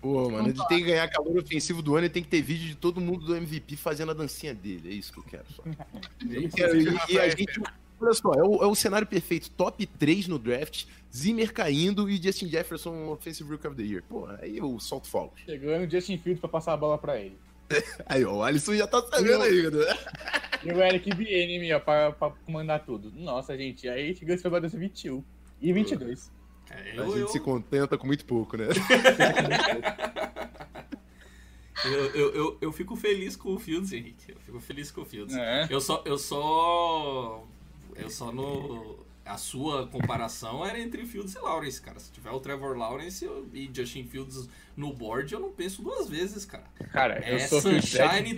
Pô, 0.00 0.30
mano, 0.30 0.48
ele 0.48 0.58
tem 0.68 0.78
que 0.78 0.84
ganhar 0.84 1.08
calor 1.08 1.38
ofensivo 1.38 1.82
do 1.82 1.94
ano 1.96 2.06
e 2.06 2.10
tem 2.10 2.22
que 2.22 2.28
ter 2.28 2.42
vídeo 2.42 2.68
de 2.68 2.74
todo 2.74 3.00
mundo 3.00 3.24
do 3.24 3.34
MVP 3.36 3.76
fazendo 3.76 4.10
a 4.10 4.14
dancinha 4.14 4.54
dele. 4.54 4.90
É 4.90 4.92
isso 4.92 5.12
que 5.12 5.18
eu 5.18 5.24
quero 5.24 5.44
só. 5.50 5.62
Eu 6.28 6.48
quero- 6.50 6.76
e, 6.80 7.12
e 7.14 7.18
a 7.18 7.28
gente. 7.28 7.60
Olha 8.00 8.12
só, 8.12 8.32
é 8.34 8.42
o, 8.42 8.62
é 8.62 8.66
o 8.66 8.74
cenário 8.74 9.06
perfeito. 9.06 9.50
Top 9.50 9.84
3 9.86 10.26
no 10.28 10.38
draft, 10.38 10.84
Zimmer 11.14 11.52
caindo 11.52 12.10
e 12.10 12.20
Justin 12.20 12.48
Jefferson 12.48 13.08
Offensive 13.08 13.48
Rookie 13.50 13.66
of 13.66 13.76
the 13.76 13.82
Year. 13.82 14.02
Pô, 14.08 14.26
aí 14.40 14.58
eu 14.58 14.78
solto 14.80 15.06
fogos. 15.08 15.40
Chegando 15.44 15.90
Justin 15.90 16.18
Fields 16.18 16.40
pra 16.40 16.48
passar 16.48 16.72
a 16.72 16.76
bola 16.76 16.98
pra 16.98 17.18
ele. 17.18 17.36
Aí, 18.06 18.24
ó, 18.24 18.36
o 18.36 18.42
Alisson 18.42 18.74
já 18.74 18.86
tá 18.86 19.02
sabendo 19.02 19.42
aí, 19.42 19.70
né? 19.70 19.84
E 20.64 20.72
o 20.72 20.82
Eric 20.82 21.14
BN, 21.14 21.74
ó, 21.74 21.78
pra, 21.78 22.10
pra 22.12 22.30
comandar 22.30 22.82
tudo. 22.86 23.12
Nossa, 23.14 23.54
gente, 23.54 23.86
aí 23.86 24.16
chegou 24.16 24.34
esse 24.34 24.42
jogador 24.42 24.66
21 24.66 25.22
e 25.60 25.74
22. 25.74 26.32
É, 26.70 26.74
A 26.74 26.96
eu, 26.96 27.10
gente 27.10 27.20
eu, 27.20 27.28
se 27.28 27.38
contenta 27.38 27.98
com 27.98 28.06
muito 28.06 28.24
pouco, 28.24 28.56
né? 28.56 28.68
eu, 31.84 31.92
eu, 31.92 32.34
eu, 32.34 32.58
eu 32.62 32.72
fico 32.72 32.96
feliz 32.96 33.36
com 33.36 33.54
o 33.54 33.58
Fields, 33.58 33.92
Henrique. 33.92 34.32
Eu 34.32 34.40
fico 34.40 34.58
feliz 34.58 34.90
com 34.90 35.02
o 35.02 35.04
Fields. 35.04 35.36
É. 35.36 35.66
Eu 35.68 35.82
só. 35.82 36.02
Eu 36.06 36.16
só. 36.16 37.46
Eu 37.94 38.08
só 38.08 38.32
no. 38.32 39.03
A 39.24 39.38
sua 39.38 39.86
comparação 39.86 40.64
era 40.66 40.78
entre 40.78 41.06
Fields 41.06 41.34
e 41.34 41.38
Lawrence, 41.38 41.80
cara. 41.80 41.98
Se 41.98 42.12
tiver 42.12 42.30
o 42.30 42.40
Trevor 42.40 42.76
Lawrence 42.76 43.24
eu- 43.24 43.48
e 43.54 43.70
Justin 43.72 44.04
Fields 44.04 44.48
no 44.76 44.92
board, 44.92 45.32
eu 45.32 45.40
não 45.40 45.50
penso 45.50 45.82
duas 45.82 46.08
vezes, 46.08 46.44
cara. 46.44 46.64
Cara, 46.92 47.26
eu 47.26 47.36
É 47.36 47.46
sou 47.48 47.60
Fields 47.62 47.88
Sunshine 47.88 48.34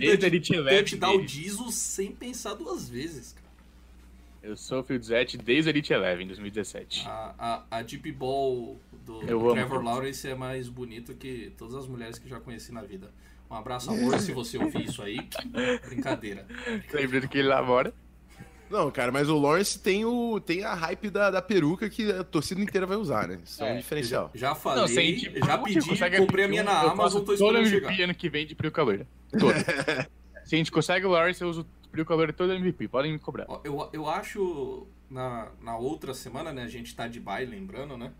Lab 0.61 0.77
Touchdown 0.77 1.17
dele. 1.17 1.27
Jesus 1.27 1.75
sem 1.75 2.11
pensar 2.13 2.53
duas 2.53 2.87
vezes, 2.87 3.33
cara. 3.33 3.47
Eu 4.41 4.55
sou 4.55 4.79
o 4.87 5.03
Zet 5.03 5.37
desde 5.37 5.69
o 5.69 5.71
Elite 5.71 5.91
Eleven, 5.91 6.23
em 6.23 6.27
2017. 6.27 7.05
A, 7.05 7.65
a, 7.69 7.79
a 7.79 7.81
Deep 7.81 8.09
Ball 8.13 8.77
do 9.05 9.21
Eu 9.23 9.51
Trevor. 9.51 9.83
Lawrence 9.83 10.25
é 10.25 10.35
mais 10.35 10.69
bonito 10.69 11.13
que 11.15 11.51
todas 11.57 11.75
as 11.75 11.85
mulheres 11.85 12.17
que 12.17 12.29
já 12.29 12.39
conheci 12.39 12.71
na 12.71 12.81
vida. 12.81 13.11
Um 13.51 13.55
abraço, 13.55 13.89
amor, 13.89 14.17
se 14.19 14.31
você 14.31 14.57
ouvir 14.57 14.85
isso 14.85 15.01
aí. 15.01 15.17
Brincadeira. 15.85 16.45
Lembrando 16.93 17.27
que 17.27 17.37
ele 17.39 17.49
namora. 17.49 17.93
Não, 18.69 18.91
cara, 18.91 19.11
mas 19.11 19.29
o 19.29 19.37
Lawrence 19.37 19.79
tem, 19.79 20.03
o, 20.05 20.39
tem 20.39 20.63
a 20.63 20.73
hype 20.73 21.09
da, 21.09 21.31
da 21.31 21.41
peruca 21.41 21.89
que 21.89 22.11
a 22.11 22.23
torcida 22.23 22.61
inteira 22.61 22.85
vai 22.85 22.97
usar, 22.97 23.27
né? 23.27 23.39
Isso 23.43 23.63
é, 23.63 23.69
É, 23.69 23.73
um 23.73 23.77
diferencial. 23.77 24.31
Já 24.33 24.49
Não, 24.49 24.55
falei, 24.55 24.87
sem 24.87 25.15
tipo, 25.15 25.45
já 25.45 25.57
pedi, 25.57 25.87
consegue 25.87 26.17
comprei 26.17 26.45
a 26.45 26.47
minha 26.47 26.63
na 26.63 26.83
Eu 26.83 26.89
Amazon, 26.91 27.21
tô 27.21 27.25
todo 27.27 27.35
esperando 27.35 27.67
MVP 27.67 27.91
chegar. 27.93 28.03
ano 28.03 28.15
que 28.15 28.29
vem 28.29 28.45
de 28.45 28.55
peruca 28.55 28.83
loira. 28.83 29.07
Todo. 29.39 29.53
Se 30.45 30.55
a 30.55 30.57
gente 30.57 30.71
consegue 30.71 31.05
o 31.05 31.09
Lawrence, 31.09 31.41
eu 31.41 31.49
uso 31.49 31.65
peruca 31.91 32.13
loira 32.15 32.33
todo 32.33 32.53
MVP. 32.53 32.87
Podem 32.87 33.11
me 33.13 33.19
cobrar. 33.19 33.45
Eu, 33.63 33.89
eu 33.93 34.09
acho, 34.09 34.87
na, 35.09 35.49
na 35.61 35.77
outra 35.77 36.13
semana, 36.13 36.51
né, 36.53 36.63
a 36.63 36.67
gente 36.67 36.95
tá 36.95 37.07
de 37.07 37.19
bye, 37.19 37.45
lembrando, 37.45 37.97
né? 37.97 38.11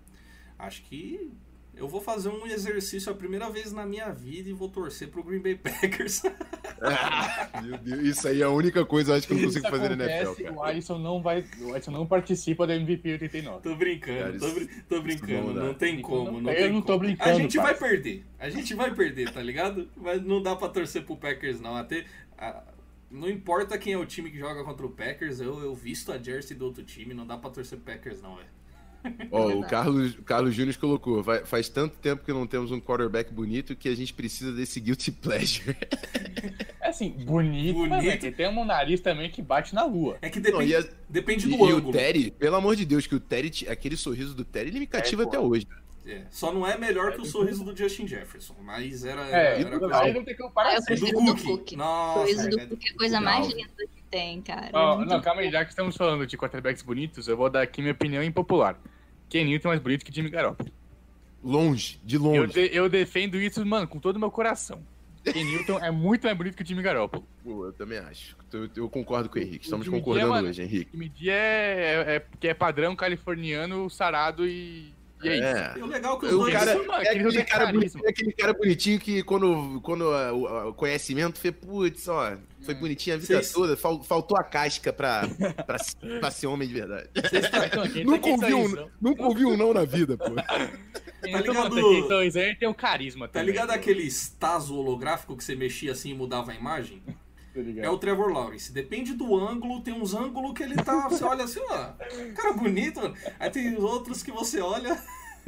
Acho 0.58 0.82
que 0.84 1.32
eu 1.78 1.88
vou 1.88 2.02
fazer 2.02 2.30
um 2.30 2.46
exercício 2.48 3.12
a 3.12 3.16
primeira 3.16 3.50
vez 3.50 3.72
na 3.72 3.86
minha 3.86 4.10
vida 4.12 4.50
e 4.50 4.54
vou 4.54 4.68
torcer 4.70 5.08
pro 5.10 5.24
Green 5.24 5.40
Bay 5.40 5.56
Packers. 5.62 6.22
Meu 7.64 7.78
Deus, 7.78 8.00
isso 8.04 8.28
aí 8.28 8.42
é 8.42 8.46
a 8.46 8.50
única 8.50 8.86
coisa 8.86 9.12
eu 9.12 9.16
acho 9.18 9.28
que 9.28 9.34
eu 9.34 9.38
não 9.38 9.46
consigo 9.46 9.70
fazer 9.70 9.96
na 9.96 10.04
NFL, 10.06 10.24
acontece, 10.24 10.44
cara. 10.44 10.56
o 10.56 10.64
Alisson 10.64 10.98
não 11.00 11.22
vai. 11.22 11.46
O 11.62 11.74
Alisson 11.74 11.92
não 11.92 12.06
participa 12.06 12.68
da 12.68 12.76
MVP 12.76 13.12
89. 13.14 13.62
tô 13.62 13.76
brincando, 13.76 14.18
Cara, 14.20 14.40
tô, 14.40 14.46
isso- 14.46 14.56
brin- 14.56 14.70
tô 14.90 15.02
brincando, 15.02 15.54
não 15.54 15.66
não 15.68 15.74
tem 15.74 16.02
como. 16.02 16.42
não- 16.42 16.52
eu 16.52 16.56
tem 16.58 16.72
não 16.74 16.82
tô 16.82 16.88
como. 16.88 17.00
brincando, 17.00 17.30
A 17.30 17.34
gente 17.34 17.58
vai 17.58 17.66
parça. 17.76 17.86
perder, 17.86 18.26
a 18.40 18.50
gente 18.50 18.74
vai 18.74 18.94
perder, 18.94 19.32
tá 19.32 19.42
ligado? 19.42 19.90
Mas 19.96 20.22
não 20.22 20.42
dá 20.42 20.56
pra 20.56 20.70
torcer 20.70 21.04
pro 21.04 21.16
Packers, 21.18 21.60
não. 21.60 21.76
Até, 21.76 22.06
a- 22.38 22.64
não 23.10 23.30
importa 23.30 23.78
quem 23.78 23.94
é 23.94 23.98
o 23.98 24.06
time 24.06 24.30
que 24.30 24.38
joga 24.38 24.64
contra 24.64 24.86
o 24.86 24.90
Packers, 24.90 25.40
eu, 25.40 25.60
eu 25.60 25.74
visto 25.74 26.12
a 26.12 26.18
jersey 26.18 26.56
do 26.58 26.66
outro 26.66 26.84
time, 26.84 27.14
não 27.14 27.26
dá 27.26 27.38
pra 27.38 27.50
torcer 27.50 27.78
pro 27.80 27.94
Packers, 27.94 28.22
não, 28.22 28.36
velho. 28.36 28.48
Ó, 29.32 29.48
o 29.50 29.62
Carlos, 29.68 30.14
o 30.16 30.24
Carlos 30.24 30.54
Júnior 30.56 30.76
colocou, 30.78 31.22
vai- 31.24 31.46
faz 31.46 31.70
tanto 31.70 31.98
tempo 31.98 32.24
que 32.24 32.32
não 32.34 32.46
temos 32.48 32.72
um 32.72 32.80
quarterback 32.80 33.32
bonito 33.34 33.76
que 33.76 33.88
a 33.90 33.96
gente 33.96 34.14
precisa 34.14 34.52
desse 34.52 34.80
guilty 34.80 35.12
pleasure. 35.12 35.76
É 36.80 36.90
assim, 36.90 37.10
bonito, 37.10 37.74
Bonito. 37.74 37.90
mas 37.90 38.06
é 38.06 38.16
que 38.16 38.32
tem 38.32 38.48
um 38.48 38.64
nariz 38.64 39.02
também 39.02 39.30
que 39.30 39.42
bate 39.42 39.76
na 39.76 39.84
lua. 39.84 40.18
É 40.22 40.30
que 40.30 40.40
Não, 40.40 40.52
depende, 40.60 40.72
e, 40.72 40.76
a- 40.78 40.86
depende 41.10 41.46
e- 41.46 41.50
do 41.50 41.56
e 41.56 41.74
o 41.74 41.76
ângulo. 41.76 41.92
Terry, 41.92 42.32
pelo 42.32 42.56
amor 42.56 42.78
de 42.78 42.86
Deus, 42.86 43.06
que 43.06 43.14
o 43.14 43.20
Terry, 43.20 43.52
aquele 43.68 43.98
sorriso 43.98 44.34
do 44.34 44.46
Terry, 44.46 44.70
ele 44.70 44.80
me 44.80 44.88
cativa 44.88 45.24
pô. 45.24 45.28
até 45.30 45.38
hoje. 45.40 45.68
É, 46.06 46.22
só 46.30 46.54
não 46.54 46.66
é 46.66 46.78
melhor 46.78 47.12
que 47.12 47.20
o 47.22 47.26
sorriso 47.26 47.66
do 47.66 47.76
Justin 47.76 48.08
Jefferson, 48.08 48.56
mas 48.64 49.04
era, 49.04 49.22
É, 49.30 49.60
era 49.60 49.76
e- 49.76 49.80
coisa- 49.80 50.14
não 50.14 50.24
tem 50.24 50.38
comparação. 50.38 50.96
eu 50.96 51.00
do 51.02 51.06
do 51.08 51.14
Cook. 51.36 51.42
Cook. 51.44 51.72
Nossa, 51.74 52.20
o 52.20 52.22
sorriso 52.28 52.50
do 52.52 52.60
é- 52.62 52.66
Cook 52.68 52.86
é 52.86 52.90
a 52.90 52.96
coisa 52.98 53.20
mais 53.20 53.48
linda 53.48 53.70
que 53.94 54.02
tem, 54.10 54.42
cara. 54.42 54.68
É 54.74 54.96
muito 54.96 55.10
não, 55.10 55.22
calma 55.22 55.42
aí, 55.42 55.52
já 55.52 55.66
que 55.66 55.72
estamos 55.72 55.98
falando 55.98 56.26
de 56.26 56.38
quarterbacks 56.38 56.84
bonitos, 56.84 57.28
eu 57.28 57.36
vou 57.36 57.50
dar 57.50 57.64
aqui 57.64 57.82
minha 57.82 57.92
opinião 57.94 58.24
impopular. 58.24 58.80
Ken 59.30 59.44
Newton 59.46 59.68
é 59.68 59.72
mais 59.72 59.82
bonito 59.82 60.06
que 60.06 60.14
Jimmy 60.14 60.30
Garoppolo. 60.30 60.72
Longe, 61.44 62.00
de 62.04 62.16
Eu, 62.16 62.22
longe. 62.22 62.54
de- 62.54 62.76
eu 62.76 62.90
defendo 62.90 63.40
isso, 63.40 63.66
mano, 63.66 63.88
com 63.88 64.00
todo 64.00 64.16
o 64.16 64.20
meu 64.20 64.32
coração. 64.32 64.82
Ken 65.24 65.44
Newton 65.44 65.80
é 65.80 65.92
muito 65.92 66.24
mais 66.24 66.38
bonito 66.38 66.56
que 66.56 66.64
o 66.64 66.66
Jimmy 66.66 66.82
Garoppolo. 66.82 67.26
Pô, 67.44 67.66
eu 67.66 67.74
também 67.74 67.98
acho. 68.00 68.36
Eu, 68.52 68.70
eu 68.76 68.90
concordo 68.90 69.30
com 69.30 69.38
o 69.38 69.42
Henrique. 69.42 69.66
Estamos 69.66 69.86
O 69.86 69.90
Jimmy 69.90 70.00
concordando 70.02 70.30
mano, 70.30 70.48
hoje, 70.50 70.62
Henrique. 70.62 70.88
O 70.88 70.92
que 70.92 70.98
medir 70.98 71.30
é, 71.30 71.34
é, 72.08 72.16
é 72.16 72.26
que 72.40 72.48
é 72.48 72.54
padrão 72.54 72.96
californiano, 72.96 73.90
sarado 73.90 74.48
e. 74.48 74.94
E 75.24 75.30
é 75.30 75.36
isso. 75.36 75.44
É. 75.80 75.84
O 75.84 75.88
legal 75.88 76.16
é 76.16 76.20
que 76.20 76.26
os 76.28 76.34
O 76.34 76.38
dois... 76.38 76.54
cara, 76.54 76.76
Isso, 76.76 76.88
mano, 76.88 77.04
é, 77.04 77.10
aquele 77.10 77.32
tem 77.32 77.46
cara 77.46 77.64
é 77.66 78.10
aquele 78.10 78.32
cara 78.34 78.54
bonitinho 78.54 79.00
que 79.00 79.24
quando, 79.24 79.82
quando 79.82 80.12
ah, 80.14 80.32
o, 80.34 80.48
ah, 80.48 80.68
o 80.68 80.74
conhecimento 80.76 81.40
foi, 81.40 81.52
putz, 81.52 82.08
ó, 82.08 82.38
foi 82.68 82.76
bonitinho 82.76 83.16
a 83.16 83.20
vida 83.20 83.34
Vocês- 83.36 83.52
toda, 83.52 83.76
fal- 83.78 84.04
faltou 84.04 84.38
a 84.38 84.44
casca 84.44 84.92
pra, 84.94 85.28
pra, 85.66 85.78
pra 86.20 86.32
ser 86.32 86.48
homem 86.48 86.68
de 86.68 86.74
verdade. 86.74 87.10
Nunca 88.06 88.30
ouvi 88.30 88.54
um, 88.54 88.66
isso? 88.66 88.92
nunca 89.02 89.24
ouvi 89.24 89.46
um 89.46 89.58
não 89.58 89.74
na 89.74 89.86
vida, 89.86 90.18
pô. 90.18 90.26
Quem 91.24 91.32
Tá 91.34 91.40
ligado? 91.42 91.76
quem 92.32 92.56
tem 92.56 92.68
o 92.70 92.74
carisma 92.76 93.28
Tá 93.28 93.40
também. 93.40 93.48
ligado 93.48 93.72
aquele 93.72 94.08
taso 94.40 94.76
holográfico 94.76 95.36
que 95.36 95.44
você 95.44 95.56
mexia 95.56 95.92
assim 95.94 96.12
e 96.12 96.14
mudava 96.14 96.52
a 96.52 96.56
imagem? 96.56 97.02
Tá? 97.06 97.14
É 97.82 97.90
o 97.90 97.98
Trevor 97.98 98.32
Lawrence. 98.32 98.72
Depende 98.72 99.14
do 99.16 99.36
ângulo, 99.36 99.82
tem 99.82 99.92
uns 99.94 100.14
ângulos 100.14 100.54
que 100.54 100.62
ele 100.62 100.76
tá. 100.76 101.08
Você 101.10 101.24
olha 101.24 101.44
assim, 101.46 101.60
ó. 101.70 101.94
Cara 102.36 102.54
bonito, 102.54 103.02
mano. 103.02 103.16
Aí 103.40 103.50
tem 103.50 103.76
outros 103.78 104.22
que 104.22 104.32
você 104.32 104.62
olha. 104.62 104.96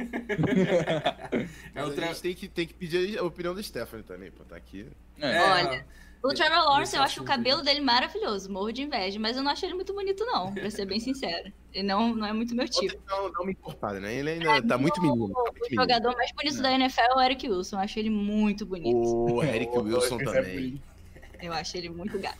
é 1.74 1.84
o 1.84 1.86
a 1.86 1.90
Trevor. 1.90 2.14
gente 2.14 2.22
tem 2.22 2.34
que, 2.34 2.48
tem 2.48 2.66
que 2.66 2.74
pedir 2.74 3.18
a 3.18 3.22
opinião 3.22 3.54
do 3.54 3.62
Stephanie 3.62 4.02
também, 4.04 4.30
pô, 4.30 4.44
tá 4.44 4.56
aqui. 4.56 4.86
É. 5.20 5.40
Olha, 5.40 5.86
O 6.22 6.34
Trevor 6.34 6.58
Lawrence, 6.58 6.94
eu 6.94 7.02
acho 7.02 7.22
o 7.22 7.24
cabelo 7.24 7.62
dele 7.62 7.80
maravilhoso, 7.80 8.52
morro 8.52 8.70
de 8.72 8.82
inveja, 8.82 9.18
mas 9.18 9.36
eu 9.38 9.42
não 9.42 9.50
acho 9.50 9.64
ele 9.64 9.72
muito 9.74 9.94
bonito, 9.94 10.22
não, 10.26 10.52
pra 10.52 10.70
ser 10.70 10.84
bem 10.84 11.00
sincera. 11.00 11.50
Ele 11.72 11.86
não, 11.88 12.14
não 12.14 12.26
é 12.26 12.32
muito 12.32 12.54
meu 12.54 12.68
tipo. 12.68 12.94
Não, 13.08 13.30
não 13.32 13.44
me 13.46 13.52
encorpada, 13.52 13.98
né? 14.00 14.14
Ele 14.14 14.30
ainda 14.30 14.62
tá 14.66 14.76
muito 14.76 15.00
menino. 15.00 15.28
Tá 15.32 15.40
muito 15.42 15.50
O 15.50 15.62
menino. 15.62 15.82
jogador 15.82 16.14
mais 16.16 16.30
bonito 16.32 16.60
da 16.60 16.72
NFL 16.72 17.00
é 17.00 17.14
o 17.14 17.20
Eric 17.22 17.48
Wilson, 17.48 17.76
eu 17.76 17.80
acho 17.80 17.98
ele 17.98 18.10
muito 18.10 18.66
bonito. 18.66 18.98
O 18.98 19.42
Eric 19.44 19.78
Wilson 19.78 20.20
é 20.20 20.24
também. 20.24 20.82
Eu 21.40 21.52
acho 21.54 21.76
ele 21.78 21.88
muito 21.88 22.18
gato. 22.18 22.38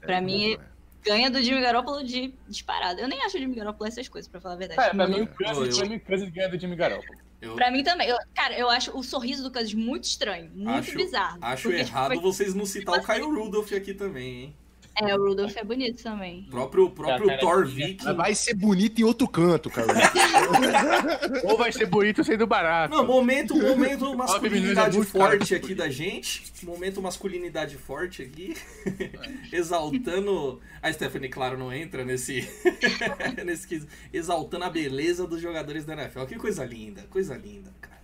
Pra 0.00 0.18
É, 0.18 0.20
mim, 0.20 0.56
bom, 0.56 0.62
é. 0.62 0.66
ganha 1.04 1.28
do 1.28 1.42
Jimmy 1.42 1.60
Garoppolo 1.60 2.04
de 2.04 2.32
disparado. 2.48 3.00
Eu 3.00 3.08
nem 3.08 3.20
acho 3.22 3.36
o 3.36 3.40
Jimmy 3.40 3.56
Garoppolo 3.56 3.88
essas 3.88 4.06
coisas, 4.08 4.30
pra 4.30 4.40
falar 4.40 4.54
a 4.54 4.58
verdade. 4.58 4.80
É, 4.80 4.84
pra 4.84 4.94
pra 4.94 5.08
mim, 5.08 5.22
o 5.22 6.00
Cousins 6.00 6.28
ganha 6.30 6.48
do 6.48 6.56
Jimmy 6.60 6.76
Garoppolo. 6.76 7.18
Eu 7.40 7.54
Pra 7.54 7.70
mim 7.70 7.82
também. 7.84 8.08
Eu- 8.08 8.16
cara, 8.34 8.56
eu 8.58 8.68
acho 8.70 8.96
o 8.96 9.02
sorriso 9.02 9.42
do 9.42 9.50
Cousins 9.52 9.74
muito 9.74 10.04
estranho, 10.04 10.50
muito 10.54 10.70
acho, 10.70 10.96
bizarro. 10.96 11.38
acho 11.42 11.68
tipo, 11.68 11.80
errado 11.80 12.12
foi- 12.14 12.22
vocês 12.22 12.54
não 12.54 12.64
citar 12.64 12.98
o 12.98 13.02
Kyle 13.04 13.22
Rudolph 13.26 13.72
aqui 13.72 13.92
também, 13.94 14.42
hein? 14.44 14.56
É, 14.98 15.14
o 15.14 15.28
Rudolph 15.28 15.54
é 15.54 15.62
bonito 15.62 16.02
também. 16.02 16.46
O 16.48 16.50
próprio, 16.50 16.90
próprio 16.90 17.38
Thor 17.38 17.66
Viking. 17.66 18.02
Mas 18.04 18.16
vai 18.16 18.34
ser 18.34 18.54
bonito 18.54 18.98
em 18.98 19.04
outro 19.04 19.28
canto, 19.28 19.68
cara. 19.68 19.92
Ou 21.44 21.58
vai 21.58 21.70
ser 21.70 21.84
bonito 21.84 22.24
sendo 22.24 22.46
barato. 22.46 22.94
Não, 22.94 23.06
momento, 23.06 23.54
momento 23.54 24.16
masculinidade 24.16 24.98
é 24.98 25.04
forte 25.04 25.54
aqui 25.54 25.74
da 25.74 25.90
gente. 25.90 26.44
Momento 26.62 27.02
masculinidade 27.02 27.76
forte 27.76 28.22
aqui. 28.22 28.54
Exaltando. 29.52 30.62
A 30.80 30.90
Stephanie, 30.90 31.28
claro, 31.28 31.58
não 31.58 31.70
entra 31.70 32.02
nesse. 32.02 32.48
nesse. 33.44 33.86
Exaltando 34.10 34.64
a 34.64 34.70
beleza 34.70 35.26
dos 35.26 35.42
jogadores 35.42 35.84
da 35.84 35.92
NFL. 35.92 36.24
Que 36.24 36.36
coisa 36.36 36.64
linda, 36.64 37.02
coisa 37.10 37.36
linda, 37.36 37.70
cara. 37.82 38.00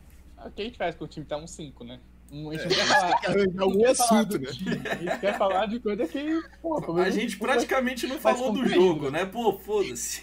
O 0.46 0.50
que 0.50 0.60
a 0.60 0.64
gente 0.66 0.76
faz 0.76 0.94
quando 0.94 1.08
o 1.08 1.12
time 1.12 1.24
tá 1.24 1.38
um 1.38 1.46
5, 1.46 1.84
né? 1.84 2.00
Um- 2.34 2.50
A 2.50 2.56
gente 2.56 2.74
quer. 2.74 3.30
Arranjar 3.30 3.62
algum 3.62 3.78
quer 3.80 3.90
assunto, 3.90 4.38
do 4.38 4.40
né? 4.40 4.48
A 4.48 4.52
gente 4.94 5.20
quer 5.20 5.36
falar 5.38 5.66
de 5.66 5.78
coisa 5.80 6.06
que. 6.08 6.42
Pô, 6.62 6.96
A 6.98 7.10
gente 7.10 7.36
praticamente 7.36 8.06
não 8.06 8.18
falou 8.18 8.52
do 8.52 8.66
jogo, 8.66 9.10
né? 9.10 9.26
Pô, 9.26 9.52
foda-se. 9.58 10.22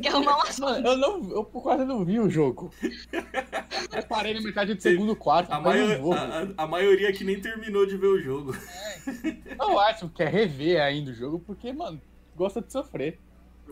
Quer 0.00 0.08
arrumar 0.08 0.38
um 0.38 0.42
assunto. 0.42 0.86
Eu, 0.86 0.96
não, 0.96 1.30
eu 1.30 1.44
quase 1.44 1.84
não 1.84 2.04
vi 2.04 2.18
o 2.20 2.30
jogo. 2.30 2.72
Eu 3.92 4.02
parei 4.08 4.32
na 4.32 4.40
metade 4.40 4.72
do 4.74 4.80
segundo 4.80 5.16
quarto. 5.16 5.50
A, 5.52 5.56
a- 6.14 6.62
a- 6.64 6.66
maioria 6.66 7.08
aqui 7.08 7.24
nem 7.24 7.40
terminou 7.40 7.84
de 7.84 7.96
ver 7.96 8.06
o 8.06 8.20
jogo. 8.20 8.56
Eu 9.60 9.78
acho 9.80 10.08
que 10.10 10.22
é 10.22 10.28
rever 10.28 10.80
ainda 10.80 11.10
o 11.10 11.14
jogo, 11.14 11.40
porque, 11.40 11.72
mano, 11.72 12.00
gosta 12.36 12.60
de 12.62 12.70
sofrer. 12.72 13.18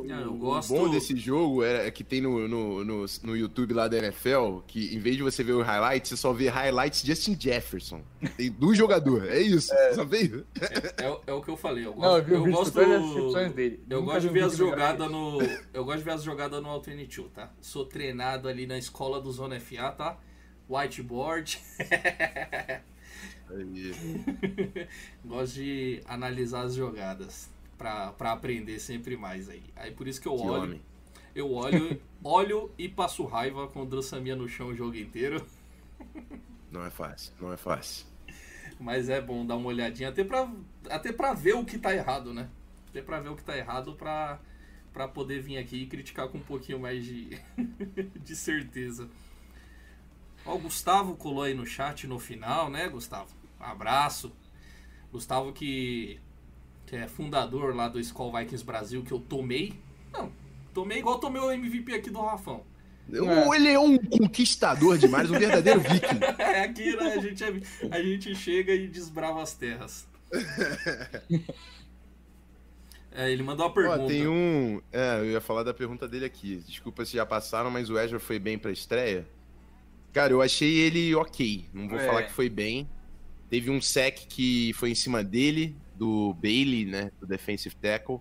Eu 0.05 0.33
O 0.33 0.37
gosto. 0.37 0.75
bom 0.75 0.91
desse 0.91 1.17
jogo 1.17 1.65
é, 1.65 1.87
é 1.87 1.91
que 1.91 2.05
tem 2.05 2.21
no, 2.21 2.47
no, 2.47 2.85
no, 2.85 3.07
no 3.23 3.37
YouTube 3.37 3.73
lá 3.73 3.89
da 3.89 3.97
NFL, 3.99 4.59
que 4.67 4.95
em 4.95 4.99
vez 4.99 5.17
de 5.17 5.23
você 5.23 5.43
ver 5.43 5.53
o 5.53 5.63
highlights, 5.63 6.11
você 6.11 6.17
só 6.17 6.33
vê 6.33 6.49
highlights 6.49 7.03
Justin 7.03 7.37
Jefferson. 7.39 8.03
Tem 8.37 8.51
do 8.51 8.75
jogador, 8.75 9.27
é 9.27 9.41
isso. 9.41 9.73
Só 9.95 10.05
veio. 10.05 10.47
É, 10.61 11.21
é 11.27 11.33
o 11.33 11.41
que 11.41 11.51
eu 11.51 11.57
falei. 11.57 11.87
Eu 11.87 11.95
gosto, 11.95 12.09
Não, 12.09 12.19
eu 12.19 12.43
o 12.43 12.47
eu 12.49 12.53
gosto, 12.53 12.79
eu 12.79 14.03
gosto 14.03 14.21
de 14.21 14.29
ver 14.29 14.45
as 14.45 14.57
jogadas 14.57 15.11
no. 15.11 15.39
Eu 15.73 15.85
gosto 15.85 15.99
de 15.99 16.05
ver 16.05 16.13
as 16.13 16.23
jogadas 16.23 16.63
no 16.63 16.69
Alternate 16.69 17.23
tá? 17.35 17.51
Sou 17.61 17.85
treinado 17.85 18.49
ali 18.49 18.67
na 18.67 18.77
escola 18.77 19.21
do 19.21 19.31
Zona 19.33 19.59
FA, 19.61 19.91
tá? 19.93 20.19
Whiteboard. 20.69 21.59
Gosto 25.25 25.55
de 25.55 26.01
analisar 26.05 26.63
as 26.63 26.75
jogadas. 26.75 27.49
Pra, 27.77 28.13
pra 28.13 28.33
aprender 28.33 28.79
sempre 28.79 29.17
mais 29.17 29.49
aí. 29.49 29.63
Aí 29.77 29.91
por 29.91 30.09
isso 30.09 30.21
que 30.21 30.29
eu 30.29 30.37
que 30.37 30.43
olho. 30.43 30.63
homem. 30.63 30.83
Eu 31.35 31.53
olho, 31.53 32.01
olho 32.25 32.73
e 32.79 32.89
passo 32.89 33.25
raiva 33.25 33.69
com 33.69 33.83
o 33.83 33.87
Drossamia 33.87 34.35
no 34.35 34.49
chão 34.49 34.69
o 34.69 34.75
jogo 34.75 34.97
inteiro. 34.97 35.47
Não 36.71 36.85
é 36.85 36.91
fácil, 36.91 37.33
não 37.41 37.53
é 37.53 37.57
fácil. 37.57 38.07
Mas 38.79 39.09
é 39.09 39.21
bom 39.21 39.45
dar 39.47 39.57
uma 39.57 39.69
olhadinha 39.69 40.09
até 40.09 40.25
pra, 40.25 40.51
até 40.91 41.13
pra 41.13 41.33
ver 41.33 41.55
o 41.55 41.65
que 41.65 41.79
tá 41.79 41.95
errado, 41.95 42.33
né? 42.35 42.49
Até 42.89 43.03
pra 43.03 43.21
ver 43.21 43.31
o 43.31 43.37
que 43.37 43.45
tá 43.45 43.57
errado 43.57 43.95
pra, 43.95 44.39
pra 44.93 45.07
poder 45.09 45.41
vir 45.41 45.59
aqui 45.59 45.83
e 45.83 45.87
criticar 45.87 46.29
com 46.29 46.39
um 46.39 46.43
pouquinho 46.43 46.81
mais 46.81 47.05
de, 47.05 47.39
de 48.23 48.37
certeza. 48.37 49.09
Ó, 50.45 50.55
o 50.55 50.59
Gustavo 50.59 51.17
colou 51.17 51.43
aí 51.43 51.55
no 51.55 51.67
chat 51.67 52.07
no 52.07 52.19
final, 52.19 52.71
né, 52.71 52.89
Gustavo? 52.89 53.35
Um 53.61 53.65
abraço. 53.65 54.33
Gustavo 55.11 55.53
que, 55.53 56.21
que 56.87 56.97
é 56.97 57.07
fundador 57.09 57.75
lá 57.75 57.89
do 57.89 57.99
Skull 58.01 58.33
Vikings 58.33 58.65
Brasil, 58.65 59.03
que 59.03 59.13
eu 59.13 59.19
tomei. 59.21 59.75
Não, 60.13 60.31
tomei 60.73 60.99
igual 60.99 61.19
tomei 61.19 61.43
o 61.43 61.51
MVP 61.51 61.93
aqui 61.95 62.11
do 62.11 62.21
Rafão. 62.21 62.63
O- 63.09 63.55
Ele 63.55 63.69
é 63.69 63.79
um 63.79 63.97
conquistador 63.99 64.99
demais, 64.99 65.31
um 65.31 65.39
verdadeiro 65.39 65.81
viking. 65.81 66.19
É 66.39 66.63
aqui, 66.63 66.97
né? 66.97 67.13
A 67.15 67.21
gente, 67.21 67.45
é- 67.45 67.61
a 67.91 68.03
gente 68.03 68.35
chega 68.35 68.73
e 68.75 68.89
desbrava 68.89 69.43
as 69.43 69.55
terras. 69.55 70.07
É, 73.19 73.31
ele 73.33 73.43
mandou 73.43 73.65
uma 73.67 73.73
pergunta. 73.73 74.03
Ó, 74.03 74.07
tem 74.07 74.27
um. 74.29 74.81
É, 74.93 75.21
eu 75.21 75.31
ia 75.31 75.41
falar 75.41 75.63
da 75.63 75.73
pergunta 75.73 76.07
dele 76.07 76.27
aqui. 76.27 76.63
Desculpa 76.69 77.03
se 77.05 77.15
já 77.17 77.25
passaram, 77.25 77.71
mas 77.71 77.89
o 77.89 77.99
Ezra 77.99 78.21
foi 78.21 78.39
bem 78.39 78.59
pra 78.59 78.71
estreia. 78.71 79.27
Cara, 80.13 80.33
eu 80.35 80.43
achei 80.43 80.71
ele 80.81 81.15
ok. 81.15 81.65
Não 81.73 81.89
vou 81.89 81.99
É. 81.99 82.07
falar 82.07 82.23
que 82.25 82.33
foi 82.33 82.51
bem. 82.51 82.87
Teve 83.49 83.71
um 83.71 83.81
sec 83.81 84.27
que 84.29 84.73
foi 84.75 84.91
em 84.91 84.95
cima 84.95 85.25
dele, 85.25 85.75
do 85.97 86.35
Bailey, 86.35 86.85
né? 86.85 87.11
Do 87.21 87.27
defensive 87.27 87.75
tackle. 87.77 88.21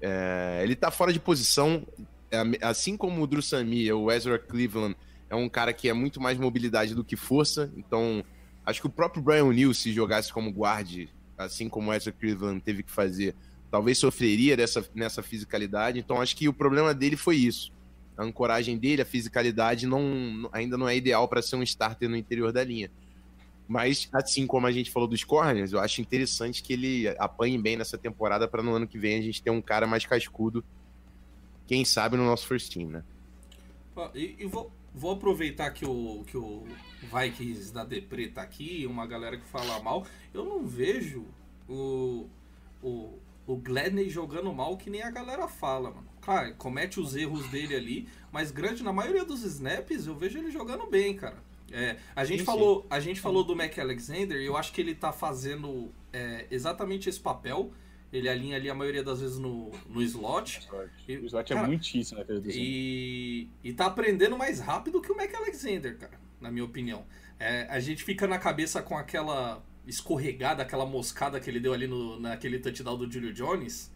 É, 0.00 0.60
ele 0.62 0.76
tá 0.76 0.90
fora 0.90 1.12
de 1.12 1.20
posição. 1.20 1.86
É, 2.30 2.42
Assim 2.62 2.96
como 2.96 3.22
o 3.22 3.26
Drew 3.26 3.42
Samia, 3.42 3.96
o 3.96 4.10
Ezra 4.10 4.38
Cleveland 4.38 4.96
é 5.30 5.34
um 5.34 5.48
cara 5.48 5.72
que 5.72 5.88
é 5.88 5.92
muito 5.92 6.20
mais 6.20 6.38
mobilidade 6.38 6.94
do 6.94 7.04
que 7.04 7.16
força. 7.16 7.72
Então, 7.76 8.24
acho 8.66 8.80
que 8.80 8.86
o 8.86 8.90
próprio 8.90 9.22
Brian 9.22 9.44
O'Neill, 9.44 9.72
se 9.72 9.92
jogasse 9.92 10.32
como 10.32 10.52
guarde, 10.52 11.08
assim 11.38 11.68
como 11.68 11.90
o 11.90 11.94
Ezra 11.94 12.12
Cleveland 12.12 12.60
teve 12.60 12.82
que 12.82 12.90
fazer, 12.90 13.34
talvez 13.70 13.96
sofreria 13.96 14.56
dessa, 14.56 14.84
nessa 14.94 15.22
fisicalidade. 15.22 15.98
Então, 15.98 16.20
acho 16.20 16.36
que 16.36 16.48
o 16.48 16.52
problema 16.52 16.92
dele 16.92 17.16
foi 17.16 17.36
isso. 17.36 17.72
A 18.16 18.24
ancoragem 18.24 18.76
dele, 18.76 19.00
a 19.00 19.06
fisicalidade, 19.06 19.86
não, 19.86 20.50
ainda 20.52 20.76
não 20.76 20.86
é 20.86 20.94
ideal 20.94 21.26
para 21.26 21.40
ser 21.40 21.56
um 21.56 21.62
starter 21.62 22.08
no 22.08 22.16
interior 22.16 22.52
da 22.52 22.62
linha. 22.62 22.90
Mas, 23.72 24.06
assim 24.12 24.46
como 24.46 24.66
a 24.66 24.70
gente 24.70 24.90
falou 24.90 25.08
dos 25.08 25.24
corners, 25.24 25.72
eu 25.72 25.80
acho 25.80 26.02
interessante 26.02 26.62
que 26.62 26.74
ele 26.74 27.08
apanhe 27.18 27.56
bem 27.56 27.74
nessa 27.74 27.96
temporada 27.96 28.46
para 28.46 28.62
no 28.62 28.74
ano 28.74 28.86
que 28.86 28.98
vem 28.98 29.18
a 29.18 29.22
gente 29.22 29.42
ter 29.42 29.48
um 29.48 29.62
cara 29.62 29.86
mais 29.86 30.04
cascudo, 30.04 30.62
quem 31.66 31.82
sabe 31.82 32.18
no 32.18 32.26
nosso 32.26 32.46
first 32.46 32.70
team, 32.70 32.90
né? 32.90 33.02
E, 34.14 34.36
e 34.40 34.44
vou, 34.44 34.70
vou 34.94 35.12
aproveitar 35.12 35.70
que 35.70 35.86
o, 35.86 36.22
que 36.26 36.36
o 36.36 36.64
Vikings 37.04 37.72
da 37.72 37.82
Depre 37.82 38.28
tá 38.28 38.42
aqui, 38.42 38.84
uma 38.84 39.06
galera 39.06 39.38
que 39.38 39.46
fala 39.46 39.82
mal. 39.82 40.06
Eu 40.34 40.44
não 40.44 40.66
vejo 40.66 41.24
o, 41.66 42.28
o, 42.82 43.18
o 43.46 43.56
Gladney 43.56 44.10
jogando 44.10 44.52
mal 44.52 44.76
que 44.76 44.90
nem 44.90 45.02
a 45.02 45.10
galera 45.10 45.48
fala, 45.48 45.88
mano. 45.88 46.08
Claro, 46.20 46.54
comete 46.56 47.00
os 47.00 47.16
erros 47.16 47.48
dele 47.48 47.74
ali, 47.74 48.08
mas 48.30 48.50
grande, 48.50 48.82
na 48.82 48.92
maioria 48.92 49.24
dos 49.24 49.42
snaps, 49.42 50.06
eu 50.06 50.14
vejo 50.14 50.38
ele 50.38 50.50
jogando 50.50 50.86
bem, 50.90 51.16
cara. 51.16 51.38
É, 51.72 51.96
a, 52.14 52.24
gente 52.24 52.40
Sim, 52.40 52.44
sim. 52.44 52.44
falou, 52.44 52.86
a 52.90 53.00
gente 53.00 53.20
falou 53.20 53.42
do 53.42 53.56
Mac 53.56 53.78
Alexander 53.78 54.38
e 54.40 54.44
eu 54.46 54.56
acho 54.56 54.72
que 54.72 54.80
ele 54.80 54.94
tá 54.94 55.10
fazendo 55.12 55.90
é, 56.12 56.46
exatamente 56.50 57.08
esse 57.08 57.18
papel. 57.20 57.72
Ele 58.12 58.28
alinha 58.28 58.56
ali 58.56 58.68
a 58.68 58.74
maioria 58.74 59.02
das 59.02 59.20
vezes 59.22 59.38
no, 59.38 59.70
no 59.88 60.02
slot. 60.02 60.68
E- 61.08 61.16
O 61.16 61.24
slot 61.26 61.50
é 61.50 61.56
muitíssimo 61.56 62.18
na 62.18 62.24
defesa 62.24 62.40
do 62.42 62.50
Zimmer. 62.52 62.66
E, 62.68 63.48
e 63.64 63.72
tá 63.72 63.86
aprendendo 63.86 64.36
mais 64.36 64.60
rápido 64.60 65.00
que 65.00 65.10
o 65.10 65.16
Mac 65.16 65.34
Alexander, 65.34 65.96
cara, 65.96 66.20
na 66.38 66.50
minha 66.50 66.64
opinião. 66.64 67.06
É, 67.40 67.66
a 67.70 67.80
gente 67.80 68.04
fica 68.04 68.26
na 68.26 68.38
cabeça 68.38 68.82
com 68.82 68.96
aquela 68.98 69.64
escorregada, 69.86 70.62
aquela 70.62 70.84
moscada 70.84 71.40
que 71.40 71.48
ele 71.48 71.58
deu 71.58 71.72
ali 71.72 71.86
no, 71.86 72.20
naquele 72.20 72.58
touchdown 72.58 72.98
do 72.98 73.10
Julio 73.10 73.32
Jones. 73.32 73.90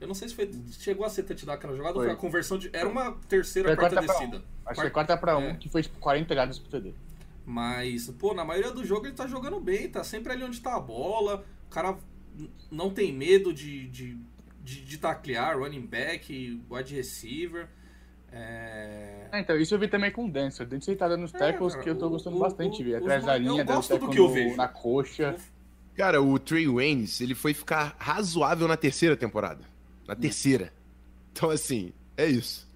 Eu 0.00 0.06
não 0.06 0.14
sei 0.14 0.28
se 0.28 0.34
foi, 0.34 0.50
chegou 0.78 1.04
a 1.04 1.10
ser 1.10 1.24
touchdown 1.24 1.54
aquela 1.54 1.76
jogada 1.76 1.94
ou 1.96 2.00
Foi. 2.00 2.06
foi 2.06 2.14
a 2.14 2.16
conversão 2.16 2.56
de. 2.56 2.70
Era 2.72 2.88
uma 2.88 3.12
terceira, 3.28 3.68
Foi 3.68 3.76
quarta 3.76 3.96
quarta 3.96 4.12
descida. 4.14 4.44
Acho 4.64 4.74
que 4.76 4.80
foi 4.80 4.90
quarta 4.90 5.16
pra 5.16 5.36
um, 5.36 5.50
É. 5.50 5.56
que 5.56 5.68
foi 5.68 5.82
tipo 5.82 5.98
40 5.98 6.34
jardas 6.34 6.58
pro 6.58 6.70
TD. 6.70 6.94
Mas, 7.50 8.10
pô, 8.10 8.34
na 8.34 8.44
maioria 8.44 8.70
do 8.70 8.84
jogo 8.84 9.06
ele 9.06 9.14
tá 9.14 9.26
jogando 9.26 9.58
bem, 9.58 9.88
tá 9.88 10.04
sempre 10.04 10.30
ali 10.34 10.44
onde 10.44 10.60
tá 10.60 10.76
a 10.76 10.80
bola. 10.80 11.46
O 11.66 11.70
cara 11.70 11.96
não 12.70 12.90
tem 12.90 13.10
medo 13.10 13.54
de, 13.54 13.88
de, 13.88 14.18
de, 14.62 14.84
de 14.84 14.98
taclear, 14.98 15.58
running 15.58 15.86
back, 15.86 16.60
wide 16.70 16.94
receiver. 16.94 17.66
É... 18.30 19.28
Ah, 19.32 19.40
então, 19.40 19.56
isso 19.56 19.74
eu 19.74 19.78
vi 19.78 19.88
também 19.88 20.10
com 20.12 20.26
o 20.26 20.30
Dancer. 20.30 20.66
O 20.66 20.68
Dancer 20.68 20.94
tá 20.94 21.08
dando 21.08 21.24
os 21.24 21.34
É, 21.34 21.38
tackles 21.38 21.72
cara, 21.72 21.84
que 21.84 21.88
eu 21.90 21.96
tô 21.96 22.10
gostando 22.10 22.36
o- 22.36 22.40
bastante 22.40 22.76
de 22.76 22.84
ver. 22.84 22.96
os 22.96 23.02
Atrás 23.02 23.24
da 23.24 23.36
eu 23.38 23.42
linha, 23.42 23.64
dando 23.64 23.76
gosto 23.76 23.88
do 23.88 23.98
tackle 24.00 24.12
que 24.14 24.20
eu 24.20 24.28
no- 24.28 24.34
vejo. 24.34 24.56
na 24.56 24.68
coxa. 24.68 25.36
Cara, 25.94 26.20
o 26.22 26.38
Trey 26.38 26.68
Waynes, 26.68 27.20
ele 27.22 27.34
foi 27.34 27.54
ficar 27.54 27.96
razoável 27.98 28.68
na 28.68 28.76
terceira 28.76 29.16
temporada. 29.16 29.64
Na 30.06 30.14
terceira. 30.14 30.70
Então, 31.32 31.48
assim, 31.50 31.92
é 32.14 32.26
isso. 32.26 32.68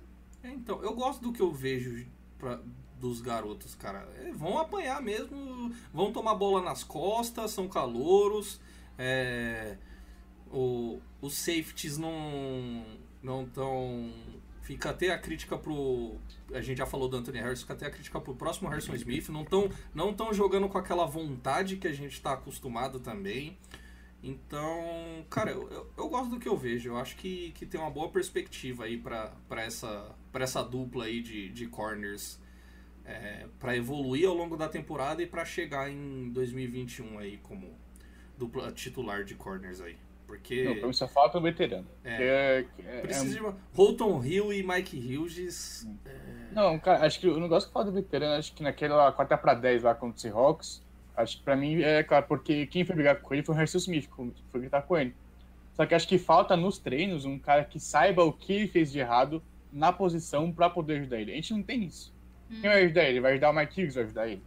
É, 0.43 0.49
então, 0.49 0.83
eu 0.83 0.95
gosto 0.95 1.21
do 1.23 1.31
que 1.31 1.41
eu 1.43 1.53
vejo 1.53 2.07
pra- 2.39 2.59
dos 3.03 3.21
garotos, 3.21 3.75
cara. 3.75 4.09
É, 4.21 4.31
vão 4.33 4.57
apanhar 4.59 5.03
mesmo, 5.03 5.71
vão 5.93 6.13
tomar 6.13 6.37
bola 6.37 6.63
nas 6.63 6.83
costas, 6.85 7.51
são 7.51 7.69
calouros. 7.69 8.61
é, 8.99 9.77
o- 10.51 11.01
os 11.21 11.35
safeties 11.35 11.99
não 11.99 12.85
não 13.23 13.47
tão 13.47 14.13
fica 14.63 14.91
até 14.91 15.11
a 15.11 15.19
crítica 15.19 15.57
pro 15.59 16.17
a 16.53 16.61
gente 16.61 16.79
já 16.79 16.87
falou 16.87 17.09
do 17.09 17.17
Anthony 17.17 17.41
Harris, 17.41 17.63
fica 17.63 17.73
até 17.73 17.87
a 17.87 17.91
crítica 17.91 18.21
pro 18.21 18.35
próximo 18.37 18.69
Harrison 18.69 18.95
Smith, 18.95 19.29
não 19.31 19.45
tão 19.45 19.69
não 19.95 20.13
tão 20.15 20.33
jogando 20.33 20.69
com 20.69 20.79
aquela 20.79 21.07
vontade 21.07 21.77
que 21.79 21.89
a 21.89 21.93
gente 21.93 22.21
tá 22.21 22.35
acostumado 22.35 23.01
também. 23.01 23.57
Então, 24.23 25.25
cara, 25.29 25.51
eu, 25.51 25.69
eu, 25.71 25.91
eu 25.97 26.09
gosto 26.09 26.31
do 26.31 26.39
que 26.39 26.49
eu 26.49 26.57
vejo. 26.57 26.91
Eu 26.91 26.97
acho 26.97 27.17
que, 27.17 27.51
que 27.57 27.67
tem 27.67 27.81
uma 27.81 27.91
boa 27.91 28.09
perspectiva 28.09 28.85
aí 28.85 28.97
pra 28.97 29.33
essa, 29.57 30.15
pra 30.31 30.45
essa 30.45 30.63
dupla 30.63 31.07
aí 31.07 31.21
de, 31.21 31.49
de 31.49 31.67
corners 31.67 32.39
é, 33.05 33.47
para 33.59 33.77
evoluir 33.77 34.29
ao 34.29 34.35
longo 34.35 34.57
da 34.57 34.69
temporada 34.69 35.23
e 35.23 35.27
pra 35.27 35.45
chegar 35.45 35.91
em 35.91 36.31
2021 36.31 37.19
aí 37.19 37.39
como 37.39 37.77
dupla 38.39 38.73
titular 38.73 39.25
de 39.25 39.35
corners 39.35 39.81
aí. 39.81 39.97
Porque 40.27 40.65
Não, 40.65 40.77
pra 40.77 40.87
mim 40.87 40.93
só 40.95 41.07
falta 41.07 41.39
um 41.39 41.43
veterano. 41.43 41.87
É. 42.03 42.17
Que 42.17 42.23
é- 42.23 42.67
é- 42.87 43.01
precisa 43.03 43.27
é- 43.27 43.35
de 43.35 43.41
uma... 43.41 43.57
Holton 43.75 44.25
Hill 44.25 44.53
e 44.53 44.63
Mike 44.63 44.97
Hughes. 45.17 45.87
Não, 46.53 46.79
cara, 46.79 47.05
acho 47.05 47.21
que 47.21 47.29
o 47.29 47.39
negócio 47.39 47.69
que 47.69 47.73
fala 47.73 47.87
do 47.87 47.93
veterano, 47.93 48.35
acho 48.39 48.55
que 48.55 48.63
naquela 48.63 49.13
quarta 49.13 49.37
pra 49.37 49.55
10 49.55 49.83
lá 49.83 49.95
contra 49.95 50.17
o 50.17 50.21
Seahawks, 50.21 50.83
acho 51.15 51.39
que 51.39 51.45
pra 51.45 51.55
mim 51.55 51.83
é 51.83 52.03
claro, 52.03 52.27
porque 52.27 52.67
quem 52.67 52.85
foi 52.85 52.95
brigar 52.95 53.21
com 53.21 53.35
ele 53.35 53.43
foi 53.43 53.55
o 53.55 53.59
Harrison 53.59 53.79
Smith, 53.79 54.09
que 54.09 54.33
foi 54.51 54.61
gritar 54.61 54.83
com 54.83 54.97
ele. 54.97 55.15
Só 55.75 55.85
que 55.85 55.95
acho 55.95 56.09
que 56.09 56.19
falta 56.19 56.57
nos 56.57 56.79
treinos 56.79 57.25
um 57.25 57.39
cara 57.39 57.65
que 57.65 57.79
saiba 57.81 58.25
o 58.25 58.33
que 58.33 58.53
ele 58.53 58.69
fez 58.69 58.91
de 58.93 58.99
errado 59.01 59.43
na 59.73 59.93
posição 59.93 60.53
pra 60.53 60.69
poder 60.69 61.01
ajudar 61.01 61.21
ele. 61.21 61.33
A 61.33 61.35
gente 61.35 61.53
não 61.53 61.63
tem 61.63 61.85
isso. 61.85 62.15
Quem 62.61 62.71
vai 62.71 62.85
ajudar 62.85 63.05
ele? 63.05 63.21
Vai 63.21 63.33
ajudar 63.33 63.51
o 63.51 63.53
Mike 63.55 63.81
Hughes, 63.81 63.95
vai 63.95 64.05
ajudar 64.05 64.29
ele. 64.29 64.43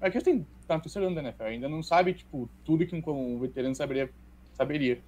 O 0.00 0.04
Mike 0.04 0.16
Hughes 0.16 0.24
tem, 0.24 0.46
tá 0.66 0.76
no 0.76 0.82
terceiro 0.82 1.06
ano 1.06 1.16
da 1.16 1.22
NFL, 1.22 1.42
ainda 1.44 1.68
não 1.68 1.82
sabe, 1.82 2.14
tipo, 2.14 2.48
tudo 2.64 2.86
que 2.86 2.94
um, 2.94 3.38
veterano 3.38 3.74
saberia. 3.74 4.10
saberia. 4.54 5.00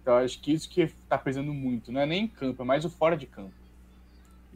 Então 0.00 0.16
acho 0.16 0.40
que 0.40 0.52
isso 0.52 0.68
que 0.68 0.88
tá 1.08 1.18
pesando 1.18 1.52
muito. 1.52 1.92
Não 1.92 2.00
é 2.00 2.06
nem 2.06 2.24
em 2.24 2.28
campo, 2.28 2.62
é 2.62 2.64
mais 2.64 2.84
o 2.84 2.90
fora 2.90 3.16
de 3.16 3.26
campo. 3.26 3.54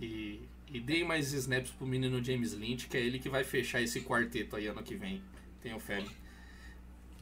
E, 0.00 0.40
e 0.72 0.80
deem 0.80 1.04
mais 1.04 1.32
snaps 1.32 1.70
pro 1.70 1.86
menino 1.86 2.22
James 2.24 2.54
Lynch, 2.54 2.88
que 2.88 2.96
é 2.96 3.00
ele 3.00 3.18
que 3.18 3.28
vai 3.28 3.44
fechar 3.44 3.82
esse 3.82 4.00
quarteto 4.00 4.56
aí 4.56 4.66
ano 4.66 4.82
que 4.82 4.94
vem. 4.94 5.22
Tenho 5.60 5.78
fé. 5.78 6.02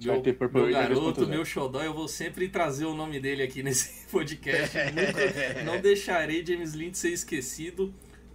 Vai 0.02 0.22
Meu, 0.22 0.50
meu 0.50 0.70
garoto, 0.70 1.26
2.0. 1.26 1.28
meu 1.28 1.44
xodó, 1.44 1.82
eu 1.82 1.92
vou 1.92 2.08
sempre 2.08 2.48
trazer 2.48 2.86
o 2.86 2.94
nome 2.94 3.20
dele 3.20 3.42
aqui 3.42 3.62
nesse 3.64 4.06
podcast. 4.08 4.76
Nunca, 4.78 5.64
não 5.64 5.80
deixarei 5.80 6.44
James 6.44 6.72
Lynch 6.72 6.96
ser 6.96 7.10
esquecido. 7.10 7.92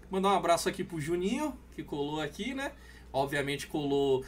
Mandar 0.10 0.30
um 0.30 0.38
abraço 0.38 0.70
aqui 0.70 0.84
pro 0.84 1.00
Juninho, 1.00 1.58
que 1.74 1.84
colou 1.84 2.22
aqui, 2.22 2.54
né? 2.54 2.72
Obviamente 3.12 3.68
colou 3.68 4.24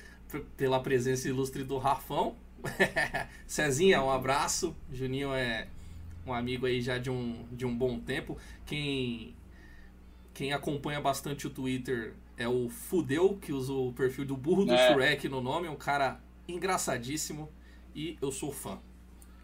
pela 0.55 0.79
presença 0.79 1.27
ilustre 1.27 1.63
do 1.63 1.77
Rafão. 1.77 2.35
Cezinha, 3.45 4.01
um 4.01 4.09
abraço. 4.09 4.75
Juninho 4.91 5.33
é 5.33 5.67
um 6.25 6.33
amigo 6.33 6.65
aí 6.65 6.81
já 6.81 6.97
de 6.97 7.09
um, 7.09 7.45
de 7.51 7.65
um 7.65 7.75
bom 7.75 7.99
tempo. 7.99 8.37
Quem, 8.65 9.35
quem 10.33 10.53
acompanha 10.53 10.99
bastante 10.99 11.47
o 11.47 11.49
Twitter 11.49 12.13
é 12.37 12.47
o 12.47 12.69
Fudeu, 12.69 13.37
que 13.41 13.53
usa 13.53 13.73
o 13.73 13.93
perfil 13.93 14.25
do 14.25 14.35
burro 14.35 14.65
do 14.65 14.73
É. 14.73 14.93
Shrek 14.93 15.29
no 15.29 15.41
nome. 15.41 15.67
É 15.67 15.71
um 15.71 15.75
cara 15.75 16.19
engraçadíssimo 16.47 17.49
e 17.95 18.17
eu 18.21 18.31
sou 18.31 18.51
fã. 18.51 18.79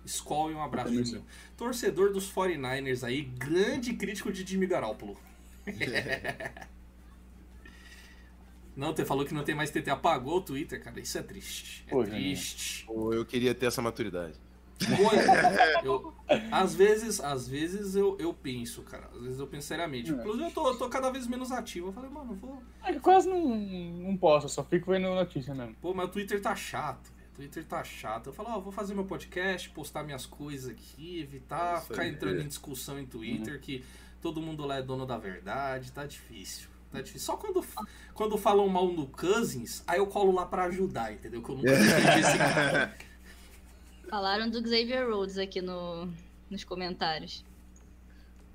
Skol 0.05 0.51
e 0.51 0.53
um 0.53 0.61
abraço, 0.61 0.93
Juninho. 0.93 1.25
Torcedor 1.55 2.11
dos 2.11 2.31
49ers 2.31 3.03
aí, 3.03 3.21
grande 3.21 3.93
crítico 3.93 4.31
de 4.31 4.45
Jimmy 4.45 4.67
Garoppolo. 4.67 5.17
Não, 8.75 8.95
você 8.95 9.05
falou 9.05 9.23
que 9.25 9.33
não 9.33 9.43
tem 9.43 9.53
mais 9.53 9.69
TT. 9.69 9.89
Apagou 9.89 10.37
o 10.37 10.41
Twitter, 10.41 10.83
cara. 10.83 10.99
Isso 10.99 11.17
é 11.17 11.21
triste. 11.21 11.83
É 11.87 11.91
Pô, 11.91 12.03
triste. 12.03 12.85
Pô, 12.85 13.13
eu 13.13 13.25
queria 13.25 13.53
ter 13.53 13.67
essa 13.67 13.81
maturidade. 13.81 14.33
Pô, 14.79 15.11
eu- 15.85 16.13
às 16.51 16.73
vezes, 16.73 17.21
às 17.21 17.47
vezes 17.47 17.95
eu, 17.95 18.17
eu 18.19 18.33
penso, 18.33 18.81
cara. 18.81 19.07
Às 19.13 19.21
vezes 19.21 19.39
eu 19.39 19.47
penso 19.47 19.67
seriamente. 19.67 20.11
É. 20.11 20.15
Inclusive, 20.15 20.45
eu 20.45 20.51
tô, 20.51 20.67
eu 20.67 20.77
tô 20.77 20.89
cada 20.89 21.11
vez 21.11 21.27
menos 21.27 21.51
ativo. 21.51 21.89
Eu 21.89 21.93
falei, 21.93 22.09
mano, 22.09 22.33
vou. 22.33 22.61
Ah, 22.81 22.91
eu 22.91 22.99
quase 22.99 23.29
não, 23.29 23.55
não 23.55 24.17
posso, 24.17 24.45
eu 24.47 24.49
só 24.49 24.63
fico 24.63 24.91
vendo 24.91 25.07
notícia 25.07 25.53
mesmo. 25.53 25.75
Pô, 25.79 25.93
mas 25.93 26.07
o 26.07 26.11
Twitter 26.11 26.41
tá 26.41 26.55
chato. 26.55 27.11
O 27.31 27.35
Twitter 27.35 27.63
tá 27.65 27.83
chato. 27.83 28.27
Eu 28.27 28.33
falo, 28.33 28.49
ó, 28.49 28.59
vou 28.59 28.71
fazer 28.71 28.95
meu 28.95 29.05
podcast, 29.05 29.69
postar 29.69 30.03
minhas 30.03 30.25
coisas 30.25 30.69
aqui, 30.69 31.19
evitar 31.19 31.77
Isso 31.77 31.87
ficar 31.87 32.07
entrando 32.07 32.41
em 32.41 32.47
discussão 32.47 32.99
em 32.99 33.05
Twitter, 33.05 33.59
que 33.59 33.83
todo 34.23 34.41
mundo 34.41 34.65
lá 34.65 34.77
é 34.77 34.81
dono 34.81 35.05
da 35.05 35.17
verdade. 35.17 35.91
Tá 35.91 36.05
difícil. 36.05 36.69
Tá 36.91 37.01
difícil. 37.01 37.25
Só 37.25 37.35
quando, 37.37 37.63
quando 38.13 38.37
falam 38.37 38.67
mal 38.69 38.87
no 38.87 39.05
Cousins, 39.07 39.83
aí 39.85 39.99
eu 39.99 40.07
colo 40.07 40.31
lá 40.31 40.45
pra 40.45 40.63
ajudar, 40.65 41.11
entendeu? 41.13 41.43
Que 41.43 41.49
eu 41.49 41.55
nunca 41.57 41.69
esse 42.19 42.37
cara. 42.37 42.95
Falaram 44.09 44.49
do 44.49 44.59
Xavier 44.59 45.09
Rhodes 45.09 45.37
aqui 45.37 45.61
no, 45.61 46.07
nos 46.49 46.63
comentários. 46.63 47.43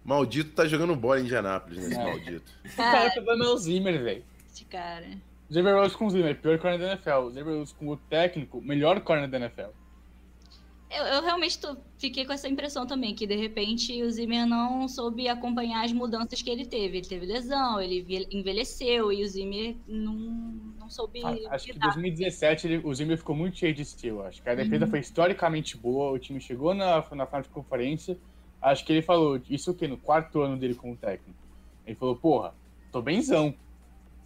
Maldito 0.05 0.53
tá 0.53 0.66
jogando 0.66 0.97
bola 0.97 1.20
em 1.20 1.24
Indianápolis, 1.24 1.78
né? 1.81 1.86
Esse 1.89 1.99
É. 2.01 2.05
maldito. 2.05 2.53
O 2.65 2.77
cara 2.77 3.11
tá 3.11 3.20
dando 3.20 3.45
é 3.45 3.49
o 3.49 3.57
Zimmer, 3.59 4.03
velho. 4.03 4.24
Esse 4.51 4.65
cara. 4.65 5.07
Xavier 5.53 5.74
Rhodes 5.74 5.97
com 5.97 6.07
o 6.07 6.11
Zimmer, 6.11 6.40
pior 6.40 6.59
corner 6.59 6.78
da 6.78 6.86
NFL. 6.93 7.28
Xavier 7.35 7.57
Rhodes 7.57 7.73
com 7.73 7.89
o 7.89 7.97
técnico, 7.97 8.61
melhor 8.62 9.01
corner 9.01 9.28
da 9.28 9.36
NFL. 9.39 9.70
Eu, 10.90 11.05
eu 11.05 11.23
realmente 11.23 11.59
tô- 11.59 11.77
fiquei 11.98 12.24
com 12.24 12.32
essa 12.32 12.48
impressão 12.48 12.86
também, 12.86 13.15
que 13.15 13.27
de 13.27 13.36
repente 13.36 14.02
o 14.02 14.10
Zimmer 14.10 14.47
não 14.47 14.89
soube 14.89 15.28
acompanhar 15.28 15.85
as 15.85 15.93
mudanças 15.93 16.40
que 16.40 16.48
ele 16.48 16.65
teve. 16.65 16.98
Ele 16.98 17.06
teve 17.06 17.27
lesão, 17.27 17.78
ele 17.81 18.27
envelheceu 18.31 19.12
e 19.12 19.23
o 19.23 19.28
Zimmer 19.28 19.77
não, 19.86 20.15
não 20.78 20.89
soube. 20.89 21.20
Ah, 21.23 21.36
Acho 21.51 21.66
que 21.66 21.70
em 21.73 21.74
lidar. 21.74 21.89
2017 21.89 22.66
ele- 22.66 22.81
o 22.86 22.94
Zimmer 22.94 23.19
ficou 23.19 23.36
muito 23.36 23.59
cheio 23.59 23.74
de 23.74 23.82
estilo. 23.82 24.23
Acho 24.23 24.43
que 24.43 24.48
a 24.48 24.55
defesa 24.55 24.86
Uhum. 24.86 24.90
foi 24.90 25.01
historicamente 25.01 25.77
boa, 25.77 26.10
o 26.10 26.19
time 26.19 26.40
chegou 26.40 26.73
na, 26.74 26.97
na 26.97 27.27
final 27.27 27.43
de 27.43 27.48
conferência. 27.51 28.19
Acho 28.60 28.85
que 28.85 28.93
ele 28.93 29.02
falou, 29.02 29.40
isso 29.48 29.70
o 29.70 29.74
quê? 29.74 29.86
No 29.86 29.98
quarto 29.98 30.40
ano 30.40 30.56
dele 30.56 30.74
como 30.74 30.97
técnico. 30.97 31.39
Ele 31.86 31.97
falou, 31.97 32.16
porra, 32.16 32.55
tô 32.90 33.02
benzão. 33.02 33.55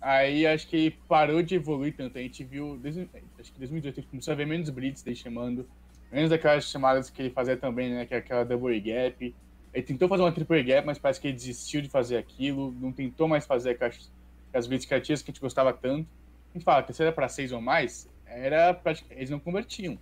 Aí 0.00 0.46
acho 0.46 0.66
que 0.68 0.92
parou 1.08 1.42
de 1.42 1.54
evoluir 1.54 1.94
tanto. 1.96 2.18
A 2.18 2.20
gente 2.22 2.42
viu, 2.44 2.76
desde, 2.78 3.02
acho 3.38 3.50
que 3.52 3.56
em 3.56 3.60
2018 3.60 3.98
a 3.98 4.00
gente 4.02 4.10
começou 4.10 4.32
a 4.32 4.34
ver 4.36 4.46
menos 4.46 4.68
blitz 4.70 5.02
dele 5.02 5.16
chamando, 5.16 5.68
menos 6.12 6.30
daquelas 6.30 6.64
chamadas 6.64 7.08
que 7.10 7.20
ele 7.22 7.30
fazia 7.30 7.56
também, 7.56 7.90
né? 7.90 8.06
Que 8.06 8.14
é 8.14 8.18
aquela 8.18 8.44
double 8.44 8.78
gap. 8.80 9.34
Ele 9.72 9.82
tentou 9.82 10.08
fazer 10.08 10.22
uma 10.22 10.30
triple 10.32 10.62
gap, 10.62 10.86
mas 10.86 10.98
parece 10.98 11.20
que 11.20 11.26
ele 11.28 11.34
desistiu 11.36 11.80
de 11.80 11.88
fazer 11.88 12.18
aquilo, 12.18 12.72
não 12.78 12.92
tentou 12.92 13.26
mais 13.26 13.46
fazer 13.46 13.70
aquelas, 13.70 14.12
aquelas 14.48 14.66
blitz 14.66 14.84
criativas 14.84 15.22
que 15.22 15.30
a 15.30 15.32
gente 15.32 15.40
gostava 15.40 15.72
tanto. 15.72 16.06
A 16.50 16.52
gente 16.58 16.64
fala, 16.64 16.82
terceira 16.82 17.10
para 17.10 17.28
seis 17.28 17.50
ou 17.52 17.60
mais, 17.60 18.06
era 18.26 18.78
eles 19.10 19.30
não 19.30 19.40
convertiam. 19.40 19.98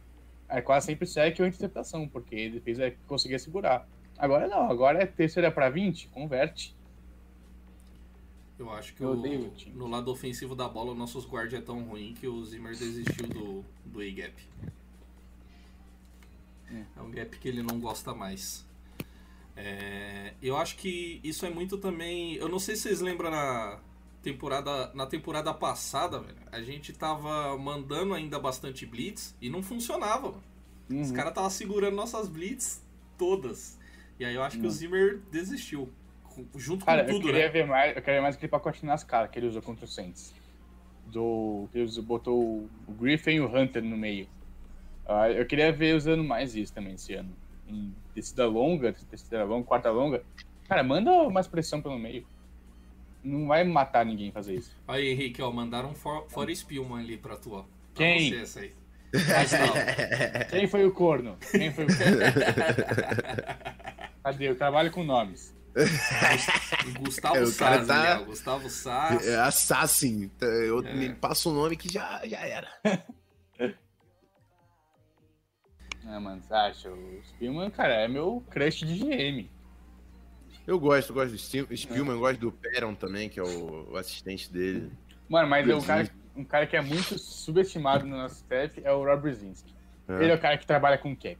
Era 0.48 0.60
quase 0.60 0.86
sempre 0.86 1.06
sec 1.06 1.38
ou 1.38 1.46
interceptação, 1.46 2.08
porque 2.08 2.34
ele 2.34 2.60
fez 2.60 2.80
é, 2.80 2.92
conseguia 3.06 3.38
segurar. 3.38 3.86
Agora 4.18 4.48
não, 4.48 4.68
agora 4.68 5.00
é 5.00 5.06
terceira 5.06 5.50
para 5.52 5.70
20, 5.70 6.08
converte. 6.08 6.74
Eu 8.58 8.70
acho 8.72 8.92
que 8.94 9.02
Eu 9.02 9.12
o- 9.12 9.52
no 9.74 9.86
lado 9.86 10.10
ofensivo 10.10 10.54
da 10.54 10.68
bola, 10.68 10.90
o 10.90 10.94
nossos 10.94 11.24
guard 11.26 11.52
é 11.54 11.60
tão 11.60 11.82
ruim 11.84 12.12
que 12.12 12.26
o 12.26 12.44
Zimmer 12.44 12.76
desistiu 12.76 13.26
do, 13.28 13.64
do 13.86 14.00
A-gap. 14.00 14.34
É 16.96 17.00
um 17.00 17.10
gap 17.10 17.36
que 17.38 17.48
ele 17.48 17.62
não 17.62 17.80
gosta 17.80 18.14
mais. 18.14 18.64
É, 19.56 20.34
eu 20.40 20.56
acho 20.56 20.76
que 20.76 21.20
isso 21.22 21.44
é 21.44 21.50
muito 21.50 21.76
também. 21.78 22.34
Eu 22.36 22.48
não 22.48 22.58
sei 22.58 22.76
se 22.76 22.82
vocês 22.82 23.00
lembram 23.00 23.30
na 23.30 23.78
temporada, 24.22 24.90
na 24.94 25.06
temporada 25.06 25.52
passada, 25.52 26.20
velho. 26.20 26.38
A 26.52 26.60
gente 26.62 26.92
tava 26.92 27.56
mandando 27.58 28.14
ainda 28.14 28.38
bastante 28.38 28.86
blitz 28.86 29.34
e 29.40 29.50
não 29.50 29.62
funcionava. 29.62 30.28
mano. 30.30 30.42
Os 31.02 31.10
Uhum. 31.10 31.14
caras 31.16 31.30
estavam 31.30 31.50
segurando 31.50 31.94
nossas 31.94 32.28
blitz 32.28 32.82
todas. 33.18 33.78
E 34.18 34.24
aí 34.24 34.34
eu 34.34 34.42
acho 34.42 34.58
que 34.58 34.64
o 34.64 34.68
Hum. 34.68 34.72
Zimmer 34.72 35.20
desistiu. 35.30 35.88
Junto 36.56 36.84
Cara, 36.84 37.04
com 37.04 37.10
eu 37.10 37.14
tudo, 37.16 37.26
queria 37.26 37.46
né? 37.46 37.48
ver 37.48 37.66
mais, 37.66 37.96
eu 37.96 38.02
queria 38.02 38.14
ver 38.18 38.22
mais 38.22 38.34
aquele 38.36 38.50
pacote 38.50 38.84
nas 38.86 39.04
caras 39.04 39.30
que 39.30 39.38
ele 39.38 39.46
usou 39.46 39.60
contra 39.62 39.84
o 39.84 39.88
Saints. 39.88 40.32
Do, 41.06 41.68
que 41.72 41.78
ele 41.78 42.02
botou 42.02 42.68
o 42.86 42.92
Griffin 42.92 43.32
e 43.32 43.40
o 43.40 43.46
Hunter 43.54 43.82
no 43.82 43.96
meio. 43.96 44.28
Ah, 45.12 45.28
eu 45.28 45.44
queria 45.44 45.72
ver 45.72 45.96
usando 45.96 46.22
mais 46.22 46.54
isso 46.54 46.72
também 46.72 46.94
esse 46.94 47.14
ano. 47.14 47.34
Em 47.66 47.92
descida 48.14 48.46
longa, 48.46 48.92
terceira 49.10 49.44
longa, 49.44 49.66
quarta 49.66 49.90
longa. 49.90 50.22
Cara, 50.68 50.84
manda 50.84 51.28
mais 51.30 51.48
pressão 51.48 51.82
pelo 51.82 51.98
meio. 51.98 52.24
Não 53.24 53.48
vai 53.48 53.64
matar 53.64 54.06
ninguém 54.06 54.30
fazer 54.30 54.54
isso. 54.54 54.70
Aí, 54.86 55.08
Henrique, 55.08 55.42
ó, 55.42 55.50
mandaram 55.50 55.90
um 55.90 55.94
for, 55.94 56.26
fora 56.28 56.54
Spielman 56.54 57.00
ali 57.00 57.16
pra 57.16 57.36
tu, 57.36 57.54
ó. 57.54 57.62
Pra 57.62 57.68
Quem? 57.94 58.30
Você, 58.30 58.36
essa 58.36 58.60
aí. 58.60 58.72
Mas 59.12 59.50
não. 59.52 60.46
Quem 60.48 60.68
foi 60.68 60.86
o 60.86 60.92
corno? 60.92 61.36
Quem 61.50 61.72
foi 61.72 61.84
o 61.84 61.88
corno? 61.88 62.20
Cadê? 64.22 64.48
Eu 64.48 64.56
trabalho 64.56 64.92
com 64.92 65.02
nomes. 65.02 65.52
Gustavo 67.00 67.36
É, 67.36 67.42
o 67.44 67.54
cara 67.54 67.76
Sass, 67.84 67.86
tá-. 67.86 68.22
Gustavo 68.22 68.70
Sass. 68.70 69.26
É 69.26 69.40
Assassin. 69.40 70.28
Tá, 70.38 70.46
Eu, 70.46 70.84
É. 70.84 70.94
Me 70.94 71.14
passa 71.14 71.48
um 71.48 71.52
nome 71.54 71.76
que 71.76 71.92
já, 71.92 72.22
já 72.24 72.38
era. 72.46 72.68
Ah, 76.12 76.18
mano, 76.18 76.42
você 76.42 76.52
acha? 76.52 76.90
O 76.90 77.20
Spielman, 77.28 77.70
cara, 77.70 77.94
é 77.94 78.08
meu 78.08 78.42
crush 78.50 78.84
de 78.84 78.98
GM. 78.98 79.48
Eu 80.66 80.78
gosto, 80.78 81.12
gosto 81.12 81.30
do 81.30 81.76
Spielman, 81.76 82.18
gosto 82.18 82.40
do 82.40 82.52
Peron 82.52 82.94
também, 82.94 83.28
que 83.28 83.38
é 83.38 83.42
o, 83.42 83.96
assistente 83.96 84.52
dele. 84.52 84.90
Mano, 85.28 85.48
mas 85.48 85.68
é 85.68 85.74
um 85.74 85.80
cara, 85.80 86.10
um 86.36 86.44
cara 86.44 86.66
que 86.66 86.76
é 86.76 86.80
muito 86.80 87.16
subestimado 87.18 88.04
no 88.04 88.16
nosso 88.16 88.36
staff 88.36 88.80
é 88.84 88.92
o 88.92 89.04
Rob 89.04 89.22
Brzezinski. 89.22 89.72
É. 90.08 90.22
Ele 90.24 90.32
é 90.32 90.34
o 90.34 90.40
cara 90.40 90.58
que 90.58 90.66
trabalha 90.66 90.98
com 90.98 91.14
cap. 91.14 91.38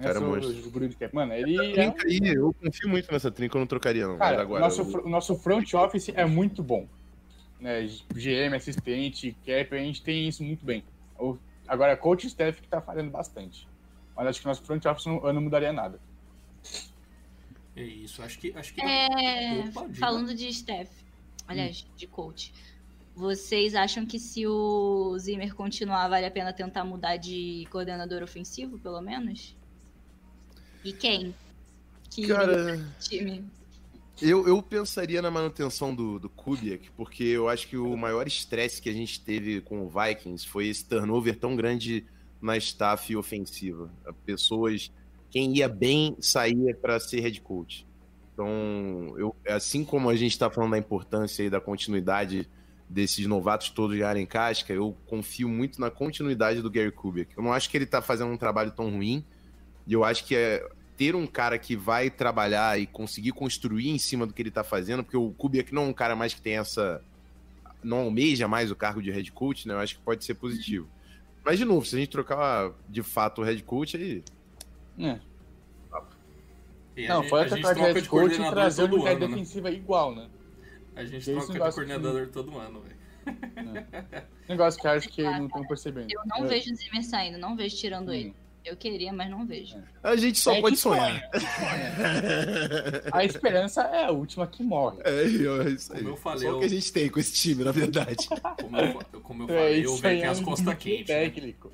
Cara, 0.00 0.16
é 0.16 0.18
o- 0.18 0.24
monstro. 0.24 0.66
o 0.66 0.70
guru 0.70 0.88
de 0.88 0.96
cap. 0.96 1.14
Mano, 1.14 1.34
ele 1.34 1.78
é... 1.78 1.94
Aí, 2.04 2.20
eu 2.34 2.52
confio 2.54 2.88
muito 2.88 3.12
nessa 3.12 3.30
trinca, 3.30 3.56
eu 3.56 3.60
não 3.60 3.66
trocaria 3.66 4.08
não. 4.08 4.16
Cara, 4.16 4.40
agora, 4.40 4.62
o 4.62 4.64
nosso, 4.64 4.80
eu- 4.80 5.08
nosso 5.08 5.36
front 5.36 5.72
office 5.74 6.08
é 6.08 6.24
muito 6.24 6.62
bom. 6.62 6.88
Né? 7.60 7.86
GM, 8.14 8.54
assistente, 8.56 9.36
cap, 9.46 9.74
a 9.74 9.78
gente 9.78 10.02
tem 10.02 10.28
isso 10.28 10.42
muito 10.42 10.64
bem. 10.64 10.82
O, 11.18 11.36
agora, 11.66 11.96
coach 11.96 12.24
e 12.24 12.26
staff 12.28 12.60
que 12.60 12.68
tá 12.68 12.80
falhando 12.80 13.10
bastante. 13.10 13.68
Mas 14.16 14.26
acho 14.28 14.40
que 14.40 14.46
o 14.46 14.48
nosso 14.48 14.62
front 14.62 14.84
office 14.86 15.06
não, 15.06 15.26
eu 15.26 15.32
não 15.32 15.40
mudaria 15.42 15.72
nada. 15.72 15.98
É 17.76 17.82
isso, 17.82 18.22
acho 18.22 18.38
que. 18.38 18.52
Acho 18.56 18.72
que 18.72 18.80
É, 18.80 19.64
Opa, 19.68 19.82
diga. 19.88 19.94
falando 19.98 20.34
de 20.34 20.48
staff, 20.48 20.90
aliás, 21.48 21.86
de 21.96 22.06
coach, 22.06 22.52
vocês 23.16 23.74
acham 23.74 24.06
que 24.06 24.18
se 24.18 24.46
o 24.46 25.16
Zimmer 25.18 25.54
continuar, 25.54 26.08
vale 26.08 26.26
a 26.26 26.30
pena 26.30 26.52
tentar 26.52 26.84
mudar 26.84 27.16
de 27.16 27.66
coordenador 27.70 28.22
ofensivo, 28.22 28.78
pelo 28.78 29.00
menos? 29.00 29.56
E 30.84 30.92
quem? 30.92 31.34
Que 32.10 32.28
Cara, 32.28 32.78
time? 33.00 33.44
Eu, 34.22 34.46
eu 34.46 34.62
pensaria 34.62 35.20
na 35.20 35.30
manutenção 35.30 35.94
do, 35.94 36.18
do 36.18 36.28
Kubiak, 36.28 36.90
porque 36.96 37.24
eu 37.24 37.48
acho 37.48 37.66
que 37.66 37.76
o 37.76 37.96
maior 37.96 38.26
estresse 38.26 38.80
que 38.80 38.88
a 38.88 38.92
gente 38.92 39.20
teve 39.20 39.60
com 39.60 39.82
o 39.82 39.88
Vikings 39.88 40.46
foi 40.46 40.68
esse 40.68 40.84
turnover 40.84 41.38
tão 41.38 41.56
grande 41.56 42.06
na 42.40 42.56
staff 42.56 43.14
ofensiva. 43.16 43.90
Pessoas, 44.24 44.92
quem 45.30 45.56
ia 45.56 45.68
bem, 45.68 46.16
saía 46.20 46.74
para 46.76 47.00
ser 47.00 47.20
head 47.20 47.40
coach. 47.40 47.86
Então, 48.32 49.14
eu, 49.16 49.34
assim 49.48 49.84
como 49.84 50.10
a 50.10 50.16
gente 50.16 50.32
está 50.32 50.50
falando 50.50 50.72
da 50.72 50.78
importância 50.78 51.42
e 51.42 51.50
da 51.50 51.60
continuidade 51.60 52.48
desses 52.88 53.26
novatos 53.26 53.70
todos 53.70 53.96
em 53.96 54.26
casca, 54.26 54.72
eu 54.72 54.96
confio 55.06 55.48
muito 55.48 55.80
na 55.80 55.90
continuidade 55.90 56.60
do 56.60 56.70
Gary 56.70 56.92
Kubiak. 56.92 57.36
Eu 57.36 57.42
não 57.42 57.52
acho 57.52 57.70
que 57.70 57.76
ele 57.76 57.84
está 57.84 58.02
fazendo 58.02 58.30
um 58.30 58.36
trabalho 58.36 58.70
tão 58.72 58.90
ruim, 58.90 59.24
e 59.86 59.92
eu 59.92 60.04
acho 60.04 60.24
que 60.24 60.34
é 60.36 60.66
ter 60.96 61.14
um 61.16 61.26
cara 61.26 61.58
que 61.58 61.74
vai 61.76 62.08
trabalhar 62.10 62.78
e 62.80 62.86
conseguir 62.86 63.32
construir 63.32 63.88
em 63.90 63.98
cima 63.98 64.26
do 64.26 64.32
que 64.32 64.40
ele 64.42 64.50
tá 64.50 64.62
fazendo, 64.62 65.02
porque 65.02 65.16
o 65.16 65.30
Kubiak 65.32 65.72
não 65.74 65.84
é 65.84 65.86
um 65.86 65.92
cara 65.92 66.14
mais 66.14 66.32
que 66.34 66.40
tem 66.40 66.56
essa. 66.56 67.02
não 67.82 67.98
almeja 67.98 68.48
mais 68.48 68.70
o 68.70 68.76
cargo 68.76 69.02
de 69.02 69.10
head 69.10 69.30
coach, 69.32 69.68
né? 69.68 69.74
Eu 69.74 69.78
acho 69.78 69.96
que 69.96 70.02
pode 70.02 70.24
ser 70.24 70.34
positivo. 70.34 70.88
Mas, 71.44 71.58
de 71.58 71.64
novo, 71.66 71.84
se 71.84 71.94
a 71.94 71.98
gente 71.98 72.08
trocar 72.08 72.72
de 72.88 73.02
fato 73.02 73.42
o 73.42 73.44
head 73.44 73.62
coach, 73.62 73.96
aí. 73.96 74.22
É. 74.98 75.18
E 76.96 77.08
Não, 77.08 77.20
gente- 77.22 77.30
foi 77.30 77.40
essa 77.42 77.56
gente 77.56 77.62
parte 77.64 77.76
de 77.78 77.82
head 77.82 77.94
coach 77.94 78.04
e 78.06 78.08
coordenador 78.08 78.52
trazer 78.52 78.82
todo 78.88 78.96
uma 79.00 79.08
ano, 79.10 79.20
né? 79.20 79.26
defensiva 79.26 79.70
igual, 79.70 80.14
né? 80.14 80.28
A 80.96 81.04
gente 81.04 81.24
Que 81.24 81.30
esse 81.32 81.46
troca 81.52 81.68
de 81.70 81.74
coordenador 81.74 82.28
todo 82.28 82.56
ano, 82.56 82.80
velho. 82.82 82.94
Negócio 84.48 84.80
que 84.80 84.86
eu 84.86 84.90
acho 84.92 85.08
que 85.08 85.22
não 85.22 85.46
estão 85.46 85.66
percebendo. 85.66 86.06
Eu 86.10 86.20
não 86.26 86.44
É. 86.44 86.48
vejo 86.48 86.72
o 86.72 86.76
Zimmer 86.76 87.02
saindo, 87.04 87.36
não 87.38 87.56
vejo 87.56 87.76
tirando 87.76 88.10
Hum. 88.10 88.14
ele. 88.14 88.34
Eu 88.64 88.76
queria, 88.78 89.12
mas 89.12 89.30
não 89.30 89.46
vejo. 89.46 89.76
A 90.02 90.16
gente 90.16 90.38
só 90.38 90.54
É 90.54 90.60
pode 90.62 90.76
sonhar. 90.78 91.28
A 93.12 93.24
esperança 93.24 93.82
é 93.82 94.06
a 94.06 94.10
última 94.10 94.46
que 94.46 94.62
morre. 94.62 94.98
É, 95.04 95.10
é 95.22 95.24
isso 95.68 95.92
aí. 95.92 95.98
Como 95.98 96.08
eu 96.10 96.16
falei, 96.16 96.40
Só 96.48 96.48
o 96.48 96.50
eu- 96.56 96.58
que 96.60 96.64
a 96.64 96.68
gente 96.68 96.92
tem 96.92 97.08
com 97.10 97.20
esse 97.20 97.32
time, 97.34 97.62
na 97.62 97.72
verdade. 97.72 98.26
Como 98.62 98.76
eu, 98.80 99.20
como 99.20 99.42
eu 99.42 99.50
É 99.54 99.58
falei, 99.58 99.78
eu 99.86 99.92
isso 99.92 100.02
venho 100.02 100.30
as 100.30 100.38
é 100.38 100.40
um 100.40 100.44
costas 100.44 100.74
quentes. 100.78 101.08
né? 101.08 101.14
técnico. 101.24 101.72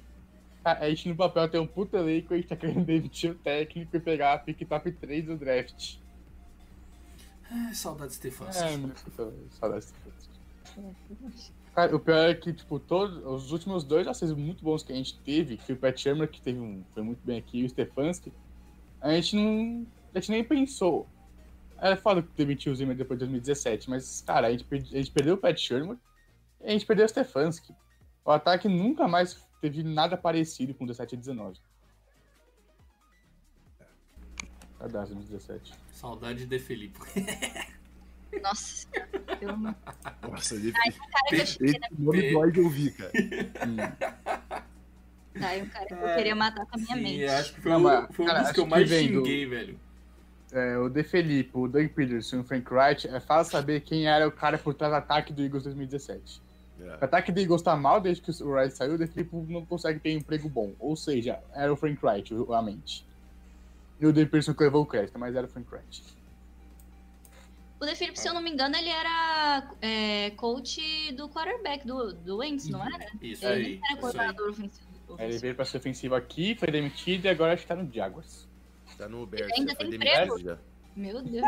A 0.65 0.73
a 0.85 0.91
gente 0.91 1.09
no 1.09 1.17
papel 1.17 1.49
tem 1.49 1.61
um 1.61 1.67
puta 1.67 1.97
elenco, 1.99 2.35
a 2.35 2.37
gente 2.37 2.49
tá 2.49 2.57
querendo 2.57 2.85
demitir 2.85 3.31
o 3.31 3.35
técnico 3.35 3.97
e 3.97 4.01
pegar 4.01 4.35
a 4.35 4.39
pick 4.39 4.67
top 4.69 4.91
3 4.93 5.25
do 5.27 5.37
draft. 5.37 5.95
Ai, 7.51 7.73
saudade 7.75 8.15
Stefanski. 8.15 8.63
É, 8.63 8.69
saudades 9.59 9.91
do 9.93 9.93
Stefanski. 9.93 10.40
Cara, 11.75 11.95
o 11.95 12.01
pior 12.01 12.29
é 12.29 12.35
que, 12.35 12.53
tipo, 12.53 12.79
todos 12.79 13.25
os 13.25 13.53
últimos 13.53 13.85
dois 13.85 14.07
acessos 14.07 14.37
muito 14.37 14.65
bons 14.65 14.83
que 14.83 14.93
a 14.93 14.97
gente 14.97 15.19
teve, 15.21 15.57
que 15.57 15.65
foi 15.65 15.75
o 15.75 15.79
Pat 15.79 15.97
Shermer, 15.97 16.29
que 16.29 16.41
teve 16.41 16.59
um, 16.59 16.85
foi 16.93 17.03
muito 17.03 17.21
bem 17.25 17.39
aqui, 17.39 17.61
e 17.61 17.65
o 17.65 17.69
Stefanski, 17.69 18.33
a 19.01 19.13
gente 19.13 19.37
não. 19.37 19.87
A 20.15 20.19
gente 20.19 20.31
nem 20.33 20.45
pensou. 20.45 21.09
É 21.79 21.97
foda 21.97 22.23
que 22.23 22.29
demitiu 22.37 22.73
o 22.73 22.77
Zimmer 22.77 22.95
depois 22.95 23.19
de 23.19 23.25
2017, 23.25 23.89
mas, 23.89 24.21
cara, 24.21 24.49
a 24.49 24.51
gente, 24.51 24.67
a 24.71 24.77
gente 24.77 25.11
perdeu 25.11 25.35
o 25.35 25.39
Pat 25.39 25.57
Shermer 25.57 25.97
e 26.61 26.67
a 26.67 26.71
gente 26.71 26.85
perdeu 26.85 27.07
o 27.07 27.09
Stefanski. 27.09 27.75
O 28.25 28.31
ataque 28.31 28.69
nunca 28.69 29.09
mais 29.09 29.43
teve 29.63 29.83
nada 29.83 30.17
parecido 30.17 30.75
com 30.75 30.85
17 30.85 31.15
e 31.15 31.19
19. 31.19 31.59
Saudades 34.79 35.11
2017. 35.11 35.75
Saudade 35.93 36.47
de 36.47 36.59
Felipe. 36.59 36.99
Nossa, 38.43 38.87
eu 39.41 39.57
não. 39.57 39.75
Nossa, 40.31 40.55
ele, 40.55 40.73
Cara, 40.73 40.93
que 41.29 41.35
eu 41.37 41.47
cheguei 41.47 41.71
esse 41.71 41.81
nome 41.99 42.33
dói 42.33 42.53
de 42.53 42.61
ouvir, 42.61 42.93
cara. 42.93 43.11
Hum. 43.67 43.77
Tá, 45.41 45.53
é 45.55 45.63
um 45.63 45.67
cara 45.69 45.87
que 45.87 45.95
eu 45.95 46.15
queria 46.17 46.35
matar 46.35 46.67
com 46.67 46.75
a 46.77 46.79
minha 46.79 46.97
Sim, 46.97 47.03
mente. 47.03 47.25
acho 47.27 47.55
que 47.55 47.61
foi, 47.61 47.71
Não, 47.73 47.79
o- 47.81 47.83
mas, 47.83 48.07
foi 48.15 48.25
um 48.25 48.29
cara, 48.29 48.43
dos 48.43 48.53
que 48.53 48.61
eu 48.61 48.67
mais 48.67 48.83
que 48.85 48.89
vem 48.95 49.13
do- 49.13 49.19
xinguei, 49.19 49.47
velho. 49.47 49.81
É, 50.53 50.77
o 50.79 50.89
De 50.89 51.03
Felipe, 51.05 51.51
o 51.55 51.69
Doug 51.69 51.87
Peterson 51.89 52.37
e 52.37 52.41
o 52.41 52.45
Frank 52.45 52.73
Wright, 52.75 53.07
é 53.09 53.21
fácil 53.21 53.53
saber 53.53 53.81
quem 53.83 54.09
era 54.09 54.27
o 54.27 54.33
cara 54.33 54.59
por 54.59 54.75
trás 54.75 54.93
do 54.93 54.97
ataque 54.97 55.33
do 55.33 55.43
Eagles 55.43 55.63
2017. 55.63 56.43
É. 56.81 56.95
Ataque 57.05 57.31
dele 57.31 57.47
gostar 57.47 57.77
mal 57.77 58.01
desde 58.01 58.23
que 58.23 58.31
o 58.43 58.49
Wright 58.51 58.75
saiu, 58.77 58.95
o 58.95 58.99
Felipe 59.07 59.37
não 59.49 59.65
consegue 59.67 60.01
ter 60.01 60.15
um 60.15 60.19
emprego 60.19 60.49
bom. 60.49 60.73
Ou 60.81 60.97
seja, 60.97 61.39
era 61.55 61.73
o 61.73 61.77
Frank 61.77 62.05
Wright, 62.05 62.35
a 62.53 62.63
mente. 62.63 63.07
E 64.01 64.07
o 64.07 64.13
Deperson 64.13 64.55
que 64.55 64.65
levou 64.65 64.83
o 64.83 64.87
crédito, 64.87 65.19
mas 65.19 65.37
era 65.37 65.47
o 65.47 65.49
Frank 65.51 65.69
Wright. 65.73 66.03
O 67.81 67.87
De 67.87 67.95
Phillips, 67.97 68.21
se 68.21 68.29
eu 68.29 68.35
não 68.35 68.43
me 68.43 68.51
engano, 68.51 68.77
ele 68.77 68.91
era 68.91 69.73
é, 69.81 70.31
coach 70.33 71.13
do 71.13 71.29
quarterback 71.31 71.87
do, 71.87 72.13
do 72.13 72.37
Wentz, 72.39 72.69
não 72.69 72.85
era? 72.85 73.07
Isso 73.23 73.47
Ele 73.47 73.67
aí. 73.67 73.81
era 73.91 74.01
coordenador 74.01 74.51
ofensivo. 74.51 74.87
Aí 74.91 75.15
ele 75.15 75.15
ofensivo. 75.15 75.41
veio 75.41 75.55
pra 75.55 75.65
ser 75.65 75.77
ofensivo 75.79 76.15
aqui, 76.15 76.55
foi 76.57 76.71
demitido 76.71 77.25
e 77.25 77.29
agora 77.29 77.55
acho 77.55 77.63
que 77.63 77.69
tá 77.69 77.75
no 77.77 77.91
Jaguars. 77.91 78.47
Tá 78.99 79.09
no 79.09 79.25
Bears. 79.27 79.51
ainda 79.53 79.71
já 79.73 79.77
foi 79.77 79.89
tem 79.89 79.99
demitido 79.99 80.23
emprego? 80.23 80.39
já. 80.41 80.59
Meu 80.95 81.23
Deus. 81.23 81.47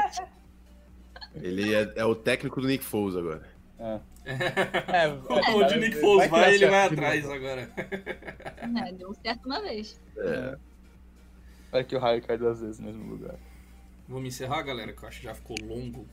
Ele 1.37 1.75
é, 1.75 1.93
é 1.97 2.05
o 2.05 2.15
técnico 2.15 2.61
do 2.61 2.67
Nick 2.67 2.85
Foles 2.85 3.17
agora. 3.17 3.47
É. 3.79 4.01
É, 4.25 5.09
Onde 5.53 5.75
o 5.75 5.81
Nick 5.81 5.97
Foles 6.01 6.31
vai, 6.31 6.55
ele 6.55 6.67
vai 6.69 6.87
atrás 6.87 7.29
agora. 7.29 7.69
É, 8.87 8.93
deu 8.93 9.13
certo 9.15 9.47
uma 9.47 9.61
vez. 9.61 10.01
É. 10.17 10.57
Vai 11.73 11.83
que 11.85 11.97
o 11.97 11.99
raio 11.99 12.23
cai 12.23 12.39
duas 12.39 12.61
vezes 12.61 12.79
no 12.79 12.87
mesmo 12.87 13.05
lugar. 13.05 13.35
Vamos 14.09 14.29
encerrar, 14.29 14.63
galera, 14.63 14.93
que 14.93 15.03
eu 15.03 15.09
acho 15.09 15.19
que 15.19 15.25
já 15.25 15.35
ficou 15.35 15.57
longo 15.63 16.07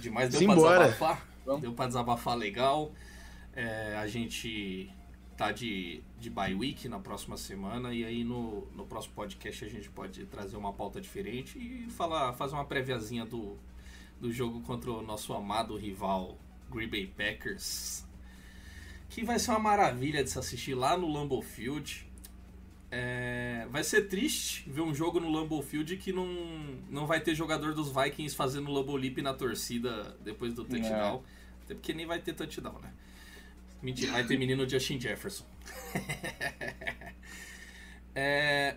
demais. 0.00 0.30
Deu 0.30 0.40
pra 0.40 0.54
Simbora. 0.54 0.78
desabafar? 0.84 1.26
Vamos. 1.44 1.60
Deu 1.62 1.72
pra 1.72 1.86
desabafar 1.86 2.36
legal. 2.36 2.92
É, 3.54 3.96
a 3.96 4.06
gente 4.06 4.90
tá 5.36 5.52
de, 5.52 6.02
de 6.18 6.28
bye 6.28 6.54
week 6.54 6.88
na 6.88 6.98
próxima 6.98 7.36
semana 7.36 7.94
e 7.94 8.04
aí 8.04 8.22
no, 8.22 8.66
no 8.76 8.84
próximo 8.84 9.14
podcast 9.14 9.64
a 9.64 9.68
gente 9.68 9.88
pode 9.88 10.26
trazer 10.26 10.56
uma 10.56 10.72
pauta 10.72 11.00
diferente 11.00 11.58
e 11.58 11.90
falar, 11.90 12.34
fazer 12.34 12.54
uma 12.54 12.64
préviazinha 12.66 13.24
do, 13.24 13.56
do 14.20 14.30
jogo 14.30 14.60
contra 14.60 14.90
o 14.90 15.00
nosso 15.00 15.32
amado 15.32 15.76
rival 15.76 16.36
Green 16.70 16.88
Bay 16.88 17.06
Packers. 17.06 18.06
Que 19.08 19.24
vai 19.24 19.38
ser 19.38 19.50
uma 19.52 19.60
maravilha 19.60 20.22
de 20.22 20.30
se 20.30 20.38
assistir 20.38 20.74
lá 20.74 20.96
no 20.96 21.10
Lambeau 21.10 21.42
Field. 21.42 22.06
É, 22.92 23.66
vai 23.70 23.84
ser 23.84 24.08
triste 24.08 24.68
ver 24.68 24.80
um 24.80 24.92
jogo 24.92 25.20
no 25.20 25.30
Lambeau 25.30 25.62
Field 25.62 25.96
que 25.96 26.12
não, 26.12 26.26
não 26.88 27.06
vai 27.06 27.20
ter 27.20 27.34
jogador 27.34 27.72
dos 27.72 27.88
Vikings 27.88 28.34
fazendo 28.34 28.70
Lambeau 28.70 28.96
Leap 28.96 29.18
na 29.18 29.32
torcida 29.32 30.16
depois 30.24 30.54
do 30.54 30.64
touchdown. 30.64 31.22
Até 31.64 31.74
porque 31.74 31.92
nem 31.92 32.04
vai 32.04 32.18
ter 32.18 32.34
touchdown, 32.34 32.80
né? 32.80 32.92
Mentira, 33.80 34.12
vai 34.12 34.26
ter 34.26 34.36
menino 34.36 34.68
Justin 34.68 35.00
Jefferson. 35.00 35.44
É, 38.12 38.76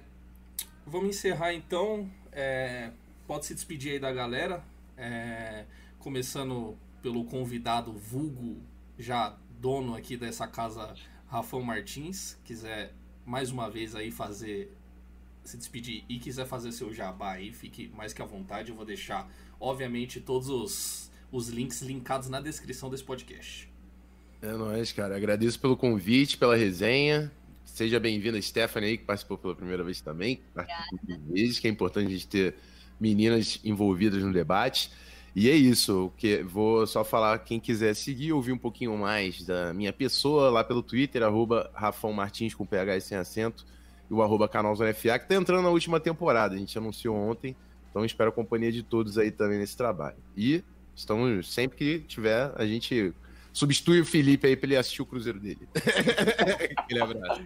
vamos 0.86 1.10
encerrar 1.10 1.54
então. 1.54 2.10
É, 2.32 2.92
pode 3.28 3.46
se 3.46 3.56
despedir 3.56 3.94
aí 3.94 4.00
da 4.00 4.12
galera. 4.12 4.64
É, 4.96 5.66
começando 6.00 6.78
pelo 7.02 7.26
convidado 7.26 7.92
vulgo, 7.94 8.62
já 8.98 9.36
dono 9.60 9.96
aqui 9.96 10.16
dessa 10.16 10.48
casa, 10.48 10.94
Rafão 11.28 11.62
Martins. 11.62 12.38
Quiser 12.44 12.94
mais 13.26 13.52
uma 13.52 13.70
vez 13.70 13.96
aí 13.96 14.12
fazer 14.12 14.72
se 15.44 15.58
despedir 15.58 16.04
e 16.08 16.20
quiser 16.20 16.46
fazer 16.46 16.72
seu 16.72 16.94
jabá 16.94 17.34
aí, 17.34 17.52
fique 17.52 17.90
mais 17.96 18.14
que 18.14 18.22
à 18.22 18.26
vontade. 18.26 18.70
Eu 18.70 18.76
vou 18.76 18.86
deixar, 18.86 19.30
obviamente, 19.60 20.22
todos 20.22 20.50
os, 20.50 21.12
os 21.32 21.50
links 21.50 21.82
linkados 21.82 22.30
na 22.30 22.40
descrição 22.40 22.90
desse 22.90 23.04
podcast. 23.04 23.70
É 24.42 24.52
nóis, 24.52 24.92
cara. 24.92 25.16
Agradeço 25.16 25.60
pelo 25.60 25.76
convite, 25.76 26.38
pela 26.38 26.56
resenha. 26.56 27.32
Seja 27.66 28.00
bem-vinda, 28.00 28.42
Stephanie, 28.42 28.90
aí, 28.90 28.98
que 28.98 29.06
participou 29.06 29.38
pela 29.38 29.56
primeira 29.56 29.84
vez 29.84 30.00
também. 30.00 30.42
Vezes, 31.30 31.60
que 31.60 31.68
é 31.68 31.72
importante 31.72 32.08
a 32.08 32.12
gente 32.12 32.28
ter 32.28 32.56
meninas 33.00 33.60
envolvidas 33.64 34.22
no 34.22 34.32
debate. 34.32 34.92
E 35.36 35.50
é 35.50 35.56
isso, 35.56 36.12
que 36.16 36.44
vou 36.44 36.86
só 36.86 37.04
falar, 37.04 37.40
quem 37.40 37.60
quiser 37.60 37.96
seguir, 37.96 38.34
ouvir 38.34 38.52
um 38.52 38.58
pouquinho 38.58 38.96
mais 38.96 39.44
da 39.44 39.74
minha 39.74 39.92
pessoa 39.92 40.52
lá 40.52 40.64
pelo 40.64 40.84
Twitter, 40.84 41.24
arroba 41.24 41.72
Rafão 41.74 42.14
Martins 42.14 42.54
com 42.54 42.66
PH 42.66 42.98
e 42.98 43.02
sem 43.02 43.18
acento, 43.18 43.66
e 44.10 44.14
o 44.14 44.22
arroba 44.22 44.48
canal 44.48 44.76
Zona 44.76 44.94
FA, 44.94 45.18
que 45.18 45.28
tá 45.28 45.34
entrando 45.34 45.64
na 45.64 45.70
última 45.70 46.00
temporada, 46.00 46.54
a 46.54 46.58
gente 46.58 46.78
anunciou 46.78 47.16
ontem, 47.16 47.56
então 47.90 48.06
espero 48.06 48.30
a 48.30 48.34
companhia 48.34 48.72
de 48.72 48.84
todos 48.84 49.18
aí 49.18 49.32
também 49.32 49.58
nesse 49.58 49.76
trabalho. 49.76 50.18
E 50.38 50.64
estamos, 50.96 51.52
sempre 51.52 51.78
que 51.78 52.00
tiver, 52.02 52.52
a 52.56 52.66
gente 52.66 53.12
substitui 53.52 54.02
o 54.02 54.06
Felipe 54.06 54.46
aí 54.46 54.56
pra 54.56 54.68
ele 54.68 54.78
assistir 54.78 55.02
o 55.02 55.06
Cruzeiro 55.06 55.40
dele. 55.40 55.68
Aquele 56.78 57.02
abraço. 57.02 57.44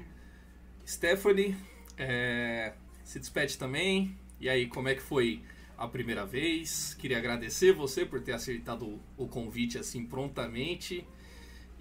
Stephanie, 0.85 1.55
é, 1.97 2.73
se 3.03 3.19
despede 3.19 3.57
também. 3.57 4.17
E 4.39 4.47
aí, 4.49 4.67
como 4.67 4.87
é 4.87 4.95
que 4.95 5.01
foi 5.01 5.41
a 5.77 5.87
primeira 5.87 6.25
vez? 6.25 6.93
Queria 6.95 7.17
agradecer 7.17 7.71
você 7.73 8.05
por 8.05 8.21
ter 8.21 8.33
aceitado 8.33 8.99
o 9.17 9.27
convite 9.27 9.77
assim 9.77 10.05
prontamente. 10.05 11.05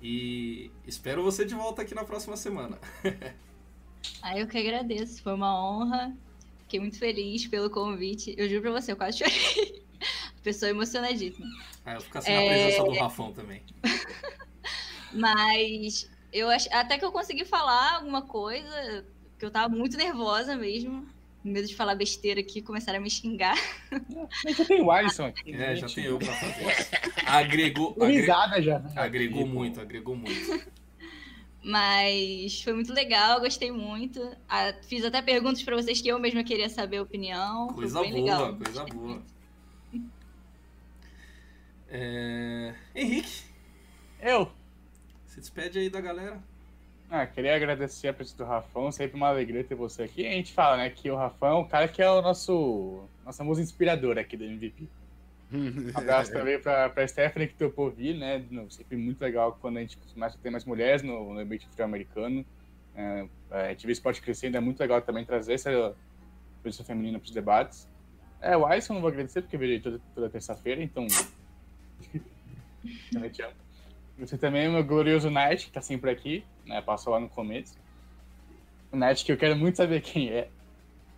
E 0.03 0.71
espero 0.87 1.23
você 1.23 1.45
de 1.45 1.55
volta 1.55 1.83
aqui 1.83 1.95
na 1.95 2.05
próxima 2.05 2.37
semana. 2.37 2.79
Aí 4.23 4.41
eu 4.41 4.47
que 4.47 4.59
agradeço, 4.59 5.23
foi 5.23 5.33
uma 5.35 5.59
honra. 5.59 6.17
Fiquei 6.61 6.81
muito 6.81 6.99
feliz 6.99 7.47
pelo 7.47 7.71
convite. 7.71 8.35
Eu 8.37 8.49
juro 8.49 8.63
pra 8.63 8.73
você, 8.73 8.93
eu 8.93 8.97
quase 8.97 9.19
chorei. 9.19 9.85
Pessoa 10.43 10.71
emocionadíssima. 10.71 11.47
Ah, 11.85 11.95
eu 11.95 12.01
fico 12.01 12.19
assim 12.19 12.33
na 12.33 12.43
É. 12.43 12.49
presença 12.49 12.85
do 12.85 12.93
Rafão 12.93 13.33
também. 13.33 13.63
Mas 15.13 16.11
eu 16.33 16.51
ach... 16.51 16.67
até 16.73 16.99
que 16.99 17.05
eu 17.05 17.13
consegui 17.13 17.45
falar 17.45 17.97
alguma 17.97 18.23
coisa, 18.23 19.05
que 19.39 19.45
eu 19.45 19.51
tava 19.51 19.75
muito 19.75 19.97
nervosa 19.97 20.57
mesmo. 20.57 21.07
Com 21.47 21.53
medo 21.53 21.69
de 21.69 21.77
falar 21.77 21.95
besteira 21.95 22.41
aqui, 22.41 22.61
começaram 22.61 22.99
a 22.99 23.01
me 23.01 23.09
xingar. 23.09 23.55
Gente 24.45 24.59
já 24.59 24.65
tem 24.65 24.83
o 24.83 24.91
Alisson 24.91 25.27
aqui. 25.27 25.53
É, 25.53 25.57
né, 25.57 25.77
já 25.77 25.87
tem 25.87 26.03
eu 26.05 26.19
pra 26.19 26.33
fazer. 26.33 26.89
Agregou, 27.25 27.93
agre- 28.01 28.17
risada 28.21 28.61
já. 28.61 28.81
né? 28.81 28.91
agregou 28.97 29.43
Aqui, 29.43 29.49
pô. 29.51 29.55
muito, 29.57 29.81
agregou 29.81 30.17
muito. 30.17 30.67
Mas 31.63 32.61
foi 32.63 32.73
muito 32.73 32.93
legal, 32.93 33.39
gostei 33.41 33.71
muito. 33.71 34.21
Ah, 34.49 34.75
fiz 34.89 35.05
até 35.05 35.23
perguntas 35.23 35.63
pra 35.63 35.77
vocês 35.77 36.01
que 36.01 36.09
eu 36.09 36.19
mesma 36.19 36.43
queria 36.43 36.69
saber 36.69 36.97
a 36.97 37.03
opinião. 37.03 37.69
Coisa 37.69 38.01
foi 38.01 38.11
bem 38.11 38.25
boa, 38.25 38.35
legal. 38.49 38.57
coisa 38.57 38.85
boa. 38.87 39.23
É, 41.89 42.75
Henrique, 42.93 43.43
Eu? 44.21 44.51
se 45.27 45.39
despede 45.39 45.79
aí 45.79 45.89
da 45.89 46.01
galera. 46.01 46.43
Ah, 47.09 47.25
queria 47.27 47.55
agradecer 47.55 48.09
a 48.09 48.13
presença 48.13 48.37
do 48.39 48.45
Rafão, 48.45 48.91
sempre 48.91 49.17
uma 49.17 49.29
alegria 49.29 49.63
ter 49.63 49.77
você 49.77 50.03
aqui. 50.03 50.27
A 50.27 50.33
gente 50.33 50.53
fala, 50.53 50.77
né, 50.79 50.91
que 50.91 51.09
o 51.11 51.15
Rafão 51.17 51.59
é 51.59 51.61
o 51.61 51.65
cara 51.67 51.87
que 51.89 52.03
é 52.03 52.11
o 52.11 52.21
nosso 52.21 53.05
nossa 53.25 53.45
musa 53.45 53.63
inspiradora 53.63 54.21
aqui 54.21 54.37
do 54.37 54.45
MVP. 54.45 54.89
Um 55.95 55.99
abraço 56.01 56.33
também 56.33 56.61
pra, 56.61 56.89
pra 56.91 57.07
Stephanie 57.07 57.47
que 57.49 57.55
topou 57.55 57.91
vir, 57.91 58.15
né? 58.17 58.45
no- 58.51 58.69
sempre 58.71 58.97
muito 58.97 59.21
legal 59.21 59.57
quando 59.61 59.77
a 59.77 59.81
gente 59.81 59.97
começa 60.13 60.37
a 60.37 60.41
ter 60.41 60.51
mais 60.51 60.65
mulheres 60.65 61.03
no, 61.03 61.33
no 61.33 61.39
ambiente 61.39 61.65
futebol 61.67 61.87
americano. 61.87 62.45
É, 62.95 63.27
a 63.51 63.69
gente 63.69 63.87
vê 63.87 63.93
esporte 63.93 64.21
crescendo, 64.21 64.57
é 64.57 64.61
muito 64.61 64.81
legal 64.81 65.01
também 65.01 65.25
trazer 65.25 65.55
essa 65.55 65.95
presença 66.63 66.85
feminina 66.85 67.19
para 67.21 67.27
os 67.27 67.33
debates. 67.33 67.89
É, 68.41 68.57
o 68.57 68.67
Alisson 68.67 68.95
não 68.95 69.01
vou 69.01 69.11
agradecer 69.11 69.43
porque 69.43 69.57
eu 69.57 69.63
ele 69.63 69.79
toda, 69.81 70.01
toda 70.15 70.29
terça-feira, 70.29 70.83
então. 70.83 71.07
também 73.13 73.31
te 73.31 73.43
amo. 73.43 73.55
Você 74.19 74.39
também 74.39 74.65
é 74.65 74.69
meu 74.69 74.83
glorioso 74.83 75.31
Knight, 75.31 75.67
que 75.67 75.73
tá 75.73 75.83
sempre 75.83 76.11
aqui, 76.11 76.45
né? 76.65 76.81
Passou 76.81 77.13
lá 77.13 77.21
no 77.21 77.29
começo. 77.29 77.79
O 78.91 79.25
que 79.25 79.33
eu 79.33 79.37
quero 79.37 79.57
muito 79.57 79.77
saber 79.77 80.01
quem 80.01 80.31
é. 80.31 80.49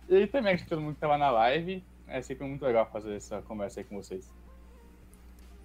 E 0.09 0.27
também 0.27 0.53
acho 0.53 0.63
que 0.63 0.69
todo 0.69 0.81
mundo 0.81 0.95
que 0.95 0.99
tava 0.99 1.17
na 1.17 1.29
live. 1.29 1.83
É 2.07 2.21
sempre 2.21 2.45
muito 2.47 2.65
legal 2.65 2.89
fazer 2.91 3.15
essa 3.15 3.41
conversa 3.43 3.79
aí 3.79 3.83
com 3.83 3.95
vocês. 3.95 4.33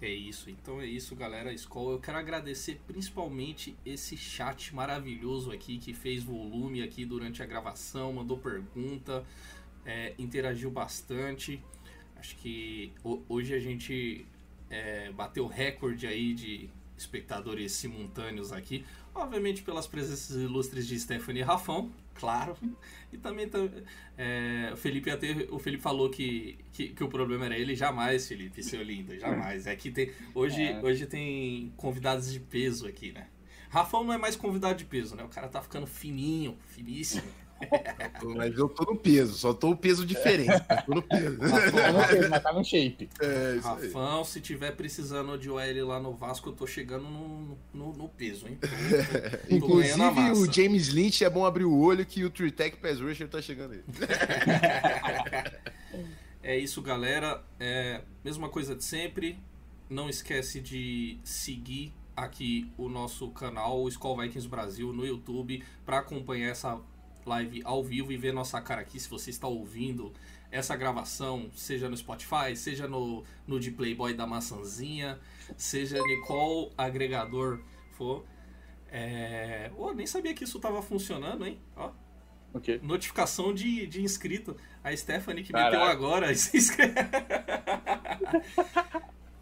É 0.01 0.09
isso, 0.09 0.49
então 0.49 0.79
é 0.79 0.85
isso, 0.85 1.15
galera. 1.15 1.51
Skol, 1.53 1.93
eu 1.93 1.99
quero 1.99 2.17
agradecer 2.17 2.79
principalmente 2.85 3.75
esse 3.85 4.15
chat 4.15 4.75
maravilhoso 4.75 5.51
aqui 5.51 5.79
que 5.79 5.93
fez 5.93 6.23
volume 6.23 6.83
aqui 6.83 7.05
durante 7.05 7.41
a 7.41 7.45
gravação, 7.45 8.13
mandou 8.13 8.37
pergunta, 8.37 9.25
é, 9.85 10.13
interagiu 10.19 10.69
bastante. 10.69 11.59
Acho 12.17 12.35
que 12.37 12.93
ho- 13.03 13.23
hoje 13.27 13.55
a 13.55 13.59
gente 13.59 14.25
é, 14.69 15.11
bateu 15.11 15.47
recorde 15.47 16.05
aí 16.05 16.33
de 16.33 16.69
espectadores 16.97 17.71
simultâneos 17.73 18.51
aqui. 18.51 18.85
Obviamente 19.13 19.61
pelas 19.61 19.87
presenças 19.87 20.35
ilustres 20.35 20.87
de 20.87 20.99
Stephanie 20.99 21.41
e 21.41 21.43
Rafão, 21.45 21.91
claro. 22.15 22.55
E 23.13 23.17
também 23.17 23.47
tam- 23.47 23.69
é, 24.17 24.71
o 24.73 24.75
Felipe 24.75 25.09
até 25.09 25.47
o 25.49 25.57
Felipe 25.57 25.81
falou 25.81 26.09
que, 26.09 26.57
que, 26.73 26.89
que 26.89 27.01
o 27.03 27.07
problema 27.07 27.45
era 27.45 27.57
ele. 27.57 27.73
Jamais, 27.73 28.27
Felipe, 28.27 28.61
seu 28.61 28.83
lindo, 28.83 29.17
jamais. 29.17 29.67
É 29.67 29.75
que 29.75 29.89
tem, 29.89 30.11
hoje, 30.33 30.61
É. 30.61 30.81
hoje 30.81 31.05
tem 31.05 31.71
convidados 31.77 32.29
de 32.33 32.41
peso 32.41 32.85
aqui, 32.87 33.13
né? 33.13 33.27
Rafão 33.69 34.03
não 34.03 34.11
é 34.13 34.17
mais 34.17 34.35
convidado 34.35 34.77
de 34.77 34.83
peso, 34.85 35.15
né? 35.15 35.23
O 35.23 35.29
cara 35.29 35.47
tá 35.47 35.61
ficando 35.61 35.87
fininho, 35.87 36.57
finíssimo. 36.67 37.23
Mas 38.35 38.57
eu 38.57 38.67
tô 38.69 38.91
no 38.91 38.97
peso, 38.97 39.33
só 39.33 39.53
tô 39.53 39.71
o 39.71 39.77
peso 39.77 40.05
diferente. 40.05 40.49
mas 40.67 40.85
Tô 40.85 40.95
no 40.95 41.01
peso. 41.01 41.37
Tá 41.75 41.91
no 41.91 42.03
shape, 42.03 42.29
mas 42.29 42.43
tá 42.43 42.53
no 42.53 42.63
shape. 42.63 43.09
É, 43.21 43.55
isso 43.57 43.67
aí. 43.67 43.85
Rafão, 43.87 44.23
se 44.23 44.41
tiver 44.41 44.71
precisando 44.71 45.37
de 45.37 45.49
OL 45.49 45.85
lá 45.85 45.99
no 45.99 46.13
Vasco, 46.13 46.49
eu 46.49 46.53
tô 46.53 46.65
chegando 46.65 47.03
no, 47.03 47.57
no, 47.73 47.93
no 47.93 48.09
peso, 48.09 48.47
hein? 48.47 48.57
Tô, 49.49 49.55
Inclusive, 49.55 50.31
o 50.31 50.51
James 50.51 50.89
Lynch 50.89 51.23
é 51.23 51.29
bom 51.29 51.45
abrir 51.45 51.65
o 51.65 51.77
olho 51.77 52.05
que 52.05 52.23
o 52.23 52.29
Tritec 52.29 52.77
Pass 52.77 52.99
Rusher 52.99 53.27
tá 53.27 53.41
chegando 53.41 53.73
aí. 53.73 53.83
É 56.41 56.57
isso, 56.57 56.81
galera. 56.81 57.43
É, 57.59 58.01
mesma 58.23 58.49
coisa 58.49 58.75
de 58.75 58.83
sempre. 58.83 59.39
Não 59.89 60.09
esquece 60.09 60.59
de 60.59 61.19
seguir 61.23 61.93
aqui 62.15 62.71
o 62.77 62.87
nosso 62.87 63.29
canal, 63.31 63.81
o 63.81 63.89
Skull 63.89 64.17
Vikings 64.17 64.47
Brasil, 64.47 64.93
no 64.93 65.05
YouTube, 65.05 65.63
para 65.85 65.99
acompanhar 65.99 66.49
essa 66.49 66.79
live 67.25 67.61
ao 67.63 67.83
vivo 67.83 68.11
e 68.11 68.17
ver 68.17 68.33
nossa 68.33 68.61
cara 68.61 68.81
aqui. 68.81 68.99
Se 68.99 69.09
você 69.09 69.29
está 69.29 69.47
ouvindo 69.47 70.13
essa 70.51 70.75
gravação, 70.75 71.49
seja 71.55 71.89
no 71.89 71.97
Spotify, 71.97 72.55
seja 72.55 72.87
no, 72.87 73.23
no 73.47 73.59
de 73.59 73.71
Playboy 73.71 74.13
da 74.13 74.25
Maçãzinha, 74.25 75.19
seja 75.57 75.97
em 75.97 76.21
qual 76.21 76.71
agregador 76.77 77.59
for. 77.97 78.25
É... 78.89 79.71
Oh, 79.77 79.91
nem 79.93 80.05
sabia 80.07 80.33
que 80.33 80.43
isso 80.43 80.57
estava 80.57 80.81
funcionando, 80.81 81.45
hein? 81.45 81.59
Ó, 81.75 81.91
O 82.53 82.59
quê? 82.59 82.79
notificação 82.81 83.53
de, 83.53 83.85
de 83.87 84.01
inscrito. 84.01 84.55
A 84.83 84.95
Stephanie 84.95 85.43
que 85.43 85.51
Caraca. 85.51 85.71
meteu 85.71 85.83
agora. 85.91 86.33
se 86.35 86.55
inscreve. 86.55 86.93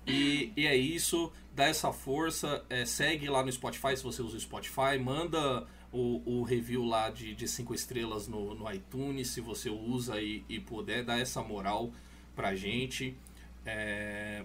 e, 0.07 0.51
e 0.55 0.65
é 0.65 0.75
isso. 0.75 1.31
Dá 1.53 1.65
essa 1.65 1.91
força. 1.93 2.63
é, 2.69 2.85
segue 2.85 3.29
lá 3.29 3.43
no 3.43 3.51
Spotify 3.51 3.95
se 3.95 4.03
você 4.03 4.21
usa 4.21 4.37
o 4.37 4.39
Spotify. 4.39 4.97
Manda 4.99 5.67
o, 5.93 6.21
o 6.25 6.43
review 6.43 6.83
lá 6.83 7.09
de 7.09 7.47
5 7.47 7.73
estrelas 7.73 8.27
no, 8.27 8.55
no 8.55 8.69
iTunes 8.71 9.29
se 9.29 9.39
você 9.39 9.69
usa 9.69 10.19
e, 10.19 10.43
e 10.49 10.59
puder. 10.59 11.03
Dá 11.03 11.17
essa 11.17 11.41
moral 11.41 11.91
pra 12.35 12.55
gente. 12.55 13.15
É, 13.65 14.43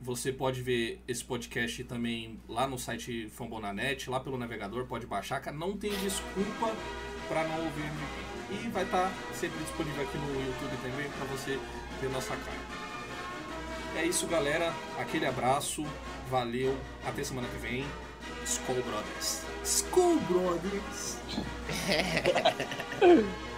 você 0.00 0.32
pode 0.32 0.62
ver 0.62 1.00
esse 1.06 1.22
podcast 1.24 1.84
também 1.84 2.38
lá 2.48 2.66
no 2.66 2.78
site 2.78 3.28
Fambonanet, 3.28 4.08
lá 4.08 4.18
pelo 4.20 4.38
navegador, 4.38 4.86
pode 4.86 5.06
baixar, 5.06 5.40
cara. 5.40 5.56
Não 5.56 5.76
tem 5.76 5.90
desculpa 5.98 6.74
para 7.28 7.46
não 7.46 7.64
ouvir. 7.64 7.90
E 8.52 8.68
vai 8.68 8.84
estar 8.84 9.12
sempre 9.34 9.58
disponível 9.58 10.02
aqui 10.02 10.16
no 10.16 10.46
YouTube 10.46 10.76
também 10.82 11.08
para 11.10 11.24
você 11.26 11.58
ver 12.00 12.10
nossa 12.10 12.34
cara. 12.36 12.58
É 13.96 14.04
isso, 14.04 14.26
galera. 14.26 14.72
Aquele 14.98 15.26
abraço. 15.26 15.84
Valeu. 16.28 16.76
Até 17.04 17.22
semana 17.24 17.48
que 17.48 17.58
vem. 17.58 17.84
Skull 18.44 18.82
Brothers. 18.82 19.44
Skull 19.62 20.18
Brothers. 20.28 21.16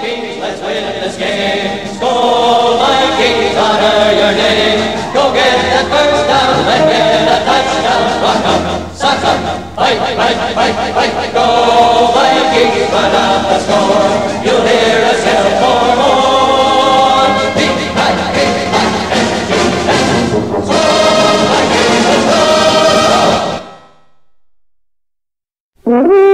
Vikings, 0.00 0.38
let's 0.40 0.60
win 0.62 0.84
this 1.02 1.16
game. 1.18 1.86
Skol 1.96 2.80
Vikings, 2.80 3.56
honor 3.56 4.16
your 4.16 4.32
name. 4.32 4.96
Go 5.12 5.28
get 5.34 5.60
that 5.60 5.84
first 5.92 6.24
down 6.24 6.56
and 6.72 6.84
get 6.88 7.28
a 7.28 7.38
touchdown. 7.44 8.04
Rock 8.24 8.46
'em, 8.48 8.96
sock 8.96 9.20
'em, 9.20 9.40
fight, 9.76 9.98
fight, 9.98 10.16
fight, 10.16 10.74
fight, 10.94 11.12
fight. 11.12 11.32
Go 11.34 11.46
Vikings, 12.16 12.88
run 12.90 13.14
up 13.14 13.42
the 13.50 13.58
score. 13.60 14.49
Skol 25.90 26.06
Vikings, 26.06 26.06
let's 26.06 26.20
go. 26.20 26.29